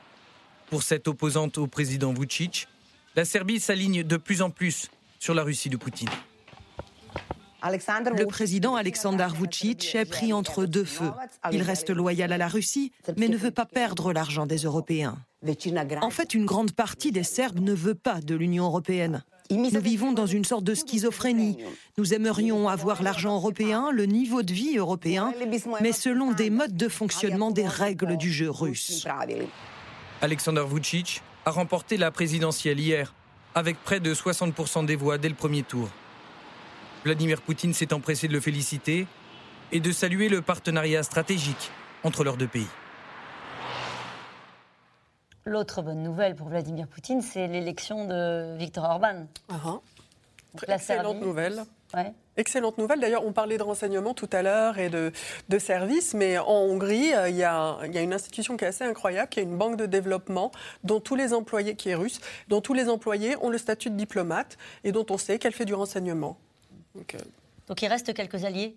Pour 0.71 0.83
cette 0.83 1.09
opposante 1.09 1.59
au 1.59 1.67
président 1.67 2.13
Vucic, 2.13 2.69
la 3.17 3.25
Serbie 3.25 3.61
s'aligne 3.61 4.05
de 4.05 4.17
plus 4.17 4.41
en 4.41 4.51
plus 4.51 4.89
sur 5.19 5.35
la 5.35 5.43
Russie 5.43 5.69
de 5.69 5.77
Poutine. 5.77 6.09
Le 7.65 8.27
président 8.27 8.77
Aleksandar 8.77 9.35
Vucic 9.35 9.97
est 9.97 10.05
pris 10.05 10.33
entre 10.33 10.65
deux 10.65 10.85
feux. 10.85 11.11
Il 11.51 11.63
reste 11.63 11.91
loyal 11.91 12.33
à 12.33 12.39
la 12.39 12.47
Russie, 12.47 12.93
mais 13.17 13.27
ne 13.27 13.37
veut 13.37 13.51
pas 13.51 13.67
perdre 13.67 14.13
l'argent 14.13 14.47
des 14.47 14.59
Européens. 14.59 15.19
En 16.03 16.11
fait, 16.11 16.35
une 16.35 16.45
grande 16.47 16.73
partie 16.73 17.11
des 17.11 17.25
Serbes 17.25 17.59
ne 17.61 17.73
veut 17.73 17.97
pas 17.97 18.21
de 18.21 18.37
l'Union 18.37 18.67
européenne. 18.67 19.25
Nous 19.51 19.81
vivons 19.81 20.13
dans 20.13 20.27
une 20.27 20.45
sorte 20.45 20.65
de 20.65 20.75
schizophrénie. 20.75 21.59
Nous 21.97 22.13
aimerions 22.13 22.69
avoir 22.69 23.03
l'argent 23.03 23.35
européen, 23.35 23.91
le 23.93 24.05
niveau 24.05 24.43
de 24.43 24.53
vie 24.53 24.77
européen, 24.77 25.33
mais 25.81 25.93
selon 25.93 26.33
des 26.33 26.51
modes 26.51 26.77
de 26.77 26.89
fonctionnement 26.89 27.51
des 27.51 27.67
règles 27.67 28.17
du 28.19 28.31
jeu 28.31 28.51
russe. 28.51 29.07
Alexander 30.21 30.65
Vucic 30.69 31.23
a 31.47 31.51
remporté 31.51 31.97
la 31.97 32.11
présidentielle 32.11 32.79
hier, 32.79 33.15
avec 33.55 33.83
près 33.83 34.01
de 34.01 34.15
60% 34.15 34.85
des 34.85 34.97
voix 34.97 35.17
dès 35.17 35.29
le 35.29 35.35
premier 35.35 35.63
tour. 35.63 35.89
Vladimir 37.05 37.41
Poutine 37.41 37.73
s'est 37.73 37.95
empressé 37.95 38.29
de 38.29 38.35
le 38.35 38.41
féliciter 38.41 39.07
et 39.73 39.81
de 39.81 39.93
saluer 39.93 40.29
le 40.29 40.43
partenariat 40.43 41.03
stratégique 41.03 41.71
entre 42.03 42.23
leurs 42.25 42.37
deux 42.37 42.49
pays. 42.49 42.67
L'autre 45.45 45.83
bonne 45.83 46.03
nouvelle 46.03 46.35
pour 46.35 46.49
Vladimir 46.49 46.87
Poutine, 46.87 47.23
c'est 47.23 47.47
l'élection 47.47 48.07
de 48.07 48.57
Viktor 48.57 48.85
Orban. 48.85 49.27
Uh 49.51 49.79
Excellente 50.67 51.21
nouvelle. 51.21 51.65
Excellente 52.37 52.79
nouvelle. 52.79 53.01
D'ailleurs, 53.01 53.25
on 53.25 53.33
parlait 53.33 53.59
de 53.59 53.63
renseignements 53.63 54.15
tout 54.15 54.29
à 54.33 54.43
l'heure 54.43 54.79
et 54.79 54.91
de, 54.91 55.13
de, 55.49 55.59
services, 55.59 56.15
mais 56.15 56.39
en 56.39 56.47
Hongrie, 56.47 57.13
euh, 57.15 57.29
il 57.29 57.37
y, 57.37 57.45
a, 57.45 57.79
il 57.85 57.95
y, 57.95 57.99
a, 57.99 58.03
une 58.03 58.13
institution 58.13 58.57
qui 58.57 58.65
est 58.65 58.69
assez 58.69 58.85
incroyable, 58.85 59.29
qui 59.29 59.41
est 59.41 59.45
une 59.45 59.57
banque 59.57 59.77
de 59.77 59.87
développement 59.87 60.53
dont 60.85 61.01
tous 61.01 61.17
les 61.17 61.33
employés, 61.33 61.77
qui 61.77 61.91
est 61.91 61.95
russe, 61.95 62.21
dont 62.49 62.61
tous 62.61 62.75
les 62.75 62.89
employés 62.89 63.37
ont 63.41 63.51
le 63.51 63.59
statut 63.59 63.91
de 63.91 63.97
diplomate 63.97 64.59
et 64.85 64.93
dont 64.93 65.07
on 65.11 65.19
sait 65.19 65.39
qu'elle 65.39 65.53
fait 65.53 65.65
du 65.65 65.75
renseignement. 65.75 66.39
Donc, 66.95 67.15
euh, 67.15 67.19
Donc 67.67 67.83
il 67.83 67.89
reste 67.89 68.13
quelques 68.15 68.45
alliés 68.45 68.77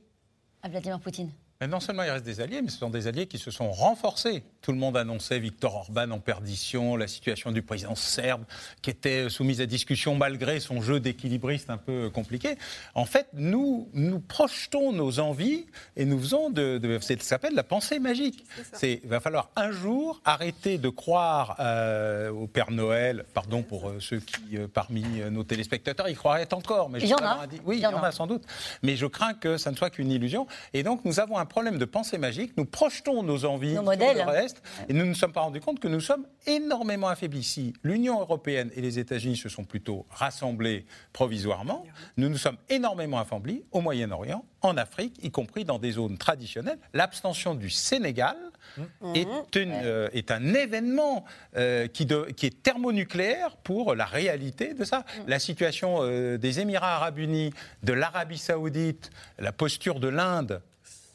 à 0.64 0.70
Vladimir 0.70 1.00
Poutine 1.00 1.32
mais 1.62 1.68
non 1.68 1.80
seulement 1.80 2.02
il 2.02 2.10
reste 2.10 2.26
des 2.26 2.42
alliés, 2.42 2.64
mais 2.64 2.72
ce 2.72 2.80
sont 2.80 2.90
des 2.90 3.06
alliés 3.06 3.28
qui 3.28 3.38
se 3.38 3.52
sont 3.52 3.72
renforcés. 3.72 4.44
Tout 4.62 4.72
le 4.72 4.78
monde 4.78 4.96
annonçait 4.96 5.40
Viktor 5.40 5.76
Orban 5.76 6.12
en 6.12 6.20
perdition, 6.20 6.96
la 6.96 7.08
situation 7.08 7.52
du 7.52 7.62
président 7.62 7.96
serbe 7.96 8.44
qui 8.82 8.90
était 8.90 9.30
soumise 9.30 9.60
à 9.62 9.66
discussion 9.66 10.16
malgré 10.16 10.60
son 10.60 10.82
jeu 10.82 11.00
d'équilibriste 11.00 11.70
un 11.70 11.78
peu 11.78 12.10
compliqué. 12.10 12.58
En 12.94 13.06
fait, 13.06 13.28
nous, 13.34 13.90
nous 13.94 14.20
projetons 14.20 14.92
nos 14.92 15.20
envies 15.20 15.66
et 15.96 16.06
nous 16.06 16.20
faisons 16.20 16.50
de, 16.50 16.78
de 16.78 17.00
ça 17.02 17.16
s'appelle 17.20 17.56
la 17.56 17.64
pensée 17.64 18.00
magique. 18.00 18.46
Il 18.84 19.00
va 19.06 19.20
falloir 19.20 19.50
un 19.56 19.72
jour 19.72 20.22
arrêter 20.26 20.78
de 20.78 20.90
croire 20.90 21.56
euh, 21.60 22.30
au 22.30 22.48
Père 22.48 22.72
Noël, 22.72 23.26
pardon 23.34 23.64
pour 23.64 23.90
euh, 23.90 24.00
ceux 24.00 24.20
qui, 24.20 24.58
euh, 24.58 24.68
parmi 24.72 25.04
nos 25.32 25.44
téléspectateurs, 25.44 26.10
y 26.10 26.14
croiraient 26.14 26.54
encore. 26.54 26.90
Mais 26.90 27.00
il 27.00 27.08
y 27.08 27.14
en 27.14 27.18
a. 27.18 27.46
Oui, 27.66 27.78
il 27.78 27.82
y, 27.82 27.88
en 27.88 28.04
a 28.04 28.12
sans 28.12 28.28
doute. 28.28 28.44
Mais 28.84 28.96
je 28.96 29.06
crains 29.06 29.34
que 29.34 29.58
ça 29.58 29.72
ne 29.72 29.76
soit 29.76 29.90
qu'une 29.90 30.12
illusion. 30.12 30.48
Et 30.74 30.84
donc, 30.84 31.06
nous 31.06 31.20
avons 31.20 31.38
un 31.38 31.46
problème 31.46 31.78
de 31.78 31.86
pensée 31.86 32.18
magique. 32.18 32.54
Nous 32.58 32.66
projetons 32.66 33.24
nos 33.24 33.46
envies 33.46 33.74
nos 33.74 33.82
modèles. 33.82 34.26
l'Est. 34.52 34.62
Et 34.90 34.94
nous 34.94 35.02
ne 35.02 35.10
nous 35.10 35.16
sommes 35.16 35.34
pas 35.34 35.42
rendus 35.42 35.62
compte 35.62 35.80
que 35.80 35.88
nous 35.88 36.00
sommes 36.00 36.26
énormément 36.46 37.08
affaiblis. 37.08 37.44
Si 37.44 37.74
l'Union 37.84 38.20
européenne 38.20 38.72
et 38.76 38.82
les 38.82 39.00
États-Unis 39.00 39.38
se 39.38 39.50
sont 39.50 39.64
plutôt 39.64 40.06
rassemblés 40.10 40.86
provisoirement, 41.14 41.86
nous 42.18 42.30
nous 42.30 42.38
sommes 42.38 42.58
énormément 42.70 43.20
affaiblis 43.20 43.64
au 43.72 43.82
Moyen-Orient, 43.82 44.46
en 44.62 44.78
Afrique, 44.78 45.16
y 45.24 45.32
compris 45.32 45.66
dans 45.66 45.80
des 45.80 45.92
zones 45.92 46.18
traditionnelles. 46.18 46.78
L'abstention 46.94 47.56
du 47.56 47.70
Sénégal 47.70 48.38
mmh. 48.78 48.84
est, 49.16 49.28
euh, 49.58 50.10
est, 50.14 50.32
un 50.32 50.54
événement 50.54 51.26
euh, 51.56 51.88
qui, 51.88 52.08
qui, 52.36 52.46
est 52.46 52.64
thermonucléaire 52.64 53.56
pour 53.58 53.96
la 53.96 54.06
réalité 54.06 54.74
de 54.74 54.84
ça. 54.84 55.00
Mmh. 55.00 55.22
La 55.28 55.40
situation 55.40 55.98
euh, 56.02 56.38
des 56.38 56.60
Émirats 56.60 56.96
arabes 56.96 57.20
unis, 57.20 57.54
de 57.84 57.94
l'Arabie 57.94 58.38
saoudite, 58.38 59.10
la 59.40 59.52
posture 59.52 60.00
de 60.00 60.08
l'Inde 60.08 60.62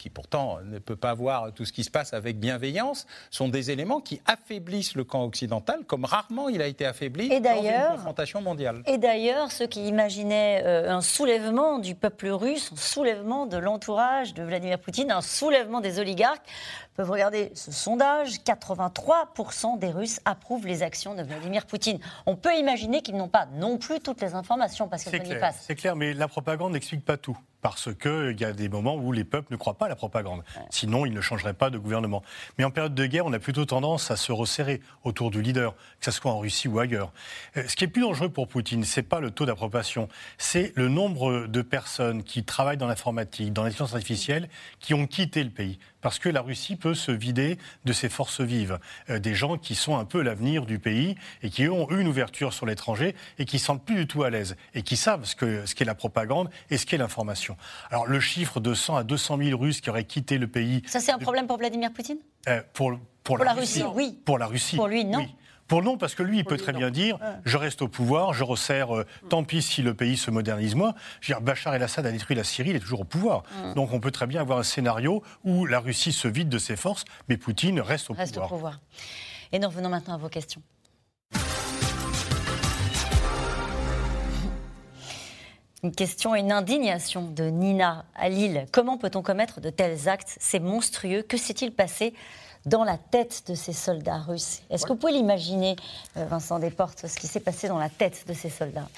qui 0.06 0.10
pourtant 0.10 0.58
ne 0.64 0.78
peut 0.78 0.94
pas 0.94 1.14
voir 1.14 1.52
tout 1.52 1.64
ce 1.64 1.72
qui 1.72 1.82
se 1.82 1.90
passe 1.90 2.14
avec 2.14 2.38
bienveillance, 2.38 3.08
sont 3.30 3.48
des 3.48 3.72
éléments 3.72 4.00
qui 4.00 4.20
affaiblissent 4.24 4.94
le 4.94 5.02
camp 5.02 5.24
occidental 5.24 5.80
comme 5.84 6.04
rarement 6.04 6.48
il 6.48 6.62
a 6.62 6.68
été 6.68 6.86
affaibli 6.86 7.28
dans 7.40 7.60
une 7.60 7.96
confrontation 7.96 8.40
mondiale. 8.40 8.82
Et 8.86 8.98
d'ailleurs, 8.98 9.50
ceux 9.50 9.66
qui 9.66 9.88
imaginaient 9.88 10.62
euh, 10.64 10.92
un 10.92 11.00
soulèvement 11.00 11.80
du 11.80 11.96
peuple 11.96 12.28
russe, 12.28 12.70
un 12.72 12.76
soulèvement 12.76 13.46
de 13.46 13.56
l'entourage 13.56 14.32
de 14.32 14.44
Vladimir 14.44 14.78
Poutine, 14.78 15.10
un 15.10 15.22
soulèvement 15.22 15.80
des 15.80 15.98
oligarques, 15.98 16.46
peuvent 16.96 17.10
regarder 17.10 17.50
ce 17.54 17.70
sondage. 17.72 18.38
83% 18.44 19.78
des 19.78 19.90
Russes 19.90 20.20
approuvent 20.24 20.66
les 20.66 20.82
actions 20.82 21.14
de 21.14 21.22
Vladimir 21.22 21.66
Poutine. 21.66 21.98
On 22.26 22.36
peut 22.36 22.56
imaginer 22.56 23.02
qu'ils 23.02 23.16
n'ont 23.16 23.28
pas 23.28 23.46
non 23.54 23.78
plus 23.78 24.00
toutes 24.00 24.20
les 24.20 24.34
informations 24.34 24.88
parce 24.88 25.04
qu'elles 25.04 25.40
passent. 25.40 25.64
C'est 25.66 25.76
clair, 25.76 25.96
mais 25.96 26.14
la 26.14 26.28
propagande 26.28 26.72
n'explique 26.72 27.04
pas 27.04 27.16
tout 27.16 27.38
parce 27.62 27.88
qu'il 27.94 28.40
y 28.40 28.44
a 28.44 28.52
des 28.52 28.68
moments 28.68 28.94
où 28.94 29.10
les 29.10 29.24
peuples 29.24 29.48
ne 29.50 29.56
croient 29.56 29.76
pas 29.76 29.86
à 29.86 29.88
la 29.88 29.96
propagande. 29.96 30.44
Sinon, 30.70 31.04
ils 31.04 31.12
ne 31.12 31.20
changeraient 31.20 31.52
pas 31.52 31.68
de 31.68 31.78
gouvernement. 31.78 32.22
Mais 32.58 32.64
en 32.64 32.70
période 32.70 32.94
de 32.94 33.06
guerre, 33.06 33.26
on 33.26 33.32
a 33.32 33.40
plutôt 33.40 33.64
tendance 33.64 34.12
à 34.12 34.16
se 34.16 34.30
resserrer 34.30 34.80
autour 35.02 35.32
du 35.32 35.42
leader, 35.42 35.74
que 35.98 36.04
ce 36.04 36.12
soit 36.12 36.30
en 36.30 36.38
Russie 36.38 36.68
ou 36.68 36.78
ailleurs. 36.78 37.12
Euh, 37.56 37.64
ce 37.66 37.74
qui 37.74 37.82
est 37.82 37.88
plus 37.88 38.02
dangereux 38.02 38.28
pour 38.28 38.46
Poutine, 38.46 38.84
c'est 38.84 39.02
pas 39.02 39.18
le 39.18 39.32
taux 39.32 39.46
d'approbation, 39.46 40.08
c'est 40.38 40.72
le 40.76 40.88
nombre 40.88 41.48
de 41.48 41.62
personnes 41.62 42.22
qui 42.22 42.44
travaillent 42.44 42.76
dans 42.76 42.86
l'informatique, 42.86 43.52
dans 43.52 43.64
l'intelligence 43.64 43.94
artificielle, 43.94 44.48
qui 44.78 44.94
ont 44.94 45.08
quitté 45.08 45.42
le 45.42 45.50
pays 45.50 45.80
parce 46.00 46.18
que 46.18 46.28
la 46.28 46.40
Russie 46.40 46.76
peut 46.76 46.94
se 46.94 47.12
vider 47.12 47.58
de 47.84 47.92
ses 47.92 48.08
forces 48.08 48.40
vives, 48.40 48.78
euh, 49.10 49.18
des 49.18 49.34
gens 49.34 49.56
qui 49.56 49.74
sont 49.74 49.96
un 49.96 50.04
peu 50.04 50.22
l'avenir 50.22 50.66
du 50.66 50.78
pays 50.78 51.16
et 51.42 51.50
qui 51.50 51.68
ont 51.68 51.90
eu 51.90 52.00
une 52.00 52.08
ouverture 52.08 52.52
sur 52.52 52.66
l'étranger 52.66 53.14
et 53.38 53.44
qui 53.44 53.56
ne 53.56 53.60
sentent 53.60 53.84
plus 53.84 53.96
du 53.96 54.06
tout 54.06 54.22
à 54.22 54.30
l'aise 54.30 54.56
et 54.74 54.82
qui 54.82 54.96
savent 54.96 55.24
ce 55.24 55.36
qu'est 55.36 55.66
ce 55.66 55.84
la 55.84 55.94
propagande 55.94 56.50
et 56.70 56.78
ce 56.78 56.86
qu'est 56.86 56.98
l'information. 56.98 57.56
Alors 57.90 58.06
le 58.06 58.18
chiffre 58.20 58.60
de 58.60 58.74
100 58.74 58.96
à 58.96 59.04
200 59.04 59.38
000 59.38 59.60
Russes 59.60 59.80
qui 59.80 59.90
auraient 59.90 60.04
quitté 60.04 60.38
le 60.38 60.48
pays... 60.48 60.82
Ça 60.86 61.00
c'est 61.00 61.12
un 61.12 61.18
problème 61.18 61.46
pour 61.46 61.58
Vladimir 61.58 61.92
Poutine? 61.92 62.18
Euh, 62.48 62.62
pour, 62.72 62.98
pour, 63.24 63.38
la, 63.38 63.52
Russie, 63.52 63.82
oui. 63.94 64.18
Pour 64.24 64.38
la 64.38 64.46
Russie. 64.46 64.76
Pour 64.76 64.88
lui, 64.88 65.04
non. 65.04 65.26
Pour 65.68 65.82
non, 65.82 65.96
parce 65.98 66.14
que 66.14 66.22
lui, 66.22 66.38
il 66.38 66.44
peut 66.44 66.56
très 66.56 66.72
bien 66.72 66.90
dire 66.90 67.18
je 67.44 67.56
reste 67.56 67.82
au 67.82 67.88
pouvoir, 67.88 68.32
je 68.32 68.44
resserre, 68.44 68.96
euh, 68.96 69.06
tant 69.28 69.42
pis 69.42 69.62
si 69.62 69.82
le 69.82 69.94
pays 69.94 70.16
se 70.16 70.30
modernise 70.30 70.74
moins. 70.74 70.94
Je 71.20 71.32
veux 71.32 71.38
dire, 71.38 71.44
Bachar 71.44 71.74
el-Assad 71.74 72.06
a 72.06 72.12
détruit 72.12 72.36
la 72.36 72.44
Syrie, 72.44 72.70
il 72.70 72.76
est 72.76 72.80
toujours 72.80 73.00
au 73.00 73.04
pouvoir. 73.04 73.42
Donc 73.74 73.92
on 73.92 74.00
peut 74.00 74.10
très 74.10 74.26
bien 74.26 74.40
avoir 74.40 74.58
un 74.58 74.62
scénario 74.62 75.22
où 75.44 75.66
la 75.66 75.80
Russie 75.80 76.12
se 76.12 76.28
vide 76.28 76.48
de 76.48 76.58
ses 76.58 76.76
forces, 76.76 77.04
mais 77.28 77.36
Poutine 77.36 77.80
reste 77.80 78.10
au 78.10 78.14
reste 78.14 78.34
pouvoir. 78.34 78.52
Au 78.52 78.54
pouvoir. 78.54 78.80
Et 79.52 79.58
nous 79.58 79.68
revenons 79.68 79.88
maintenant 79.88 80.14
à 80.14 80.18
vos 80.18 80.28
questions. 80.28 80.62
Une 85.82 85.92
question 85.92 86.34
et 86.34 86.40
une 86.40 86.52
indignation 86.52 87.30
de 87.30 87.44
Nina 87.44 88.06
à 88.16 88.28
Lille. 88.28 88.66
Comment 88.72 88.98
peut-on 88.98 89.22
commettre 89.22 89.60
de 89.60 89.70
tels 89.70 90.08
actes? 90.08 90.36
C'est 90.40 90.58
monstrueux. 90.58 91.22
Que 91.22 91.36
s'est-il 91.36 91.70
passé 91.70 92.14
dans 92.66 92.82
la 92.82 92.98
tête 92.98 93.44
de 93.48 93.54
ces 93.54 93.72
soldats 93.72 94.18
russes. 94.18 94.60
Est-ce 94.70 94.84
que 94.84 94.88
vous 94.88 94.98
pouvez 94.98 95.12
l'imaginer, 95.12 95.76
euh, 96.16 96.26
Vincent 96.26 96.58
Desportes, 96.58 97.06
ce 97.06 97.16
qui 97.16 97.28
s'est 97.28 97.40
passé 97.40 97.68
dans 97.68 97.78
la 97.78 97.88
tête 97.88 98.24
de 98.26 98.34
ces 98.34 98.50
soldats? 98.50 98.88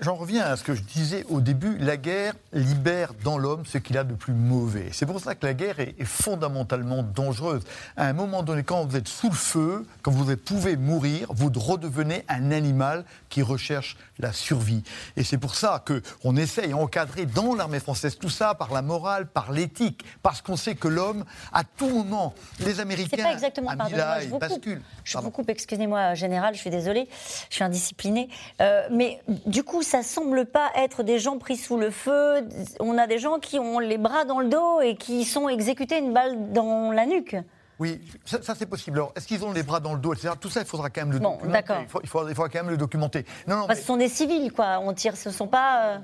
J'en 0.00 0.14
reviens 0.14 0.44
à 0.44 0.56
ce 0.56 0.62
que 0.62 0.74
je 0.74 0.82
disais 0.82 1.24
au 1.30 1.40
début, 1.40 1.78
la 1.78 1.96
guerre 1.96 2.34
libère 2.52 3.12
dans 3.24 3.38
l'homme 3.38 3.64
ce 3.64 3.78
qu'il 3.78 3.96
a 3.96 4.04
de 4.04 4.14
plus 4.14 4.34
mauvais. 4.34 4.90
C'est 4.92 5.06
pour 5.06 5.20
ça 5.20 5.34
que 5.34 5.46
la 5.46 5.54
guerre 5.54 5.80
est, 5.80 5.94
fondamentalement 6.04 7.02
dangereuse. 7.02 7.62
À 7.96 8.06
un 8.06 8.12
moment 8.12 8.42
donné, 8.42 8.62
quand 8.62 8.84
vous 8.84 8.96
êtes 8.96 9.08
sous 9.08 9.30
le 9.30 9.34
feu, 9.34 9.86
quand 10.02 10.10
vous 10.10 10.36
pouvez 10.36 10.76
mourir, 10.76 11.28
vous 11.30 11.50
redevenez 11.54 12.24
un 12.28 12.50
animal 12.50 13.04
qui 13.30 13.40
recherche 13.40 13.96
la 14.18 14.32
survie. 14.32 14.82
Et 15.16 15.24
c'est 15.24 15.38
pour 15.38 15.54
ça 15.54 15.82
qu'on 15.84 16.36
essaye 16.36 16.70
d'encadrer 16.70 17.24
dans 17.24 17.54
l'armée 17.54 17.80
française 17.80 18.18
tout 18.18 18.28
ça 18.28 18.54
par 18.54 18.72
la 18.72 18.82
morale, 18.82 19.26
par 19.26 19.50
l'éthique, 19.50 20.04
parce 20.22 20.42
qu'on 20.42 20.56
sait 20.56 20.74
que 20.74 20.88
l'homme, 20.88 21.24
à 21.52 21.64
tout 21.64 21.88
moment, 21.88 22.34
les 22.60 22.80
Américains 22.80 23.13
c'est 23.16 23.22
pas 23.22 23.32
exactement, 23.32 23.76
pardonnez-moi, 23.76 24.20
je 24.20 24.28
vous 24.28 24.38
coupe, 24.38 24.68
je 25.04 25.18
vous 25.18 25.30
coupe 25.30 25.50
excusez-moi, 25.50 26.14
général, 26.14 26.54
je 26.54 26.60
suis 26.60 26.70
désolée, 26.70 27.08
je 27.50 27.54
suis 27.54 27.64
indisciplinée. 27.64 28.28
Euh, 28.60 28.86
mais 28.90 29.20
du 29.46 29.62
coup, 29.62 29.82
ça 29.82 30.02
semble 30.02 30.46
pas 30.46 30.70
être 30.76 31.02
des 31.02 31.18
gens 31.18 31.38
pris 31.38 31.56
sous 31.56 31.78
le 31.78 31.90
feu. 31.90 32.46
On 32.80 32.98
a 32.98 33.06
des 33.06 33.18
gens 33.18 33.38
qui 33.38 33.58
ont 33.58 33.78
les 33.78 33.98
bras 33.98 34.24
dans 34.24 34.40
le 34.40 34.48
dos 34.48 34.80
et 34.80 34.96
qui 34.96 35.24
sont 35.24 35.48
exécutés 35.48 35.98
une 35.98 36.12
balle 36.12 36.52
dans 36.52 36.90
la 36.92 37.06
nuque. 37.06 37.36
Oui, 37.80 38.00
ça, 38.24 38.54
c'est 38.54 38.66
possible. 38.66 38.98
Alors, 38.98 39.12
est-ce 39.16 39.26
qu'ils 39.26 39.44
ont 39.44 39.52
les 39.52 39.64
bras 39.64 39.80
dans 39.80 39.94
le 39.94 39.98
dos, 39.98 40.14
etc. 40.14 40.34
Tout 40.40 40.48
ça, 40.48 40.60
il 40.60 40.66
faudra 40.66 40.90
quand 40.90 41.02
même 41.02 41.12
le 41.12 41.18
bon, 41.18 41.32
documenter. 41.32 41.74
Il, 41.74 42.00
il, 42.04 42.08
faudra, 42.08 42.48
quand 42.48 42.58
même 42.60 42.70
le 42.70 42.76
documenter. 42.76 43.26
Non, 43.48 43.56
non, 43.56 43.66
Ce 43.70 43.82
sont 43.82 43.96
des 43.96 44.08
civils, 44.08 44.52
quoi. 44.52 44.78
On 44.80 44.92
tire, 44.92 45.16
ce 45.16 45.30
ne 45.30 45.34
sont 45.34 45.48
pas. 45.48 45.86
Euh, 45.86 45.98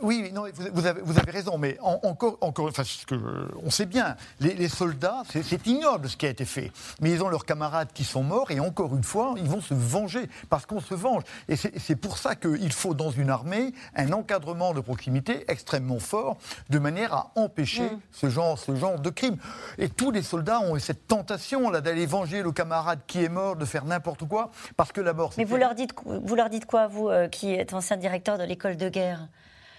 oui, 0.00 0.30
non, 0.32 0.44
vous, 0.72 0.86
avez, 0.86 1.00
vous, 1.00 1.18
avez, 1.18 1.30
raison, 1.30 1.58
mais 1.58 1.76
encore, 1.80 2.38
encore 2.40 2.68
enfin, 2.68 2.84
ce 2.84 3.06
que, 3.06 3.16
on 3.64 3.70
sait 3.70 3.86
bien, 3.86 4.16
les, 4.40 4.68
soldats, 4.68 5.22
c'est 5.30 5.66
ignoble 5.66 6.08
ce 6.08 6.16
qui 6.16 6.26
a 6.26 6.30
été 6.30 6.44
fait. 6.44 6.72
Mais 7.00 7.10
ils 7.10 7.22
ont 7.22 7.28
leurs 7.28 7.44
camarades 7.44 7.88
qui 7.92 8.04
sont 8.04 8.22
morts, 8.22 8.50
et 8.50 8.60
encore 8.60 8.94
une 8.94 9.02
fois, 9.02 9.34
ils 9.36 9.48
vont 9.48 9.60
se 9.60 9.74
venger, 9.74 10.28
parce 10.48 10.66
qu'on 10.66 10.80
se 10.80 10.94
venge. 10.94 11.22
Et 11.48 11.56
c'est 11.56 11.96
pour 11.96 12.18
ça 12.18 12.34
qu'il 12.34 12.72
faut, 12.72 12.94
dans 12.94 13.10
une 13.10 13.30
armée, 13.30 13.72
un 13.94 14.12
encadrement 14.12 14.74
de 14.74 14.80
proximité 14.80 15.44
extrêmement 15.48 15.98
fort, 15.98 16.36
de 16.70 16.78
manière 16.78 17.14
à 17.14 17.32
empêcher 17.36 17.90
mm. 17.90 18.00
ce, 18.12 18.30
genre, 18.30 18.58
ce 18.58 18.74
genre 18.74 18.98
de 18.98 19.10
crime. 19.10 19.36
Et 19.78 19.88
tous 19.88 20.10
les 20.10 20.22
soldats 20.22 20.60
ont 20.60 20.78
cette 20.78 21.06
tentation 21.06 21.70
là 21.70 21.80
d'aller 21.80 22.06
venger 22.06 22.42
le 22.42 22.52
camarade 22.52 23.00
qui 23.06 23.24
est 23.24 23.28
mort, 23.28 23.56
de 23.56 23.64
faire 23.64 23.84
n'importe 23.84 24.26
quoi, 24.26 24.50
parce 24.76 24.92
que 24.92 25.00
la 25.00 25.12
mort... 25.12 25.32
Mais 25.38 25.44
vous 25.44 25.56
leur, 25.56 25.74
dites, 25.74 25.92
vous 26.04 26.34
leur 26.34 26.50
dites 26.50 26.66
quoi, 26.66 26.86
vous, 26.86 27.08
euh, 27.08 27.28
qui 27.28 27.52
êtes 27.52 27.74
ancien 27.74 27.96
directeur 27.96 28.38
de 28.38 28.44
l'école 28.44 28.76
de 28.76 28.88
guerre? 28.88 29.28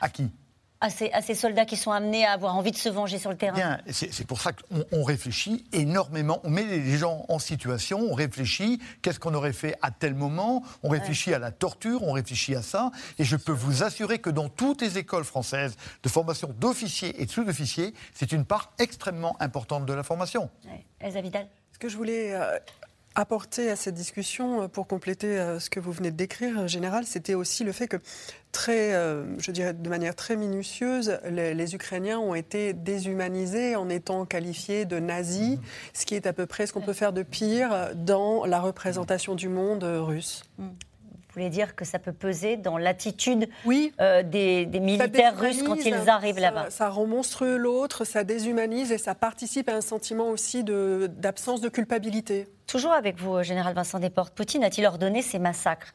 À 0.02 0.10
qui? 0.10 0.30
À 0.82 0.90
ces, 0.90 1.12
à 1.12 1.22
ces, 1.22 1.36
soldats 1.36 1.66
qui 1.66 1.76
sont 1.76 1.92
amenés 1.92 2.26
à 2.26 2.32
avoir 2.32 2.56
envie 2.56 2.72
de 2.72 2.78
se 2.78 2.88
venger 2.88 3.20
sur 3.20 3.30
le 3.30 3.36
terrain 3.36 3.54
Bien, 3.54 3.82
c'est 3.90 4.26
pour 4.26 4.40
ça 4.40 4.54
qu'on 4.54 5.04
réfléchit 5.04 5.66
énormément. 5.74 6.40
On 6.46 6.50
met 6.50 6.64
les 6.64 6.98
gens 6.98 7.26
en 7.28 7.38
situation, 7.38 8.00
on 8.00 8.14
réfléchit 8.14 8.80
qu'est-ce 9.02 9.20
qu'on 9.20 9.34
aurait 9.34 9.52
fait 9.52 9.76
à 9.82 9.92
tel 9.92 10.16
moment, 10.16 10.64
on 10.82 10.88
réfléchit 10.88 11.34
à 11.34 11.40
la 11.40 11.52
torture, 11.52 12.04
on 12.04 12.14
réfléchit 12.14 12.56
à 12.56 12.62
ça. 12.62 12.92
Et 13.18 13.26
je 13.26 13.36
peux 13.36 13.52
vous 13.52 13.84
assurer 13.84 14.20
que 14.20 14.30
dans 14.30 14.48
toutes 14.48 14.82
les 14.82 14.98
écoles 14.98 15.26
françaises 15.26 15.76
de 16.02 16.08
formation 16.08 16.56
d'officiers 16.58 17.22
et 17.22 17.26
de 17.26 17.32
sous-officiers, 17.32 17.94
c'est 18.14 18.32
une 18.32 18.46
part 18.46 18.72
extrêmement 18.80 19.36
importante 19.42 19.86
de 19.86 19.92
la 19.92 20.04
formation. 20.04 20.50
Ouais. 20.64 20.86
Elsa 21.02 21.20
Vidal 21.20 21.50
Ce 21.74 21.78
que 21.78 21.90
je 21.90 21.98
voulais 21.98 22.34
euh, 23.18 23.22
apporter 23.22 23.70
à 23.70 23.76
cette 23.76 23.96
discussion, 23.96 24.64
euh, 24.64 24.68
pour 24.68 24.88
compléter 24.88 25.40
euh, 25.40 25.60
ce 25.60 25.70
que 25.70 25.80
vous 25.80 25.92
venez 25.92 26.12
de 26.12 26.16
décrire, 26.16 26.68
Général, 26.68 27.06
c'était 27.06 27.34
aussi 27.34 27.64
le 27.64 27.72
fait 27.72 27.88
que, 27.88 27.98
très, 28.52 28.94
euh, 28.94 29.26
je 29.40 29.52
dirais 29.52 29.74
de 29.74 29.90
manière 29.90 30.16
très 30.16 30.36
minutieuse, 30.36 31.20
les, 31.30 31.76
Ukrainiens 31.76 32.20
ont 32.20 32.34
été 32.34 32.74
déshumanisés 32.74 33.76
en 33.76 33.90
étant 33.90 34.26
qualifiés 34.26 34.86
de 34.86 35.00
nazis, 35.00 35.58
mmh. 35.58 35.62
ce 35.94 36.06
qui 36.06 36.16
est 36.16 36.28
à 36.28 36.34
peu 36.34 36.46
près 36.46 36.66
ce 36.66 36.74
qu'on 36.74 36.82
peut 36.82 36.94
faire 36.94 37.14
de 37.14 37.24
pire 37.24 37.92
dans 37.96 38.46
la 38.46 38.60
représentation 38.60 39.36
du 39.36 39.50
monde 39.50 39.84
russe. 39.84 40.44
Vous 41.30 41.36
voulez 41.36 41.50
dire 41.50 41.76
que 41.76 41.86
ça 41.86 42.00
peut 42.00 42.12
peser 42.12 42.58
dans 42.58 42.78
l'attitude 42.78 43.50
oui. 43.64 43.94
des, 44.26 44.68
militaires 44.82 45.38
russes 45.38 45.62
quand 45.64 45.76
ils 45.76 46.10
arrivent 46.10 46.40
là-bas 46.40 46.72
Ça 46.72 46.90
rend 46.90 47.06
monstrueux 47.06 47.58
l'autre, 47.58 48.04
ça 48.04 48.24
déshumanise 48.24 48.92
et 48.92 48.98
ça 48.98 49.14
participe 49.14 49.70
à 49.70 49.76
un 49.76 49.82
sentiment 49.82 50.30
aussi 50.30 50.64
d'absence 50.64 51.62
de 51.62 51.70
culpabilité. 51.70 52.48
Toujours 52.70 52.92
avec 52.92 53.18
vous, 53.18 53.38
euh, 53.38 53.42
Général 53.42 53.74
Vincent 53.74 53.98
Desportes, 53.98 54.32
Poutine 54.36 54.64
a-t-il 54.64 54.86
ordonné 54.86 55.24
ces 55.24 55.40
massacres? 55.40 55.92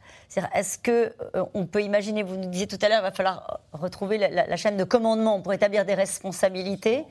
Est-ce 0.54 0.76
qu'on 0.78 0.90
euh, 1.36 1.44
on 1.54 1.66
peut 1.66 1.82
imaginer, 1.82 2.24
vous 2.24 2.36
nous 2.36 2.48
disiez 2.48 2.66
tout 2.66 2.78
à 2.82 2.88
l'heure, 2.88 2.98
il 2.98 3.02
va 3.02 3.12
falloir 3.12 3.60
retrouver 3.72 4.18
la, 4.18 4.56
chaîne 4.56 4.76
de 4.76 4.82
commandement 4.82 5.40
pour 5.40 5.52
établir 5.52 5.84
des 5.84 5.94
responsabilités? 5.94 7.04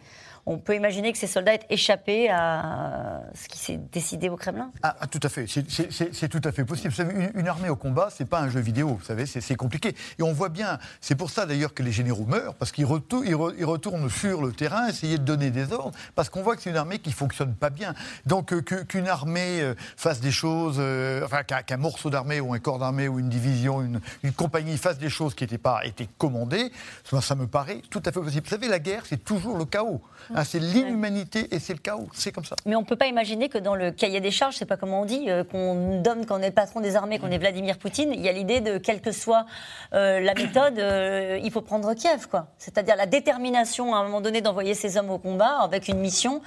On 0.46 0.58
peut 0.58 0.76
imaginer 0.76 1.12
que 1.14 1.18
ces 1.18 1.28
soldats 1.28 1.54
aient 1.54 1.66
échappé 1.70 2.30
à 2.30 3.22
ce 3.34 3.48
qui 3.48 3.58
s'est 3.58 3.80
décidé 3.92 4.30
au 4.30 4.36
Kremlin 4.36 4.72
ah, 4.82 4.96
ah, 5.00 5.08
Tout 5.08 5.20
à 5.24 5.30
fait, 5.30 5.46
c'est 5.48 6.30
tout 6.30 6.42
à 6.44 6.52
fait 6.52 6.66
possible. 6.66 6.94
Une, 7.36 7.48
armée 7.48 7.70
au 7.70 7.76
combat, 7.76 8.10
c'est 8.12 8.26
pas 8.26 8.42
un 8.42 8.50
jeu 8.50 8.60
vidéo, 8.60 8.90
vous 9.00 9.06
savez, 9.06 9.26
c'est 9.26 9.56
compliqué. 9.56 9.96
Et 10.20 10.24
on 10.24 10.34
voit 10.34 10.50
bien, 10.50 10.80
c'est 11.00 11.16
pour 11.16 11.30
ça 11.30 11.46
d'ailleurs 11.46 11.74
que 11.74 11.84
les 11.84 11.92
généraux 11.92 12.26
meurent, 12.26 12.56
parce 12.56 12.72
qu'ils 12.72 12.86
retournent 12.86 14.10
sur 14.10 14.42
le 14.42 14.52
terrain, 14.52 14.88
essayer 14.88 15.18
de 15.18 15.24
donner 15.24 15.50
des 15.50 15.72
ordres, 15.72 15.98
parce 16.16 16.30
qu'on 16.30 16.42
voit 16.42 16.56
que 16.56 16.62
c'est 16.62 16.72
une 16.72 16.78
armée 16.78 17.00
qui 17.00 17.12
fonctionne 17.12 17.54
pas 17.56 17.70
bien. 17.70 17.94
Donc 18.26 18.52
euh, 18.54 18.62
qu'une 18.62 19.08
armée 19.08 19.62
euh, 19.62 19.76
fasse 19.96 20.20
des 20.20 20.32
choses, 20.32 20.78
euh, 20.80 21.24
enfin 21.24 21.44
qu'un 21.44 21.78
morceau 21.78 22.10
d'armée 22.10 22.42
ou 22.42 22.54
un 22.54 22.60
corps 22.60 22.80
d'armée 22.80 23.08
ou 23.08 23.20
une 23.20 23.30
division, 23.30 23.82
une, 23.82 24.34
compagnie 24.34 24.78
fasse 24.78 24.98
des 24.98 25.10
choses 25.10 25.36
qui 25.36 25.44
n'étaient 25.44 25.58
pas 25.58 25.86
été 25.86 26.10
commandées, 26.18 26.72
ça, 27.04 27.22
ça 27.22 27.36
me 27.36 27.48
paraît 27.48 27.82
tout 27.90 28.02
à 28.06 28.12
fait 28.12 28.20
possible. 28.20 28.44
Vous 28.44 28.50
savez, 28.50 28.68
la 28.68 28.80
guerre, 28.80 29.04
c'est 29.06 29.24
toujours 29.24 29.58
le 29.58 29.66
chaos. 29.66 30.02
Hein, 30.36 30.44
c'est 30.44 30.60
l'inhumanité 30.60 31.48
et 31.52 31.60
c'est 31.60 31.74
le 31.74 31.80
chaos. 31.80 32.08
C'est 32.14 32.32
comme 32.32 32.46
ça. 32.46 32.56
Mais 32.66 32.76
on 32.76 32.82
ne 32.82 32.86
peut 32.86 32.96
pas 32.96 33.08
imaginer 33.08 33.50
que 33.50 33.58
dans 33.58 33.76
le 33.76 33.92
cahier 33.92 34.20
des 34.20 34.32
charges, 34.32 34.56
c'est 34.56 34.66
pas 34.66 34.78
comment 34.78 35.02
on 35.02 35.06
dit, 35.06 35.30
euh, 35.30 35.44
qu'on 35.44 36.02
donne, 36.02 36.26
qu'on 36.26 36.42
est 36.42 36.48
le 36.48 36.54
patron 36.54 36.82
des 36.82 36.96
armées, 36.96 37.20
qu'on 37.20 37.32
est 37.32 37.38
Vladimir 37.38 37.78
Poutine, 37.78 38.12
il 38.14 38.22
y 38.22 38.30
a 38.30 38.32
l'idée 38.32 38.62
de, 38.62 38.78
quelle 38.78 39.02
que 39.02 39.12
soit 39.12 39.46
euh, 39.94 40.20
la 40.20 40.34
méthode, 40.34 40.80
euh, 40.80 41.40
il 41.44 41.52
faut 41.52 41.62
prendre 41.62 41.94
Kiev. 41.94 42.28
quoi. 42.28 42.48
C'est-à-dire 42.58 42.96
la 42.96 43.06
détermination 43.06 43.96
à 43.96 44.00
un 44.00 44.04
moment 44.04 44.22
donné 44.22 44.42
d'envoyer 44.42 44.74
ses 44.74 44.98
hommes 44.98 45.10
au 45.10 45.20
combat 45.20 45.60
avec 45.62 45.88
une 45.88 46.00
mission, 46.00 46.42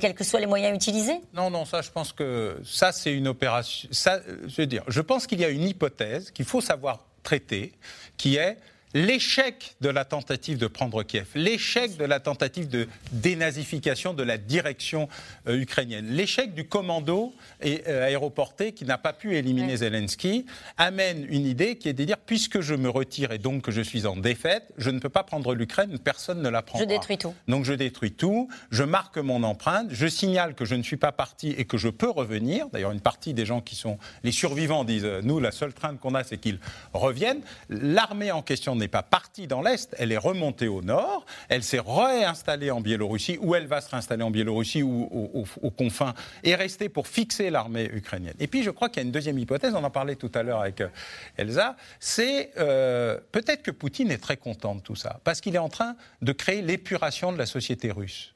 quels 0.00 0.14
que 0.14 0.24
soient 0.24 0.40
les 0.40 0.46
moyens 0.46 0.74
utilisés. 0.74 1.20
Non, 1.34 1.50
non, 1.50 1.64
ça, 1.64 1.82
je 1.82 1.90
pense 1.90 2.12
que 2.12 2.56
ça, 2.64 2.92
c'est 2.92 3.12
une 3.12 3.28
opération. 3.28 3.88
Ça, 3.90 4.20
je 4.46 4.60
veux 4.60 4.66
dire, 4.66 4.82
je 4.88 5.00
pense 5.00 5.26
qu'il 5.26 5.40
y 5.40 5.44
a 5.44 5.48
une 5.48 5.64
hypothèse 5.64 6.30
qu'il 6.30 6.44
faut 6.44 6.60
savoir 6.60 7.06
traiter, 7.22 7.72
qui 8.16 8.36
est 8.36 8.58
l'échec 8.94 9.74
de 9.80 9.88
la 9.88 10.04
tentative 10.04 10.58
de 10.58 10.66
prendre 10.66 11.02
Kiev, 11.02 11.28
l'échec 11.34 11.96
de 11.96 12.04
la 12.04 12.20
tentative 12.20 12.68
de 12.68 12.88
dénazification 13.12 14.14
de 14.14 14.22
la 14.22 14.38
direction 14.38 15.08
euh, 15.48 15.60
ukrainienne, 15.60 16.06
l'échec 16.08 16.54
du 16.54 16.64
commando 16.64 17.34
euh, 17.64 18.06
aéroporté 18.06 18.72
qui 18.72 18.84
n'a 18.84 18.98
pas 18.98 19.12
pu 19.12 19.36
éliminer 19.36 19.78
Zelensky, 19.78 20.46
amène 20.76 21.26
une 21.28 21.46
idée 21.46 21.76
qui 21.76 21.88
est 21.88 21.92
de 21.92 22.04
dire 22.04 22.18
puisque 22.18 22.60
je 22.60 22.74
me 22.74 22.88
retire 22.88 23.32
et 23.32 23.38
donc 23.38 23.62
que 23.62 23.72
je 23.72 23.80
suis 23.80 24.06
en 24.06 24.16
défaite, 24.16 24.64
je 24.76 24.90
ne 24.90 24.98
peux 24.98 25.08
pas 25.08 25.22
prendre 25.22 25.54
l'Ukraine, 25.54 25.98
personne 25.98 26.42
ne 26.42 26.48
la 26.48 26.62
prendra. 26.62 26.84
Je 26.84 26.88
détruis 26.88 27.18
tout. 27.18 27.34
Donc 27.48 27.64
je 27.64 27.72
détruis 27.72 28.12
tout, 28.12 28.48
je 28.70 28.82
marque 28.82 29.18
mon 29.18 29.42
empreinte, 29.42 29.88
je 29.90 30.06
signale 30.06 30.54
que 30.54 30.64
je 30.64 30.74
ne 30.74 30.82
suis 30.82 30.96
pas 30.96 31.12
parti 31.12 31.50
et 31.56 31.64
que 31.64 31.78
je 31.78 31.88
peux 31.88 32.10
revenir. 32.10 32.68
D'ailleurs, 32.72 32.92
une 32.92 33.00
partie 33.00 33.34
des 33.34 33.46
gens 33.46 33.60
qui 33.60 33.74
sont 33.74 33.98
les 34.24 34.32
survivants 34.32 34.84
disent 34.84 35.06
nous, 35.22 35.40
la 35.40 35.50
seule 35.50 35.72
crainte 35.72 36.00
qu'on 36.00 36.14
a, 36.14 36.24
c'est 36.24 36.38
qu'ils 36.38 36.58
reviennent. 36.92 37.40
L'armée 37.68 38.32
en 38.32 38.42
question 38.42 38.76
n'est 38.82 38.88
pas 38.88 39.02
partie 39.02 39.46
dans 39.46 39.62
l'Est, 39.62 39.94
elle 39.98 40.12
est 40.12 40.18
remontée 40.18 40.68
au 40.68 40.82
Nord, 40.82 41.24
elle 41.48 41.62
s'est 41.62 41.80
réinstallée 41.84 42.70
en 42.70 42.80
Biélorussie, 42.80 43.38
ou 43.40 43.54
elle 43.54 43.66
va 43.66 43.80
se 43.80 43.90
réinstaller 43.90 44.22
en 44.22 44.30
Biélorussie 44.30 44.82
ou 44.82 45.44
aux, 45.62 45.70
confins, 45.70 46.14
et 46.42 46.54
rester 46.54 46.88
pour 46.88 47.06
fixer 47.06 47.50
l'armée 47.50 47.88
ukrainienne. 47.92 48.34
Et 48.38 48.46
puis 48.46 48.62
je 48.62 48.70
crois 48.70 48.88
qu'il 48.88 48.98
y 48.98 49.04
a 49.04 49.06
une 49.06 49.12
deuxième 49.12 49.38
hypothèse, 49.38 49.74
on 49.74 49.84
en 49.84 49.90
parlait 49.90 50.16
tout 50.16 50.30
à 50.34 50.42
l'heure 50.42 50.60
avec 50.60 50.80
euh, 50.80 50.88
Elsa, 51.36 51.76
c'est 52.00 52.50
euh, 52.58 53.18
peut-être 53.32 53.62
que 53.62 53.70
Poutine 53.70 54.10
est 54.10 54.18
très 54.22 54.36
content 54.36 54.74
de 54.74 54.80
tout 54.80 54.96
ça, 54.96 55.20
parce 55.24 55.40
qu'il 55.40 55.54
est 55.54 55.58
en 55.58 55.68
train 55.68 55.96
de 56.20 56.32
créer 56.32 56.62
l'épuration 56.62 57.32
de 57.32 57.38
la 57.38 57.46
société 57.46 57.90
russe. 57.90 58.34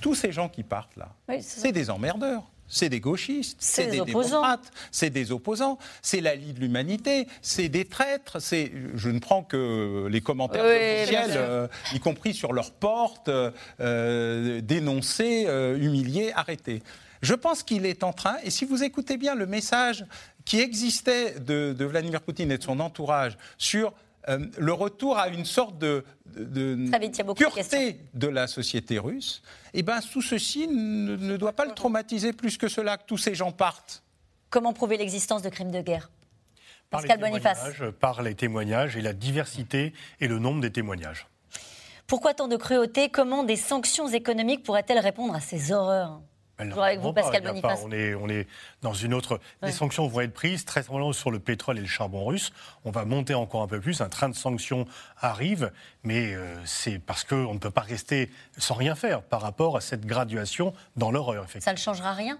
Tous 0.00 0.14
ces 0.14 0.32
gens 0.32 0.48
qui 0.48 0.62
partent 0.62 0.96
là, 0.96 1.08
c'est 1.40 1.72
des 1.72 1.88
emmerdeurs 1.90 2.44
c'est 2.68 2.88
des 2.88 3.00
gauchistes, 3.00 3.56
c'est 3.60 3.86
des, 3.86 4.00
démocrates, 4.00 4.72
c'est 4.90 5.10
des 5.10 5.32
opposants, 5.32 5.78
c'est 6.02 6.20
la 6.20 6.34
Ligue 6.34 6.54
de 6.54 6.60
l'humanité, 6.60 7.26
c'est 7.42 7.68
des 7.68 7.84
traîtres. 7.84 8.40
C'est, 8.40 8.72
je 8.94 9.08
ne 9.08 9.18
prends 9.18 9.42
que 9.42 10.08
les 10.10 10.20
commentaires 10.20 10.64
officiels, 10.64 11.32
euh, 11.36 11.68
y 11.92 12.00
compris 12.00 12.34
sur 12.34 12.52
leurs 12.52 12.72
portes, 12.72 13.30
euh, 13.80 14.60
dénoncés, 14.60 15.44
euh, 15.46 15.78
humiliés, 15.78 16.32
arrêtés. 16.34 16.82
Je 17.22 17.34
pense 17.34 17.62
qu'il 17.62 17.86
est 17.86 18.04
en 18.04 18.12
train, 18.12 18.36
et 18.44 18.50
si 18.50 18.64
vous 18.64 18.82
écoutez 18.84 19.16
bien 19.16 19.34
le 19.34 19.46
message 19.46 20.04
qui 20.44 20.60
existait 20.60 21.40
de, 21.40 21.74
de 21.76 21.84
Vladimir 21.84 22.20
Poutine 22.20 22.50
et 22.52 22.58
de 22.58 22.62
son 22.62 22.78
entourage 22.78 23.36
sur 23.58 23.92
euh, 24.28 24.46
le 24.58 24.72
retour 24.72 25.18
à 25.18 25.28
une 25.28 25.44
sorte 25.44 25.78
de, 25.78 26.04
pureté 27.34 28.00
de 28.14 28.26
la 28.26 28.46
société 28.46 28.98
russe, 28.98 29.42
et 29.72 29.80
eh 29.80 29.82
ben, 29.82 30.00
tout 30.00 30.22
ceci 30.22 30.66
ne, 30.66 31.36
doit 31.36 31.52
pas 31.52 31.64
le 31.64 31.72
traumatiser 31.72 32.32
plus 32.32 32.58
que 32.58 32.68
cela, 32.68 32.96
que 32.96 33.04
tous 33.06 33.18
ces 33.18 33.34
gens 33.34 33.52
partent. 33.52 34.02
Comment 34.50 34.72
prouver 34.72 34.96
l'existence 34.96 35.42
de 35.42 35.48
crimes 35.48 35.70
de 35.70 35.80
guerre? 35.80 36.10
Par 36.90 37.02
les, 37.02 37.08
témoignages, 37.08 37.84
par 38.00 38.22
les 38.22 38.34
témoignages 38.34 38.96
et 38.96 39.00
la 39.00 39.12
diversité 39.12 39.92
et 40.20 40.28
le 40.28 40.38
nombre 40.38 40.60
des 40.60 40.70
témoignages. 40.70 41.26
Pourquoi 42.06 42.34
tant 42.34 42.46
de 42.46 42.56
cruauté? 42.56 43.08
Comment 43.08 43.42
des 43.42 43.56
sanctions 43.56 44.08
économiques 44.08 44.62
pourraient-elles 44.62 45.00
répondre 45.00 45.34
à 45.34 45.40
ces 45.40 45.72
horreurs? 45.72 46.20
Avec 46.58 47.00
vous, 47.00 47.12
Pascal 47.12 47.42
Boniface. 47.42 47.80
on, 47.84 47.90
est, 47.90 48.14
on 48.14 48.28
est 48.28 48.46
dans 48.82 48.94
une 48.94 49.14
autre. 49.14 49.40
Les 49.62 49.72
sanctions 49.72 50.06
vont 50.06 50.20
être 50.20 50.32
prises 50.32 50.64
très 50.64 50.82
simplement 50.82 51.12
sur 51.12 51.30
le 51.30 51.38
pétrole 51.38 51.78
et 51.78 51.82
le 51.82 51.86
charbon 51.86 52.24
russe. 52.24 52.52
On 52.84 52.90
va 52.90 53.04
monter 53.04 53.34
encore 53.34 53.62
un 53.62 53.68
peu 53.68 53.80
plus. 53.80 54.00
Un 54.00 54.08
train 54.08 54.28
de 54.28 54.34
sanctions 54.34 54.86
arrive, 55.20 55.70
mais 56.02 56.34
euh, 56.34 56.56
c'est 56.64 56.98
parce 56.98 57.24
qu'on 57.24 57.54
ne 57.54 57.58
peut 57.58 57.70
pas 57.70 57.82
rester 57.82 58.30
sans 58.56 58.74
rien 58.74 58.94
faire 58.94 59.22
par 59.22 59.40
rapport 59.40 59.76
à 59.76 59.80
cette 59.80 60.06
graduation 60.06 60.72
dans 60.96 61.10
l'horreur. 61.10 61.46
Ça 61.58 61.72
ne 61.72 61.78
changera 61.78 62.12
rien? 62.12 62.38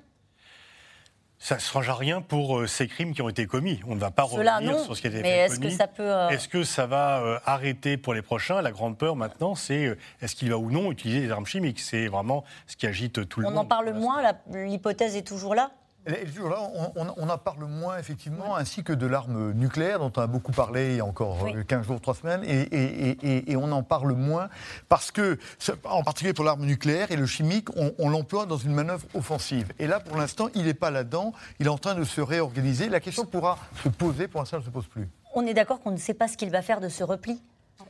Ça 1.39 1.57
ne 1.57 1.61
changera 1.61 1.95
rien 1.95 2.21
pour 2.23 2.59
euh, 2.59 2.67
ces 2.67 2.89
crimes 2.89 3.15
qui 3.15 3.23
ont 3.23 3.29
été 3.29 3.47
commis. 3.47 3.81
On 3.87 3.95
ne 3.95 4.01
va 4.01 4.11
pas 4.11 4.23
revenir 4.23 4.79
sur 4.81 4.97
ce 4.97 5.01
qui 5.01 5.07
a 5.09 5.11
été 5.11 5.23
mais 5.23 5.39
est-ce 5.39 5.61
Que 5.61 5.71
ça 5.71 5.87
peut, 5.87 6.03
euh, 6.03 6.29
Est-ce 6.31 6.49
que 6.49 6.63
ça 6.63 6.87
va 6.87 7.21
euh, 7.21 7.39
arrêter 7.45 7.97
pour 7.97 8.15
les 8.15 8.23
prochains? 8.23 8.63
La 8.63 8.73
grande 8.73 8.97
peur 8.97 9.17
maintenant, 9.17 9.55
c'est 9.55 9.97
est-ce 10.23 10.35
qu'il 10.35 10.51
va 10.51 10.57
ou 10.57 10.71
non 10.71 10.91
utiliser 10.91 11.21
des 11.21 11.31
armes 11.31 11.47
chimiques? 11.47 11.81
C'est 11.81 12.07
vraiment 12.07 12.45
ce 12.67 12.77
qui 12.77 12.87
agite 12.87 13.29
tout 13.29 13.41
le 13.41 13.47
monde. 13.47 13.55
On 13.55 13.61
en 13.61 13.65
parle 13.65 13.93
moins, 13.93 14.23
l'hypothèse 14.53 15.17
est 15.17 15.27
toujours 15.27 15.55
là 15.55 15.71
on, 16.07 17.29
en 17.29 17.39
parle 17.39 17.65
moins, 17.65 17.99
effectivement, 17.99 18.57
ainsi 18.57 18.83
que 18.83 18.93
de 18.93 19.07
l'arme 19.07 19.53
nucléaire, 19.53 19.99
dont 19.99 20.13
on 20.17 20.21
a 20.21 20.27
beaucoup 20.27 20.53
parlé 20.53 20.91
il 20.93 20.97
y 20.97 21.01
a 21.01 21.05
encore 21.05 21.47
15 21.67 21.87
jours, 21.87 22.01
3 22.01 22.15
semaines, 22.15 22.43
et, 22.45 23.57
on 23.57 23.73
en 23.73 23.83
parle 23.83 24.13
moins 24.13 24.49
parce 24.89 25.11
que, 25.11 25.39
en 25.85 26.03
particulier 26.03 26.35
pour 26.35 26.45
l'arme 26.45 26.65
nucléaire 26.65 27.11
et 27.11 27.17
le 27.17 27.27
chimique, 27.27 27.69
on, 27.99 28.09
l'emploie 28.09 28.47
dans 28.47 28.57
une 28.57 28.73
manœuvre 28.73 29.07
offensive. 29.15 29.73
Et 29.79 29.87
là, 29.87 30.01
pour 30.01 30.17
l'instant, 30.17 30.49
il 30.55 30.65
n'est 30.65 30.75
pas 30.75 30.91
là-dedans, 30.91 31.33
il 31.59 31.67
est 31.67 31.71
en 31.71 31.79
train 31.79 31.95
de 31.95 32.05
se 32.05 32.21
réorganiser. 32.21 32.89
La 32.89 33.01
question 33.01 33.25
pourra 33.25 33.59
se 33.83 33.89
poser, 33.89 34.29
pour 34.29 34.41
l'instant, 34.41 34.59
elle 34.59 34.63
ne 34.63 34.67
se 34.67 34.71
pose 34.71 34.87
plus. 34.87 35.09
On 35.35 35.47
est 35.47 35.55
d'accord 35.55 35.81
qu'on 35.81 35.91
ne 35.91 35.97
sait 35.97 36.15
pas 36.15 36.29
ce 36.29 36.37
qu'il 36.37 36.51
va 36.51 36.63
faire 36.63 36.81
de 36.81 36.89
ce 36.89 37.05
repli? 37.05 37.43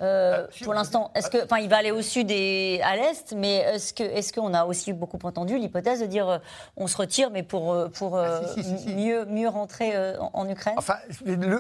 Euh, 0.03 0.47
pour 0.63 0.75
l'instant, 0.75 1.11
est-ce 1.15 1.31
que, 1.31 1.45
enfin, 1.45 1.59
il 1.59 1.69
va 1.69 1.79
aller 1.79 1.91
au 1.91 2.03
sud 2.03 2.31
et 2.31 2.81
à 2.83 2.97
l'est, 2.97 3.35
mais 3.37 3.57
est-ce 3.57 3.93
que, 3.93 4.03
est-ce 4.03 4.33
qu'on 4.33 4.53
a 4.55 4.65
aussi 4.65 4.93
beaucoup 4.93 5.19
entendu 5.23 5.59
l'hypothèse 5.59 6.01
de 6.01 6.07
dire, 6.07 6.29
euh, 6.29 6.39
on 6.77 6.87
se 6.87 6.97
retire, 6.97 7.31
mais 7.31 7.43
pour 7.43 7.73
euh, 7.73 7.89
pour 7.89 8.19
ah, 8.19 8.41
mieux 8.87 9.25
mieux 9.27 9.49
rentrer 9.49 9.95
en, 10.33 10.49
Ukraine? 10.49 10.75
Enfin, 10.77 10.97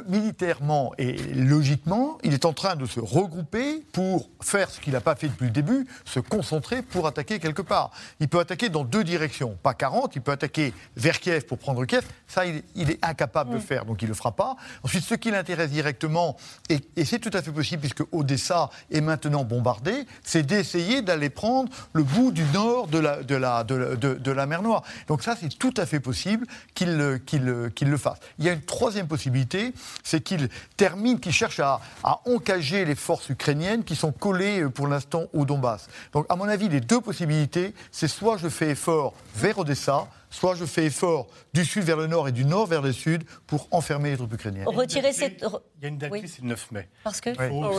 militairement 0.07 0.93
et 0.99 1.14
logiquement, 1.34 2.18
il 2.22 2.34
est 2.34 2.45
en 2.45 2.53
train 2.53 2.76
de 2.76 2.87
se 2.87 3.01
regrouper 3.01 3.82
pour 3.93 4.28
faire 4.41 4.70
ce 4.70 4.80
qu'il 4.80 4.93
n'a 4.93 5.01
pas 5.01 5.14
fait 5.14 5.28
depuis 5.28 5.47
le 5.47 5.51
début, 5.51 5.87
se 6.05 6.20
concentrer 6.20 6.82
pour 6.82 7.07
attaquer 7.07 7.39
quelque 7.39 7.62
part. 7.62 7.91
Il 8.20 8.28
peut 8.28 8.41
attaquer 8.41 8.68
dans 8.68 8.84
deux 8.84 9.05
directions, 9.05 9.57
pas 9.62 9.74
40. 9.74 10.16
Il 10.16 10.22
peut 10.22 10.32
attaquer 10.32 10.74
vers 10.97 11.20
Kiev 11.20 11.47
pour 11.47 11.59
prendre 11.59 11.84
Kiev. 11.84 12.05
Ça, 12.26 12.45
il, 12.45 12.91
est 12.91 13.05
incapable 13.05 13.55
de 13.55 13.59
faire, 13.59 13.84
donc 13.84 14.03
il 14.03 14.09
le 14.09 14.14
fera 14.14 14.32
pas. 14.32 14.57
Ensuite, 14.82 15.05
ce 15.05 15.14
qui 15.14 15.30
l'intéresse 15.30 15.70
directement, 15.70 16.37
et, 16.68 16.80
et 16.97 17.05
c'est 17.05 17.18
tout 17.18 17.30
à 17.32 17.43
fait 17.43 17.53
possible, 17.53 17.80
puisque 17.80 18.03
au 18.12 18.22
Odessa 18.27 18.70
est 18.91 19.01
maintenant 19.01 19.45
bombardé, 19.45 20.05
c'est 20.24 20.43
d'essayer 20.43 21.01
d'aller 21.01 21.31
prendre 21.31 21.70
le 21.93 22.03
bout 22.03 22.33
du 22.33 22.45
nord 22.53 22.89
de 22.89 22.99
la, 22.99 24.47
mer 24.47 24.62
Noire. 24.62 24.83
Donc 25.07 25.22
ça, 25.22 25.37
c'est 25.41 25.57
tout 25.59 25.74
à 25.77 25.87
fait 25.87 26.01
possible 26.01 26.47
qu'il 26.74 27.20
qu'il 27.24 27.45
le 27.45 27.97
fasse. 27.97 28.18
Il 28.39 28.45
y 28.45 28.49
a 28.49 28.53
une 28.53 28.62
troisième 28.62 29.07
possibilité, 29.07 29.72
c'est 30.03 30.20
qu'il 30.20 30.49
termine, 30.77 31.20
qu'il 31.20 31.33
cherche 31.33 31.61
à, 31.61 31.81
à 32.03 32.20
encager 32.27 32.85
les 32.85 32.95
forces 32.97 33.29
ukrainiennes 33.29 33.85
qui 33.85 33.95
sont 33.95 34.12
collées 34.12 34.62
euh, 34.62 34.70
pour 34.70 34.89
l'instant 34.89 35.24
au 35.33 35.45
Donbass. 35.45 35.89
Donc 36.12 36.27
à 36.29 36.37
mon 36.37 36.49
avis, 36.49 36.68
les 36.68 36.81
deux 36.81 37.01
possibilités, 37.01 37.74
c'est 37.93 38.09
soit 38.09 38.37
je 38.37 38.49
fais 38.49 38.70
effort 38.70 39.14
vers 39.37 39.59
Odessa, 39.59 40.09
soit 40.31 40.55
je 40.55 40.64
fais 40.64 40.87
effort 40.87 41.27
du 41.53 41.64
sud 41.64 41.85
vers 41.85 41.97
le 41.97 42.07
nord 42.07 42.29
et 42.29 42.33
du 42.33 42.45
nord 42.45 42.66
vers 42.66 42.83
le 42.83 42.93
sud 42.93 43.24
pour 43.47 43.68
enfermer 43.70 44.11
les 44.11 44.16
troupes 44.16 44.33
ukrainiennes. 44.33 44.66
Retirer 44.66 45.12
cette... 45.12 45.45
Il 45.79 45.83
y 45.83 45.87
a 45.87 45.89
une 45.89 45.99
date 45.99 46.12
c'est 46.27 46.43
le 46.43 46.49
9 46.49 46.72
mai. 46.72 46.89
Parce 47.05 47.20
que 47.20 47.31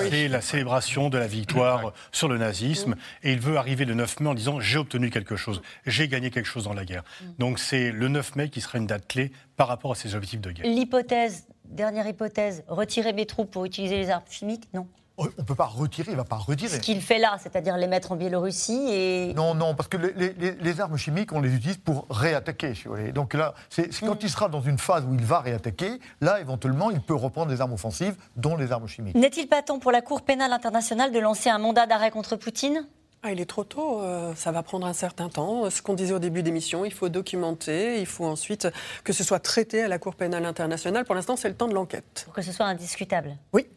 C'est 0.10 0.28
la 0.28 0.42
célébration 0.42 1.10
de 1.10 1.18
la 1.18 1.28
victoire 1.28 1.94
sur 2.12 2.28
le 2.28 2.38
nazisme. 2.38 2.96
Et 3.24 3.34
il 3.34 3.40
veut 3.40 3.58
arriver 3.58 3.86
le 3.86 3.94
9 3.94 4.20
mai 4.20 4.30
en 4.30 4.34
disant 4.34 4.60
j'ai 4.60 4.78
obtenu 4.78 5.10
quelque 5.10 5.36
chose, 5.36 5.62
j'ai 5.86 6.08
gagné 6.08 6.30
quelque 6.30 6.48
chose 6.48 6.64
dans 6.64 6.74
la 6.74 6.86
guerre. 6.86 7.04
Donc 7.40 7.60
c'est 7.60 7.92
le 7.92 8.08
9 8.08 8.36
mai 8.36 8.50
qui 8.50 8.62
sera 8.62 8.78
une 8.78 8.88
date 8.88 9.08
clé 9.08 9.32
par 9.56 9.68
rapport 9.68 9.92
à 9.92 9.96
ses 9.96 10.16
objectifs 10.16 10.42
de 10.42 10.52
guerre. 10.52 10.66
L'hypothèse, 10.66 11.48
dernière 11.66 12.08
hypothèse, 12.08 12.64
retirer 12.68 13.14
mes 13.14 13.26
troupes 13.26 13.52
pour 13.52 13.66
utiliser 13.66 13.98
les 13.98 14.10
armes 14.10 14.24
chimiques, 14.30 14.68
non 14.74 14.88
on 15.18 15.26
ne 15.26 15.30
peut 15.30 15.56
pas 15.56 15.66
retirer, 15.66 16.12
il 16.12 16.14
ne 16.14 16.18
va 16.18 16.26
pas 16.26 16.36
retirer. 16.36 16.70
Ce 16.70 16.80
qu'il 16.80 17.02
fait 17.02 17.18
là, 17.18 17.38
c'est-à-dire 17.42 17.76
les 17.78 17.88
mettre 17.88 18.12
en 18.12 18.16
Biélorussie 18.16 18.88
et... 18.90 19.34
Non, 19.34 19.56
non, 19.56 19.74
parce 19.74 19.90
que 19.90 19.98
les, 19.98 20.82
armes 20.82 20.98
chimiques, 20.98 21.34
on 21.34 21.42
les 21.42 21.54
utilise 21.56 21.78
pour 21.78 22.06
réattaquer. 22.10 22.74
Donc 23.14 23.34
là, 23.34 23.56
c'est 23.70 23.90
quand 24.00 24.16
mm. 24.16 24.20
il 24.22 24.30
sera 24.30 24.48
dans 24.48 24.62
une 24.62 24.78
phase 24.78 25.06
où 25.06 25.16
il 25.16 25.26
va 25.26 25.40
réattaquer, 25.40 26.00
là, 26.22 26.40
éventuellement, 26.40 26.92
il 26.92 27.02
peut 27.02 27.16
reprendre 27.16 27.48
des 27.52 27.62
armes 27.62 27.74
offensives, 27.74 28.16
dont 28.36 28.56
les 28.56 28.72
armes 28.72 28.88
chimiques. 28.88 29.16
N'est-il 29.16 29.48
pas 29.48 29.64
temps 29.64 29.80
pour 29.80 29.92
la 29.92 30.02
Cour 30.02 30.22
pénale 30.22 30.54
internationale 30.54 31.12
de 31.12 31.20
lancer 31.20 31.50
un 31.50 31.58
mandat 31.58 31.88
d'arrêt 31.88 32.12
contre 32.12 32.36
Poutine? 32.36 32.86
Ah, 33.28 33.34
il 33.34 33.42
est 33.42 33.46
trop 33.46 33.66
tôt, 33.66 34.02
euh, 34.02 34.34
ça 34.36 34.54
va 34.54 34.64
prendre 34.64 34.88
un 34.88 34.94
certain 34.94 35.28
temps. 35.28 35.70
Ce 35.70 35.82
qu'on 35.82 35.96
disait 35.96 36.14
au 36.14 36.20
début 36.20 36.44
d'émission, 36.44 36.86
il 36.86 36.94
faut 36.94 37.10
documenter, 37.10 38.00
il 38.00 38.06
faut 38.06 38.24
ensuite 38.24 38.70
que 39.04 39.12
ce 39.12 39.22
soit 39.22 39.40
traité 39.40 39.82
à 39.82 39.90
la 39.90 40.00
Cour 40.00 40.16
pénale 40.16 40.46
internationale. 40.46 41.04
Pour 41.04 41.14
l'instant, 41.14 41.36
c'est 41.36 41.50
le 41.50 41.56
temps 41.56 41.68
de 41.68 41.74
l'enquête. 41.74 42.24
Pour 42.24 42.34
que 42.34 42.42
ce 42.42 42.54
soit 42.54 42.68
indiscutable. 42.68 43.36
Oui. 43.52 43.68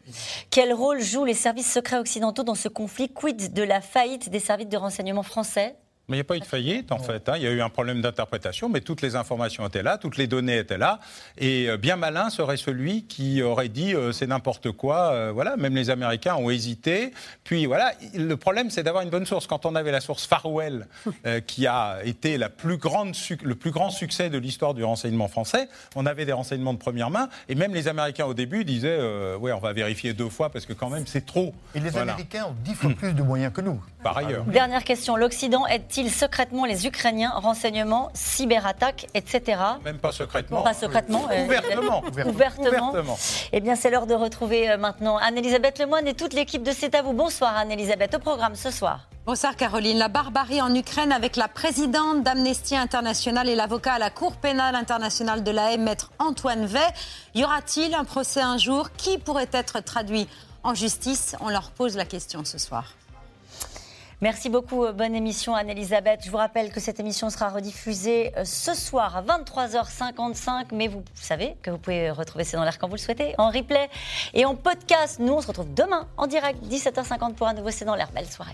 Quel 0.51 0.71
rôle 0.71 1.01
jouent 1.01 1.25
les 1.25 1.33
services 1.33 1.69
secrets 1.69 1.97
occidentaux 1.97 2.43
dans 2.43 2.55
ce 2.55 2.69
conflit 2.69 3.11
Quid 3.11 3.51
de 3.51 3.63
la 3.63 3.81
faillite 3.81 4.29
des 4.29 4.39
services 4.39 4.69
de 4.69 4.77
renseignement 4.77 5.23
français? 5.23 5.75
Mais 6.11 6.17
il 6.17 6.19
n'y 6.19 6.21
a 6.21 6.25
pas 6.25 6.35
eu 6.35 6.41
de 6.41 6.45
faillite, 6.45 6.91
en 6.91 6.99
fait. 6.99 7.29
Hein. 7.29 7.35
Il 7.37 7.43
y 7.43 7.47
a 7.47 7.51
eu 7.51 7.61
un 7.61 7.69
problème 7.69 8.01
d'interprétation, 8.01 8.67
mais 8.67 8.81
toutes 8.81 9.01
les 9.01 9.15
informations 9.15 9.65
étaient 9.65 9.81
là, 9.81 9.97
toutes 9.97 10.17
les 10.17 10.27
données 10.27 10.57
étaient 10.57 10.77
là. 10.77 10.99
Et 11.37 11.69
euh, 11.69 11.77
bien 11.77 11.95
malin 11.95 12.29
serait 12.29 12.57
celui 12.57 13.05
qui 13.05 13.41
aurait 13.41 13.69
dit 13.69 13.95
euh, 13.95 14.11
c'est 14.11 14.27
n'importe 14.27 14.73
quoi. 14.73 15.13
Euh, 15.13 15.31
voilà, 15.33 15.55
même 15.55 15.73
les 15.73 15.89
Américains 15.89 16.35
ont 16.35 16.49
hésité. 16.49 17.13
Puis 17.45 17.65
voilà, 17.65 17.93
le 18.13 18.35
problème, 18.35 18.69
c'est 18.69 18.83
d'avoir 18.83 19.03
une 19.03 19.09
bonne 19.09 19.25
source. 19.25 19.47
Quand 19.47 19.65
on 19.65 19.73
avait 19.73 19.93
la 19.93 20.01
source 20.01 20.27
Farwell, 20.27 20.85
qui 21.47 21.65
a 21.65 21.99
été 22.03 22.37
la 22.37 22.49
plus 22.49 22.75
grande 22.75 23.15
le 23.41 23.55
plus 23.55 23.71
grand 23.71 23.89
succès 23.89 24.29
de 24.29 24.37
l'histoire 24.37 24.73
du 24.73 24.83
renseignement 24.83 25.29
français, 25.29 25.69
on 25.95 26.05
avait 26.05 26.25
des 26.25 26.33
renseignements 26.33 26.73
de 26.73 26.79
première 26.79 27.09
main. 27.09 27.29
Et 27.47 27.55
même 27.55 27.73
les 27.73 27.87
Américains, 27.87 28.25
au 28.25 28.33
début, 28.33 28.65
disaient 28.65 28.99
ouais, 29.35 29.53
on 29.53 29.59
va 29.59 29.71
vérifier 29.71 30.11
deux 30.11 30.29
fois 30.29 30.49
parce 30.49 30.65
que 30.65 30.73
quand 30.73 30.89
même, 30.89 31.07
c'est 31.07 31.25
trop. 31.25 31.53
Et 31.73 31.79
les 31.79 31.95
Américains 31.95 32.47
ont 32.49 32.55
dix 32.65 32.75
fois 32.75 32.89
plus 32.89 33.13
de 33.13 33.23
moyens 33.23 33.53
que 33.53 33.61
nous. 33.61 33.81
Par 34.03 34.17
ailleurs. 34.17 34.43
Dernière 34.43 34.83
question. 34.83 35.15
L'Occident 35.15 35.65
est-il 35.67 36.00
secrètement 36.09 36.65
les 36.65 36.87
Ukrainiens 36.87 37.31
Renseignements, 37.35 38.09
cyberattaques, 38.13 39.07
etc. 39.13 39.61
Même 39.83 39.97
pas 39.97 40.11
secrètement. 40.11 40.61
Pas 40.61 40.73
secrètement. 40.73 41.27
Euh, 41.31 41.45
ouvertement. 41.45 42.03
ouvertement. 42.25 43.17
Eh 43.51 43.59
bien, 43.59 43.75
c'est 43.75 43.89
l'heure 43.89 44.07
de 44.07 44.13
retrouver 44.13 44.69
euh, 44.69 44.77
maintenant 44.77 45.17
Anne-Elisabeth 45.17 45.79
Lemoine 45.79 46.07
et 46.07 46.13
toute 46.13 46.33
l'équipe 46.33 46.63
de 46.63 46.71
C'est 46.71 46.95
à 46.95 47.01
vous. 47.01 47.13
Bonsoir 47.13 47.55
Anne-Elisabeth. 47.57 48.15
Au 48.15 48.19
programme 48.19 48.55
ce 48.55 48.71
soir. 48.71 49.07
Bonsoir 49.23 49.55
Caroline. 49.55 49.99
La 49.99 50.07
barbarie 50.07 50.61
en 50.61 50.73
Ukraine 50.73 51.11
avec 51.11 51.35
la 51.35 51.47
présidente 51.47 52.23
d'Amnesty 52.23 52.75
International 52.75 53.47
et 53.47 53.53
l'avocat 53.55 53.93
à 53.93 53.99
la 53.99 54.09
Cour 54.09 54.35
pénale 54.37 54.73
internationale 54.75 55.43
de 55.43 55.51
la 55.51 55.77
maître 55.77 56.11
Antoine 56.17 56.65
Vey. 56.65 56.79
Y 57.35 57.43
aura-t-il 57.43 57.93
un 57.93 58.03
procès 58.03 58.41
un 58.41 58.57
jour? 58.57 58.89
Qui 58.97 59.19
pourrait 59.19 59.49
être 59.51 59.83
traduit 59.83 60.27
en 60.63 60.73
justice? 60.73 61.35
On 61.39 61.49
leur 61.49 61.69
pose 61.69 61.95
la 61.95 62.05
question 62.05 62.43
ce 62.45 62.57
soir. 62.57 62.93
Merci 64.21 64.49
beaucoup. 64.49 64.85
Euh, 64.85 64.93
bonne 64.93 65.15
émission, 65.15 65.55
Anne-Elisabeth. 65.55 66.21
Je 66.23 66.29
vous 66.29 66.37
rappelle 66.37 66.71
que 66.71 66.79
cette 66.79 66.99
émission 66.99 67.31
sera 67.31 67.49
rediffusée 67.49 68.31
euh, 68.37 68.45
ce 68.45 68.75
soir 68.75 69.17
à 69.17 69.23
23h55. 69.23 70.65
Mais 70.73 70.87
vous 70.87 71.03
savez 71.15 71.55
que 71.63 71.71
vous 71.71 71.79
pouvez 71.79 72.11
retrouver 72.11 72.43
C'est 72.43 72.55
dans 72.55 72.63
l'air 72.63 72.77
quand 72.77 72.87
vous 72.87 72.95
le 72.95 72.99
souhaitez, 72.99 73.33
en 73.39 73.49
replay 73.49 73.89
et 74.35 74.45
en 74.45 74.55
podcast. 74.55 75.17
Nous, 75.19 75.33
on 75.33 75.41
se 75.41 75.47
retrouve 75.47 75.73
demain 75.73 76.07
en 76.17 76.27
direct, 76.27 76.63
17h50 76.65 77.33
pour 77.33 77.47
un 77.47 77.55
nouveau 77.55 77.71
C'est 77.71 77.85
dans 77.85 77.95
l'air. 77.95 78.11
Belle 78.13 78.27
soirée. 78.27 78.53